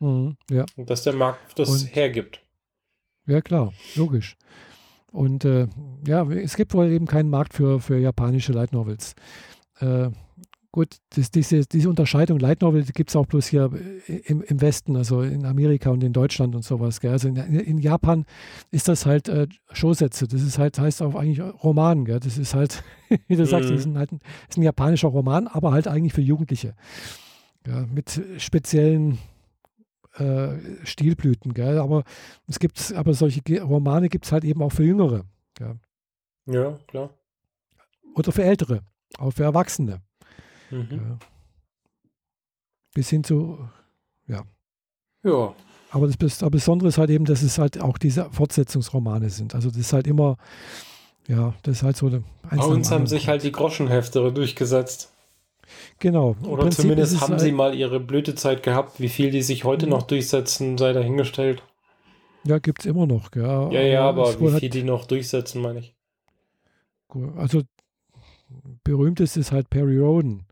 Mhm, 0.00 0.36
ja. 0.50 0.64
Und 0.76 0.90
dass 0.90 1.02
der 1.02 1.12
Markt 1.14 1.58
das 1.58 1.68
Und- 1.68 1.94
hergibt. 1.94 2.40
ja, 3.26 3.40
klar, 3.40 3.72
logisch. 3.94 4.36
Und 5.12 5.44
äh, 5.44 5.66
ja, 6.06 6.28
es 6.30 6.56
gibt 6.56 6.74
wohl 6.74 6.90
eben 6.90 7.06
keinen 7.06 7.30
Markt 7.30 7.54
für, 7.54 7.80
für 7.80 7.96
japanische 7.98 8.52
Light 8.52 8.72
Novels. 8.72 9.14
Äh, 9.80 10.10
gut, 10.76 10.98
das, 11.16 11.30
diese, 11.30 11.64
diese 11.64 11.88
Unterscheidung 11.88 12.38
Light 12.38 12.60
Novel 12.60 12.84
gibt 12.84 13.08
es 13.08 13.16
auch 13.16 13.24
bloß 13.24 13.46
hier 13.46 13.70
im, 14.26 14.42
im 14.42 14.60
Westen, 14.60 14.94
also 14.94 15.22
in 15.22 15.46
Amerika 15.46 15.88
und 15.88 16.04
in 16.04 16.12
Deutschland 16.12 16.54
und 16.54 16.66
sowas. 16.66 17.00
Gell? 17.00 17.12
Also 17.12 17.28
in, 17.28 17.36
in 17.36 17.78
Japan 17.78 18.26
ist 18.70 18.86
das 18.86 19.06
halt 19.06 19.26
äh, 19.30 19.46
Showsätze. 19.72 20.28
Das 20.28 20.42
ist 20.42 20.58
halt, 20.58 20.78
heißt 20.78 21.00
auch 21.00 21.14
eigentlich 21.14 21.40
Roman. 21.40 22.04
Gell? 22.04 22.20
Das 22.20 22.36
ist 22.36 22.54
halt, 22.54 22.84
wie 23.26 23.36
du 23.36 23.46
sagst, 23.46 23.70
Mhm. 23.70 23.72
das 23.74 23.80
ist, 23.80 23.86
ein, 23.86 23.96
halt 23.96 24.12
ein, 24.12 24.20
ist 24.50 24.58
ein 24.58 24.62
japanischer 24.64 25.08
Roman, 25.08 25.46
aber 25.48 25.72
halt 25.72 25.88
eigentlich 25.88 26.12
für 26.12 26.20
Jugendliche. 26.20 26.74
Ja, 27.66 27.86
mit 27.86 28.20
speziellen 28.36 29.16
äh, 30.18 30.58
Stilblüten. 30.84 31.54
Gell? 31.54 31.78
Aber 31.78 32.04
es 32.48 32.58
gibt, 32.58 32.92
aber 32.94 33.14
solche 33.14 33.40
Romane 33.62 34.10
gibt 34.10 34.26
es 34.26 34.32
halt 34.32 34.44
eben 34.44 34.60
auch 34.60 34.72
für 34.72 34.84
Jüngere. 34.84 35.24
Ja, 36.44 36.78
klar. 36.86 37.08
Oder 38.14 38.30
für 38.30 38.44
Ältere, 38.44 38.82
auch 39.16 39.30
für 39.30 39.44
Erwachsene. 39.44 40.02
Mhm. 40.70 40.88
Ja. 40.90 41.18
Bis 42.94 43.10
hin 43.10 43.22
zu, 43.24 43.58
Ja. 44.26 44.44
aber 45.90 46.06
das 46.06 46.16
Besondere 46.16 46.88
ist 46.88 46.98
halt 46.98 47.10
eben, 47.10 47.24
dass 47.24 47.42
es 47.42 47.58
halt 47.58 47.80
auch 47.80 47.98
diese 47.98 48.30
Fortsetzungsromane 48.30 49.28
sind. 49.30 49.54
Also 49.54 49.68
das 49.68 49.78
ist 49.78 49.92
halt 49.92 50.06
immer, 50.06 50.36
ja, 51.26 51.52
das 51.62 51.78
ist 51.78 51.82
halt 51.82 51.96
so 51.96 52.06
eine 52.06 52.22
Bei 52.50 52.58
uns 52.64 52.90
haben 52.90 53.06
sich 53.06 53.28
halt 53.28 53.42
die 53.42 53.52
Groschenhefte 53.52 54.32
durchgesetzt. 54.32 55.12
Genau. 55.98 56.36
Oder 56.44 56.62
Prinzip 56.62 56.82
zumindest 56.82 57.20
haben 57.20 57.32
halt, 57.32 57.40
sie 57.40 57.50
mal 57.52 57.74
ihre 57.74 57.98
Blütezeit 57.98 58.62
gehabt. 58.62 59.00
Wie 59.00 59.08
viel 59.08 59.30
die 59.32 59.42
sich 59.42 59.64
heute 59.64 59.86
Mhm. 59.86 59.90
noch 59.90 60.02
durchsetzen, 60.02 60.78
sei 60.78 60.92
dahingestellt. 60.92 61.62
Ja, 62.44 62.58
gibt 62.60 62.80
es 62.80 62.86
immer 62.86 63.06
noch. 63.06 63.32
Gell? 63.32 63.42
Ja, 63.72 63.80
ja, 63.80 64.08
aber 64.08 64.38
wie 64.40 64.50
halt- 64.50 64.60
viel 64.60 64.70
die 64.70 64.84
noch 64.84 65.06
durchsetzen, 65.06 65.60
meine 65.60 65.80
ich. 65.80 65.94
Also 67.36 67.62
berühmtest 68.84 69.36
ist 69.36 69.50
halt 69.50 69.68
Perry 69.70 69.98
Roden. 69.98 70.46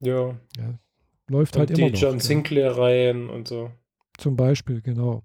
Ja. 0.00 0.34
Läuft 1.28 1.54
Und 1.54 1.60
halt 1.60 1.70
die 1.76 1.80
immer 1.82 1.90
noch. 1.90 1.98
John 1.98 2.12
gell? 2.12 2.20
Sinclair-Reihen 2.22 3.30
und 3.30 3.46
so. 3.48 3.70
Zum 4.18 4.36
Beispiel, 4.36 4.80
genau. 4.82 5.22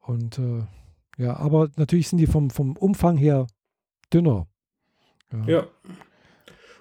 Und 0.00 0.38
äh, 0.38 0.62
ja, 1.22 1.36
aber 1.36 1.68
natürlich 1.76 2.08
sind 2.08 2.18
die 2.18 2.26
vom, 2.26 2.50
vom 2.50 2.76
Umfang 2.76 3.16
her 3.16 3.46
dünner. 4.12 4.46
Ja. 5.46 5.66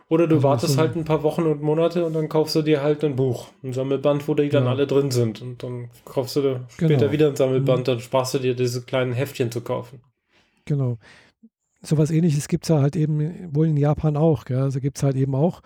Oder 0.08 0.26
du 0.28 0.36
Also 0.38 0.44
wartest 0.48 0.74
so- 0.74 0.80
halt 0.80 0.96
ein 0.96 1.06
paar 1.06 1.22
Wochen 1.24 1.44
und 1.44 1.62
Monate 1.62 2.04
und 2.06 2.14
dann 2.14 2.30
kaufst 2.30 2.56
du 2.56 2.62
dir 2.64 2.82
halt 2.82 3.04
ein 3.04 3.16
Buch, 3.16 3.50
ein 3.64 3.74
Sammelband, 3.74 4.28
wo 4.28 4.34
die 4.34 4.50
dann 4.50 4.64
Ja. 4.64 4.72
alle 4.72 4.88
drin 4.88 5.12
sind. 5.12 5.42
Und 5.42 5.62
dann 5.62 5.90
kaufst 6.06 6.36
du 6.36 6.42
dir 6.42 6.66
später 6.70 6.98
Genau. 6.98 7.12
wieder 7.12 7.28
ein 7.30 7.36
Sammelband, 7.36 7.88
dann 7.88 8.00
sparst 8.00 8.34
du 8.34 8.40
dir 8.40 8.56
diese 8.56 8.82
kleinen 8.84 9.14
Heftchen 9.14 9.52
zu 9.52 9.62
kaufen. 9.62 10.02
Genau. 10.66 10.98
Sowas 11.82 12.10
ähnliches 12.12 12.48
gibt 12.48 12.66
es 12.66 12.70
ja 12.70 12.82
halt 12.82 12.96
eben 12.96 13.54
wohl 13.56 13.68
in 13.68 13.78
Japan 13.78 14.18
auch. 14.18 14.46
Gell? 14.46 14.60
Also 14.62 14.80
gibt 14.80 14.98
es 14.98 15.04
halt 15.04 15.16
eben 15.16 15.36
auch 15.36 15.62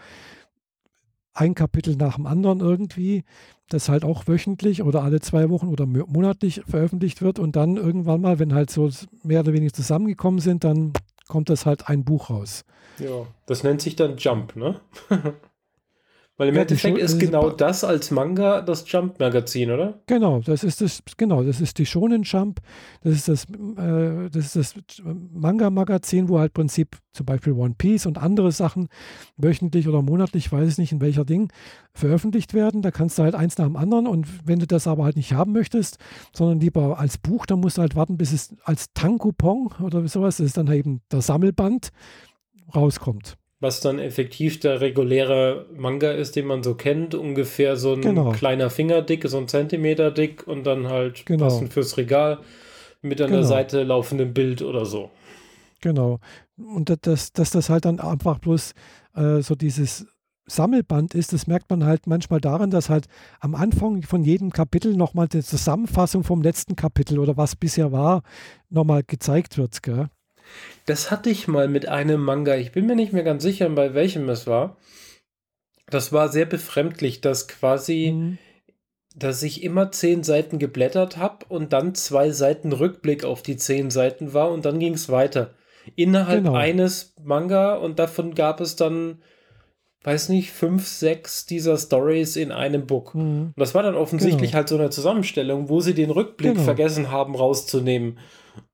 ein 1.34 1.56
Kapitel 1.56 1.96
nach 1.96 2.16
dem 2.16 2.26
anderen 2.28 2.60
irgendwie, 2.60 3.24
das 3.70 3.90
halt 3.90 4.04
auch 4.04 4.28
wöchentlich 4.28 4.84
oder 4.84 5.04
alle 5.04 5.20
zwei 5.20 5.50
Wochen 5.50 5.68
oder 5.68 5.86
mo- 5.86 6.06
monatlich 6.08 6.62
veröffentlicht 6.68 7.22
wird 7.22 7.40
und 7.40 7.56
dann 7.56 7.78
irgendwann 7.78 8.22
mal, 8.22 8.40
wenn 8.40 8.54
halt 8.54 8.70
so 8.70 8.90
mehr 9.24 9.40
oder 9.42 9.54
weniger 9.54 9.74
zusammengekommen 9.74 10.40
sind, 10.40 10.64
dann 10.64 10.94
kommt 11.28 11.50
das 11.50 11.66
halt 11.66 11.88
ein 11.88 12.04
Buch 12.04 12.30
raus. 12.30 12.66
Ja. 13.00 13.26
Das 13.46 13.64
nennt 13.64 13.82
sich 13.82 13.96
dann 13.96 14.18
Jump, 14.18 14.56
ne? 14.56 14.80
Weil 16.36 16.50
im 16.50 16.56
ja, 16.56 16.62
Endeffekt 16.62 16.98
ist 16.98 17.20
genau 17.20 17.52
das 17.52 17.84
als 17.84 18.10
Manga 18.10 18.62
das 18.62 18.92
Jump-Magazin, 18.92 19.70
oder? 19.70 20.02
Genau, 20.08 20.40
das 20.40 20.64
ist 20.64 20.82
das, 20.82 21.04
genau, 21.16 21.44
das 21.44 21.62
ist 21.62 21.78
die 21.78 21.86
Shonen 21.86 22.24
Jump, 22.24 22.60
das 23.04 23.14
ist 23.14 23.28
das, 23.28 23.44
äh, 23.46 24.32
das, 24.32 24.56
ist 24.56 24.76
das 24.76 25.04
Manga-Magazin, 25.04 26.30
wo 26.30 26.40
halt 26.40 26.50
im 26.50 26.54
Prinzip 26.54 26.98
zum 27.12 27.28
Beispiel 27.28 27.54
One 27.54 27.76
Piece 27.78 28.08
und 28.08 28.18
andere 28.18 28.52
Sachen 28.52 28.88
wöchentlich 29.38 29.88
oder 29.88 30.02
monatlich, 30.02 30.52
weiß 30.52 30.68
ich 30.72 30.78
nicht 30.80 30.92
in 30.92 31.02
welcher 31.02 31.24
Ding, 31.24 31.52
veröffentlicht 31.94 32.56
werden. 32.56 32.82
Da 32.82 32.90
kannst 32.90 33.20
du 33.20 33.24
halt 33.24 33.36
eins 33.36 33.60
nach 33.60 33.68
dem 33.68 33.76
anderen 33.76 34.08
und 34.08 34.28
wenn 34.44 34.58
du 34.58 34.66
das 34.66 34.88
aber 34.88 35.04
halt 35.04 35.18
nicht 35.18 35.34
haben 35.34 35.52
möchtest, 35.52 35.98
sondern 36.36 36.60
lieber 36.60 36.98
als 36.98 37.20
Buch, 37.20 37.46
dann 37.46 37.60
musst 37.60 37.78
du 37.78 37.82
halt 37.82 37.96
warten, 37.96 38.18
bis 38.18 38.34
es 38.34 38.56
als 38.64 38.88
Tankupon 38.96 39.70
oder 39.84 40.08
sowas, 40.08 40.38
das 40.38 40.48
ist 40.48 40.58
dann 40.58 40.68
halt 40.68 40.80
eben 40.80 41.02
der 41.12 41.22
Sammelband 41.22 41.90
rauskommt 42.74 43.38
was 43.64 43.80
dann 43.80 43.97
effektiv 43.97 44.59
der 44.59 44.82
reguläre 44.82 45.66
Manga 45.76 46.11
ist, 46.11 46.36
den 46.36 46.45
man 46.45 46.61
so 46.61 46.76
kennt, 46.76 47.16
ungefähr 47.16 47.78
so 47.78 47.93
ein 47.93 48.01
genau. 48.01 48.32
kleiner 48.32 48.70
Finger 48.70 49.01
dick, 49.01 49.28
so 49.28 49.38
ein 49.38 49.47
Zentimeter 49.47 50.11
dick 50.11 50.47
und 50.47 50.66
dann 50.66 50.89
halt 50.89 51.26
genau. 51.26 51.45
passend 51.45 51.74
fürs 51.74 51.97
Regal 51.97 52.39
mit 53.01 53.20
an 53.22 53.28
genau. 53.28 53.39
der 53.39 53.47
Seite 53.47 53.84
laufendem 53.84 54.34
Bild 54.34 54.61
oder 54.61 54.86
so. 54.86 55.09
Genau. 55.82 56.20
Und 56.57 56.95
dass, 57.07 57.34
dass 57.34 57.49
das 57.49 57.70
halt 57.70 57.86
dann 57.86 57.99
einfach 57.99 58.38
bloß 58.38 58.74
äh, 59.16 59.41
so 59.41 59.55
dieses 59.55 60.05
Sammelband 60.45 61.16
ist, 61.16 61.34
das 61.34 61.47
merkt 61.47 61.70
man 61.70 61.86
halt 61.86 62.05
manchmal 62.05 62.41
daran, 62.41 62.70
dass 62.70 62.89
halt 62.89 63.07
am 63.39 63.55
Anfang 63.55 64.03
von 64.03 64.24
jedem 64.24 64.51
Kapitel 64.51 64.95
nochmal 64.95 65.28
die 65.28 65.41
Zusammenfassung 65.41 66.24
vom 66.24 66.41
letzten 66.41 66.76
Kapitel 66.76 67.20
oder 67.20 67.38
was 67.38 67.55
bisher 67.55 67.91
war, 67.91 68.24
nochmal 68.70 69.03
gezeigt 69.03 69.57
wird. 69.57 69.82
Gell? 69.84 70.09
Das 70.86 71.12
hatte 71.12 71.30
ich 71.30 71.47
mal 71.47 71.68
mit 71.68 71.88
einem 71.88 72.22
Manga. 72.22 72.56
Ich 72.56 72.72
bin 72.72 72.86
mir 72.86 72.95
nicht 72.95 73.14
mehr 73.14 73.24
ganz 73.24 73.43
sicher, 73.43 73.70
bei 73.70 73.93
welchem 73.93 74.28
es 74.30 74.47
war. 74.47 74.78
Das 75.89 76.12
war 76.12 76.30
sehr 76.30 76.45
befremdlich, 76.45 77.22
dass 77.22 77.47
quasi, 77.47 78.14
mhm. 78.14 78.38
dass 79.16 79.43
ich 79.43 79.64
immer 79.64 79.91
zehn 79.91 80.24
Seiten 80.24 80.60
geblättert 80.60 81.18
habe 81.18 81.45
und 81.49 81.72
dann 81.74 81.95
zwei 81.95 82.32
Seiten 82.32 82.74
Rückblick 82.74 83.24
auf 83.24 83.43
die 83.43 83.58
zehn 83.58 83.91
Seiten 83.91 84.34
war 84.34 84.51
und 84.51 84.66
dann 84.66 84.80
ging 84.80 84.93
es 84.93 85.10
weiter. 85.10 85.54
Innerhalb 85.95 86.45
genau. 86.45 86.56
eines 86.56 87.14
Manga 87.22 87.76
und 87.76 87.99
davon 87.99 88.36
gab 88.36 88.62
es 88.62 88.76
dann, 88.76 89.22
weiß 90.04 90.30
nicht, 90.30 90.51
fünf, 90.51 90.88
sechs 90.88 91.45
dieser 91.45 91.78
Stories 91.78 92.38
in 92.38 92.51
einem 92.51 92.88
Book. 92.88 93.14
Mhm. 93.16 93.47
Und 93.47 93.54
das 93.58 93.76
war 93.76 93.84
dann 93.84 93.95
offensichtlich 93.95 94.51
genau. 94.51 94.56
halt 94.56 94.70
so 94.70 94.78
eine 94.78 94.89
Zusammenstellung, 94.89 95.70
wo 95.70 95.82
sie 95.82 95.93
den 95.93 96.10
Rückblick 96.10 96.54
genau. 96.54 96.64
vergessen 96.64 97.12
haben 97.12 97.36
rauszunehmen 97.36 98.18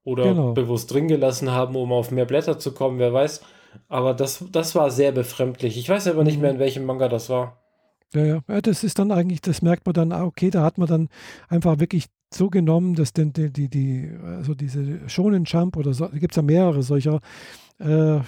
oder 0.04 0.24
genau. 0.24 0.54
bewusst 0.54 0.94
drin 0.94 1.08
gelassen 1.08 1.52
haben, 1.52 1.76
um 1.76 1.92
auf 1.92 2.12
mehr 2.12 2.26
Blätter 2.26 2.60
zu 2.60 2.74
kommen, 2.74 3.00
wer 3.00 3.14
weiß. 3.14 3.42
Aber 3.88 4.14
das, 4.14 4.44
das 4.52 4.76
war 4.76 4.92
sehr 4.92 5.12
befremdlich. 5.12 5.78
Ich 5.78 5.90
weiß 5.90 6.08
aber 6.08 6.24
nicht 6.24 6.38
mhm. 6.38 6.42
mehr, 6.42 6.52
in 6.52 6.60
welchem 6.60 6.86
Manga 6.86 7.08
das 7.08 7.30
war. 7.30 7.58
Ja, 8.14 8.26
ja, 8.26 8.40
ja, 8.48 8.62
das 8.62 8.84
ist 8.84 8.98
dann 8.98 9.12
eigentlich, 9.12 9.42
das 9.42 9.62
merkt 9.62 9.86
man 9.86 9.94
dann, 9.94 10.12
ah, 10.12 10.24
okay, 10.24 10.50
da 10.50 10.64
hat 10.64 10.80
man 10.80 10.88
dann 10.88 11.10
einfach 11.48 11.80
wirklich 11.80 12.06
so 12.34 12.50
genommen, 12.50 12.96
dass 12.96 13.14
denn 13.14 13.34
die, 13.34 13.52
die, 13.52 13.70
die 13.70 14.12
also 14.24 14.56
diese 14.56 15.08
Shonen 15.08 15.44
Jump 15.46 15.78
oder 15.78 15.94
so, 15.94 16.10
gibt 16.10 16.32
es 16.32 16.36
ja 16.36 16.42
mehrere 16.42 16.82
solcher 16.82 17.20
äh, 17.80 18.20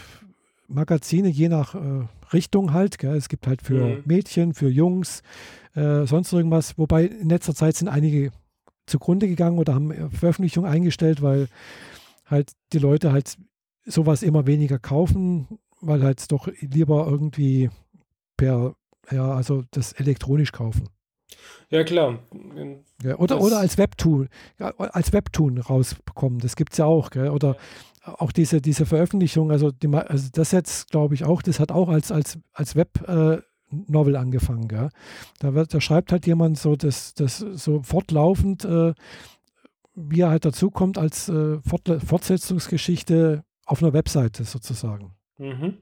Magazine, 0.67 1.29
je 1.29 1.49
nach 1.49 1.75
äh, 1.75 2.07
Richtung 2.31 2.73
halt. 2.73 2.97
Gell? 2.99 3.15
Es 3.15 3.29
gibt 3.29 3.47
halt 3.47 3.61
für 3.61 3.97
mhm. 3.97 4.03
Mädchen, 4.05 4.53
für 4.53 4.69
Jungs, 4.69 5.23
äh, 5.75 6.05
sonst 6.05 6.31
irgendwas. 6.31 6.77
Wobei 6.77 7.05
in 7.05 7.29
letzter 7.29 7.55
Zeit 7.55 7.75
sind 7.75 7.87
einige 7.87 8.31
zugrunde 8.85 9.27
gegangen 9.27 9.59
oder 9.59 9.75
haben 9.75 10.09
Veröffentlichung 10.11 10.65
eingestellt, 10.65 11.21
weil 11.21 11.47
halt 12.25 12.51
die 12.73 12.79
Leute 12.79 13.11
halt 13.11 13.37
sowas 13.85 14.23
immer 14.23 14.47
weniger 14.47 14.79
kaufen, 14.79 15.47
weil 15.81 16.03
halt 16.03 16.31
doch 16.31 16.47
lieber 16.59 17.07
irgendwie 17.07 17.69
per, 18.37 18.75
ja, 19.11 19.33
also 19.33 19.63
das 19.71 19.93
elektronisch 19.93 20.51
kaufen. 20.51 20.89
Ja, 21.69 21.83
klar. 21.83 22.19
Ja, 23.03 23.17
oder, 23.17 23.41
oder 23.41 23.59
als 23.59 23.77
Webtoon, 23.77 24.29
als 24.57 25.13
Webtoon 25.13 25.57
rausbekommen, 25.57 26.39
das 26.39 26.55
gibt 26.55 26.73
es 26.73 26.77
ja 26.77 26.85
auch, 26.85 27.09
gell? 27.09 27.29
Oder 27.29 27.55
auch 28.03 28.31
diese, 28.31 28.61
diese 28.61 28.85
Veröffentlichung, 28.85 29.51
also, 29.51 29.71
die, 29.71 29.87
also 29.87 30.29
das 30.33 30.51
jetzt, 30.51 30.89
glaube 30.89 31.13
ich, 31.15 31.23
auch, 31.23 31.41
das 31.41 31.59
hat 31.59 31.71
auch 31.71 31.89
als, 31.89 32.11
als, 32.11 32.39
als 32.53 32.75
Web 32.75 33.07
äh, 33.07 33.41
Novel 33.71 34.15
angefangen. 34.15 34.67
Gell? 34.67 34.89
Da, 35.39 35.53
wird, 35.53 35.73
da 35.73 35.81
schreibt 35.81 36.11
halt 36.11 36.27
jemand 36.27 36.57
so 36.57 36.75
das, 36.75 37.13
das 37.13 37.39
so 37.39 37.81
fortlaufend, 37.83 38.65
äh, 38.65 38.93
wie 39.95 40.21
er 40.21 40.29
halt 40.29 40.45
dazukommt 40.45 40.97
als 40.97 41.29
äh, 41.29 41.59
Fort, 41.61 41.89
Fortsetzungsgeschichte 42.05 43.43
auf 43.65 43.81
einer 43.81 43.93
Webseite 43.93 44.43
sozusagen. 44.43 45.13
Mhm. 45.37 45.77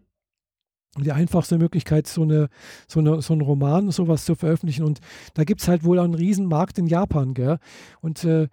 Die 0.97 1.11
einfachste 1.11 1.59
Möglichkeit, 1.59 2.07
so, 2.07 2.23
eine, 2.23 2.49
so, 2.87 2.99
eine, 2.99 3.21
so 3.21 3.33
einen 3.33 3.41
Roman, 3.41 3.91
sowas 3.91 4.25
zu 4.25 4.33
veröffentlichen. 4.33 4.83
Und 4.83 4.99
da 5.35 5.43
gibt 5.43 5.61
es 5.61 5.67
halt 5.67 5.83
wohl 5.83 5.99
einen 5.99 6.15
Riesenmarkt 6.15 6.79
in 6.79 6.87
Japan. 6.87 7.35
Gell? 7.35 7.59
Und 8.01 8.23
äh, 8.23 8.47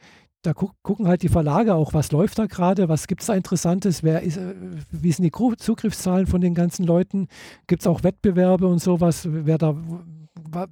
da 0.47 0.53
gu 0.53 0.71
gucken 0.83 1.09
halt 1.09 1.23
die 1.23 1.29
Verlage 1.29 1.75
auch, 1.75 1.93
was 1.93 2.13
läuft 2.13 2.39
da 2.39 2.47
gerade, 2.47 2.89
was 2.89 3.07
gibt 3.07 3.23
es 3.23 3.27
da 3.27 3.35
Interessantes, 3.35 4.03
wer 4.03 4.23
ist, 4.23 4.37
äh, 4.37 4.55
wie 4.91 5.13
sind 5.13 5.25
die 5.25 5.57
Zugriffszahlen 5.57 6.27
von 6.27 6.41
den 6.41 6.55
ganzen 6.55 6.85
Leuten, 6.85 7.29
gibt 7.67 7.83
es 7.83 7.87
auch 7.87 8.05
Wettbewerbe 8.05 8.67
und 8.67 8.79
sowas, 8.79 9.27
wer 9.31 9.59
da 9.59 9.75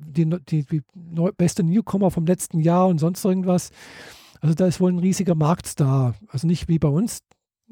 die, 0.07 0.31
die, 0.49 0.65
die 0.65 0.83
beste 1.37 1.65
Newcomer 1.65 2.11
vom 2.11 2.27
letzten 2.27 2.61
Jahr 2.61 2.87
und 2.87 2.99
sonst 2.99 3.25
irgendwas. 3.25 3.71
Also 4.41 4.55
da 4.55 4.67
ist 4.67 4.81
wohl 4.81 4.93
ein 4.93 4.99
riesiger 4.99 5.35
Markt 5.35 5.81
da. 5.81 6.15
Also 6.29 6.47
nicht 6.47 6.69
wie 6.69 6.79
bei 6.79 6.89
uns. 6.89 7.21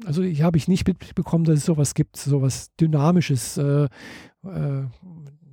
Also 0.05 0.21
ich 0.21 0.41
habe 0.41 0.57
ich 0.57 0.67
nicht 0.67 0.87
mitbekommen, 0.87 1.45
dass 1.45 1.59
es 1.59 1.65
sowas 1.65 1.93
gibt, 1.93 2.17
sowas 2.17 2.71
Dynamisches. 2.79 3.57
Äh, 3.57 3.87
äh, 4.43 4.83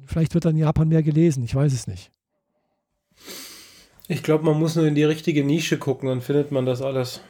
vielleicht 0.07 0.34
wird 0.34 0.44
dann 0.46 0.57
Japan 0.57 0.88
mehr 0.88 1.03
gelesen, 1.03 1.44
ich 1.44 1.55
weiß 1.55 1.72
es 1.72 1.86
nicht. 1.86 2.11
Ich 4.11 4.24
glaube, 4.24 4.44
man 4.44 4.58
muss 4.58 4.74
nur 4.74 4.86
in 4.86 4.96
die 4.96 5.04
richtige 5.04 5.44
Nische 5.44 5.78
gucken, 5.78 6.08
dann 6.08 6.20
findet 6.20 6.50
man 6.50 6.66
das 6.66 6.82
alles. 6.82 7.20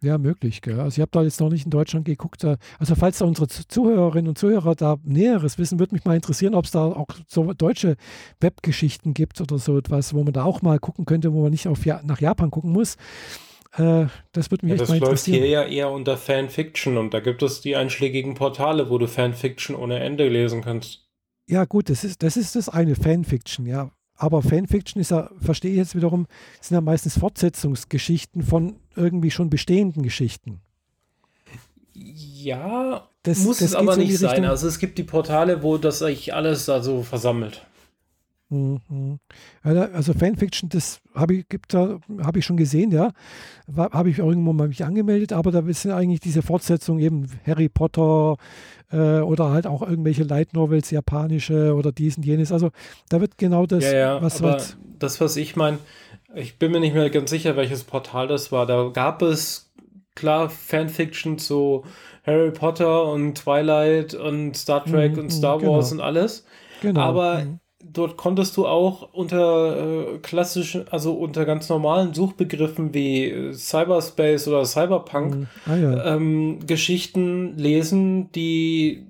Ja, 0.00 0.16
möglich. 0.16 0.62
Gell? 0.62 0.80
Also 0.80 0.96
ich 0.96 1.00
habe 1.02 1.10
da 1.12 1.22
jetzt 1.22 1.40
noch 1.40 1.50
nicht 1.50 1.66
in 1.66 1.70
Deutschland 1.70 2.06
geguckt. 2.06 2.42
Äh, 2.42 2.56
also 2.78 2.94
falls 2.94 3.18
da 3.18 3.26
unsere 3.26 3.48
Zuhörerinnen 3.48 4.28
und 4.28 4.38
Zuhörer 4.38 4.74
da 4.74 4.96
Näheres 5.04 5.58
wissen, 5.58 5.78
würde 5.78 5.94
mich 5.94 6.06
mal 6.06 6.16
interessieren, 6.16 6.54
ob 6.54 6.64
es 6.64 6.70
da 6.70 6.86
auch 6.86 7.08
so 7.26 7.52
deutsche 7.52 7.96
Webgeschichten 8.40 9.12
gibt 9.12 9.42
oder 9.42 9.58
so 9.58 9.76
etwas, 9.76 10.14
wo 10.14 10.24
man 10.24 10.32
da 10.32 10.44
auch 10.44 10.62
mal 10.62 10.78
gucken 10.78 11.04
könnte, 11.04 11.34
wo 11.34 11.42
man 11.42 11.50
nicht 11.50 11.68
auf 11.68 11.84
ja 11.84 12.00
nach 12.02 12.20
Japan 12.20 12.50
gucken 12.50 12.72
muss. 12.72 12.96
Äh, 13.76 14.06
das 14.32 14.50
würde 14.50 14.64
mich 14.64 14.76
ja, 14.76 14.82
echt 14.82 14.88
mal 14.88 14.96
interessieren. 14.96 15.00
Das 15.00 15.06
läuft 15.06 15.24
hier 15.26 15.46
ja 15.46 15.64
eher 15.64 15.90
unter 15.90 16.16
Fanfiction 16.16 16.96
und 16.96 17.12
da 17.12 17.20
gibt 17.20 17.42
es 17.42 17.60
die 17.60 17.76
einschlägigen 17.76 18.34
Portale, 18.34 18.88
wo 18.88 18.96
du 18.96 19.06
Fanfiction 19.06 19.76
ohne 19.76 20.00
Ende 20.00 20.28
lesen 20.28 20.62
kannst. 20.62 21.06
Ja, 21.46 21.66
gut, 21.66 21.90
das 21.90 22.04
ist 22.04 22.22
das, 22.22 22.38
ist 22.38 22.56
das 22.56 22.70
eine 22.70 22.94
Fanfiction, 22.94 23.66
ja. 23.66 23.90
Aber 24.16 24.42
Fanfiction 24.42 25.00
ist 25.00 25.10
ja, 25.10 25.30
verstehe 25.40 25.72
ich 25.72 25.76
jetzt 25.76 25.96
wiederum, 25.96 26.26
sind 26.60 26.76
ja 26.76 26.80
meistens 26.80 27.18
Fortsetzungsgeschichten 27.18 28.42
von 28.42 28.76
irgendwie 28.94 29.30
schon 29.30 29.50
bestehenden 29.50 30.02
Geschichten. 30.02 30.60
Ja, 31.94 33.08
das 33.22 33.38
muss 33.40 33.58
das 33.58 33.70
es 33.70 33.74
aber 33.74 33.96
nicht 33.96 34.18
sein. 34.18 34.44
Also 34.44 34.68
es 34.68 34.78
gibt 34.78 34.98
die 34.98 35.04
Portale, 35.04 35.62
wo 35.62 35.78
das 35.78 36.02
eigentlich 36.02 36.34
alles 36.34 36.68
also 36.68 37.02
versammelt. 37.02 37.64
Mhm. 38.50 39.18
Also 39.62 40.12
Fanfiction, 40.12 40.68
das 40.68 41.00
habe 41.14 41.34
ich, 41.34 41.46
hab 41.72 42.36
ich 42.36 42.44
schon 42.44 42.56
gesehen, 42.56 42.90
ja. 42.90 43.10
Habe 43.76 44.10
ich 44.10 44.18
irgendwo 44.18 44.52
mal 44.52 44.68
mich 44.68 44.84
angemeldet, 44.84 45.32
aber 45.32 45.50
da 45.50 45.62
sind 45.72 45.92
eigentlich 45.92 46.20
diese 46.20 46.42
Fortsetzungen 46.42 47.02
eben 47.02 47.26
Harry 47.46 47.68
Potter 47.68 48.36
äh, 48.92 49.20
oder 49.20 49.50
halt 49.50 49.66
auch 49.66 49.82
irgendwelche 49.82 50.24
Light 50.24 50.52
Novels, 50.52 50.90
japanische 50.90 51.74
oder 51.74 51.90
dies 51.92 52.16
und 52.16 52.26
jenes. 52.26 52.52
Also 52.52 52.70
da 53.08 53.20
wird 53.20 53.38
genau 53.38 53.66
das, 53.66 53.84
ja, 53.84 53.92
ja, 53.92 54.22
was 54.22 54.42
wird. 54.42 54.76
Das, 54.98 55.20
was 55.20 55.36
ich 55.36 55.56
meine, 55.56 55.78
ich 56.34 56.58
bin 56.58 56.72
mir 56.72 56.80
nicht 56.80 56.94
mehr 56.94 57.08
ganz 57.10 57.30
sicher, 57.30 57.56
welches 57.56 57.84
Portal 57.84 58.28
das 58.28 58.52
war. 58.52 58.66
Da 58.66 58.90
gab 58.92 59.22
es 59.22 59.72
klar 60.14 60.50
Fanfiction 60.50 61.38
zu 61.38 61.84
Harry 62.24 62.52
Potter 62.52 63.10
und 63.10 63.34
Twilight 63.34 64.14
und 64.14 64.56
Star 64.56 64.84
Trek 64.84 65.12
mhm, 65.12 65.18
und 65.18 65.30
Star 65.30 65.58
genau. 65.58 65.72
Wars 65.72 65.92
und 65.92 66.00
alles. 66.00 66.44
Genau. 66.82 67.00
Aber 67.00 67.44
mhm 67.44 67.60
dort 67.92 68.16
konntest 68.16 68.56
du 68.56 68.66
auch 68.66 69.12
unter 69.12 70.14
äh, 70.14 70.18
klassischen, 70.18 70.88
also 70.88 71.14
unter 71.14 71.44
ganz 71.44 71.68
normalen 71.68 72.14
Suchbegriffen 72.14 72.94
wie 72.94 73.24
äh, 73.24 73.52
Cyberspace 73.52 74.48
oder 74.48 74.64
Cyberpunk 74.64 75.34
mhm. 75.34 75.46
ah, 75.66 75.76
ja. 75.76 76.14
ähm, 76.14 76.60
Geschichten 76.66 77.56
lesen, 77.56 78.30
die 78.32 79.06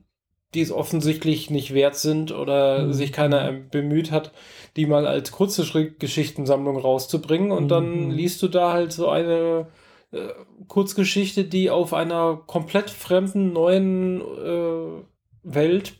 die 0.55 0.60
es 0.60 0.70
offensichtlich 0.70 1.51
nicht 1.51 1.74
wert 1.74 1.96
sind 1.96 2.32
oder 2.32 2.84
mhm. 2.84 2.92
sich 2.92 3.12
keiner 3.12 3.52
bemüht 3.52 4.10
hat, 4.10 4.32
die 4.76 4.86
mal 4.86 5.06
als 5.06 5.32
kurze 5.32 5.64
Geschichtensammlung 5.98 6.76
rauszubringen. 6.78 7.51
Und 7.51 7.64
mhm. 7.64 7.68
dann 7.68 8.10
liest 8.10 8.40
du 8.42 8.48
da 8.48 8.72
halt 8.72 8.92
so 8.92 9.09
eine 9.09 9.66
äh, 10.12 10.28
Kurzgeschichte, 10.68 11.44
die 11.44 11.70
auf 11.70 11.92
einer 11.92 12.40
komplett 12.46 12.90
fremden 12.90 13.52
neuen 13.52 14.20
äh, 14.20 15.02
Welt 15.42 15.94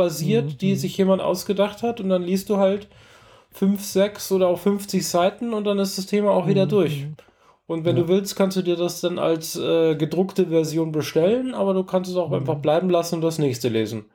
basiert, 0.00 0.46
mhm. 0.46 0.58
die 0.58 0.72
mhm. 0.72 0.76
sich 0.76 0.96
jemand 0.96 1.20
ausgedacht 1.20 1.82
hat 1.82 2.00
und 2.00 2.08
dann 2.08 2.22
liest 2.22 2.48
du 2.48 2.56
halt 2.56 2.88
fünf, 3.50 3.84
sechs 3.84 4.32
oder 4.32 4.48
auch 4.48 4.58
50 4.58 5.06
Seiten 5.06 5.52
und 5.52 5.64
dann 5.64 5.78
ist 5.78 5.98
das 5.98 6.06
Thema 6.06 6.30
auch 6.30 6.46
wieder 6.46 6.64
mhm. 6.64 6.70
durch. 6.70 7.00
Mhm. 7.02 7.16
Und 7.66 7.84
wenn 7.84 7.96
ja. 7.96 8.02
du 8.02 8.08
willst, 8.08 8.34
kannst 8.34 8.56
du 8.56 8.62
dir 8.62 8.76
das 8.76 9.00
dann 9.00 9.18
als 9.18 9.56
äh, 9.56 9.94
gedruckte 9.94 10.46
Version 10.46 10.90
bestellen, 10.90 11.54
aber 11.54 11.74
du 11.74 11.84
kannst 11.84 12.10
es 12.10 12.16
auch 12.16 12.28
mhm. 12.28 12.36
einfach 12.36 12.56
bleiben 12.56 12.88
lassen 12.88 13.16
und 13.16 13.20
das 13.20 13.38
nächste 13.38 13.68
lesen. 13.68 14.06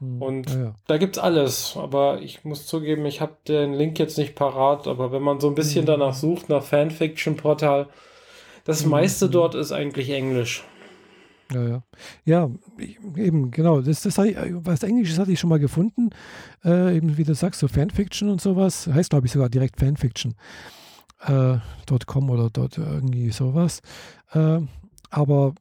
Hm. 0.00 0.22
Und 0.22 0.50
ja, 0.50 0.60
ja. 0.60 0.74
da 0.86 0.96
gibt's 0.98 1.18
alles. 1.18 1.76
Aber 1.76 2.20
ich 2.20 2.44
muss 2.44 2.66
zugeben, 2.66 3.06
ich 3.06 3.20
habe 3.20 3.36
den 3.46 3.72
Link 3.74 3.98
jetzt 3.98 4.18
nicht 4.18 4.34
parat. 4.34 4.86
Aber 4.86 5.12
wenn 5.12 5.22
man 5.22 5.40
so 5.40 5.48
ein 5.48 5.54
bisschen 5.54 5.86
danach 5.86 6.14
sucht, 6.14 6.48
nach 6.48 6.62
Fanfiction-Portal, 6.62 7.86
das 8.64 8.84
meiste 8.84 9.28
dort 9.28 9.54
ist 9.54 9.72
eigentlich 9.72 10.10
Englisch. 10.10 10.64
Ja, 11.52 11.66
ja. 11.66 11.82
Ja, 12.24 12.50
eben, 13.16 13.50
genau. 13.50 13.80
Das, 13.80 14.02
das 14.02 14.18
ich, 14.18 14.36
was 14.50 14.82
Englisches 14.82 15.18
hatte 15.18 15.32
ich 15.32 15.40
schon 15.40 15.50
mal 15.50 15.58
gefunden. 15.58 16.10
Äh, 16.64 16.96
eben, 16.96 17.16
wie 17.16 17.24
du 17.24 17.34
sagst, 17.34 17.60
so 17.60 17.68
Fanfiction 17.68 18.28
und 18.28 18.40
sowas. 18.40 18.86
Heißt, 18.86 19.10
glaube 19.10 19.26
ich, 19.26 19.32
sogar 19.32 19.48
direkt 19.48 19.78
Fanfiction. 19.78 20.34
Äh, 21.20 21.58
.com 22.06 22.30
oder 22.30 22.50
dort 22.50 22.78
irgendwie 22.78 23.30
sowas. 23.30 23.80
Äh, 24.32 24.60
aber 25.10 25.54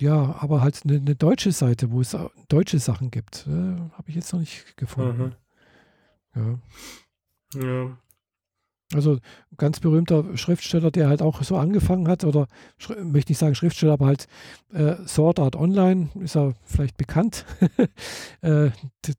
ja, 0.00 0.36
aber 0.40 0.62
halt 0.62 0.80
eine, 0.84 0.96
eine, 0.96 1.14
deutsche 1.14 1.52
Seite, 1.52 1.90
wo 1.90 2.00
es 2.00 2.16
deutsche 2.48 2.78
Sachen 2.78 3.10
gibt, 3.10 3.46
äh, 3.46 3.50
habe 3.50 4.04
ich 4.06 4.14
jetzt 4.14 4.32
noch 4.32 4.40
nicht 4.40 4.76
gefunden. 4.76 5.34
Mhm. 6.34 6.58
Ja. 7.54 7.62
Ja. 7.62 7.98
Also 8.94 9.18
ganz 9.56 9.80
berühmter 9.80 10.36
Schriftsteller, 10.36 10.90
der 10.90 11.08
halt 11.08 11.22
auch 11.22 11.42
so 11.42 11.56
angefangen 11.56 12.08
hat, 12.08 12.24
oder 12.24 12.46
möchte 13.02 13.32
ich 13.32 13.38
sagen 13.38 13.54
Schriftsteller, 13.54 13.94
aber 13.94 14.06
halt 14.06 14.26
äh, 14.72 14.96
Sword 15.06 15.38
Art 15.38 15.56
Online, 15.56 16.08
ist 16.20 16.36
er 16.36 16.54
vielleicht 16.64 16.96
bekannt. 16.96 17.44
äh, 18.42 18.70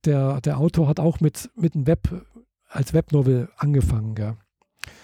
der, 0.06 0.42
der 0.42 0.58
Autor 0.60 0.88
hat 0.88 1.00
auch 1.00 1.20
mit, 1.20 1.50
mit 1.56 1.76
einem 1.76 1.88
Web, 1.88 2.26
als 2.68 2.94
Webnovel 2.94 3.50
angefangen, 3.58 4.16
gell? 4.16 4.38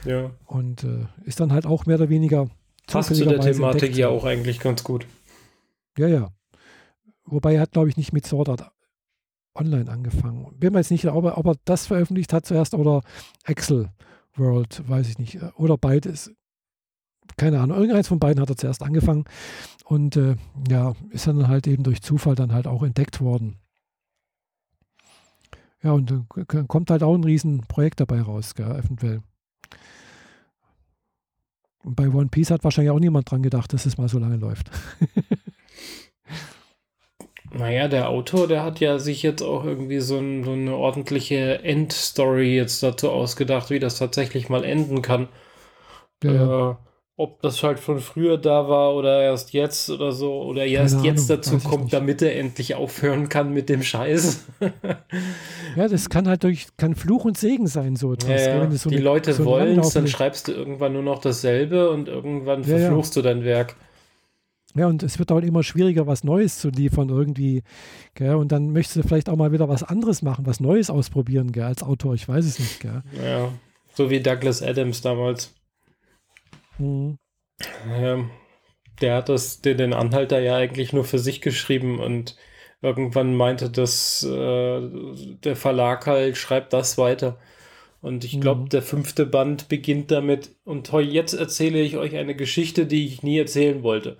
Ja. 0.05 0.31
Und 0.45 0.83
äh, 0.83 1.05
ist 1.23 1.39
dann 1.39 1.53
halt 1.53 1.65
auch 1.65 1.85
mehr 1.85 1.97
oder 1.97 2.09
weniger. 2.09 2.49
Passt 2.87 3.13
zu 3.15 3.25
der 3.25 3.39
Thematik 3.39 3.83
entdeckt. 3.83 3.97
ja 3.97 4.09
auch 4.09 4.25
eigentlich 4.25 4.59
ganz 4.59 4.83
gut. 4.83 5.05
Ja, 5.97 6.07
ja. 6.07 6.29
Wobei 7.25 7.55
er 7.55 7.61
hat, 7.61 7.71
glaube 7.71 7.89
ich, 7.89 7.97
nicht 7.97 8.13
mit 8.13 8.25
Sword 8.25 8.49
Art 8.49 8.71
Online 9.55 9.89
angefangen. 9.91 10.47
Bin 10.57 10.73
mir 10.73 10.79
jetzt 10.79 10.91
nicht, 10.91 11.05
ob 11.05 11.25
er, 11.25 11.37
ob 11.37 11.45
er 11.45 11.55
das 11.65 11.87
veröffentlicht 11.87 12.33
hat 12.33 12.45
zuerst 12.45 12.73
oder 12.73 13.01
Excel 13.45 13.89
World, 14.39 14.87
weiß 14.87 15.09
ich 15.09 15.19
nicht. 15.19 15.39
Oder 15.55 15.77
beides. 15.77 16.31
Keine 17.37 17.59
Ahnung. 17.59 17.77
Irgendeins 17.77 18.07
von 18.07 18.19
beiden 18.19 18.41
hat 18.41 18.49
er 18.49 18.57
zuerst 18.57 18.81
angefangen 18.81 19.25
und 19.85 20.15
äh, 20.15 20.35
ja, 20.67 20.93
ist 21.11 21.27
dann 21.27 21.47
halt 21.47 21.67
eben 21.67 21.83
durch 21.83 22.01
Zufall 22.01 22.35
dann 22.35 22.53
halt 22.53 22.67
auch 22.67 22.83
entdeckt 22.83 23.21
worden. 23.21 23.57
Ja, 25.81 25.91
und 25.91 26.11
dann 26.11 26.27
kommt 26.67 26.91
halt 26.91 27.03
auch 27.03 27.15
ein 27.15 27.23
Riesenprojekt 27.23 27.99
dabei 27.99 28.21
raus, 28.21 28.55
gell, 28.55 28.71
eventuell. 28.71 29.21
Und 31.83 31.95
bei 31.95 32.09
One 32.09 32.27
Piece 32.27 32.51
hat 32.51 32.63
wahrscheinlich 32.63 32.91
auch 32.91 32.99
niemand 32.99 33.31
dran 33.31 33.41
gedacht, 33.41 33.71
dass 33.71 33.85
es 33.85 33.97
mal 33.97 34.09
so 34.09 34.19
lange 34.19 34.35
läuft. 34.35 34.69
Naja, 37.51 37.87
der 37.87 38.09
Autor, 38.09 38.47
der 38.47 38.63
hat 38.63 38.79
ja 38.79 38.99
sich 38.99 39.23
jetzt 39.23 39.41
auch 39.41 39.63
irgendwie 39.63 39.99
so, 39.99 40.17
ein, 40.17 40.43
so 40.43 40.51
eine 40.51 40.75
ordentliche 40.75 41.63
Endstory 41.63 42.55
jetzt 42.55 42.83
dazu 42.83 43.09
ausgedacht, 43.09 43.69
wie 43.69 43.79
das 43.79 43.97
tatsächlich 43.97 44.49
mal 44.49 44.63
enden 44.63 45.01
kann. 45.01 45.29
Ja. 46.23 46.71
Äh, 46.71 46.75
ob 47.19 47.41
das 47.41 47.61
halt 47.63 47.81
von 47.81 47.99
früher 47.99 48.37
da 48.37 48.69
war 48.69 48.95
oder 48.95 49.21
erst 49.21 49.51
jetzt 49.51 49.89
oder 49.89 50.13
so, 50.13 50.41
oder 50.41 50.65
erst 50.65 50.95
Keine 50.95 51.07
jetzt 51.07 51.29
Ahnung, 51.29 51.41
dazu 51.41 51.59
kommt, 51.59 51.91
damit 51.91 52.21
er 52.21 52.33
endlich 52.37 52.75
aufhören 52.75 53.27
kann 53.27 53.51
mit 53.51 53.67
dem 53.67 53.83
Scheiß. 53.83 54.45
ja, 55.75 55.87
das 55.89 56.09
kann 56.09 56.29
halt 56.29 56.45
durch, 56.45 56.67
kann 56.77 56.95
Fluch 56.95 57.25
und 57.25 57.37
Segen 57.37 57.67
sein, 57.67 57.97
so 57.97 58.13
etwas. 58.13 58.45
Ja, 58.45 58.63
ja. 58.63 58.71
So 58.71 58.89
die 58.89 58.95
eine, 58.95 59.03
Leute 59.03 59.33
so 59.33 59.43
wollen 59.43 59.79
es, 59.79 59.91
dann 59.91 60.07
schreibst 60.07 60.47
du 60.47 60.53
irgendwann 60.53 60.93
nur 60.93 61.03
noch 61.03 61.19
dasselbe 61.19 61.89
und 61.89 62.07
irgendwann 62.07 62.63
verfluchst 62.63 63.17
du 63.17 63.21
dein 63.21 63.43
Werk. 63.43 63.75
Ja, 64.75 64.87
und 64.87 65.01
es 65.01 65.17
wird 65.17 65.31
auch 65.31 65.41
immer 65.41 65.63
schwieriger, 65.63 66.05
was 66.05 66.23
Neues 66.23 66.59
zu 66.59 66.69
liefern 66.69 67.09
irgendwie. 67.09 67.63
Gell? 68.13 68.35
Und 68.35 68.51
dann 68.51 68.71
möchtest 68.71 68.97
du 68.97 69.03
vielleicht 69.03 69.29
auch 69.29 69.35
mal 69.35 69.51
wieder 69.51 69.67
was 69.67 69.83
anderes 69.83 70.21
machen, 70.21 70.45
was 70.45 70.59
Neues 70.59 70.89
ausprobieren, 70.89 71.51
gell? 71.51 71.63
als 71.63 71.81
Autor. 71.81 72.13
Ich 72.13 72.27
weiß 72.27 72.45
es 72.45 72.59
nicht. 72.59 72.79
Gell? 72.79 73.01
Ja, 73.23 73.51
so 73.93 74.09
wie 74.09 74.19
Douglas 74.19 74.61
Adams 74.61 75.01
damals. 75.01 75.55
Mhm. 76.77 77.17
Ja, 77.89 78.23
der 79.01 79.15
hat 79.15 79.29
das, 79.29 79.61
den, 79.61 79.77
den 79.77 79.93
Anhalter 79.93 80.39
ja 80.39 80.55
eigentlich 80.55 80.93
nur 80.93 81.03
für 81.03 81.19
sich 81.19 81.41
geschrieben 81.41 81.99
und 81.99 82.37
irgendwann 82.81 83.35
meinte, 83.35 83.69
dass 83.69 84.23
äh, 84.23 84.81
der 85.43 85.55
Verlag 85.55 86.05
halt 86.05 86.37
schreibt 86.37 86.73
das 86.73 86.97
weiter. 86.97 87.39
Und 88.01 88.23
ich 88.23 88.39
glaube, 88.39 88.61
mhm. 88.61 88.69
der 88.69 88.81
fünfte 88.81 89.25
Band 89.25 89.67
beginnt 89.67 90.11
damit, 90.11 90.51
und 90.63 90.93
jetzt 90.93 91.33
erzähle 91.33 91.81
ich 91.81 91.97
euch 91.97 92.15
eine 92.15 92.35
Geschichte, 92.35 92.85
die 92.85 93.07
ich 93.07 93.23
nie 93.23 93.39
erzählen 93.39 93.83
wollte 93.83 94.17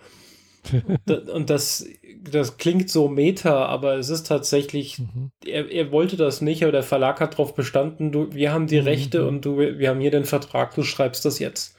und 1.34 1.50
das, 1.50 1.86
das 2.32 2.58
klingt 2.58 2.90
so 2.90 3.08
meta, 3.08 3.66
aber 3.66 3.96
es 3.96 4.10
ist 4.10 4.28
tatsächlich, 4.28 5.00
mhm. 5.00 5.32
er, 5.46 5.72
er 5.72 5.92
wollte 5.92 6.18
das 6.18 6.42
nicht, 6.42 6.64
aber 6.64 6.72
der 6.72 6.84
Verlag 6.84 7.20
hat 7.20 7.34
darauf 7.34 7.56
bestanden, 7.56 8.12
du, 8.12 8.34
wir 8.34 8.52
haben 8.52 8.68
die 8.68 8.82
mhm. 8.82 8.88
Rechte 8.88 9.28
und 9.28 9.46
du, 9.46 9.58
wir 9.58 9.90
haben 9.90 10.00
hier 10.00 10.12
den 10.12 10.26
Vertrag, 10.26 10.76
du 10.76 10.84
schreibst 10.84 11.26
das 11.26 11.40
jetzt. 11.40 11.76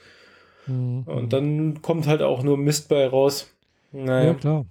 Mhm. 0.67 1.03
Und 1.05 1.33
dann 1.33 1.81
kommt 1.81 2.07
halt 2.07 2.21
auch 2.21 2.43
nur 2.43 2.57
Mist 2.57 2.89
bei 2.89 3.07
raus. 3.07 3.51
Naja. 3.91 4.27
Ja, 4.27 4.33
klar. 4.33 4.65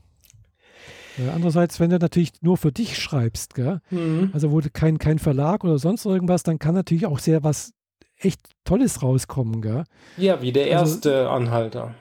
Ja, 1.19 1.32
andererseits, 1.35 1.81
wenn 1.81 1.91
du 1.91 1.99
natürlich 1.99 2.32
nur 2.41 2.57
für 2.57 2.73
dich 2.73 2.97
schreibst, 2.97 3.55
gell? 3.55 3.81
Mhm. 3.91 4.31
also 4.32 4.51
wo 4.53 4.61
kein, 4.73 4.99
kein 4.99 5.19
Verlag 5.19 5.65
oder 5.65 5.78
sonst 5.78 6.07
irgendwas, 6.07 6.43
dann 6.43 6.59
kann 6.59 6.74
natürlich 6.74 7.07
auch 7.07 7.19
sehr 7.19 7.43
was 7.43 7.73
echt 8.16 8.41
Tolles 8.65 9.03
rauskommen. 9.03 9.61
Gell? 9.61 9.85
Ja, 10.16 10.41
wie 10.41 10.53
der 10.53 10.78
also 10.78 10.95
erste 10.95 11.19
also, 11.19 11.31
Anhalter. 11.31 11.95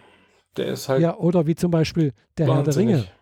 Der 0.59 0.67
ist 0.67 0.89
halt. 0.89 1.01
Ja, 1.01 1.15
oder 1.15 1.47
wie 1.47 1.55
zum 1.55 1.71
Beispiel 1.71 2.13
der 2.37 2.47
wahnsinnig. 2.47 2.95
Herr 2.95 2.97
der 2.97 3.05
Ringe. 3.05 3.19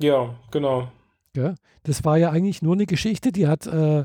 Ja, 0.00 0.34
genau. 0.50 0.88
Ja, 1.36 1.54
das 1.84 2.04
war 2.04 2.18
ja 2.18 2.30
eigentlich 2.30 2.62
nur 2.62 2.74
eine 2.74 2.86
Geschichte, 2.86 3.30
die 3.30 3.46
hat 3.46 3.66
äh, 3.66 4.04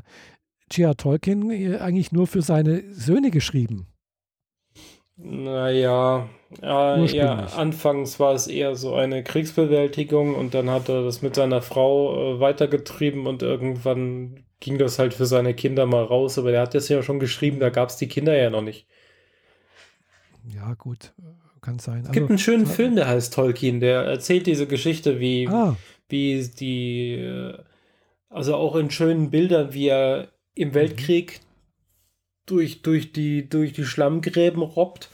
G.R. 0.68 0.96
Tolkien 0.96 1.50
äh, 1.50 1.78
eigentlich 1.78 2.12
nur 2.12 2.28
für 2.28 2.42
seine 2.42 2.84
Söhne 2.92 3.32
geschrieben. 3.32 3.88
Naja, 5.16 6.28
äh, 6.62 7.06
ja, 7.06 7.46
anfangs 7.56 8.20
war 8.20 8.34
es 8.34 8.46
eher 8.46 8.76
so 8.76 8.94
eine 8.94 9.24
Kriegsbewältigung 9.24 10.34
und 10.34 10.54
dann 10.54 10.70
hat 10.70 10.88
er 10.88 11.02
das 11.02 11.22
mit 11.22 11.34
seiner 11.34 11.62
Frau 11.62 12.36
äh, 12.36 12.40
weitergetrieben 12.40 13.26
und 13.26 13.42
irgendwann 13.42 14.44
ging 14.60 14.78
das 14.78 14.98
halt 14.98 15.14
für 15.14 15.26
seine 15.26 15.54
Kinder 15.54 15.86
mal 15.86 16.04
raus, 16.04 16.38
aber 16.38 16.52
der 16.52 16.60
hat 16.60 16.74
das 16.74 16.88
ja 16.88 17.02
schon 17.02 17.18
geschrieben, 17.18 17.58
da 17.58 17.70
gab 17.70 17.88
es 17.88 17.96
die 17.96 18.08
Kinder 18.08 18.36
ja 18.36 18.50
noch 18.50 18.62
nicht. 18.62 18.86
Ja, 20.44 20.74
gut 20.74 21.12
kann 21.66 21.78
sein. 21.80 22.02
Es 22.04 22.12
gibt 22.12 22.22
also, 22.22 22.28
einen 22.28 22.38
schönen 22.38 22.66
Film, 22.66 22.94
der 22.96 23.08
heißt 23.08 23.34
Tolkien, 23.34 23.80
der 23.80 24.02
erzählt 24.02 24.46
diese 24.46 24.66
Geschichte, 24.66 25.20
wie, 25.20 25.48
ah. 25.48 25.76
wie 26.08 26.48
die, 26.48 27.52
also 28.30 28.54
auch 28.54 28.76
in 28.76 28.90
schönen 28.90 29.30
Bildern, 29.30 29.74
wie 29.74 29.88
er 29.88 30.28
im 30.54 30.74
Weltkrieg 30.74 31.40
durch, 32.46 32.82
durch, 32.82 33.12
die, 33.12 33.48
durch 33.48 33.72
die 33.72 33.84
Schlammgräben 33.84 34.62
robbt 34.62 35.10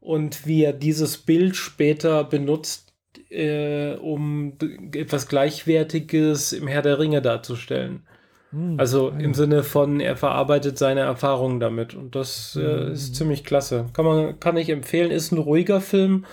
und 0.00 0.46
wie 0.46 0.62
er 0.62 0.74
dieses 0.74 1.16
Bild 1.16 1.56
später 1.56 2.22
benutzt, 2.24 2.92
äh, 3.30 3.94
um 3.94 4.58
etwas 4.92 5.26
Gleichwertiges 5.26 6.52
im 6.52 6.68
Herr 6.68 6.82
der 6.82 6.98
Ringe 6.98 7.22
darzustellen. 7.22 8.06
Hm, 8.54 8.78
also 8.78 9.10
ja. 9.10 9.18
im 9.18 9.34
Sinne 9.34 9.62
von, 9.62 10.00
er 10.00 10.16
verarbeitet 10.16 10.78
seine 10.78 11.00
Erfahrungen 11.00 11.60
damit. 11.60 11.94
Und 11.94 12.14
das 12.14 12.56
äh, 12.60 12.92
ist 12.92 13.08
hm. 13.08 13.14
ziemlich 13.14 13.44
klasse. 13.44 13.86
Kann 13.92 14.04
man, 14.04 14.40
kann 14.40 14.56
ich 14.56 14.70
empfehlen, 14.70 15.10
ist 15.10 15.32
ein 15.32 15.38
ruhiger 15.38 15.80
Film. 15.80 16.24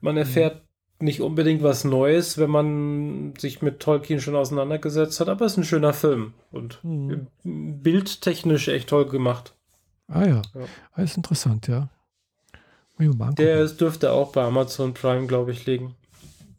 Man 0.00 0.16
hm. 0.16 0.18
erfährt 0.18 0.62
nicht 1.00 1.20
unbedingt 1.20 1.62
was 1.62 1.84
Neues, 1.84 2.38
wenn 2.38 2.50
man 2.50 3.34
sich 3.36 3.62
mit 3.62 3.80
Tolkien 3.80 4.20
schon 4.20 4.36
auseinandergesetzt 4.36 5.20
hat, 5.20 5.28
aber 5.28 5.44
es 5.44 5.52
ist 5.52 5.58
ein 5.58 5.64
schöner 5.64 5.92
Film 5.92 6.34
und 6.52 6.78
mhm. 6.84 7.26
bildtechnisch 7.42 8.68
echt 8.68 8.88
toll 8.88 9.06
gemacht. 9.06 9.54
Ah 10.08 10.24
ja, 10.24 10.42
ja. 10.54 10.60
Ah, 10.92 11.02
ist 11.02 11.16
interessant, 11.16 11.66
ja. 11.66 11.88
Der 12.98 13.60
ist, 13.60 13.80
dürfte 13.80 14.12
auch 14.12 14.30
bei 14.30 14.44
Amazon 14.44 14.94
Prime, 14.94 15.26
glaube 15.26 15.50
ich, 15.50 15.66
liegen. 15.66 15.96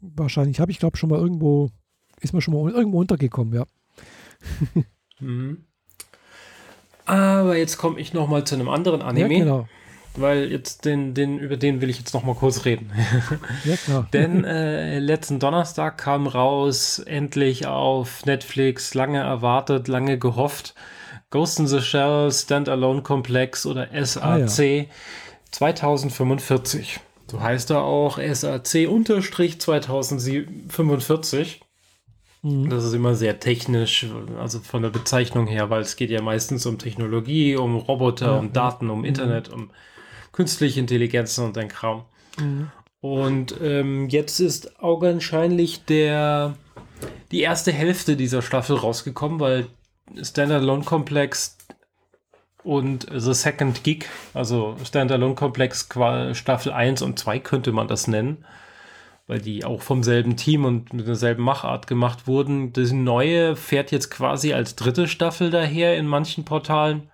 Wahrscheinlich 0.02 0.60
habe 0.60 0.70
ich, 0.70 0.78
glaube 0.78 0.98
schon 0.98 1.08
mal 1.08 1.18
irgendwo, 1.18 1.70
ist 2.20 2.34
mir 2.34 2.42
schon 2.42 2.52
mal 2.52 2.70
irgendwo 2.70 3.00
untergekommen, 3.00 3.54
ja. 3.54 3.64
Mhm. 5.20 5.64
Aber 7.06 7.56
jetzt 7.56 7.78
komme 7.78 7.98
ich 8.00 8.12
noch 8.12 8.28
mal 8.28 8.44
zu 8.44 8.56
einem 8.56 8.68
anderen 8.68 9.00
Anime. 9.00 9.32
Ja, 9.32 9.44
genau. 9.44 9.68
Weil 10.16 10.50
jetzt 10.50 10.86
den, 10.86 11.14
den, 11.14 11.38
über 11.38 11.56
den 11.56 11.80
will 11.80 11.90
ich 11.90 11.98
jetzt 11.98 12.14
noch 12.14 12.24
mal 12.24 12.34
kurz 12.34 12.64
reden. 12.64 12.90
ja, 13.64 13.76
klar. 13.76 14.08
Denn 14.12 14.44
äh, 14.44 14.98
letzten 14.98 15.38
Donnerstag 15.38 15.98
kam 15.98 16.26
raus, 16.26 16.98
endlich 16.98 17.66
auf 17.66 18.24
Netflix, 18.24 18.94
lange 18.94 19.20
erwartet, 19.20 19.86
lange 19.88 20.18
gehofft, 20.18 20.74
Ghost 21.30 21.60
in 21.60 21.66
the 21.66 21.80
Shell 21.80 22.32
Standalone 22.32 23.02
Complex 23.02 23.66
oder 23.66 23.88
SAC 23.92 24.24
ah, 24.24 24.38
ja. 24.38 24.46
2045. 25.50 27.00
So 27.30 27.40
heißt 27.40 27.70
er 27.70 27.82
auch 27.82 28.18
SAC 28.18 28.88
unterstrich 28.88 29.60
2045. 29.60 31.60
Mhm. 31.60 31.65
Das 32.68 32.84
ist 32.84 32.92
immer 32.92 33.14
sehr 33.14 33.40
technisch, 33.40 34.06
also 34.38 34.60
von 34.60 34.82
der 34.82 34.90
Bezeichnung 34.90 35.46
her, 35.46 35.70
weil 35.70 35.80
es 35.80 35.96
geht 35.96 36.10
ja 36.10 36.22
meistens 36.22 36.64
um 36.66 36.78
Technologie, 36.78 37.56
um 37.56 37.76
Roboter, 37.76 38.26
ja, 38.26 38.38
um 38.38 38.52
Daten, 38.52 38.88
um 38.90 39.00
mhm. 39.00 39.04
Internet, 39.04 39.48
um 39.48 39.70
künstliche 40.32 40.78
Intelligenz 40.78 41.38
und 41.38 41.58
ein 41.58 41.68
Kram. 41.68 42.04
Mhm. 42.38 42.70
Und 43.00 43.56
ähm, 43.60 44.08
jetzt 44.08 44.38
ist 44.40 44.80
augenscheinlich 44.80 45.84
der 45.86 46.54
die 47.30 47.40
erste 47.40 47.72
Hälfte 47.72 48.16
dieser 48.16 48.42
Staffel 48.42 48.76
rausgekommen, 48.76 49.40
weil 49.40 49.66
Standalone 50.22 50.84
Complex 50.84 51.56
und 52.62 53.06
The 53.12 53.34
Second 53.34 53.82
Gig, 53.82 54.06
also 54.34 54.76
Standalone 54.84 55.34
Complex 55.34 55.88
Staffel 56.32 56.72
1 56.72 57.02
und 57.02 57.18
2 57.18 57.38
könnte 57.40 57.72
man 57.72 57.88
das 57.88 58.06
nennen, 58.06 58.44
weil 59.26 59.40
die 59.40 59.64
auch 59.64 59.82
vom 59.82 60.02
selben 60.02 60.36
Team 60.36 60.64
und 60.64 60.92
mit 60.92 61.06
derselben 61.06 61.42
Machart 61.42 61.86
gemacht 61.86 62.26
wurden. 62.26 62.72
Das 62.72 62.92
neue 62.92 63.56
fährt 63.56 63.90
jetzt 63.90 64.10
quasi 64.10 64.52
als 64.52 64.76
dritte 64.76 65.08
Staffel 65.08 65.50
daher 65.50 65.96
in 65.96 66.06
manchen 66.06 66.44
Portalen. 66.44 67.10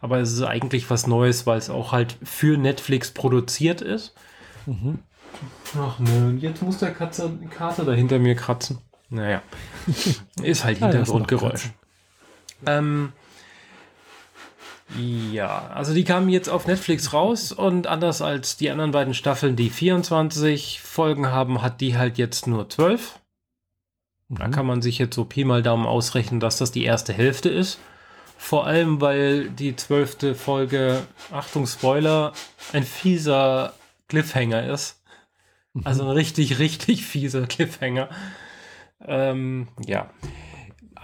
Aber 0.00 0.18
es 0.18 0.32
ist 0.32 0.42
eigentlich 0.42 0.90
was 0.90 1.06
Neues, 1.06 1.46
weil 1.46 1.58
es 1.58 1.70
auch 1.70 1.92
halt 1.92 2.16
für 2.22 2.58
Netflix 2.58 3.12
produziert 3.12 3.80
ist. 3.80 4.14
Mhm. 4.66 4.98
Ach 5.78 5.98
ne, 5.98 6.36
jetzt 6.40 6.62
muss 6.62 6.78
der 6.78 6.92
Katze, 6.92 7.38
Kater 7.50 7.84
da 7.84 7.92
hinter 7.92 8.18
mir 8.18 8.34
kratzen. 8.34 8.78
Naja, 9.08 9.42
ist 10.42 10.64
halt 10.64 10.78
Hintergrundgeräusch. 10.78 11.70
ähm, 12.66 13.12
ja, 15.32 15.68
also 15.68 15.94
die 15.94 16.04
kamen 16.04 16.28
jetzt 16.28 16.48
auf 16.48 16.66
Netflix 16.66 17.12
raus 17.12 17.52
und 17.52 17.86
anders 17.86 18.22
als 18.22 18.56
die 18.56 18.70
anderen 18.70 18.90
beiden 18.90 19.14
Staffeln, 19.14 19.56
die 19.56 19.70
24 19.70 20.80
Folgen 20.80 21.28
haben, 21.28 21.62
hat 21.62 21.80
die 21.80 21.96
halt 21.96 22.18
jetzt 22.18 22.46
nur 22.46 22.68
12. 22.68 23.18
Mhm. 24.28 24.36
Da 24.36 24.48
kann 24.48 24.66
man 24.66 24.82
sich 24.82 24.98
jetzt 24.98 25.14
so 25.14 25.24
Pi 25.24 25.44
mal 25.44 25.62
Daumen 25.62 25.86
ausrechnen, 25.86 26.40
dass 26.40 26.58
das 26.58 26.70
die 26.70 26.84
erste 26.84 27.12
Hälfte 27.12 27.48
ist. 27.48 27.78
Vor 28.36 28.66
allem, 28.66 29.00
weil 29.00 29.48
die 29.48 29.74
zwölfte 29.74 30.34
Folge, 30.34 31.06
Achtung 31.32 31.66
Spoiler, 31.66 32.32
ein 32.72 32.82
fieser 32.82 33.72
Cliffhanger 34.08 34.66
ist. 34.66 35.02
Also 35.82 36.04
ein 36.04 36.10
richtig, 36.10 36.58
richtig 36.58 37.04
fieser 37.04 37.46
Cliffhanger. 37.46 38.08
Ähm, 39.00 39.68
ja. 39.86 40.10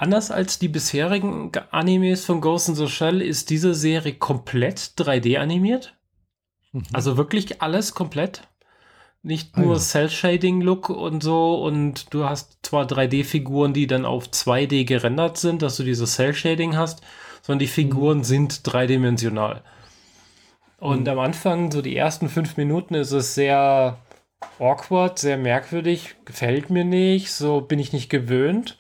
Anders 0.01 0.31
als 0.31 0.59
die 0.59 0.69
bisherigen 0.69 1.53
Animes 1.71 2.25
von 2.25 2.41
Ghost 2.41 2.71
in 2.71 2.75
the 2.75 2.89
Shell 2.89 3.21
ist 3.21 3.51
diese 3.51 3.75
Serie 3.75 4.15
komplett 4.15 4.79
3D 4.97 5.37
animiert. 5.37 5.95
Mhm. 6.73 6.85
Also 6.95 7.19
wirklich 7.19 7.61
alles 7.61 7.93
komplett. 7.93 8.49
Nicht 9.23 9.59
nur 9.59 9.73
ah, 9.73 9.77
ja. 9.77 9.79
Cell-Shading-Look 9.79 10.89
und 10.89 11.23
so 11.23 11.63
und 11.63 12.15
du 12.15 12.25
hast 12.25 12.61
zwar 12.63 12.87
3D-Figuren, 12.87 13.75
die 13.75 13.87
dann 13.87 14.07
auf 14.07 14.29
2D 14.29 14.87
gerendert 14.87 15.37
sind, 15.37 15.61
dass 15.61 15.77
du 15.77 15.83
dieses 15.83 16.15
Cell-Shading 16.15 16.79
hast, 16.79 17.03
sondern 17.43 17.59
die 17.59 17.67
Figuren 17.67 18.19
mhm. 18.19 18.25
sind 18.25 18.73
dreidimensional. 18.73 19.63
Und 20.79 21.03
mhm. 21.03 21.09
am 21.09 21.19
Anfang, 21.19 21.71
so 21.71 21.83
die 21.83 21.95
ersten 21.95 22.31
fünf 22.31 22.57
Minuten, 22.57 22.95
ist 22.95 23.13
es 23.13 23.35
sehr 23.35 23.99
awkward, 24.59 25.19
sehr 25.19 25.37
merkwürdig, 25.37 26.15
gefällt 26.25 26.71
mir 26.71 26.87
nicht, 26.87 27.33
so 27.33 27.61
bin 27.61 27.79
ich 27.79 27.93
nicht 27.93 28.09
gewöhnt. 28.09 28.79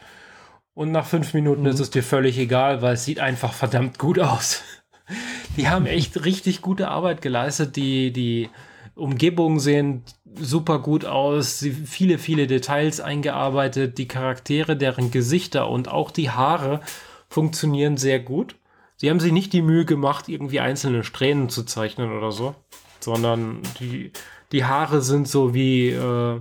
Und 0.75 0.93
nach 0.93 1.07
fünf 1.07 1.35
Minuten 1.35 1.63
mhm. 1.63 1.69
ist 1.69 1.81
es 1.81 1.91
dir 1.91 2.03
völlig 2.03 2.39
egal, 2.39 2.83
weil 2.83 2.95
es 2.95 3.05
sieht 3.05 3.21
einfach 3.21 3.53
verdammt 3.53 3.99
gut 3.99 4.19
aus. 4.19 4.63
Die 5.57 5.69
haben 5.69 5.87
echt 5.87 6.25
richtig 6.25 6.63
gute 6.63 6.89
Arbeit 6.89 7.23
geleistet. 7.23 7.77
Die, 7.77 8.13
die 8.13 8.49
Umgebungen 8.95 9.59
sehen 9.59 10.05
super 10.39 10.79
gut 10.79 11.05
aus. 11.05 11.59
Sie, 11.59 11.73
viele, 11.73 12.19
viele 12.19 12.47
Details 12.47 13.01
eingearbeitet. 13.01 13.99
Die 13.99 14.07
Charaktere, 14.07 14.77
deren 14.77 15.11
Gesichter 15.11 15.69
und 15.69 15.89
auch 15.89 16.11
die 16.13 16.31
Haare 16.31 16.81
funktionieren 17.29 17.97
sehr 17.97 18.21
gut. 18.21 18.57
Sie 18.97 19.09
haben 19.09 19.21
sich 19.21 19.33
nicht 19.33 19.53
die 19.53 19.63
Mühe 19.63 19.87
gemacht, 19.87 20.29
irgendwie 20.29 20.61
einzelne 20.61 21.05
Strähnen 21.05 21.49
zu 21.49 21.65
zeichnen 21.65 22.13
oder 22.13 22.33
so, 22.33 22.55
sondern 23.01 23.63
die, 23.81 24.13
die 24.53 24.65
Haare 24.65 25.01
sind 25.01 25.27
so 25.27 25.55
wie 25.55 25.89
äh, 25.89 26.41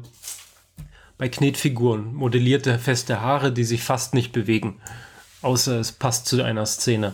bei 1.19 1.29
Knetfiguren, 1.29 2.15
modellierte 2.15 2.79
feste 2.79 3.21
Haare, 3.21 3.51
die 3.51 3.65
sich 3.65 3.83
fast 3.83 4.15
nicht 4.15 4.31
bewegen. 4.31 4.81
Außer 5.41 5.79
es 5.79 5.91
passt 5.91 6.27
zu 6.27 6.41
einer 6.41 6.65
Szene. 6.65 7.13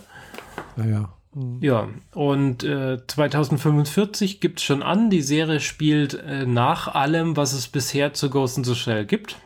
Naja. 0.78 1.12
Mhm. 1.34 1.58
Ja, 1.60 1.90
und 2.14 2.64
äh, 2.64 3.00
2045 3.06 4.40
gibt 4.40 4.60
es 4.60 4.64
schon 4.64 4.82
an. 4.84 5.10
Die 5.10 5.24
Serie 5.24 5.60
spielt 5.60 6.14
äh, 6.14 6.46
nach 6.46 6.88
allem, 6.88 7.36
was 7.36 7.54
es 7.54 7.68
bisher 7.68 8.14
zu 8.14 8.30
Ghost 8.30 8.60
in 8.60 8.64
the 8.64 8.76
Shell 8.76 9.08
gibt. 9.08 9.38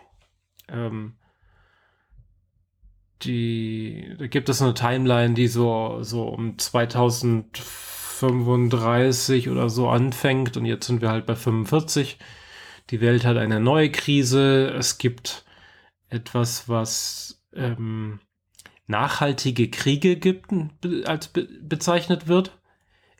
Ähm, 0.67 1.13
die, 3.21 4.13
da 4.19 4.27
gibt 4.27 4.49
es 4.49 4.61
eine 4.61 4.73
Timeline, 4.73 5.35
die 5.35 5.47
so, 5.47 5.99
so 6.01 6.27
um 6.27 6.57
2035 6.57 9.47
oder 9.49 9.69
so 9.69 9.87
anfängt 9.87 10.57
und 10.57 10.65
jetzt 10.65 10.87
sind 10.87 11.01
wir 11.01 11.11
halt 11.11 11.25
bei 11.25 11.35
45. 11.35 12.19
Die 12.89 13.01
Welt 13.01 13.25
hat 13.25 13.37
eine 13.37 13.59
neue 13.59 13.91
Krise. 13.91 14.69
Es 14.69 14.97
gibt 14.97 15.45
etwas, 16.09 16.67
was 16.67 17.43
ähm, 17.53 18.19
nachhaltige 18.87 19.69
Kriege 19.69 20.15
gibt, 20.15 20.51
als 21.05 21.27
be 21.27 21.47
bezeichnet 21.61 22.27
wird. 22.27 22.57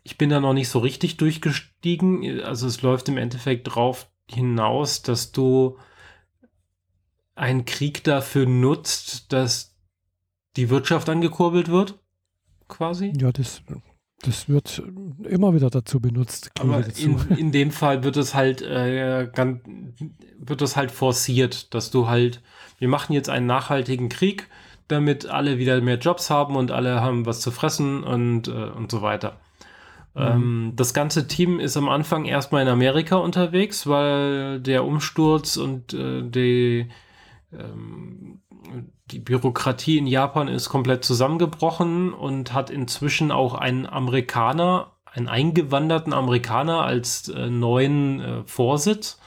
Ich 0.04 0.18
bin 0.18 0.30
da 0.30 0.40
noch 0.40 0.54
nicht 0.54 0.70
so 0.70 0.80
richtig 0.80 1.18
durchgestiegen. 1.18 2.41
Also 2.41 2.68
es 2.68 2.82
läuft 2.82 3.10
im 3.10 3.18
Endeffekt 3.18 3.68
darauf 3.68 4.10
hinaus, 4.28 5.04
dass 5.04 5.32
du 5.32 5.78
einen 7.36 7.66
Krieg 7.66 8.04
dafür 8.04 8.46
nutzt, 8.46 9.32
dass 9.32 9.76
die 10.56 10.70
Wirtschaft 10.70 11.08
angekurbelt 11.10 11.70
wird, 11.70 12.00
quasi. 12.68 13.14
Ja, 13.18 13.32
das, 13.32 13.62
das 14.22 14.50
wird 14.50 14.84
immer 15.24 15.54
wieder 15.54 15.70
dazu 15.70 16.00
benutzt. 16.00 16.52
Aber 16.60 16.84
in, 16.98 17.20
in, 17.38 17.52
dem 17.52 17.72
Fall 17.72 18.04
wird 18.04 18.18
es 18.18 18.36
halt 18.36 18.62
äh, 18.62 19.30
ganz, 19.34 19.62
wird 20.38 20.62
es 20.62 20.76
halt 20.76 20.91
forciert, 20.91 21.74
dass 21.74 21.90
du 21.91 22.08
halt, 22.08 22.41
wir 22.80 22.90
machen 22.90 23.14
jetzt 23.14 23.30
einen 23.30 23.46
nachhaltigen 23.46 24.10
Krieg, 24.10 24.48
damit 24.90 25.28
alle 25.28 25.58
wieder 25.58 25.80
mehr 25.82 26.00
Jobs 26.00 26.30
haben 26.30 26.56
und 26.56 26.72
alle 26.72 27.02
haben 27.02 27.26
was 27.26 27.40
zu 27.41 27.52
fressen 27.52 28.04
und, 28.04 28.48
äh, 28.48 28.52
und 28.52 28.91
so 28.91 29.02
weiter. 29.02 29.38
Mhm. 30.16 30.22
Ähm, 30.22 30.74
das 30.76 30.94
ganze 30.94 31.28
Team 31.28 31.60
ist 31.60 31.78
am 31.78 31.88
Anfang 31.88 32.26
erstmal 32.26 32.64
in 32.64 32.68
Amerika 32.68 33.16
unterwegs, 33.16 33.88
weil 33.88 34.60
der 34.60 34.84
Umsturz 34.84 35.56
und 35.56 35.94
äh, 35.94 36.24
die 36.24 36.90
ähm, 37.54 38.41
die 39.11 39.19
Bürokratie 39.19 39.98
in 39.98 40.07
Japan 40.07 40.48
ist 40.48 40.69
komplett 40.69 41.03
zusammengebrochen 41.03 42.14
und 42.14 42.53
hat 42.53 42.69
inzwischen 42.69 43.31
auch 43.31 43.53
einen 43.53 43.86
Amerikaner, 43.86 44.91
einen 45.06 45.27
eingewanderten 45.27 46.14
Amerikaner 46.14 46.84
als 46.84 47.30
äh, 47.30 47.49
neuen 47.49 48.22
äh, 48.22 48.44
Vorsitz. 48.45 49.19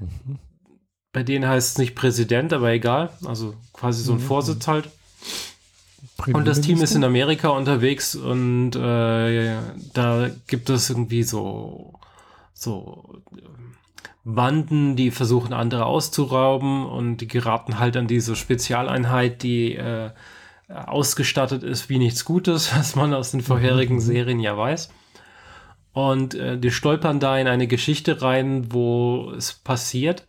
Mhm. 0.00 0.38
Bei 1.12 1.22
denen 1.22 1.46
heißt 1.46 1.72
es 1.72 1.78
nicht 1.78 1.94
Präsident, 1.94 2.52
aber 2.52 2.70
egal. 2.70 3.10
Also 3.24 3.54
quasi 3.72 4.02
so 4.02 4.12
ein 4.12 4.18
mhm. 4.18 4.22
Vorsitz 4.22 4.66
halt. 4.66 4.90
Und 6.32 6.46
das 6.46 6.60
Team 6.60 6.80
ist 6.80 6.94
in 6.94 7.04
Amerika 7.04 7.48
unterwegs 7.48 8.14
und 8.14 8.76
äh, 8.76 9.56
da 9.92 10.30
gibt 10.46 10.70
es 10.70 10.88
irgendwie 10.88 11.22
so, 11.24 11.94
so 12.54 13.22
Banden, 14.24 14.94
die 14.94 15.10
versuchen, 15.10 15.52
andere 15.52 15.86
auszurauben 15.86 16.86
und 16.86 17.18
die 17.18 17.28
geraten 17.28 17.78
halt 17.78 17.96
an 17.96 18.06
diese 18.06 18.36
Spezialeinheit, 18.36 19.42
die 19.42 19.74
äh, 19.74 20.10
ausgestattet 20.68 21.62
ist 21.62 21.88
wie 21.88 21.98
nichts 21.98 22.24
Gutes, 22.24 22.72
was 22.76 22.94
man 22.94 23.14
aus 23.14 23.32
den 23.32 23.42
vorherigen 23.42 23.96
mhm. 23.96 24.00
Serien 24.00 24.40
ja 24.40 24.56
weiß. 24.56 24.90
Und 25.92 26.34
äh, 26.34 26.58
die 26.58 26.70
stolpern 26.70 27.20
da 27.20 27.36
in 27.36 27.48
eine 27.48 27.66
Geschichte 27.66 28.22
rein, 28.22 28.72
wo 28.72 29.32
es 29.36 29.52
passiert, 29.52 30.26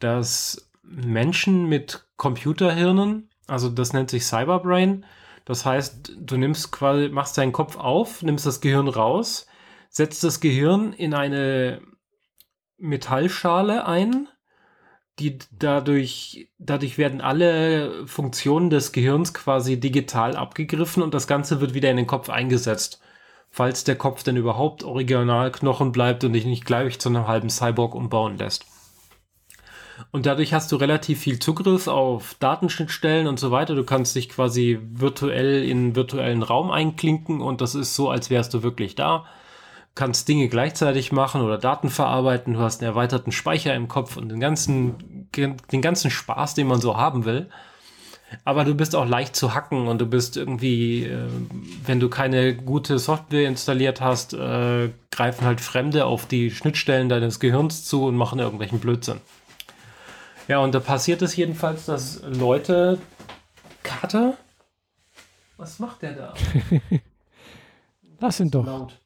dass 0.00 0.70
Menschen 0.82 1.68
mit 1.68 2.04
Computerhirnen, 2.16 3.28
also 3.46 3.68
das 3.68 3.92
nennt 3.92 4.10
sich 4.10 4.24
Cyberbrain, 4.24 5.04
das 5.44 5.66
heißt, 5.66 6.12
du 6.18 6.36
nimmst 6.36 6.72
quasi, 6.72 7.10
machst 7.10 7.36
deinen 7.36 7.52
Kopf 7.52 7.76
auf, 7.76 8.22
nimmst 8.22 8.46
das 8.46 8.60
Gehirn 8.60 8.88
raus, 8.88 9.46
setzt 9.90 10.24
das 10.24 10.40
Gehirn 10.40 10.92
in 10.94 11.14
eine 11.14 11.80
Metallschale 12.78 13.86
ein. 13.86 14.28
Die 15.20 15.38
dadurch, 15.52 16.48
dadurch 16.58 16.98
werden 16.98 17.20
alle 17.20 18.04
Funktionen 18.06 18.68
des 18.68 18.90
Gehirns 18.90 19.32
quasi 19.32 19.78
digital 19.78 20.34
abgegriffen 20.34 21.02
und 21.04 21.14
das 21.14 21.28
Ganze 21.28 21.60
wird 21.60 21.72
wieder 21.72 21.90
in 21.90 21.96
den 21.96 22.08
Kopf 22.08 22.30
eingesetzt. 22.30 23.00
Falls 23.50 23.84
der 23.84 23.94
Kopf 23.94 24.24
denn 24.24 24.36
überhaupt 24.36 24.82
Originalknochen 24.82 25.92
bleibt 25.92 26.24
und 26.24 26.32
dich 26.32 26.44
nicht 26.44 26.64
gleich 26.64 26.98
zu 26.98 27.08
einem 27.08 27.28
halben 27.28 27.48
Cyborg 27.48 27.94
umbauen 27.94 28.38
lässt. 28.38 28.66
Und 30.10 30.26
dadurch 30.26 30.52
hast 30.52 30.72
du 30.72 30.76
relativ 30.76 31.20
viel 31.20 31.38
Zugriff 31.38 31.86
auf 31.86 32.34
Datenschnittstellen 32.40 33.28
und 33.28 33.38
so 33.38 33.52
weiter. 33.52 33.76
Du 33.76 33.84
kannst 33.84 34.16
dich 34.16 34.28
quasi 34.28 34.80
virtuell 34.82 35.62
in 35.62 35.94
virtuellen 35.94 36.42
Raum 36.42 36.72
einklinken 36.72 37.40
und 37.40 37.60
das 37.60 37.76
ist 37.76 37.94
so, 37.94 38.10
als 38.10 38.30
wärst 38.30 38.52
du 38.54 38.64
wirklich 38.64 38.96
da 38.96 39.26
kannst 39.94 40.28
Dinge 40.28 40.48
gleichzeitig 40.48 41.12
machen 41.12 41.40
oder 41.40 41.58
Daten 41.58 41.88
verarbeiten, 41.88 42.54
du 42.54 42.60
hast 42.60 42.80
einen 42.80 42.90
erweiterten 42.90 43.32
Speicher 43.32 43.74
im 43.74 43.88
Kopf 43.88 44.16
und 44.16 44.28
den 44.28 44.40
ganzen, 44.40 45.28
den 45.34 45.82
ganzen 45.82 46.10
Spaß, 46.10 46.54
den 46.54 46.66
man 46.66 46.80
so 46.80 46.96
haben 46.96 47.24
will. 47.24 47.48
Aber 48.44 48.64
du 48.64 48.74
bist 48.74 48.96
auch 48.96 49.06
leicht 49.06 49.36
zu 49.36 49.54
hacken 49.54 49.86
und 49.86 50.00
du 50.00 50.06
bist 50.06 50.36
irgendwie, 50.36 51.04
äh, 51.04 51.28
wenn 51.84 52.00
du 52.00 52.08
keine 52.08 52.56
gute 52.56 52.98
Software 52.98 53.46
installiert 53.46 54.00
hast, 54.00 54.34
äh, 54.34 54.90
greifen 55.12 55.46
halt 55.46 55.60
Fremde 55.60 56.06
auf 56.06 56.26
die 56.26 56.50
Schnittstellen 56.50 57.08
deines 57.08 57.38
Gehirns 57.38 57.84
zu 57.84 58.04
und 58.04 58.16
machen 58.16 58.40
irgendwelchen 58.40 58.80
Blödsinn. 58.80 59.20
Ja, 60.48 60.58
und 60.58 60.74
da 60.74 60.80
passiert 60.80 61.22
es 61.22 61.36
jedenfalls, 61.36 61.86
dass 61.86 62.22
Leute. 62.22 62.98
Kater? 63.84 64.34
Was 65.56 65.78
macht 65.78 66.02
der 66.02 66.14
da? 66.14 66.34
Lass 68.20 68.40
ihn 68.40 68.50
doch. 68.50 68.66
Laut. 68.66 68.98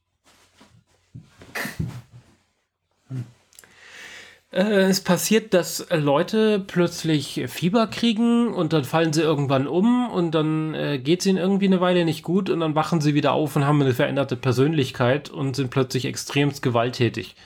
Äh, 4.51 4.89
es 4.89 5.02
passiert, 5.02 5.52
dass 5.52 5.86
Leute 5.90 6.59
plötzlich 6.60 7.44
Fieber 7.48 7.86
kriegen 7.86 8.55
und 8.55 8.72
dann 8.72 8.85
fallen 8.85 9.12
sie 9.12 9.22
irgendwann 9.22 9.66
um 9.66 10.10
und 10.10 10.32
dann 10.32 10.74
äh, 10.74 10.98
geht 10.98 11.20
es 11.20 11.26
ihnen 11.26 11.39
irgendwie 11.39 11.66
eine 11.66 11.80
Weile 11.80 12.05
nicht 12.05 12.22
gut 12.22 12.48
und 12.48 12.60
dann 12.60 12.74
wachen 12.74 13.01
sie 13.01 13.14
wieder 13.14 13.32
auf 13.32 13.56
und 13.56 13.66
haben 13.66 13.82
eine 13.82 13.94
veränderte 13.94 14.36
Persönlichkeit 14.36 15.28
und 15.28 15.56
sind 15.56 15.70
plötzlich 15.70 16.06
extremst 16.06 16.62
gewalttätig. 16.62 17.36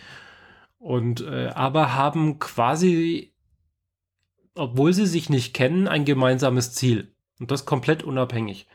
Und 0.79 1.21
äh, 1.23 1.49
aber 1.55 1.95
haben 1.95 2.39
quasi, 2.39 3.33
obwohl 4.55 4.93
sie 4.93 5.07
sich 5.07 5.29
nicht 5.29 5.55
kennen, 5.55 5.89
ein 5.89 6.05
gemeinsames 6.05 6.73
Ziel. 6.73 7.15
Und 7.41 7.51
das 7.51 7.67
komplett 7.67 8.05
unabhängig. 8.05 8.67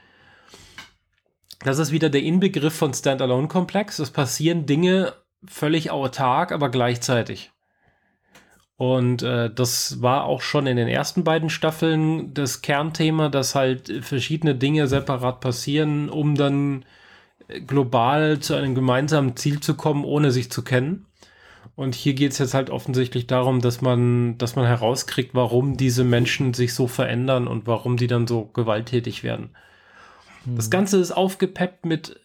Das 1.61 1.79
ist 1.79 1.91
wieder 1.91 2.09
der 2.09 2.23
Inbegriff 2.23 2.73
von 2.73 2.93
Standalone-Komplex. 2.93 3.99
Es 3.99 4.11
passieren 4.11 4.65
Dinge 4.65 5.13
völlig 5.45 5.91
autark, 5.91 6.51
aber 6.51 6.69
gleichzeitig. 6.69 7.51
Und 8.77 9.23
äh, 9.23 9.49
das 9.53 10.01
war 10.01 10.25
auch 10.25 10.41
schon 10.41 10.67
in 10.67 10.77
den 10.77 10.87
ersten 10.87 11.23
beiden 11.23 11.49
Staffeln 11.49 12.33
das 12.33 12.61
Kernthema, 12.61 13.29
dass 13.29 13.55
halt 13.55 13.91
verschiedene 14.05 14.53
Dinge 14.53 14.87
separat 14.87 15.39
passieren, 15.39 16.09
um 16.09 16.35
dann 16.35 16.85
global 17.65 18.39
zu 18.39 18.53
einem 18.55 18.75
gemeinsamen 18.75 19.35
Ziel 19.35 19.59
zu 19.61 19.75
kommen, 19.75 20.05
ohne 20.05 20.31
sich 20.31 20.51
zu 20.51 20.63
kennen. 20.63 21.07
Und 21.75 21.95
hier 21.95 22.13
geht 22.13 22.31
es 22.31 22.39
jetzt 22.39 22.53
halt 22.53 22.69
offensichtlich 22.69 23.27
darum, 23.27 23.61
dass 23.61 23.81
man, 23.81 24.37
dass 24.37 24.55
man 24.55 24.65
herauskriegt, 24.65 25.35
warum 25.35 25.77
diese 25.77 26.03
Menschen 26.03 26.53
sich 26.53 26.73
so 26.73 26.87
verändern 26.87 27.47
und 27.47 27.67
warum 27.67 27.97
die 27.97 28.07
dann 28.07 28.25
so 28.25 28.45
gewalttätig 28.45 29.23
werden. 29.23 29.51
Mhm. 30.45 30.55
Das 30.55 30.69
Ganze 30.69 30.99
ist 30.99 31.11
aufgepeppt 31.11 31.85
mit 31.85 32.19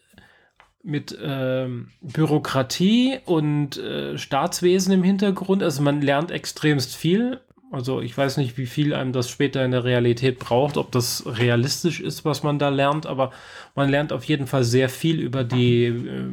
mit 0.83 1.17
ähm, 1.23 1.87
Bürokratie 2.01 3.19
und 3.25 3.77
äh, 3.77 4.17
Staatswesen 4.17 4.93
im 4.93 5.03
Hintergrund. 5.03 5.63
Also 5.63 5.81
man 5.81 6.01
lernt 6.01 6.29
extremst 6.29 6.95
viel. 6.95 7.39
Also 7.71 8.01
ich 8.01 8.15
weiß 8.15 8.37
nicht, 8.37 8.57
wie 8.57 8.67
viel 8.67 8.93
einem 8.93 9.13
das 9.13 9.29
später 9.29 9.65
in 9.65 9.71
der 9.71 9.83
Realität 9.83 10.37
braucht, 10.37 10.77
ob 10.77 10.91
das 10.91 11.23
realistisch 11.25 12.01
ist, 12.01 12.23
was 12.25 12.43
man 12.43 12.59
da 12.59 12.69
lernt, 12.69 13.07
aber 13.07 13.31
man 13.73 13.89
lernt 13.89 14.13
auf 14.13 14.25
jeden 14.25 14.45
Fall 14.45 14.63
sehr 14.63 14.89
viel 14.89 15.19
über 15.19 15.43
die 15.43 15.85
äh, 15.85 16.29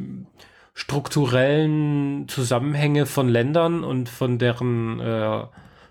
strukturellen 0.73 2.27
Zusammenhänge 2.27 3.05
von 3.05 3.29
Ländern 3.29 3.83
und 3.83 4.07
von 4.07 4.37
deren 4.37 4.99
äh, 4.99 5.45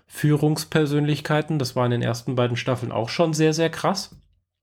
Führungspersönlichkeiten. 0.07 1.59
Das 1.59 1.75
war 1.75 1.85
in 1.85 1.91
den 1.91 2.01
ersten 2.01 2.35
beiden 2.35 2.57
Staffeln 2.57 2.91
auch 2.91 3.09
schon 3.09 3.33
sehr, 3.33 3.53
sehr 3.53 3.69
krass. 3.69 4.15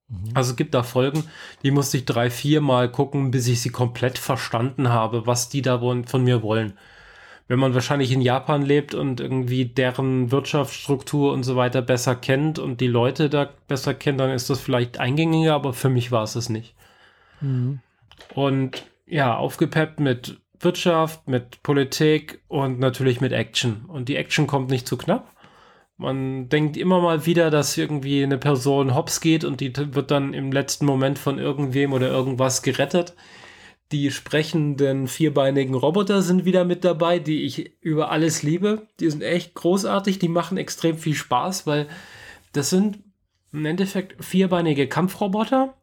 Mhm. 0.09 0.31
Also 0.33 0.51
es 0.51 0.55
gibt 0.55 0.73
da 0.73 0.83
Folgen, 0.83 1.23
die 1.63 1.71
musste 1.71 1.97
ich 1.97 2.05
drei, 2.05 2.29
vier 2.29 2.61
Mal 2.61 2.91
gucken, 2.91 3.31
bis 3.31 3.47
ich 3.47 3.61
sie 3.61 3.69
komplett 3.69 4.17
verstanden 4.17 4.89
habe, 4.89 5.27
was 5.27 5.49
die 5.49 5.61
da 5.61 5.79
von 5.79 6.23
mir 6.23 6.41
wollen. 6.41 6.73
Wenn 7.47 7.59
man 7.59 7.73
wahrscheinlich 7.73 8.11
in 8.11 8.21
Japan 8.21 8.61
lebt 8.61 8.93
und 8.93 9.19
irgendwie 9.19 9.65
deren 9.65 10.31
Wirtschaftsstruktur 10.31 11.33
und 11.33 11.41
so 11.41 11.55
weiter 11.55 11.81
besser 11.81 12.15
kennt 12.15 12.59
und 12.59 12.79
die 12.79 12.87
Leute 12.87 13.27
da 13.27 13.49
besser 13.67 13.95
kennt, 13.95 14.19
dann 14.19 14.29
ist 14.29 14.51
das 14.51 14.59
vielleicht 14.59 14.99
eingängiger, 14.99 15.55
aber 15.55 15.73
für 15.73 15.89
mich 15.89 16.11
war 16.11 16.23
es 16.23 16.35
es 16.35 16.49
nicht. 16.49 16.75
Mhm. 17.41 17.79
Und 18.35 18.85
ja, 19.07 19.35
aufgepeppt 19.35 19.99
mit 19.99 20.39
Wirtschaft, 20.59 21.27
mit 21.27 21.63
Politik 21.63 22.41
und 22.47 22.79
natürlich 22.79 23.21
mit 23.21 23.31
Action. 23.31 23.85
Und 23.87 24.09
die 24.09 24.15
Action 24.15 24.45
kommt 24.45 24.69
nicht 24.69 24.87
zu 24.87 24.97
knapp. 24.97 25.31
Man 25.99 26.47
denkt 26.47 26.77
immer 26.77 27.01
mal 27.01 27.25
wieder, 27.25 27.51
dass 27.51 27.77
irgendwie 27.77 28.23
eine 28.23 28.37
Person 28.37 28.95
hops 28.95 29.19
geht 29.19 29.43
und 29.43 29.59
die 29.59 29.73
wird 29.75 30.11
dann 30.11 30.33
im 30.33 30.53
letzten 30.53 30.85
Moment 30.85 31.19
von 31.19 31.39
irgendwem 31.39 31.91
oder 31.91 32.07
irgendwas 32.07 32.61
gerettet. 32.61 33.15
Die 33.91 34.09
sprechenden 34.09 35.09
vierbeinigen 35.09 35.75
Roboter 35.75 36.21
sind 36.21 36.45
wieder 36.45 36.63
mit 36.63 36.85
dabei, 36.85 37.19
die 37.19 37.43
ich 37.43 37.73
über 37.81 38.11
alles 38.11 38.43
liebe. 38.43 38.87
Die 39.01 39.09
sind 39.09 39.23
echt 39.23 39.55
großartig, 39.55 40.19
die 40.19 40.29
machen 40.29 40.57
extrem 40.57 40.97
viel 40.97 41.15
Spaß, 41.15 41.67
weil 41.67 41.89
das 42.53 42.69
sind 42.69 42.99
im 43.51 43.65
Endeffekt 43.65 44.23
vierbeinige 44.23 44.87
Kampfroboter, 44.87 45.73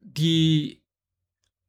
die 0.00 0.80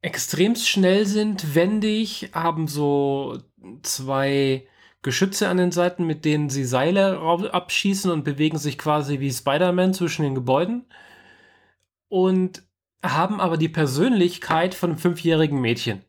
extremst 0.00 0.66
schnell 0.66 1.04
sind, 1.04 1.54
wendig, 1.54 2.30
haben 2.32 2.66
so 2.66 3.42
zwei 3.82 4.66
Geschütze 5.08 5.48
an 5.48 5.56
den 5.56 5.72
Seiten, 5.72 6.04
mit 6.04 6.26
denen 6.26 6.50
sie 6.50 6.64
Seile 6.64 7.18
abschießen 7.18 8.10
und 8.10 8.24
bewegen 8.24 8.58
sich 8.58 8.76
quasi 8.76 9.20
wie 9.20 9.32
Spider-Man 9.32 9.94
zwischen 9.94 10.22
den 10.22 10.34
Gebäuden. 10.34 10.84
Und 12.10 12.62
haben 13.02 13.40
aber 13.40 13.56
die 13.56 13.70
Persönlichkeit 13.70 14.74
von 14.74 14.90
einem 14.90 14.98
fünfjährigen 14.98 15.62
Mädchen. 15.62 16.02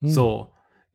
Hm. 0.00 0.08
So. 0.08 0.52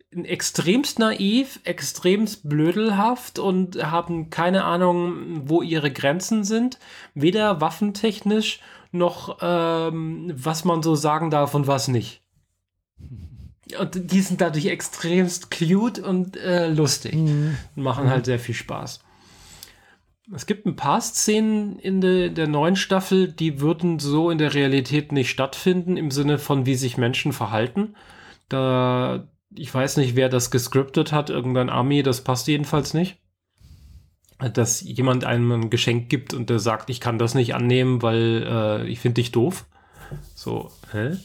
Extremst 0.09 0.97
naiv, 0.97 1.59
extremst 1.65 2.49
blödelhaft 2.49 3.37
und 3.37 3.75
haben 3.75 4.31
keine 4.31 4.63
Ahnung, 4.63 5.47
wo 5.47 5.61
ihre 5.61 5.91
Grenzen 5.91 6.43
sind. 6.43 6.79
Weder 7.13 7.61
waffentechnisch 7.61 8.59
noch, 8.91 9.37
ähm, 9.43 10.33
was 10.35 10.65
man 10.65 10.81
so 10.81 10.95
sagen 10.95 11.29
darf 11.29 11.53
und 11.53 11.67
was 11.67 11.89
nicht. 11.89 12.23
Und 13.77 14.11
die 14.11 14.21
sind 14.21 14.41
dadurch 14.41 14.65
extremst 14.65 15.51
cute 15.51 15.99
und 15.99 16.37
äh, 16.37 16.69
lustig. 16.69 17.13
Mhm. 17.15 17.57
Machen 17.75 18.05
mhm. 18.05 18.09
halt 18.09 18.25
sehr 18.25 18.39
viel 18.39 18.55
Spaß. 18.55 19.01
Es 20.33 20.45
gibt 20.45 20.65
ein 20.65 20.75
paar 20.75 21.01
Szenen 21.01 21.79
in 21.79 22.01
de, 22.01 22.29
der 22.29 22.47
neuen 22.47 22.75
Staffel, 22.75 23.31
die 23.31 23.61
würden 23.61 23.97
so 23.99 24.29
in 24.29 24.37
der 24.37 24.53
Realität 24.53 25.11
nicht 25.11 25.29
stattfinden, 25.29 25.97
im 25.97 26.11
Sinne 26.11 26.37
von, 26.37 26.65
wie 26.65 26.75
sich 26.75 26.97
Menschen 26.97 27.33
verhalten. 27.33 27.95
Da, 28.47 29.27
ich 29.55 29.73
weiß 29.73 29.97
nicht, 29.97 30.15
wer 30.15 30.29
das 30.29 30.51
gescriptet 30.51 31.11
hat, 31.11 31.29
irgendein 31.31 31.69
Army, 31.69 32.03
das 32.03 32.23
passt 32.23 32.47
jedenfalls 32.47 32.93
nicht. 32.93 33.17
Dass 34.53 34.81
jemand 34.81 35.25
einem 35.25 35.51
ein 35.51 35.69
Geschenk 35.69 36.09
gibt 36.09 36.33
und 36.33 36.49
der 36.49 36.59
sagt, 36.59 36.89
ich 36.89 36.99
kann 36.99 37.17
das 37.17 37.33
nicht 37.33 37.55
annehmen, 37.55 38.01
weil 38.01 38.45
äh, 38.47 38.87
ich 38.87 38.99
finde 38.99 39.15
dich 39.15 39.31
doof. 39.31 39.65
So, 40.35 40.71
hä? 40.91 41.17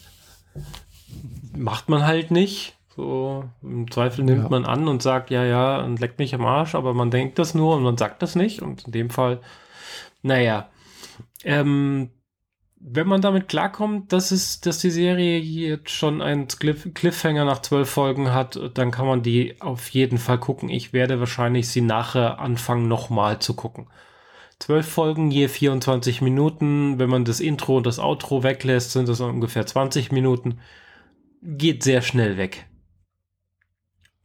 Macht 1.57 1.89
man 1.89 2.07
halt 2.07 2.31
nicht. 2.31 2.77
So, 2.97 3.45
im 3.63 3.91
Zweifel 3.91 4.25
nimmt 4.25 4.45
ja. 4.45 4.49
man 4.49 4.65
an 4.65 4.87
und 4.87 5.03
sagt, 5.03 5.31
ja, 5.31 5.45
ja, 5.45 5.81
und 5.81 5.99
leckt 6.01 6.19
mich 6.19 6.35
am 6.35 6.45
Arsch, 6.45 6.77
aber 6.77 6.95
man 6.95 7.11
denkt 7.11 7.39
das 7.39 7.55
nur 7.55 7.77
und 7.77 7.83
man 7.83 7.97
sagt 7.97 8.23
das 8.23 8.37
nicht. 8.37 8.63
Und 8.63 8.85
in 8.85 8.93
dem 8.93 9.11
Fall, 9.11 9.41
naja, 10.23 10.69
ähm, 11.43 12.11
wenn 12.87 13.09
man 13.09 13.23
damit 13.23 13.49
klarkommt, 13.49 14.13
dass 14.13 14.31
es, 14.31 14.61
dass 14.61 14.79
die 14.79 14.91
Serie 14.91 15.39
jetzt 15.39 15.91
schon 15.91 16.21
einen 16.21 16.49
Cliff 16.49 16.87
Cliffhanger 16.93 17.45
nach 17.45 17.63
zwölf 17.63 17.89
Folgen 17.89 18.33
hat, 18.33 18.61
dann 18.75 18.91
kann 18.91 19.07
man 19.07 19.23
die 19.23 19.61
auf 19.61 19.89
jeden 19.89 20.19
Fall 20.19 20.39
gucken. 20.39 20.69
Ich 20.69 20.93
werde 20.93 21.19
wahrscheinlich 21.19 21.69
sie 21.69 21.81
nachher 21.81 22.39
anfangen, 22.39 22.87
nochmal 22.87 23.39
zu 23.39 23.55
gucken. 23.55 23.89
Zwölf 24.59 24.87
Folgen, 24.87 25.31
je 25.31 25.49
24 25.49 26.21
Minuten. 26.21 26.99
Wenn 26.99 27.11
man 27.11 27.25
das 27.25 27.41
Intro 27.41 27.79
und 27.79 27.87
das 27.87 27.99
Outro 27.99 28.43
weglässt, 28.43 28.93
sind 28.93 29.09
das 29.09 29.21
ungefähr 29.21 29.67
20 29.67 30.13
Minuten 30.13 30.59
geht 31.45 31.83
sehr 31.83 32.03
schnell 32.03 32.37
weg. 32.37 32.67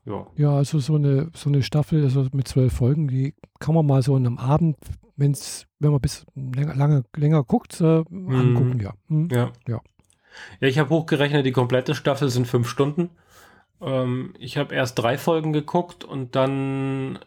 Ja. 0.05 0.25
ja, 0.37 0.51
also 0.55 0.79
so 0.79 0.95
eine, 0.95 1.29
so 1.35 1.49
eine 1.49 1.61
Staffel 1.61 2.03
also 2.03 2.27
mit 2.31 2.47
zwölf 2.47 2.73
Folgen, 2.73 3.07
die 3.07 3.35
kann 3.59 3.75
man 3.75 3.85
mal 3.85 4.01
so 4.01 4.15
an 4.15 4.25
einem 4.25 4.37
Abend, 4.39 4.77
wenn's, 5.17 5.67
wenn 5.77 5.91
man 5.91 6.01
bis 6.01 6.25
länger, 6.33 6.73
lange, 6.75 7.03
länger 7.15 7.43
guckt, 7.43 7.79
äh, 7.81 8.03
mhm. 8.09 8.35
angucken, 8.35 8.79
ja. 8.79 8.93
Mhm. 9.07 9.29
ja. 9.31 9.51
Ja. 9.67 9.81
Ja, 10.61 10.67
ich 10.67 10.79
habe 10.79 10.89
hochgerechnet, 10.89 11.45
die 11.45 11.51
komplette 11.51 11.93
Staffel 11.93 12.29
sind 12.29 12.47
fünf 12.47 12.67
Stunden. 12.67 13.09
Ähm, 13.81 14.33
ich 14.39 14.57
habe 14.57 14.73
erst 14.73 14.97
drei 14.97 15.17
Folgen 15.17 15.53
geguckt 15.53 16.03
und 16.03 16.35
dann 16.35 17.19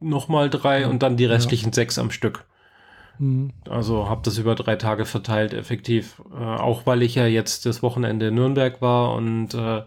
nochmal 0.00 0.50
drei 0.50 0.86
und 0.86 1.02
dann 1.02 1.16
die 1.16 1.24
restlichen 1.24 1.68
ja. 1.70 1.74
sechs 1.74 1.98
am 1.98 2.10
Stück. 2.10 2.44
Mhm. 3.18 3.52
Also 3.68 4.08
habe 4.08 4.22
das 4.24 4.38
über 4.38 4.54
drei 4.54 4.76
Tage 4.76 5.04
verteilt, 5.04 5.54
effektiv. 5.54 6.22
Äh, 6.32 6.42
auch 6.42 6.86
weil 6.86 7.02
ich 7.02 7.14
ja 7.14 7.26
jetzt 7.26 7.66
das 7.66 7.82
Wochenende 7.82 8.28
in 8.28 8.34
Nürnberg 8.34 8.80
war 8.80 9.14
und 9.14 9.54
äh, 9.54 9.82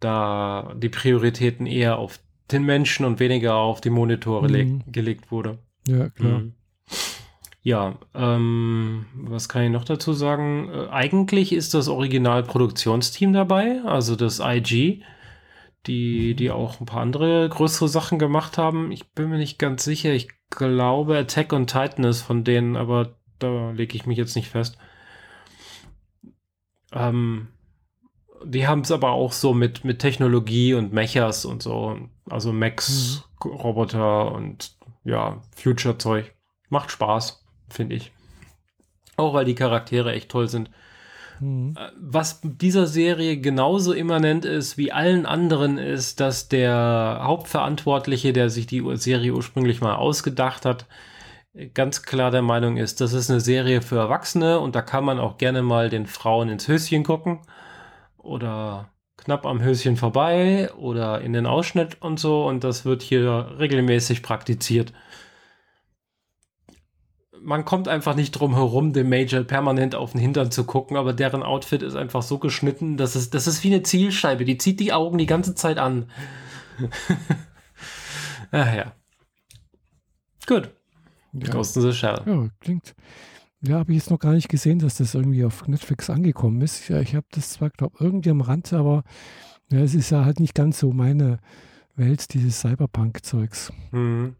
da 0.00 0.74
die 0.76 0.88
Prioritäten 0.88 1.66
eher 1.66 1.98
auf 1.98 2.20
den 2.50 2.64
Menschen 2.64 3.04
und 3.04 3.20
weniger 3.20 3.56
auf 3.56 3.80
die 3.80 3.90
Monitore 3.90 4.48
mhm. 4.48 4.82
gelegt 4.90 5.30
wurde. 5.30 5.58
Ja, 5.86 6.08
klar. 6.08 6.40
Mhm. 6.40 6.54
Ja, 7.62 7.98
ähm, 8.14 9.06
was 9.14 9.48
kann 9.48 9.64
ich 9.64 9.70
noch 9.70 9.84
dazu 9.84 10.12
sagen? 10.12 10.70
Äh, 10.72 10.88
eigentlich 10.88 11.52
ist 11.52 11.74
das 11.74 11.88
Originalproduktionsteam 11.88 13.32
dabei, 13.32 13.82
also 13.84 14.16
das 14.16 14.40
IG, 14.42 15.02
die, 15.88 16.34
die 16.34 16.50
auch 16.50 16.80
ein 16.80 16.86
paar 16.86 17.00
andere 17.00 17.48
größere 17.48 17.88
Sachen 17.88 18.18
gemacht 18.18 18.58
haben. 18.58 18.92
Ich 18.92 19.12
bin 19.12 19.30
mir 19.30 19.38
nicht 19.38 19.58
ganz 19.58 19.84
sicher. 19.84 20.12
Ich 20.12 20.28
glaube, 20.50 21.18
Attack 21.18 21.52
on 21.52 21.66
Titan 21.66 22.04
ist 22.04 22.22
von 22.22 22.44
denen, 22.44 22.76
aber 22.76 23.16
da 23.38 23.70
lege 23.70 23.96
ich 23.96 24.06
mich 24.06 24.18
jetzt 24.18 24.36
nicht 24.36 24.48
fest. 24.48 24.78
Ähm, 26.92 27.48
die 28.44 28.66
haben 28.66 28.82
es 28.82 28.92
aber 28.92 29.10
auch 29.10 29.32
so 29.32 29.54
mit, 29.54 29.84
mit 29.84 29.98
Technologie 29.98 30.74
und 30.74 30.92
Mechas 30.92 31.44
und 31.44 31.62
so. 31.62 31.98
Also 32.28 32.52
Max, 32.52 33.24
mhm. 33.44 33.50
Roboter 33.50 34.32
und 34.32 34.76
ja, 35.04 35.40
Future-Zeug. 35.56 36.34
Macht 36.68 36.90
Spaß, 36.90 37.44
finde 37.68 37.96
ich. 37.96 38.12
Auch 39.16 39.34
weil 39.34 39.44
die 39.44 39.54
Charaktere 39.54 40.12
echt 40.12 40.30
toll 40.30 40.48
sind. 40.48 40.70
Mhm. 41.40 41.74
Äh, 41.76 41.90
was 41.98 42.40
dieser 42.42 42.86
Serie 42.86 43.38
genauso 43.38 43.92
immanent 43.92 44.44
ist 44.44 44.78
wie 44.78 44.92
allen 44.92 45.26
anderen, 45.26 45.78
ist, 45.78 46.20
dass 46.20 46.48
der 46.48 47.20
Hauptverantwortliche, 47.22 48.32
der 48.32 48.50
sich 48.50 48.66
die 48.66 48.84
Serie 48.94 49.32
ursprünglich 49.34 49.80
mal 49.80 49.96
ausgedacht 49.96 50.64
hat, 50.64 50.86
ganz 51.74 52.02
klar 52.02 52.30
der 52.30 52.42
Meinung 52.42 52.76
ist, 52.76 53.00
das 53.00 53.12
ist 53.12 53.30
eine 53.30 53.40
Serie 53.40 53.82
für 53.82 53.96
Erwachsene 53.96 54.60
und 54.60 54.74
da 54.74 54.82
kann 54.82 55.04
man 55.04 55.18
auch 55.18 55.38
gerne 55.38 55.62
mal 55.62 55.88
den 55.88 56.06
Frauen 56.06 56.48
ins 56.48 56.68
Höschen 56.68 57.04
gucken 57.04 57.40
oder 58.16 58.90
knapp 59.16 59.44
am 59.44 59.62
Höschen 59.62 59.96
vorbei 59.96 60.70
oder 60.76 61.20
in 61.20 61.32
den 61.32 61.46
Ausschnitt 61.46 62.00
und 62.00 62.20
so 62.20 62.46
und 62.46 62.64
das 62.64 62.84
wird 62.84 63.02
hier 63.02 63.54
regelmäßig 63.58 64.22
praktiziert. 64.22 64.92
Man 67.42 67.64
kommt 67.64 67.88
einfach 67.88 68.14
nicht 68.14 68.32
drum 68.32 68.54
herum, 68.54 68.92
dem 68.92 69.08
Major 69.08 69.42
permanent 69.42 69.94
auf 69.94 70.12
den 70.12 70.20
Hintern 70.20 70.50
zu 70.50 70.64
gucken, 70.64 70.96
aber 70.96 71.12
deren 71.12 71.42
Outfit 71.42 71.82
ist 71.82 71.94
einfach 71.94 72.22
so 72.22 72.38
geschnitten, 72.38 72.96
dass 72.96 73.14
es, 73.14 73.30
das 73.30 73.46
ist 73.46 73.64
wie 73.64 73.72
eine 73.72 73.82
Zielscheibe, 73.82 74.44
die 74.44 74.58
zieht 74.58 74.80
die 74.80 74.92
Augen 74.92 75.18
die 75.18 75.26
ganze 75.26 75.54
Zeit 75.54 75.78
an. 75.78 76.10
Ach 78.50 78.74
ja. 78.74 78.92
Gut. 80.46 80.70
Ja. 81.32 81.50
Ghost 81.50 81.76
in 81.76 81.82
the 81.82 81.92
Shell. 81.92 82.20
Ja, 82.26 82.48
klingt. 82.60 82.94
Ja, 83.60 83.78
habe 83.78 83.92
ich 83.92 83.98
jetzt 83.98 84.10
noch 84.10 84.18
gar 84.18 84.32
nicht 84.32 84.48
gesehen, 84.48 84.78
dass 84.78 84.96
das 84.96 85.14
irgendwie 85.14 85.44
auf 85.44 85.66
Netflix 85.66 86.10
angekommen 86.10 86.60
ist. 86.60 86.88
Ja, 86.88 87.00
ich 87.00 87.14
habe 87.14 87.26
das 87.32 87.50
zwar, 87.50 87.70
glaube 87.70 87.94
ich, 87.96 88.00
irgendwie 88.00 88.30
am 88.30 88.40
Rand, 88.40 88.72
aber 88.72 89.02
ja, 89.70 89.80
es 89.80 89.94
ist 89.94 90.10
ja 90.10 90.24
halt 90.24 90.40
nicht 90.40 90.54
ganz 90.54 90.78
so 90.78 90.92
meine 90.92 91.38
Welt, 91.96 92.32
dieses 92.32 92.60
Cyberpunk-Zeugs. 92.60 93.72
Mhm. 93.90 94.36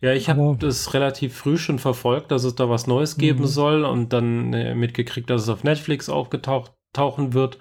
Ja, 0.00 0.12
ich 0.12 0.28
habe 0.28 0.56
das 0.58 0.94
relativ 0.94 1.36
früh 1.36 1.58
schon 1.58 1.78
verfolgt, 1.78 2.30
dass 2.30 2.44
es 2.44 2.54
da 2.54 2.70
was 2.70 2.86
Neues 2.86 3.16
geben 3.16 3.40
mhm. 3.40 3.46
soll 3.46 3.84
und 3.84 4.12
dann 4.12 4.52
äh, 4.52 4.74
mitgekriegt, 4.74 5.28
dass 5.28 5.42
es 5.42 5.48
auf 5.48 5.64
Netflix 5.64 6.08
aufgetauchen 6.08 7.34
wird. 7.34 7.58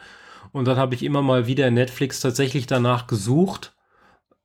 Und 0.52 0.68
dann 0.68 0.78
habe 0.78 0.96
ich 0.96 1.04
immer 1.04 1.22
mal 1.22 1.48
wieder 1.48 1.70
Netflix 1.70 2.22
tatsächlich 2.22 2.66
danach 2.66 3.08
gesucht 3.08 3.74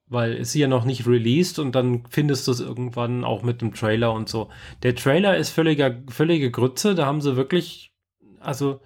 weil 0.07 0.35
ist 0.35 0.55
ja 0.55 0.69
noch 0.69 0.85
nicht 0.85 1.07
released 1.07 1.59
und 1.59 1.75
dann 1.75 2.05
findest 2.09 2.47
du 2.47 2.53
es 2.53 2.61
irgendwann 2.61 3.25
auch 3.25 3.43
mit 3.43 3.61
dem 3.61 3.75
Trailer 3.75 4.13
und 4.13 4.29
so. 4.29 4.51
Der 4.83 4.95
Trailer 4.95 5.37
ist 5.37 5.51
völliger, 5.51 6.03
völlige 6.09 6.51
Grütze, 6.51 6.95
da 6.95 7.07
haben 7.07 7.21
sie 7.21 7.37
wirklich, 7.37 7.93
also 8.41 8.81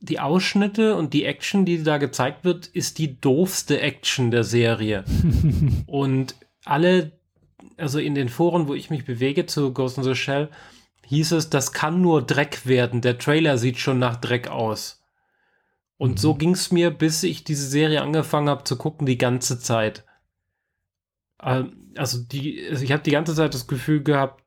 die 0.00 0.20
Ausschnitte 0.20 0.94
und 0.94 1.14
die 1.14 1.24
Action, 1.24 1.64
die 1.64 1.82
da 1.82 1.98
gezeigt 1.98 2.44
wird, 2.44 2.66
ist 2.66 2.98
die 2.98 3.20
doofste 3.20 3.80
Action 3.80 4.30
der 4.30 4.44
Serie. 4.44 5.04
und 5.86 6.36
alle, 6.64 7.12
also 7.76 7.98
in 7.98 8.14
den 8.14 8.28
Foren, 8.28 8.68
wo 8.68 8.74
ich 8.74 8.90
mich 8.90 9.04
bewege 9.04 9.46
zu 9.46 9.72
Ghost 9.72 9.98
in 9.98 10.04
the 10.04 10.14
Shell, 10.14 10.50
hieß 11.06 11.32
es, 11.32 11.50
das 11.50 11.72
kann 11.72 12.00
nur 12.00 12.22
Dreck 12.22 12.66
werden. 12.66 13.00
Der 13.00 13.18
Trailer 13.18 13.58
sieht 13.58 13.78
schon 13.78 13.98
nach 13.98 14.16
Dreck 14.16 14.48
aus. 14.48 15.02
Und 15.98 16.12
mhm. 16.12 16.16
so 16.16 16.34
ging 16.34 16.52
es 16.52 16.72
mir, 16.72 16.90
bis 16.90 17.22
ich 17.22 17.44
diese 17.44 17.66
Serie 17.66 18.02
angefangen 18.02 18.48
habe 18.48 18.64
zu 18.64 18.76
gucken, 18.76 19.06
die 19.06 19.18
ganze 19.18 19.58
Zeit. 19.58 20.04
Ähm, 21.42 21.92
also 21.96 22.18
die, 22.22 22.66
also 22.68 22.82
ich 22.82 22.92
habe 22.92 23.02
die 23.02 23.12
ganze 23.12 23.34
Zeit 23.34 23.54
das 23.54 23.66
Gefühl 23.66 24.02
gehabt, 24.02 24.42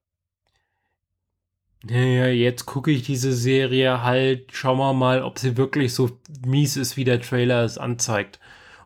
naja, 1.83 2.27
jetzt 2.27 2.65
gucke 2.65 2.91
ich 2.91 3.03
diese 3.03 3.31
Serie 3.31 4.03
halt, 4.03 4.51
schauen 4.51 4.77
wir 4.77 4.93
mal, 4.93 5.23
ob 5.23 5.39
sie 5.39 5.55
wirklich 5.55 5.93
so 5.93 6.19
mies 6.45 6.75
ist, 6.75 6.97
wie 6.97 7.05
der 7.05 7.21
Trailer 7.21 7.63
es 7.63 7.77
anzeigt. 7.77 8.39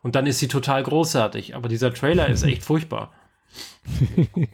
Und 0.03 0.15
dann 0.15 0.27
ist 0.27 0.39
sie 0.39 0.47
total 0.47 0.83
großartig, 0.83 1.55
aber 1.55 1.69
dieser 1.69 1.93
Trailer 1.93 2.27
ist 2.27 2.43
echt 2.43 2.63
furchtbar. 2.63 3.11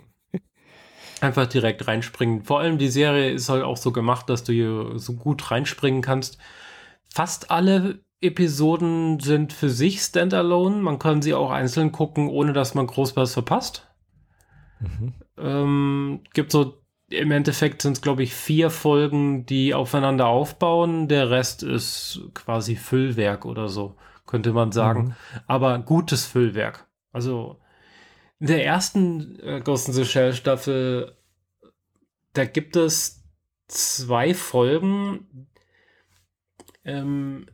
Einfach 1.22 1.48
direkt 1.48 1.88
reinspringen. 1.88 2.44
Vor 2.44 2.60
allem 2.60 2.78
die 2.78 2.88
Serie 2.88 3.32
ist 3.32 3.50
halt 3.50 3.64
auch 3.64 3.78
so 3.78 3.92
gemacht, 3.92 4.30
dass 4.30 4.44
du 4.44 4.54
hier 4.54 4.98
so 4.98 5.14
gut 5.14 5.52
reinspringen 5.52 6.02
kannst. 6.02 6.38
Fast 7.14 7.52
alle 7.52 8.00
Episoden 8.22 9.20
sind 9.20 9.54
für 9.54 9.70
sich 9.70 10.02
standalone. 10.02 10.78
Man 10.78 11.00
kann 11.00 11.22
sie 11.22 11.34
auch 11.34 11.52
einzeln 11.52 11.92
gucken, 11.92 12.28
ohne 12.30 12.54
dass 12.54 12.74
man 12.74 12.88
groß 12.88 13.16
was 13.16 13.34
verpasst. 13.34 13.88
Mhm. 14.80 15.14
Ähm, 15.38 16.22
gibt 16.34 16.52
so, 16.52 16.82
im 17.10 17.32
Endeffekt 17.32 17.82
sind 17.82 17.94
es, 17.94 18.02
glaube 18.02 18.24
ich, 18.24 18.34
vier 18.34 18.70
Folgen, 18.70 19.46
die 19.46 19.74
aufeinander 19.74 20.28
aufbauen. 20.28 21.08
Der 21.08 21.30
Rest 21.30 21.64
ist 21.64 22.22
quasi 22.34 22.76
Füllwerk 22.76 23.46
oder 23.46 23.68
so, 23.68 23.96
könnte 24.26 24.54
man 24.54 24.72
sagen. 24.72 25.04
Mhm. 25.04 25.14
Aber 25.48 25.80
gutes 25.80 26.26
Füllwerk. 26.26 26.88
Also 27.12 27.60
in 28.40 28.48
der 28.48 28.66
ersten 28.66 29.40
äh, 29.40 29.62
Ghost 29.62 29.88
in 29.88 29.94
the 29.94 30.06
Shell 30.06 30.34
Staffel, 30.34 31.16
da 32.34 32.46
gibt 32.46 32.76
es 32.76 33.24
zwei 33.68 34.34
Folgen, 34.34 35.48
ähm, 36.86 37.48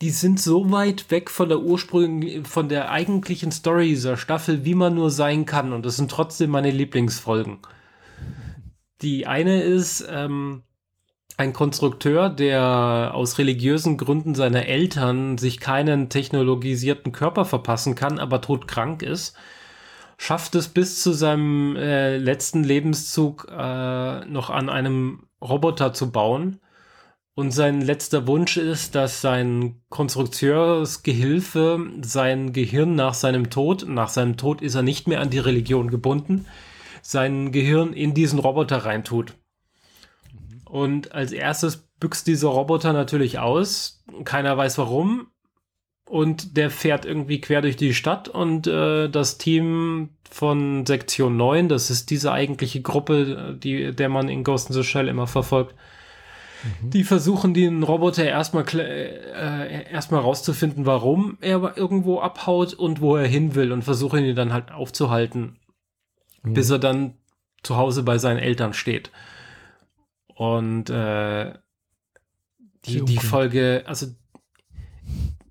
die 0.00 0.10
sind 0.10 0.38
so 0.38 0.70
weit 0.70 1.10
weg 1.10 1.28
von 1.28 1.48
der 1.48 1.60
ursprünglichen, 1.60 2.44
von 2.44 2.68
der 2.68 2.90
eigentlichen 2.90 3.50
Story 3.50 3.88
dieser 3.88 4.16
Staffel, 4.16 4.64
wie 4.64 4.74
man 4.74 4.94
nur 4.94 5.10
sein 5.10 5.44
kann. 5.44 5.72
Und 5.72 5.84
das 5.84 5.96
sind 5.96 6.10
trotzdem 6.10 6.50
meine 6.50 6.70
Lieblingsfolgen. 6.70 7.58
Die 9.02 9.26
eine 9.26 9.62
ist 9.62 10.06
ähm, 10.08 10.62
ein 11.38 11.52
Konstrukteur, 11.52 12.28
der 12.30 13.12
aus 13.14 13.38
religiösen 13.38 13.96
Gründen 13.96 14.34
seiner 14.34 14.66
Eltern 14.66 15.38
sich 15.38 15.60
keinen 15.60 16.08
technologisierten 16.08 17.12
Körper 17.12 17.44
verpassen 17.44 17.94
kann, 17.94 18.18
aber 18.18 18.40
todkrank 18.40 19.02
ist, 19.02 19.36
schafft 20.18 20.56
es 20.56 20.68
bis 20.68 21.00
zu 21.00 21.12
seinem 21.12 21.76
äh, 21.76 22.16
letzten 22.18 22.64
Lebenszug 22.64 23.46
äh, 23.50 24.24
noch 24.26 24.50
an 24.50 24.68
einem 24.68 25.28
Roboter 25.40 25.92
zu 25.92 26.10
bauen 26.10 26.58
und 27.36 27.52
sein 27.52 27.82
letzter 27.82 28.26
Wunsch 28.26 28.56
ist, 28.56 28.96
dass 28.96 29.20
sein 29.20 29.80
Konstrukteursgehilfe 29.90 31.88
sein 32.02 32.52
Gehirn 32.52 32.96
nach 32.96 33.14
seinem 33.14 33.48
Tod, 33.48 33.86
nach 33.86 34.08
seinem 34.08 34.36
Tod 34.36 34.60
ist 34.60 34.74
er 34.74 34.82
nicht 34.82 35.06
mehr 35.06 35.20
an 35.20 35.30
die 35.30 35.38
Religion 35.38 35.88
gebunden, 35.88 36.46
sein 37.00 37.52
Gehirn 37.52 37.92
in 37.92 38.12
diesen 38.12 38.40
Roboter 38.40 38.78
reintut. 38.78 39.34
Und 40.68 41.12
als 41.12 41.32
erstes 41.32 41.88
büxt 41.98 42.26
dieser 42.26 42.48
Roboter 42.48 42.92
natürlich 42.92 43.38
aus. 43.38 44.04
Keiner 44.24 44.56
weiß 44.56 44.78
warum. 44.78 45.28
Und 46.04 46.56
der 46.56 46.70
fährt 46.70 47.04
irgendwie 47.04 47.40
quer 47.40 47.60
durch 47.60 47.76
die 47.76 47.92
Stadt 47.92 48.28
und 48.28 48.66
äh, 48.66 49.10
das 49.10 49.36
Team 49.36 50.10
von 50.30 50.86
Sektion 50.86 51.36
9, 51.36 51.68
das 51.68 51.90
ist 51.90 52.08
diese 52.08 52.32
eigentliche 52.32 52.80
Gruppe, 52.80 53.58
die, 53.62 53.94
der 53.94 54.08
man 54.08 54.30
in 54.30 54.42
Ghost 54.42 54.70
in 54.70 54.74
the 54.74 54.84
Shell 54.84 55.08
immer 55.08 55.26
verfolgt, 55.26 55.74
Mhm. 56.62 56.90
Die 56.90 57.04
versuchen 57.04 57.54
den 57.54 57.82
Roboter 57.82 58.24
erstmal 58.24 58.64
äh, 58.74 59.90
erstmal 59.90 60.20
rauszufinden, 60.20 60.86
warum 60.86 61.38
er 61.40 61.76
irgendwo 61.76 62.20
abhaut 62.20 62.74
und 62.74 63.00
wo 63.00 63.16
er 63.16 63.26
hin 63.26 63.54
will 63.54 63.72
und 63.72 63.82
versuchen 63.82 64.24
ihn 64.24 64.36
dann 64.36 64.52
halt 64.52 64.72
aufzuhalten, 64.72 65.58
mhm. 66.42 66.54
bis 66.54 66.70
er 66.70 66.78
dann 66.78 67.14
zu 67.62 67.76
Hause 67.76 68.02
bei 68.02 68.18
seinen 68.18 68.38
Eltern 68.38 68.72
steht. 68.72 69.10
Und 70.38 70.88
äh, 70.88 71.52
die, 72.84 73.04
die 73.04 73.16
Folge, 73.16 73.82
also 73.86 74.06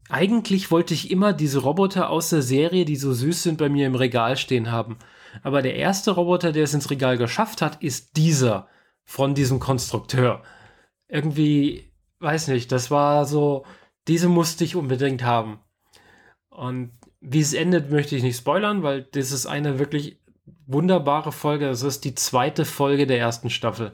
eigentlich 0.08 0.72
wollte 0.72 0.94
ich 0.94 1.12
immer 1.12 1.34
diese 1.34 1.60
Roboter 1.60 2.10
aus 2.10 2.30
der 2.30 2.42
Serie, 2.42 2.86
die 2.86 2.96
so 2.96 3.12
süß 3.12 3.44
sind, 3.44 3.58
bei 3.58 3.68
mir 3.68 3.86
im 3.86 3.96
Regal 3.96 4.38
stehen 4.38 4.72
haben. 4.72 4.98
Aber 5.44 5.62
der 5.62 5.76
erste 5.76 6.12
Roboter, 6.12 6.54
der 6.54 6.64
es 6.64 6.74
ins 6.74 6.90
Regal 6.90 7.18
geschafft 7.18 7.62
hat, 7.62 7.84
ist 7.84 8.16
dieser 8.16 8.70
von 9.04 9.36
diesem 9.36 9.60
Konstrukteur 9.60 10.42
irgendwie, 11.10 11.92
weiß 12.20 12.48
nicht, 12.48 12.72
das 12.72 12.90
war 12.90 13.26
so, 13.26 13.66
diese 14.08 14.30
musste 14.30 14.64
ich 14.64 14.78
unbedingt 14.78 15.22
haben. 15.22 15.60
Und 16.50 16.92
wie 17.20 17.42
es 17.42 17.54
endet, 17.54 17.92
möchte 17.92 18.16
ich 18.16 18.24
nicht 18.24 18.38
spoilern, 18.38 18.84
weil 18.84 19.04
das 19.04 19.34
ist 19.34 19.48
eine 19.48 19.80
wirklich 19.80 20.22
wunderbare 20.66 21.34
Folge. 21.34 21.66
Das 21.66 21.84
ist 21.84 22.06
die 22.06 22.16
zweite 22.16 22.64
Folge 22.64 23.06
der 23.06 23.20
ersten 23.20 23.50
Staffel. 23.50 23.92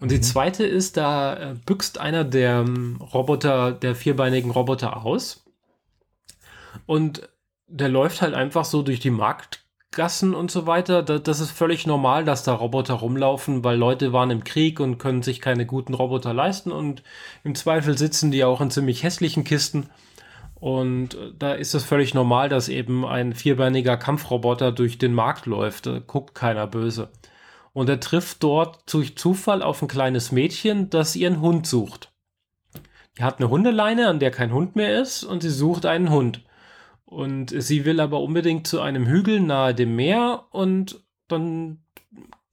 Und 0.00 0.08
mhm. 0.08 0.14
die 0.14 0.20
zweite 0.20 0.64
ist, 0.64 0.96
da 0.96 1.34
äh, 1.34 1.54
büxt 1.66 1.98
einer 1.98 2.24
der 2.24 2.60
ähm, 2.60 2.96
Roboter, 3.00 3.72
der 3.72 3.94
vierbeinigen 3.94 4.50
Roboter 4.50 5.04
aus. 5.04 5.44
Und 6.86 7.28
der 7.68 7.88
läuft 7.88 8.22
halt 8.22 8.34
einfach 8.34 8.64
so 8.64 8.82
durch 8.82 9.00
die 9.00 9.10
Markt, 9.10 9.64
Gassen 9.92 10.34
und 10.34 10.52
so 10.52 10.68
weiter, 10.68 11.02
da, 11.02 11.18
das 11.18 11.40
ist 11.40 11.50
völlig 11.50 11.84
normal, 11.84 12.24
dass 12.24 12.44
da 12.44 12.54
Roboter 12.54 12.94
rumlaufen, 12.94 13.64
weil 13.64 13.76
Leute 13.76 14.12
waren 14.12 14.30
im 14.30 14.44
Krieg 14.44 14.78
und 14.78 14.98
können 14.98 15.22
sich 15.22 15.40
keine 15.40 15.66
guten 15.66 15.94
Roboter 15.94 16.32
leisten 16.32 16.70
und 16.70 17.02
im 17.42 17.56
Zweifel 17.56 17.98
sitzen 17.98 18.30
die 18.30 18.44
auch 18.44 18.60
in 18.60 18.70
ziemlich 18.70 19.02
hässlichen 19.02 19.42
Kisten. 19.42 19.90
Und 20.60 21.14
äh, 21.14 21.32
da 21.36 21.54
ist 21.54 21.74
es 21.74 21.84
völlig 21.84 22.14
normal, 22.14 22.48
dass 22.48 22.68
eben 22.68 23.04
ein 23.04 23.32
vierbeiniger 23.34 23.96
Kampfroboter 23.96 24.70
durch 24.70 24.98
den 24.98 25.14
Markt 25.14 25.46
läuft. 25.46 25.86
Da 25.86 25.98
guckt 25.98 26.34
keiner 26.34 26.66
böse. 26.66 27.08
Und 27.72 27.88
er 27.88 28.00
trifft 28.00 28.42
dort 28.42 28.92
durch 28.92 29.16
Zufall 29.16 29.62
auf 29.62 29.80
ein 29.82 29.88
kleines 29.88 30.32
Mädchen, 30.32 30.90
das 30.90 31.14
ihren 31.16 31.40
Hund 31.40 31.66
sucht. 31.66 32.12
Die 33.16 33.22
hat 33.22 33.38
eine 33.38 33.50
Hundeleine, 33.50 34.08
an 34.08 34.18
der 34.18 34.30
kein 34.30 34.52
Hund 34.52 34.76
mehr 34.76 35.00
ist 35.00 35.24
und 35.24 35.42
sie 35.42 35.50
sucht 35.50 35.86
einen 35.86 36.10
Hund. 36.10 36.44
Und 37.04 37.52
sie 37.56 37.84
will 37.84 38.00
aber 38.00 38.20
unbedingt 38.20 38.66
zu 38.66 38.80
einem 38.80 39.06
Hügel 39.06 39.40
nahe 39.40 39.74
dem 39.74 39.96
Meer 39.96 40.46
und 40.50 41.04
dann 41.28 41.84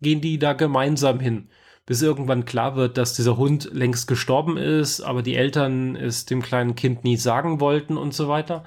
gehen 0.01 0.21
die 0.21 0.39
da 0.39 0.53
gemeinsam 0.53 1.19
hin, 1.19 1.49
bis 1.85 2.01
irgendwann 2.01 2.45
klar 2.45 2.75
wird, 2.75 2.97
dass 2.97 3.13
dieser 3.13 3.37
Hund 3.37 3.69
längst 3.71 4.07
gestorben 4.07 4.57
ist, 4.57 5.01
aber 5.01 5.21
die 5.21 5.35
Eltern 5.35 5.95
es 5.95 6.25
dem 6.25 6.41
kleinen 6.41 6.75
Kind 6.75 7.03
nie 7.03 7.17
sagen 7.17 7.59
wollten 7.59 7.97
und 7.97 8.13
so 8.13 8.27
weiter. 8.27 8.63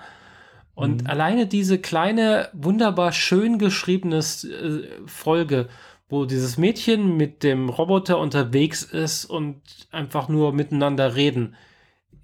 Und 0.75 1.03
mhm. 1.03 1.07
alleine 1.09 1.47
diese 1.47 1.79
kleine, 1.79 2.49
wunderbar 2.53 3.13
schön 3.13 3.59
geschriebene 3.59 4.19
äh, 4.19 5.07
Folge, 5.07 5.69
wo 6.11 6.25
dieses 6.27 6.59
Mädchen 6.59 7.17
mit 7.17 7.43
dem 7.43 7.69
Roboter 7.69 8.19
unterwegs 8.19 8.83
ist 8.83 9.25
und 9.25 9.63
einfach 9.93 10.29
nur 10.29 10.53
miteinander 10.53 11.15
reden, 11.15 11.55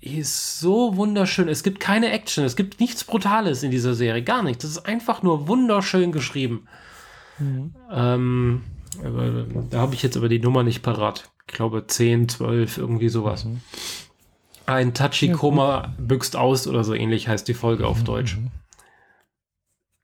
ist 0.01 0.61
so 0.61 0.97
wunderschön. 0.97 1.49
Es 1.49 1.63
gibt 1.63 1.81
keine 1.81 2.11
Action, 2.11 2.45
es 2.45 2.57
gibt 2.57 2.81
nichts 2.81 3.05
Brutales 3.05 3.63
in 3.63 3.71
dieser 3.71 3.95
Serie, 3.95 4.23
gar 4.23 4.43
nichts. 4.43 4.63
Das 4.63 4.73
ist 4.73 4.87
einfach 4.87 5.23
nur 5.23 5.49
wunderschön 5.49 6.13
geschrieben. 6.13 6.67
Mhm. 7.39 7.75
Ähm, 7.91 8.65
aber, 9.05 9.47
da 9.71 9.79
habe 9.79 9.95
ich 9.95 10.03
jetzt 10.03 10.17
aber 10.17 10.29
die 10.29 10.41
Nummer 10.41 10.63
nicht 10.63 10.83
parat. 10.83 11.31
Ich 11.49 11.55
glaube 11.55 11.87
10, 11.87 12.29
12, 12.29 12.79
irgendwie 12.79 13.09
sowas. 13.09 13.45
Mhm. 13.45 13.61
Ein 14.67 14.95
Tachikoma 14.95 15.83
ja, 15.83 15.95
büxt 15.97 16.35
aus 16.35 16.67
oder 16.67 16.83
so 16.83 16.93
ähnlich 16.93 17.29
heißt 17.29 17.47
die 17.47 17.55
Folge 17.55 17.87
auf 17.87 18.01
mhm. 18.01 18.05
Deutsch. 18.05 18.39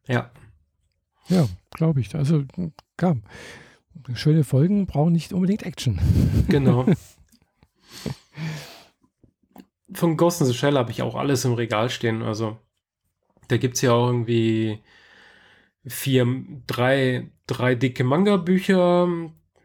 Ja. 0.06 0.30
Ja, 1.28 1.48
glaube 1.70 2.00
ich. 2.00 2.14
Also, 2.14 2.44
kam. 2.96 3.22
Schöne 4.14 4.44
Folgen 4.44 4.86
brauchen 4.86 5.12
nicht 5.12 5.32
unbedingt 5.32 5.62
Action. 5.62 5.98
Genau. 6.48 6.86
Von 9.94 10.16
Ghost 10.16 10.40
in 10.40 10.47
the 10.47 10.55
Shell 10.55 10.77
habe 10.77 10.90
ich 10.90 11.02
auch 11.02 11.14
alles 11.14 11.44
im 11.44 11.52
Regal 11.52 11.89
stehen. 11.89 12.23
Also, 12.23 12.59
da 13.48 13.56
gibt 13.56 13.77
es 13.77 13.82
ja 13.82 13.93
auch 13.93 14.09
irgendwie 14.09 14.81
vier, 15.86 16.27
drei, 16.66 17.31
drei 17.47 17.74
dicke 17.74 18.05
Manga-Bücher, 18.05 19.09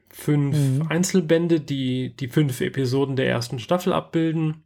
fünf 0.09 0.57
mhm. 0.57 0.87
Einzelbände, 0.89 1.59
die 1.59 2.15
die 2.15 2.27
fünf 2.27 2.61
Episoden 2.61 3.15
der 3.15 3.27
ersten 3.27 3.59
Staffel 3.59 3.93
abbilden. 3.93 4.63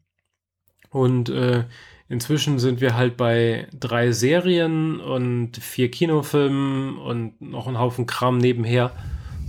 Und 0.89 1.29
äh, 1.29 1.65
inzwischen 2.09 2.59
sind 2.59 2.81
wir 2.81 2.95
halt 2.95 3.17
bei 3.17 3.67
drei 3.73 4.11
Serien 4.11 4.99
und 4.99 5.57
vier 5.57 5.89
Kinofilmen 5.89 6.97
und 6.97 7.41
noch 7.41 7.67
einen 7.67 7.79
Haufen 7.79 8.05
Kram 8.05 8.37
nebenher. 8.37 8.91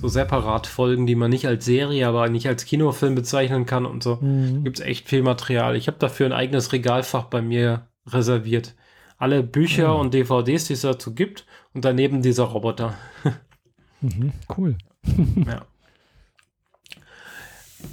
So 0.02 0.08
separat 0.08 0.66
Folgen, 0.66 1.06
die 1.06 1.14
man 1.14 1.30
nicht 1.30 1.46
als 1.46 1.64
Serie, 1.64 2.08
aber 2.08 2.28
nicht 2.28 2.48
als 2.48 2.64
Kinofilm 2.64 3.14
bezeichnen 3.14 3.66
kann 3.66 3.86
und 3.86 4.02
so. 4.02 4.16
Mhm. 4.16 4.64
Gibt 4.64 4.80
es 4.80 4.84
echt 4.84 5.08
viel 5.08 5.22
Material. 5.22 5.76
Ich 5.76 5.86
habe 5.86 5.98
dafür 5.98 6.26
ein 6.26 6.32
eigenes 6.32 6.72
Regalfach 6.72 7.24
bei 7.24 7.40
mir 7.40 7.86
reserviert. 8.06 8.74
Alle 9.16 9.44
Bücher 9.44 9.94
mhm. 9.94 10.00
und 10.00 10.14
DVDs, 10.14 10.64
die 10.64 10.72
es 10.72 10.80
dazu 10.80 11.14
gibt 11.14 11.46
und 11.72 11.84
daneben 11.84 12.20
dieser 12.20 12.44
Roboter. 12.44 12.94
mhm, 14.00 14.32
cool. 14.56 14.76
ja. 15.46 15.62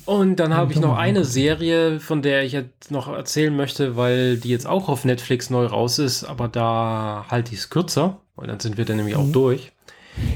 Und 0.06 0.38
dann 0.38 0.56
habe 0.56 0.74
ich 0.74 0.80
noch 0.80 0.98
eine 0.98 1.24
Serie, 1.24 2.00
von 2.00 2.24
der 2.24 2.44
ich 2.44 2.54
jetzt 2.54 2.90
noch 2.90 3.08
erzählen 3.08 3.56
möchte, 3.56 3.96
weil 3.96 4.38
die 4.38 4.50
jetzt 4.50 4.66
auch 4.66 4.90
auf 4.90 5.06
Netflix 5.06 5.52
neu 5.52 5.66
raus 5.66 6.00
ist, 6.00 6.24
aber 6.24 6.48
da 6.48 7.26
halte 7.30 7.54
ich 7.54 7.60
es 7.60 7.70
kürzer, 7.70 8.20
weil 8.36 8.48
dann 8.48 8.60
sind 8.60 8.78
wir 8.78 8.86
dann 8.86 8.98
nämlich 8.98 9.16
auch 9.16 9.26
mhm. 9.26 9.34
durch. 9.34 9.72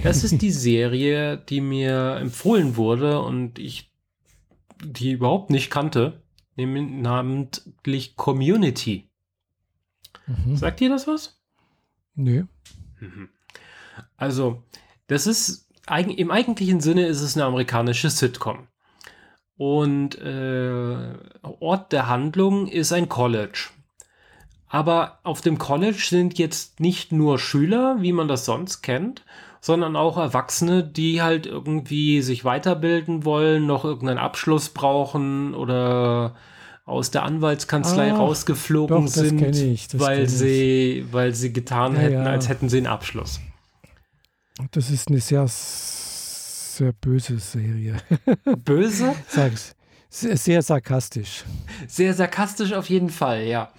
Das 0.03 0.23
ist 0.23 0.41
die 0.41 0.51
Serie, 0.51 1.37
die 1.37 1.61
mir 1.61 2.17
empfohlen 2.17 2.75
wurde 2.75 3.21
und 3.21 3.59
ich 3.59 3.91
die 4.83 5.11
überhaupt 5.11 5.49
nicht 5.49 5.69
kannte, 5.69 6.21
namentlich 6.55 8.15
Community. 8.15 9.09
Mhm. 10.27 10.55
Sagt 10.55 10.81
ihr 10.81 10.89
das 10.89 11.07
was? 11.07 11.39
Nö. 12.15 12.45
Mhm. 12.99 13.29
Also, 14.17 14.63
das 15.07 15.27
ist 15.27 15.69
im 15.87 16.31
eigentlichen 16.31 16.79
Sinne 16.79 17.07
ist 17.07 17.21
es 17.21 17.35
eine 17.35 17.45
amerikanische 17.45 18.09
Sitcom. 18.09 18.67
Und 19.57 20.15
äh, 20.15 21.13
Ort 21.41 21.91
der 21.91 22.07
Handlung 22.07 22.67
ist 22.67 22.91
ein 22.93 23.09
College. 23.09 23.69
Aber 24.67 25.19
auf 25.23 25.41
dem 25.41 25.57
College 25.57 26.03
sind 26.09 26.39
jetzt 26.39 26.79
nicht 26.79 27.11
nur 27.11 27.37
Schüler, 27.37 28.01
wie 28.01 28.13
man 28.13 28.27
das 28.27 28.45
sonst 28.45 28.81
kennt, 28.81 29.23
sondern 29.63 29.95
auch 29.95 30.17
Erwachsene, 30.17 30.83
die 30.83 31.21
halt 31.21 31.45
irgendwie 31.45 32.21
sich 32.21 32.43
weiterbilden 32.43 33.23
wollen, 33.23 33.65
noch 33.65 33.85
irgendeinen 33.85 34.17
Abschluss 34.17 34.67
brauchen 34.67 35.55
oder 35.55 36.35
aus 36.83 37.11
der 37.11 37.23
Anwaltskanzlei 37.23 38.11
ah, 38.11 38.17
rausgeflogen 38.17 39.05
doch, 39.05 39.07
sind, 39.07 39.41
ich, 39.55 39.87
weil 39.97 40.27
sie, 40.27 41.05
weil 41.11 41.33
sie 41.33 41.53
getan 41.53 41.93
ja, 41.93 41.99
hätten, 42.01 42.13
ja. 42.13 42.23
als 42.25 42.49
hätten 42.49 42.67
sie 42.67 42.79
einen 42.79 42.87
Abschluss. 42.87 43.39
Das 44.71 44.89
ist 44.89 45.07
eine 45.07 45.21
sehr 45.21 45.47
sehr 45.47 46.91
böse 46.91 47.39
Serie. 47.39 47.95
Böse? 48.65 49.15
Sag's. 49.29 49.77
Sehr, 50.09 50.35
sehr 50.35 50.61
sarkastisch. 50.61 51.45
Sehr 51.87 52.13
sarkastisch 52.13 52.73
auf 52.73 52.89
jeden 52.89 53.09
Fall, 53.09 53.43
ja. 53.43 53.71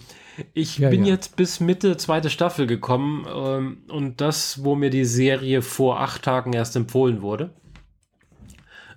Ich 0.52 0.78
ja, 0.78 0.90
bin 0.90 1.04
ja. 1.04 1.12
jetzt 1.14 1.36
bis 1.36 1.60
Mitte 1.60 1.96
zweite 1.96 2.30
Staffel 2.30 2.66
gekommen 2.66 3.26
ähm, 3.32 3.78
und 3.88 4.20
das, 4.20 4.64
wo 4.64 4.74
mir 4.74 4.90
die 4.90 5.04
Serie 5.04 5.62
vor 5.62 6.00
acht 6.00 6.22
Tagen 6.22 6.52
erst 6.52 6.76
empfohlen 6.76 7.22
wurde. 7.22 7.50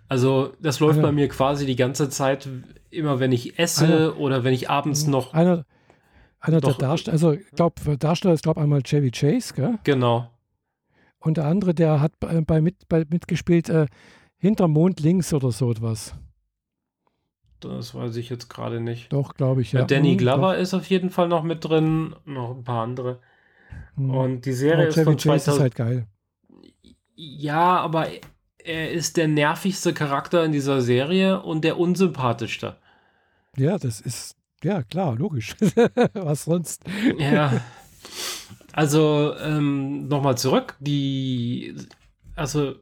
Also, 0.09 0.53
das 0.61 0.79
läuft 0.79 0.99
einer, 0.99 1.07
bei 1.07 1.11
mir 1.11 1.27
quasi 1.27 1.65
die 1.65 1.75
ganze 1.75 2.09
Zeit, 2.09 2.47
immer 2.89 3.19
wenn 3.19 3.31
ich 3.31 3.59
esse 3.59 3.85
einer, 3.85 4.19
oder 4.19 4.43
wenn 4.43 4.53
ich 4.53 4.69
abends 4.69 5.05
noch. 5.05 5.33
Einer, 5.33 5.65
einer 6.39 6.61
der 6.61 6.73
Darsteller, 6.73 7.13
also 7.13 7.33
ich 7.33 7.51
glaube, 7.51 7.97
Darsteller 7.97 8.33
ist, 8.33 8.43
glaube 8.43 8.59
ich, 8.59 8.63
einmal 8.63 8.81
Chevy 8.83 9.11
Chase, 9.11 9.53
gell? 9.53 9.79
Genau. 9.83 10.31
Und 11.19 11.37
der 11.37 11.45
andere, 11.45 11.73
der 11.73 11.99
hat 11.99 12.19
bei, 12.19 12.39
bei, 12.41 12.61
mit, 12.61 12.87
bei 12.87 13.05
mitgespielt, 13.09 13.69
äh, 13.69 13.87
hinter 14.37 14.67
Mond 14.67 14.99
links 14.99 15.33
oder 15.33 15.51
so 15.51 15.71
etwas. 15.71 16.15
Das 17.59 17.95
weiß 17.95 18.15
ich 18.17 18.29
jetzt 18.29 18.49
gerade 18.49 18.79
nicht. 18.79 19.11
Doch, 19.11 19.33
glaube 19.33 19.61
ich, 19.61 19.71
ja. 19.71 19.83
Danny 19.83 20.13
mhm, 20.13 20.17
Glover 20.17 20.53
doch. 20.53 20.61
ist 20.61 20.73
auf 20.73 20.85
jeden 20.89 21.09
Fall 21.09 21.27
noch 21.27 21.43
mit 21.43 21.65
drin, 21.65 22.15
noch 22.25 22.55
ein 22.55 22.63
paar 22.63 22.83
andere. 22.83 23.19
Mhm. 23.95 24.11
Und 24.11 24.45
die 24.45 24.53
Serie 24.53 24.85
oh, 24.85 24.89
ist 24.89 24.99
von 24.99 25.17
2000. 25.17 25.55
ist 25.55 25.61
halt 25.61 25.75
geil. 25.75 26.07
Ja, 27.15 27.77
aber 27.79 28.07
er 28.63 28.91
ist 28.91 29.17
der 29.17 29.27
nervigste 29.27 29.93
Charakter 29.93 30.43
in 30.43 30.51
dieser 30.51 30.81
Serie 30.81 31.41
und 31.41 31.63
der 31.63 31.79
unsympathischste. 31.79 32.77
Ja, 33.55 33.77
das 33.77 34.01
ist, 34.01 34.35
ja, 34.63 34.83
klar, 34.83 35.15
logisch. 35.15 35.55
Was 36.13 36.43
sonst? 36.43 36.83
Ja. 37.17 37.61
Also, 38.73 39.35
ähm, 39.39 40.07
nochmal 40.07 40.37
zurück. 40.37 40.75
Die, 40.79 41.75
also, 42.35 42.75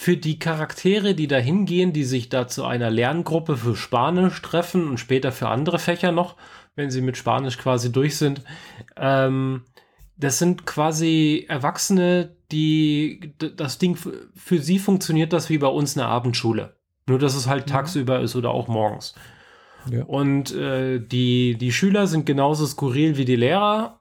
für 0.00 0.16
die 0.16 0.38
Charaktere, 0.38 1.14
die 1.14 1.28
da 1.28 1.36
hingehen, 1.36 1.92
die 1.92 2.04
sich 2.04 2.30
da 2.30 2.48
zu 2.48 2.64
einer 2.64 2.88
Lerngruppe 2.88 3.58
für 3.58 3.76
Spanisch 3.76 4.40
treffen 4.40 4.88
und 4.88 4.96
später 4.96 5.30
für 5.30 5.48
andere 5.48 5.78
Fächer 5.78 6.10
noch, 6.10 6.36
wenn 6.74 6.90
sie 6.90 7.02
mit 7.02 7.18
Spanisch 7.18 7.58
quasi 7.58 7.92
durch 7.92 8.16
sind, 8.16 8.40
ähm, 8.96 9.64
das 10.16 10.38
sind 10.38 10.64
quasi 10.64 11.44
Erwachsene, 11.50 12.34
die 12.50 13.34
das 13.36 13.76
Ding 13.76 13.94
für 13.94 14.58
sie 14.58 14.78
funktioniert 14.78 15.34
das 15.34 15.50
wie 15.50 15.58
bei 15.58 15.68
uns 15.68 15.98
eine 15.98 16.06
Abendschule. 16.06 16.76
Nur 17.06 17.18
dass 17.18 17.34
es 17.34 17.46
halt 17.46 17.66
mhm. 17.66 17.72
tagsüber 17.72 18.20
ist 18.20 18.36
oder 18.36 18.52
auch 18.52 18.68
morgens. 18.68 19.14
Ja. 19.90 20.04
Und 20.04 20.50
äh, 20.54 20.98
die, 20.98 21.58
die 21.58 21.72
Schüler 21.72 22.06
sind 22.06 22.24
genauso 22.24 22.64
skurril 22.64 23.18
wie 23.18 23.26
die 23.26 23.36
Lehrer 23.36 23.99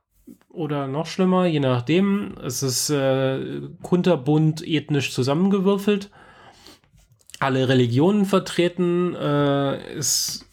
oder 0.49 0.87
noch 0.87 1.05
schlimmer, 1.05 1.45
je 1.45 1.59
nachdem. 1.59 2.35
Es 2.43 2.63
ist 2.63 2.89
äh, 2.89 3.61
kunterbunt 3.81 4.65
ethnisch 4.65 5.13
zusammengewürfelt. 5.13 6.09
Alle 7.39 7.69
Religionen 7.69 8.25
vertreten. 8.25 9.15
Äh, 9.15 9.77
es 9.93 10.45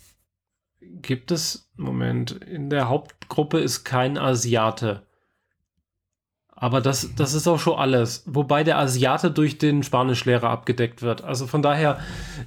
gibt 0.81 1.31
es, 1.31 1.71
Moment, 1.77 2.33
in 2.33 2.71
der 2.71 2.89
Hauptgruppe 2.89 3.59
ist 3.59 3.85
kein 3.85 4.19
Asiate. 4.19 5.03
Aber 6.59 6.81
das, 6.81 7.15
das 7.15 7.35
ist 7.35 7.47
auch 7.49 7.59
schon 7.59 7.79
alles. 7.79 8.23
Wobei 8.27 8.65
der 8.65 8.79
Asiate 8.79 9.31
durch 9.31 9.59
den 9.59 9.83
Spanischlehrer 9.83 10.49
abgedeckt 10.49 11.03
wird. 11.03 11.23
Also 11.23 11.47
von 11.47 11.61
daher 11.61 12.01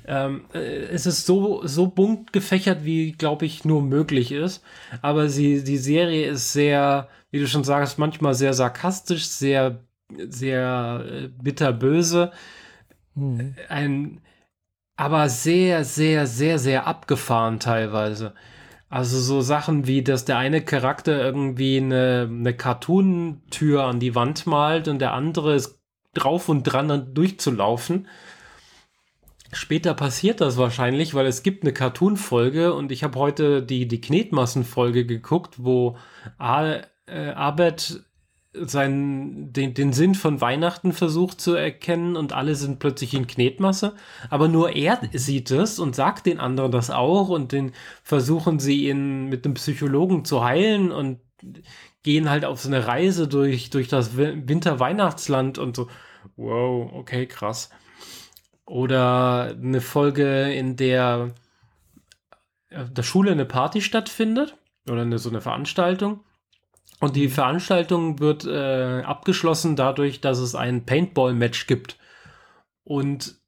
ähm, 0.08 0.46
äh, 0.54 0.60
es 0.60 1.06
ist 1.06 1.28
so, 1.28 1.62
so 1.66 1.88
bunt 1.88 2.34
gefächert, 2.34 2.84
wie, 2.86 3.12
glaube 3.12 3.46
ich, 3.46 3.66
nur 3.66 3.84
möglich 3.84 4.32
ist. 4.32 4.64
Aber 5.04 5.30
sie, 5.30 5.64
die 5.64 5.78
Serie 5.78 6.28
ist 6.28 6.54
sehr, 6.54 7.08
wie 7.32 7.40
du 7.40 7.48
schon 7.48 7.64
sagst, 7.64 8.00
manchmal 8.00 8.34
sehr 8.34 8.54
sarkastisch, 8.54 9.28
sehr, 9.28 9.84
sehr 10.30 11.06
äh, 11.06 11.28
bitterböse. 11.28 12.32
Mhm. 13.16 13.56
Ein, 13.68 14.22
aber 14.96 15.30
sehr, 15.30 15.86
sehr, 15.86 16.28
sehr, 16.28 16.60
sehr 16.60 16.88
abgefahren 16.88 17.60
teilweise. 17.60 18.34
Also 18.90 19.20
so 19.20 19.42
Sachen 19.42 19.86
wie, 19.86 20.04
dass 20.04 20.26
der 20.26 20.38
eine 20.38 20.62
Charakter 20.62 21.22
irgendwie 21.22 21.78
eine, 21.78 22.28
eine 22.30 22.56
Cartoon-Tür 22.56 23.84
an 23.84 24.00
die 24.00 24.16
Wand 24.16 24.48
malt 24.48 24.88
und 24.88 25.00
der 25.00 25.14
andere 25.14 25.54
ist 25.56 25.80
drauf 26.16 26.50
und 26.50 26.64
dran 26.64 27.14
durchzulaufen. 27.14 28.08
Später 29.52 29.94
passiert 29.94 30.42
das 30.42 30.58
wahrscheinlich, 30.58 31.14
weil 31.14 31.28
es 31.28 31.44
gibt 31.44 31.64
eine 31.64 31.74
Cartoon-Folge 31.74 32.74
und 32.74 32.92
ich 32.92 33.04
habe 33.04 33.18
heute 33.18 33.64
die, 33.64 33.88
die 33.88 34.02
Knetmassen-Folge 34.02 35.06
geguckt, 35.06 35.56
wo 35.58 35.98
Al, 36.38 36.88
äh, 37.10 37.31
Abed 37.31 38.03
seinen, 38.53 39.53
den, 39.53 39.73
den 39.76 39.94
Sinn 39.94 40.15
von 40.15 40.41
Weihnachten 40.41 40.91
versucht 40.91 41.40
zu 41.40 41.53
erkennen 41.53 42.15
und 42.15 42.34
alle 42.34 42.56
sind 42.56 42.80
plötzlich 42.80 43.14
in 43.14 43.27
Knetmasse. 43.27 43.95
Aber 44.30 44.48
nur 44.48 44.76
er 44.76 44.99
sieht 45.14 45.52
es 45.52 45.77
und 45.77 45.95
sagt 45.95 46.26
den 46.26 46.40
anderen 46.40 46.72
das 46.72 46.90
auch 46.90 47.30
und 47.30 47.52
den 47.52 47.73
versuchen 48.03 48.60
sie 48.60 48.90
ihn 48.90 49.30
mit 49.30 49.45
einem 49.45 49.53
Psychologen 49.53 50.26
zu 50.26 50.44
heilen 50.44 50.91
und 50.91 51.19
gehen 52.02 52.30
halt 52.30 52.44
auf 52.44 52.60
so 52.60 52.69
eine 52.69 52.88
Reise 52.88 53.27
durch, 53.27 53.69
durch 53.69 53.88
das 53.88 54.18
Winter-Weihnachtsland 54.18 55.60
und 55.60 55.76
so. 55.76 55.88
Wow, 56.36 56.91
okay, 56.94 57.27
krass. 57.27 57.69
Oder 58.65 59.56
eine 59.61 59.81
Folge, 59.81 60.52
in 60.52 60.76
der 60.76 61.34
der 62.72 63.03
Schule 63.03 63.31
eine 63.31 63.45
Party 63.45 63.81
stattfindet 63.81 64.56
oder 64.88 65.02
eine, 65.02 65.18
so 65.18 65.30
eine 65.30 65.41
Veranstaltung. 65.41 66.22
Und 67.00 67.16
die 67.16 67.30
Veranstaltung 67.30 68.20
wird 68.20 68.46
äh, 68.46 69.02
abgeschlossen 69.04 69.76
dadurch, 69.76 70.20
dass 70.20 70.40
es 70.40 70.56
ein 70.56 70.86
Paintball-Match 70.86 71.68
gibt. 71.68 71.98
Und 72.84 73.40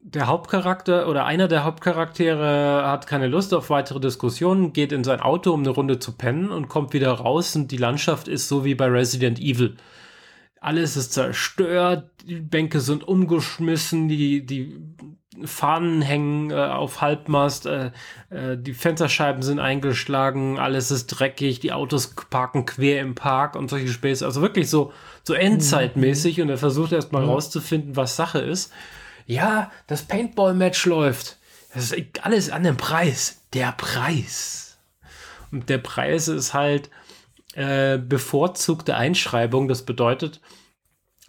der 0.00 0.26
Hauptcharakter 0.26 1.08
oder 1.08 1.26
einer 1.26 1.46
der 1.46 1.62
Hauptcharaktere 1.62 2.82
hat 2.84 3.06
keine 3.06 3.28
Lust 3.28 3.54
auf 3.54 3.70
weitere 3.70 4.00
Diskussionen, 4.00 4.72
geht 4.72 4.90
in 4.90 5.04
sein 5.04 5.20
Auto, 5.20 5.52
um 5.52 5.60
eine 5.60 5.70
Runde 5.70 6.00
zu 6.00 6.12
pennen 6.12 6.50
und 6.50 6.68
kommt 6.68 6.92
wieder 6.92 7.12
raus 7.12 7.54
und 7.54 7.70
die 7.70 7.76
Landschaft 7.76 8.26
ist 8.26 8.48
so 8.48 8.64
wie 8.64 8.74
bei 8.74 8.86
Resident 8.86 9.38
Evil. 9.38 9.76
Alles 10.60 10.96
ist 10.96 11.12
zerstört, 11.12 12.10
die 12.26 12.40
Bänke 12.40 12.80
sind 12.80 13.06
umgeschmissen, 13.06 14.08
die, 14.08 14.44
die 14.44 14.76
Fahnen 15.44 16.02
hängen 16.02 16.50
äh, 16.50 16.54
auf 16.54 17.00
Halbmast, 17.00 17.66
äh, 17.66 17.90
äh, 18.30 18.58
die 18.58 18.74
Fensterscheiben 18.74 19.42
sind 19.42 19.60
eingeschlagen, 19.60 20.58
alles 20.58 20.90
ist 20.90 21.06
dreckig, 21.06 21.60
die 21.60 21.72
Autos 21.72 22.14
parken 22.28 22.66
quer 22.66 23.00
im 23.00 23.14
Park 23.14 23.56
und 23.56 23.70
solche 23.70 23.88
Späße. 23.88 24.24
Also 24.24 24.42
wirklich 24.42 24.68
so, 24.68 24.92
so 25.22 25.32
endzeitmäßig 25.32 26.36
mhm. 26.36 26.44
und 26.44 26.50
er 26.50 26.58
versucht 26.58 26.92
erstmal 26.92 27.22
ja. 27.22 27.28
rauszufinden, 27.28 27.96
was 27.96 28.16
Sache 28.16 28.40
ist. 28.40 28.72
Ja, 29.26 29.70
das 29.86 30.02
Paintball-Match 30.02 30.84
läuft. 30.86 31.38
Das 31.72 31.92
ist 31.92 32.24
alles 32.24 32.50
an 32.50 32.64
dem 32.64 32.76
Preis. 32.76 33.42
Der 33.54 33.72
Preis. 33.72 34.78
Und 35.50 35.68
der 35.68 35.78
Preis 35.78 36.28
ist 36.28 36.52
halt 36.52 36.90
äh, 37.54 37.98
bevorzugte 37.98 38.96
Einschreibung. 38.96 39.68
Das 39.68 39.82
bedeutet, 39.82 40.40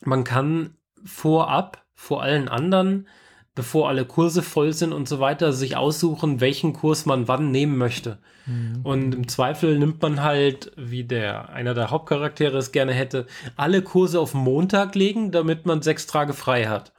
man 0.02 0.24
kann 0.24 0.76
vorab 1.06 1.84
vor 1.96 2.24
allen 2.24 2.50
anderen, 2.50 3.08
bevor 3.56 3.88
alle 3.88 4.06
Kurse 4.06 4.42
voll 4.42 4.74
sind 4.74 4.94
und 4.94 5.08
so 5.08 5.20
weiter, 5.20 5.54
sich 5.54 5.78
aussuchen, 5.78 6.42
welchen 6.42 6.74
Kurs 6.74 7.06
man 7.06 7.28
wann 7.28 7.52
nehmen 7.52 7.78
möchte. 7.78 8.18
Mhm. 8.46 8.80
Und 8.84 9.16
im 9.16 9.28
Zweifel 9.28 9.78
nimmt 9.78 10.02
man 10.02 10.24
halt, 10.24 10.72
wie 10.76 11.04
der 11.04 11.50
einer 11.50 11.74
der 11.74 11.92
Hauptcharaktere 11.92 12.58
es 12.58 12.72
gerne 12.72 12.94
hätte, 12.94 13.28
alle 13.56 13.82
Kurse 13.82 14.20
auf 14.20 14.34
Montag 14.34 14.96
legen, 14.96 15.32
damit 15.32 15.66
man 15.66 15.82
sechs 15.82 16.08
Tage 16.08 16.34
frei 16.34 16.66
hat. 16.66 16.92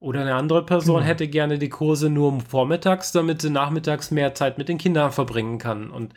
Oder 0.00 0.22
eine 0.22 0.34
andere 0.34 0.64
Person 0.64 0.96
genau. 0.96 1.06
hätte 1.06 1.28
gerne 1.28 1.58
die 1.58 1.68
Kurse 1.68 2.08
nur 2.08 2.40
vormittags, 2.40 3.12
damit 3.12 3.42
sie 3.42 3.50
nachmittags 3.50 4.10
mehr 4.10 4.34
Zeit 4.34 4.56
mit 4.56 4.68
den 4.68 4.78
Kindern 4.78 5.12
verbringen 5.12 5.58
kann. 5.58 5.90
Und 5.90 6.14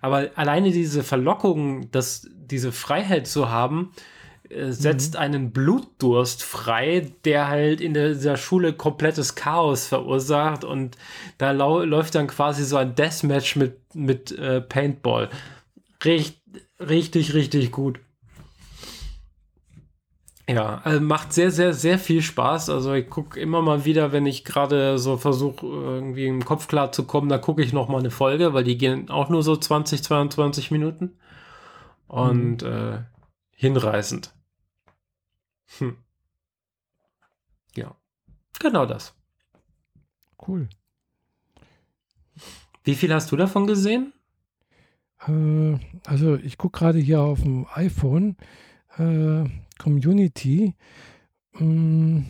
aber 0.00 0.30
alleine 0.36 0.70
diese 0.70 1.02
Verlockung, 1.02 1.90
dass 1.90 2.28
diese 2.34 2.72
Freiheit 2.72 3.26
zu 3.26 3.50
haben, 3.50 3.92
äh, 4.52 4.72
setzt 4.72 5.14
mhm. 5.14 5.20
einen 5.20 5.50
Blutdurst 5.52 6.42
frei, 6.42 7.12
der 7.24 7.48
halt 7.48 7.80
in 7.80 7.94
der, 7.94 8.10
dieser 8.10 8.36
Schule 8.36 8.72
komplettes 8.72 9.34
Chaos 9.34 9.86
verursacht 9.86 10.64
und 10.64 10.96
da 11.38 11.52
läuft 11.52 12.14
dann 12.14 12.26
quasi 12.26 12.64
so 12.64 12.76
ein 12.76 12.94
Deathmatch 12.94 13.56
mit, 13.56 13.94
mit 13.94 14.32
äh, 14.32 14.60
Paintball. 14.60 15.30
Richt 16.04 16.40
richtig, 16.80 17.34
richtig 17.34 17.70
gut. 17.70 18.00
Ja, 20.48 20.80
also 20.84 21.00
macht 21.00 21.32
sehr, 21.32 21.50
sehr, 21.50 21.72
sehr 21.72 21.98
viel 21.98 22.20
Spaß. 22.20 22.68
Also 22.68 22.92
ich 22.94 23.08
gucke 23.08 23.38
immer 23.38 23.62
mal 23.62 23.84
wieder, 23.84 24.12
wenn 24.12 24.26
ich 24.26 24.44
gerade 24.44 24.98
so 24.98 25.16
versuche, 25.16 25.64
irgendwie 25.64 26.26
im 26.26 26.44
Kopf 26.44 26.66
klar 26.66 26.92
zu 26.92 27.04
kommen, 27.04 27.28
da 27.28 27.38
gucke 27.38 27.62
ich 27.62 27.72
noch 27.72 27.88
mal 27.88 28.00
eine 28.00 28.10
Folge, 28.10 28.52
weil 28.52 28.64
die 28.64 28.76
gehen 28.76 29.08
auch 29.08 29.28
nur 29.28 29.42
so 29.42 29.56
20, 29.56 30.02
22 30.02 30.70
Minuten. 30.70 31.16
Und 32.08 32.62
mhm. 32.62 32.68
äh, 32.68 32.98
hinreißend. 33.54 34.34
Hm. 35.78 35.96
Ja, 37.74 37.96
genau 38.58 38.86
das. 38.86 39.14
Cool. 40.46 40.68
Wie 42.84 42.94
viel 42.94 43.12
hast 43.14 43.30
du 43.30 43.36
davon 43.36 43.66
gesehen? 43.66 44.12
Äh, 45.26 45.78
also 46.04 46.34
ich 46.36 46.58
gucke 46.58 46.78
gerade 46.78 46.98
hier 46.98 47.20
auf 47.20 47.42
dem 47.42 47.66
iPhone. 47.74 48.36
Äh, 48.98 49.44
Community, 49.78 50.74
mm, 51.54 52.20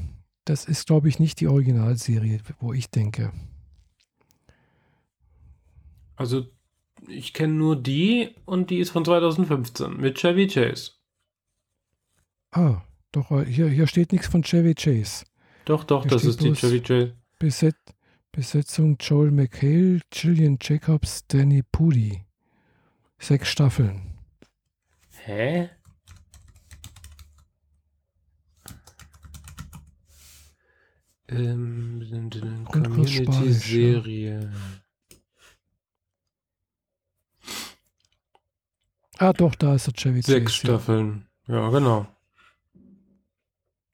das 0.44 0.64
ist, 0.64 0.86
glaube 0.86 1.08
ich, 1.08 1.18
nicht 1.18 1.40
die 1.40 1.48
Originalserie, 1.48 2.40
wo 2.60 2.72
ich 2.72 2.90
denke. 2.90 3.32
Also, 6.16 6.46
ich 7.08 7.34
kenne 7.34 7.52
nur 7.52 7.76
die 7.76 8.34
und 8.44 8.70
die 8.70 8.78
ist 8.78 8.90
von 8.90 9.04
2015 9.04 9.96
mit 9.96 10.18
Chevy 10.18 10.46
Chase. 10.46 10.92
Ah, 12.52 12.82
doch, 13.12 13.30
äh, 13.30 13.44
hier, 13.44 13.68
hier 13.68 13.86
steht 13.86 14.12
nichts 14.12 14.26
von 14.26 14.42
Chevy 14.42 14.74
Chase. 14.74 15.24
Doch, 15.64 15.84
doch, 15.84 16.02
hier 16.02 16.10
das 16.10 16.24
ist 16.24 16.40
die 16.40 16.52
Chevy 16.52 16.80
Chase. 16.80 17.14
Beset 17.38 17.76
Besetzung 18.32 18.96
Joel 18.98 19.30
McHale, 19.30 20.00
Gillian 20.10 20.56
Jacobs, 20.58 21.26
Danny 21.26 21.62
Pudi. 21.62 22.24
Sechs 23.18 23.50
Staffeln. 23.50 24.14
Hä? 25.24 25.68
Ähm, 31.28 32.64
Community-Serie. 32.64 34.50
Ah, 39.18 39.32
doch, 39.34 39.54
da 39.54 39.74
ist 39.74 39.86
der 39.86 39.94
Chevy 39.94 40.22
Sechs 40.22 40.54
Staffeln. 40.54 41.26
Ja, 41.46 41.68
genau. 41.68 42.06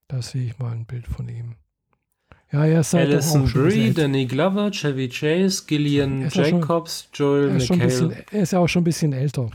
Da 0.08 0.22
sehe 0.22 0.46
ich 0.46 0.58
mal 0.58 0.72
ein 0.72 0.86
Bild 0.86 1.06
von 1.06 1.28
ihm. 1.28 1.56
Ja, 2.50 2.64
er 2.64 2.80
ist 2.80 2.94
halt 2.94 3.12
Alison 3.12 3.44
Brie, 3.44 3.92
Danny 3.92 4.24
Glover, 4.24 4.70
Chevy 4.70 5.08
Chase, 5.10 5.64
Gillian 5.66 6.30
Jacobs, 6.30 7.08
schon, 7.12 7.26
Joel 7.26 7.50
McHale. 7.50 8.24
Er 8.32 8.42
ist 8.42 8.52
ja 8.52 8.58
auch 8.58 8.68
schon 8.68 8.80
ein 8.80 8.84
bisschen 8.84 9.12
älter. 9.12 9.50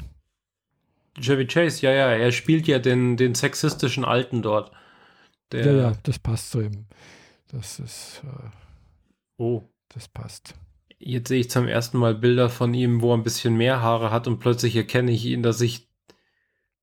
Chevy 1.20 1.48
Chase, 1.48 1.82
ja, 1.82 1.92
ja, 1.92 2.12
er 2.12 2.32
spielt 2.32 2.68
ja 2.68 2.78
den, 2.78 3.18
den 3.18 3.34
sexistischen 3.34 4.06
Alten 4.06 4.44
dort. 4.44 4.72
Der, 5.52 5.66
ja, 5.66 5.74
ja, 5.74 5.94
das 6.04 6.20
passt 6.20 6.52
zu 6.52 6.62
ihm. 6.62 6.86
Das 7.52 7.80
ist. 7.80 8.22
Äh, 8.24 8.50
oh. 9.38 9.64
Das 9.94 10.08
passt. 10.08 10.56
Jetzt 10.98 11.28
sehe 11.28 11.42
ich 11.42 11.50
zum 11.50 11.68
ersten 11.68 11.98
Mal 11.98 12.16
Bilder 12.16 12.50
von 12.50 12.74
ihm, 12.74 13.02
wo 13.02 13.12
er 13.12 13.18
ein 13.18 13.24
bisschen 13.24 13.56
mehr 13.56 13.82
Haare 13.82 14.12
hat 14.12 14.28
und 14.28 14.40
plötzlich 14.40 14.76
erkenne 14.76 15.12
ich 15.12 15.26
ihn, 15.26 15.44
dass 15.44 15.62
ich, 15.62 15.88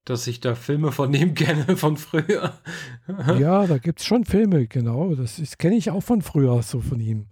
dass 0.05 0.27
ich 0.27 0.40
da 0.40 0.55
Filme 0.55 0.93
von 0.93 1.12
ihm 1.14 1.35
kenne 1.35 1.77
von 1.77 1.97
früher. 1.97 2.59
ja, 3.39 3.66
da 3.66 3.78
gibt 3.78 4.01
es 4.01 4.06
schon 4.06 4.24
Filme, 4.24 4.66
genau. 4.66 5.14
Das 5.14 5.59
kenne 5.59 5.77
ich 5.77 5.90
auch 5.90 6.02
von 6.02 6.22
früher, 6.22 6.62
so 6.62 6.81
von 6.81 7.01
ihm. 7.01 7.27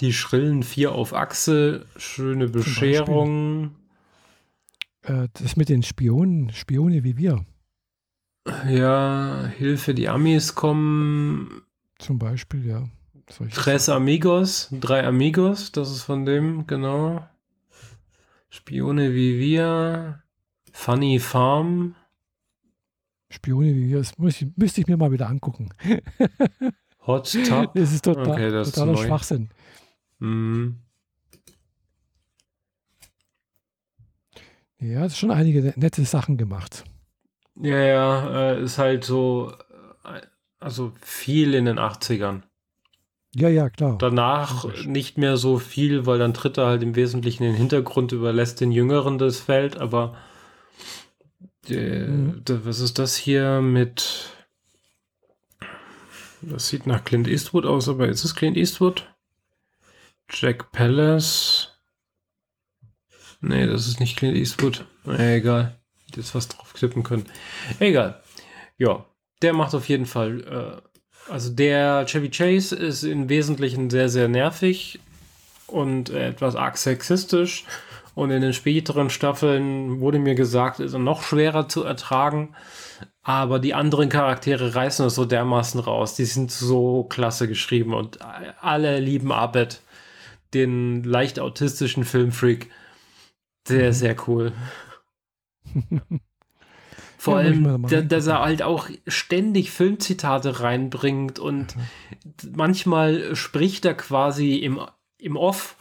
Die 0.00 0.12
schrillen 0.12 0.62
vier 0.62 0.92
auf 0.92 1.14
Achse, 1.14 1.86
schöne 1.96 2.48
Bescherung. 2.48 3.76
Äh, 5.02 5.28
das 5.34 5.56
mit 5.56 5.68
den 5.68 5.82
Spionen, 5.82 6.52
Spione 6.52 7.04
wie 7.04 7.16
wir. 7.16 7.44
Ja, 8.68 9.50
Hilfe, 9.56 9.94
die 9.94 10.08
Amis 10.08 10.54
kommen. 10.54 11.62
Zum 11.98 12.18
Beispiel, 12.18 12.66
ja. 12.66 12.88
Tres 13.54 13.88
Amigos, 13.88 14.68
drei 14.70 15.06
Amigos, 15.06 15.72
das 15.72 15.90
ist 15.90 16.02
von 16.02 16.26
dem, 16.26 16.66
genau. 16.66 17.26
Spione 18.50 19.14
wie 19.14 19.38
wir, 19.38 20.22
Funny 20.72 21.18
Farm. 21.18 21.94
Spione 23.30 23.74
wie 23.74 23.88
wir, 23.88 23.98
das 23.98 24.16
muss 24.18 24.44
müsste 24.56 24.80
ich 24.80 24.86
mir 24.86 24.96
mal 24.96 25.12
wieder 25.12 25.28
angucken. 25.28 25.70
Hot 27.06 27.30
Tub. 27.30 27.74
Das 27.74 27.92
ist 27.92 28.04
total, 28.04 28.28
okay, 28.28 28.50
das 28.50 28.72
totaler 28.72 28.94
ist 28.94 29.00
Schwachsinn. 29.00 29.50
Mhm. 30.18 30.78
Ja, 34.80 35.04
es 35.04 35.12
ist 35.12 35.18
schon 35.18 35.30
einige 35.30 35.62
ne-, 35.62 35.74
nette 35.76 36.04
Sachen 36.04 36.36
gemacht. 36.36 36.84
Ja, 37.60 37.78
ja, 37.78 38.52
äh, 38.52 38.62
ist 38.62 38.78
halt 38.78 39.04
so, 39.04 39.52
äh, 40.04 40.20
also 40.60 40.92
viel 41.00 41.54
in 41.54 41.66
den 41.66 41.78
80ern. 41.78 42.42
Ja, 43.34 43.48
ja, 43.48 43.68
klar. 43.68 43.98
Danach 43.98 44.64
nicht 44.86 45.18
mehr 45.18 45.36
so 45.36 45.58
viel, 45.58 46.06
weil 46.06 46.18
dann 46.18 46.34
tritt 46.34 46.56
er 46.56 46.66
halt 46.66 46.82
im 46.82 46.94
Wesentlichen 46.94 47.42
in 47.42 47.50
den 47.50 47.58
Hintergrund, 47.58 48.12
überlässt 48.12 48.60
den 48.60 48.70
Jüngeren 48.70 49.18
das 49.18 49.40
Feld, 49.40 49.76
aber 49.76 50.16
äh, 51.70 52.06
mhm. 52.06 52.42
was 52.46 52.80
ist 52.80 52.98
das 52.98 53.16
hier 53.16 53.60
mit 53.60 54.30
Das 56.42 56.68
sieht 56.68 56.86
nach 56.86 57.04
Clint 57.04 57.28
Eastwood 57.28 57.66
aus, 57.66 57.88
aber 57.88 58.08
ist 58.08 58.24
es 58.24 58.34
Clint 58.34 58.56
Eastwood? 58.56 59.08
Jack 60.30 60.72
Palance. 60.72 61.68
Nee, 63.40 63.66
das 63.66 63.86
ist 63.86 64.00
nicht 64.00 64.16
Clint 64.16 64.36
Eastwood. 64.36 64.86
Egal. 65.06 65.78
Jetzt 66.14 66.34
was 66.34 66.48
drauf 66.48 66.72
klippen 66.74 67.02
können. 67.02 67.26
Egal. 67.78 68.22
Ja, 68.78 69.04
der 69.42 69.52
macht 69.52 69.74
auf 69.74 69.88
jeden 69.88 70.06
Fall. 70.06 70.82
Äh, 71.28 71.30
also 71.30 71.50
der 71.50 72.06
Chevy 72.06 72.30
Chase 72.30 72.76
ist 72.76 73.02
im 73.02 73.28
Wesentlichen 73.28 73.90
sehr, 73.90 74.08
sehr 74.08 74.28
nervig 74.28 75.00
und 75.66 76.10
etwas 76.10 76.56
arg 76.56 76.76
sexistisch. 76.76 77.64
Und 78.14 78.30
in 78.30 78.42
den 78.42 78.52
späteren 78.52 79.10
Staffeln 79.10 80.00
wurde 80.00 80.18
mir 80.18 80.34
gesagt, 80.34 80.80
ist 80.80 80.92
er 80.92 81.00
noch 81.00 81.22
schwerer 81.22 81.68
zu 81.68 81.82
ertragen. 81.82 82.54
Aber 83.22 83.58
die 83.58 83.74
anderen 83.74 84.08
Charaktere 84.08 84.74
reißen 84.74 85.06
es 85.06 85.14
so 85.14 85.24
dermaßen 85.24 85.80
raus. 85.80 86.14
Die 86.14 86.26
sind 86.26 86.52
so 86.52 87.04
klasse 87.04 87.48
geschrieben 87.48 87.94
und 87.94 88.18
alle 88.60 89.00
lieben 89.00 89.32
Abed, 89.32 89.80
den 90.52 91.02
leicht 91.02 91.40
autistischen 91.40 92.04
Filmfreak. 92.04 92.70
Sehr, 93.66 93.88
mhm. 93.88 93.92
sehr 93.92 94.16
cool. 94.28 94.52
Vor 97.18 97.40
ja, 97.40 97.46
allem, 97.46 97.86
dass 98.08 98.26
er 98.26 98.40
halt 98.40 98.62
auch 98.62 98.90
ständig 99.06 99.70
Filmzitate 99.70 100.60
reinbringt 100.60 101.38
und 101.38 101.74
mhm. 101.74 101.82
manchmal 102.54 103.34
spricht 103.34 103.86
er 103.86 103.94
quasi 103.94 104.56
im, 104.56 104.80
im 105.16 105.38
Off, 105.38 105.76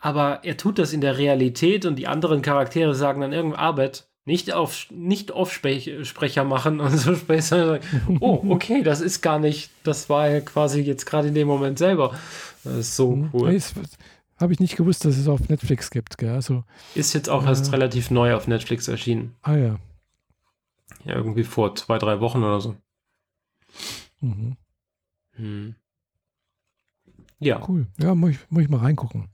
aber 0.00 0.40
er 0.44 0.56
tut 0.56 0.78
das 0.78 0.92
in 0.92 1.00
der 1.00 1.18
Realität 1.18 1.84
und 1.84 1.96
die 1.96 2.06
anderen 2.06 2.42
Charaktere 2.42 2.94
sagen 2.94 3.20
dann 3.20 3.32
irgendeine 3.32 3.62
Arbeit, 3.62 4.08
nicht 4.24 4.52
auf 4.52 4.86
nicht 4.90 5.32
auf 5.32 5.52
Sprecher 5.52 6.44
machen 6.44 6.80
und 6.80 6.96
so 6.96 7.14
später. 7.16 7.80
Oh, 8.20 8.44
okay, 8.50 8.82
das 8.82 9.00
ist 9.00 9.22
gar 9.22 9.38
nicht, 9.38 9.70
das 9.84 10.10
war 10.10 10.28
quasi 10.40 10.82
jetzt 10.82 11.06
gerade 11.06 11.28
in 11.28 11.34
dem 11.34 11.48
Moment 11.48 11.78
selber. 11.78 12.14
Das 12.62 12.74
ist 12.74 12.96
so 12.96 13.16
mhm. 13.16 13.30
cool. 13.32 13.58
Habe 14.36 14.52
ich 14.52 14.60
nicht 14.60 14.76
gewusst, 14.76 15.04
dass 15.04 15.16
es 15.16 15.26
auf 15.26 15.48
Netflix 15.48 15.90
gibt. 15.90 16.16
Gell? 16.16 16.30
Also, 16.30 16.62
ist 16.94 17.12
jetzt 17.12 17.28
auch 17.28 17.44
äh, 17.44 17.48
erst 17.48 17.72
relativ 17.72 18.10
neu 18.10 18.36
auf 18.36 18.46
Netflix 18.46 18.86
erschienen. 18.86 19.34
Ah 19.42 19.56
ja. 19.56 19.78
Ja, 21.04 21.14
irgendwie 21.14 21.42
vor 21.42 21.74
zwei, 21.74 21.98
drei 21.98 22.20
Wochen 22.20 22.44
oder 22.44 22.60
so. 22.60 22.76
Mhm. 24.20 24.56
Hm. 25.32 25.74
Ja. 27.40 27.66
Cool. 27.66 27.86
Ja, 27.98 28.14
muss 28.14 28.30
ich, 28.30 28.38
muss 28.50 28.62
ich 28.62 28.68
mal 28.68 28.78
reingucken. 28.78 29.28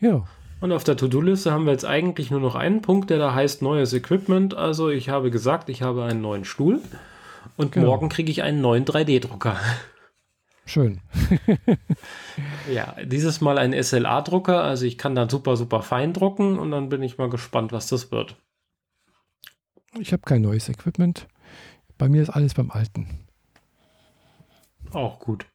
Ja. 0.00 0.24
Und 0.60 0.72
auf 0.72 0.84
der 0.84 0.96
To-Do-Liste 0.96 1.52
haben 1.52 1.66
wir 1.66 1.72
jetzt 1.72 1.84
eigentlich 1.84 2.30
nur 2.30 2.40
noch 2.40 2.54
einen 2.54 2.82
Punkt, 2.82 3.10
der 3.10 3.18
da 3.18 3.34
heißt 3.34 3.62
neues 3.62 3.92
Equipment. 3.92 4.54
Also 4.54 4.90
ich 4.90 5.08
habe 5.08 5.30
gesagt, 5.30 5.68
ich 5.68 5.82
habe 5.82 6.04
einen 6.04 6.20
neuen 6.20 6.44
Stuhl 6.44 6.80
und 7.56 7.72
genau. 7.72 7.86
morgen 7.86 8.08
kriege 8.08 8.30
ich 8.30 8.42
einen 8.42 8.60
neuen 8.60 8.84
3D-Drucker. 8.84 9.56
Schön. 10.66 11.00
ja, 12.72 12.94
dieses 13.02 13.40
Mal 13.40 13.56
ein 13.56 13.72
SLA-Drucker, 13.72 14.62
also 14.62 14.84
ich 14.84 14.98
kann 14.98 15.14
dann 15.14 15.30
super, 15.30 15.56
super 15.56 15.82
fein 15.82 16.12
drucken 16.12 16.58
und 16.58 16.70
dann 16.70 16.90
bin 16.90 17.02
ich 17.02 17.16
mal 17.16 17.30
gespannt, 17.30 17.72
was 17.72 17.86
das 17.86 18.10
wird. 18.10 18.36
Ich 19.98 20.12
habe 20.12 20.22
kein 20.22 20.42
neues 20.42 20.68
Equipment. 20.68 21.26
Bei 21.96 22.08
mir 22.08 22.22
ist 22.22 22.30
alles 22.30 22.54
beim 22.54 22.70
Alten. 22.70 23.26
Auch 24.92 25.18
gut. 25.18 25.46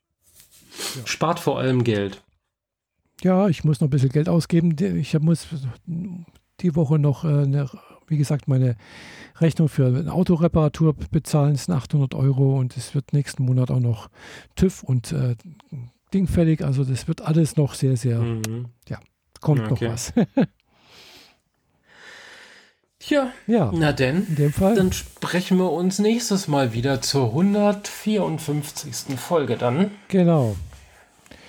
Ja. 0.95 1.05
Spart 1.05 1.39
vor 1.39 1.60
allem 1.60 1.84
Geld. 1.84 2.23
Ja, 3.24 3.48
ich 3.48 3.64
muss 3.64 3.80
noch 3.80 3.88
ein 3.88 3.91
bisschen 3.91 4.10
Geld 4.10 4.28
ausgeben. 4.28 4.76
Ich 4.98 5.18
muss 5.20 5.48
die 6.60 6.76
Woche 6.76 7.00
noch, 7.00 7.24
eine, 7.24 7.70
wie 8.08 8.18
gesagt, 8.18 8.50
meine 8.50 8.76
Rechnung 9.40 9.70
für 9.70 9.88
eine 9.88 10.12
Autoreparatur 10.12 10.94
bezahlen. 10.94 11.54
Das 11.54 11.66
sind 11.66 11.74
800 11.74 12.14
Euro 12.16 12.60
und 12.60 12.76
es 12.76 12.94
wird 12.94 13.14
nächsten 13.14 13.45
Monat 13.45 13.72
auch 13.72 13.80
noch 13.80 14.10
TÜV 14.56 14.84
und 14.84 15.14
äh, 15.14 15.36
Ding 16.14 16.28
fällig. 16.28 16.62
Also 16.64 16.84
das 16.84 17.08
wird 17.08 17.22
alles 17.22 17.56
noch 17.56 17.76
sehr, 17.76 17.95
sehr, 17.95 18.20
mhm. 18.20 18.68
ja, 18.90 19.00
kommt 19.40 19.72
okay. 19.72 19.86
noch 19.86 19.94
was. 19.94 20.14
Tja, 23.00 23.32
ja, 23.48 23.72
na 23.76 23.91
denn, 23.91 24.28
in 24.28 24.36
dem 24.36 24.54
Fall. 24.54 24.76
dann 24.76 24.94
sprechen 24.94 25.58
wir 25.58 25.74
uns 25.74 26.00
nächstes 26.00 26.48
Mal 26.48 26.72
wieder 26.74 27.02
zur 27.02 27.30
154. 27.30 29.20
Folge 29.20 29.58
dann. 29.58 29.91
Genau. 30.08 30.56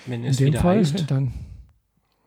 Wenn 0.06 0.24
es 0.24 0.40
in 0.40 0.50
dem 0.50 0.60
Fall 0.60 0.78
heißt. 0.78 1.08
dann 1.08 1.32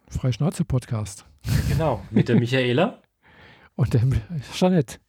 Freischnauze-Podcast. 0.10 1.26
Genau, 1.70 2.02
mit 2.12 2.30
der 2.30 2.38
Michaela. 2.38 3.02
Und 3.76 3.94
der 3.94 4.02
Jeanette. 4.54 5.00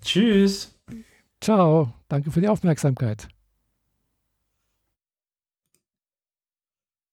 Tschüss. 0.00 0.78
Ciao. 1.40 1.92
Danke 2.08 2.30
für 2.30 2.40
die 2.40 2.48
Aufmerksamkeit. 2.48 3.28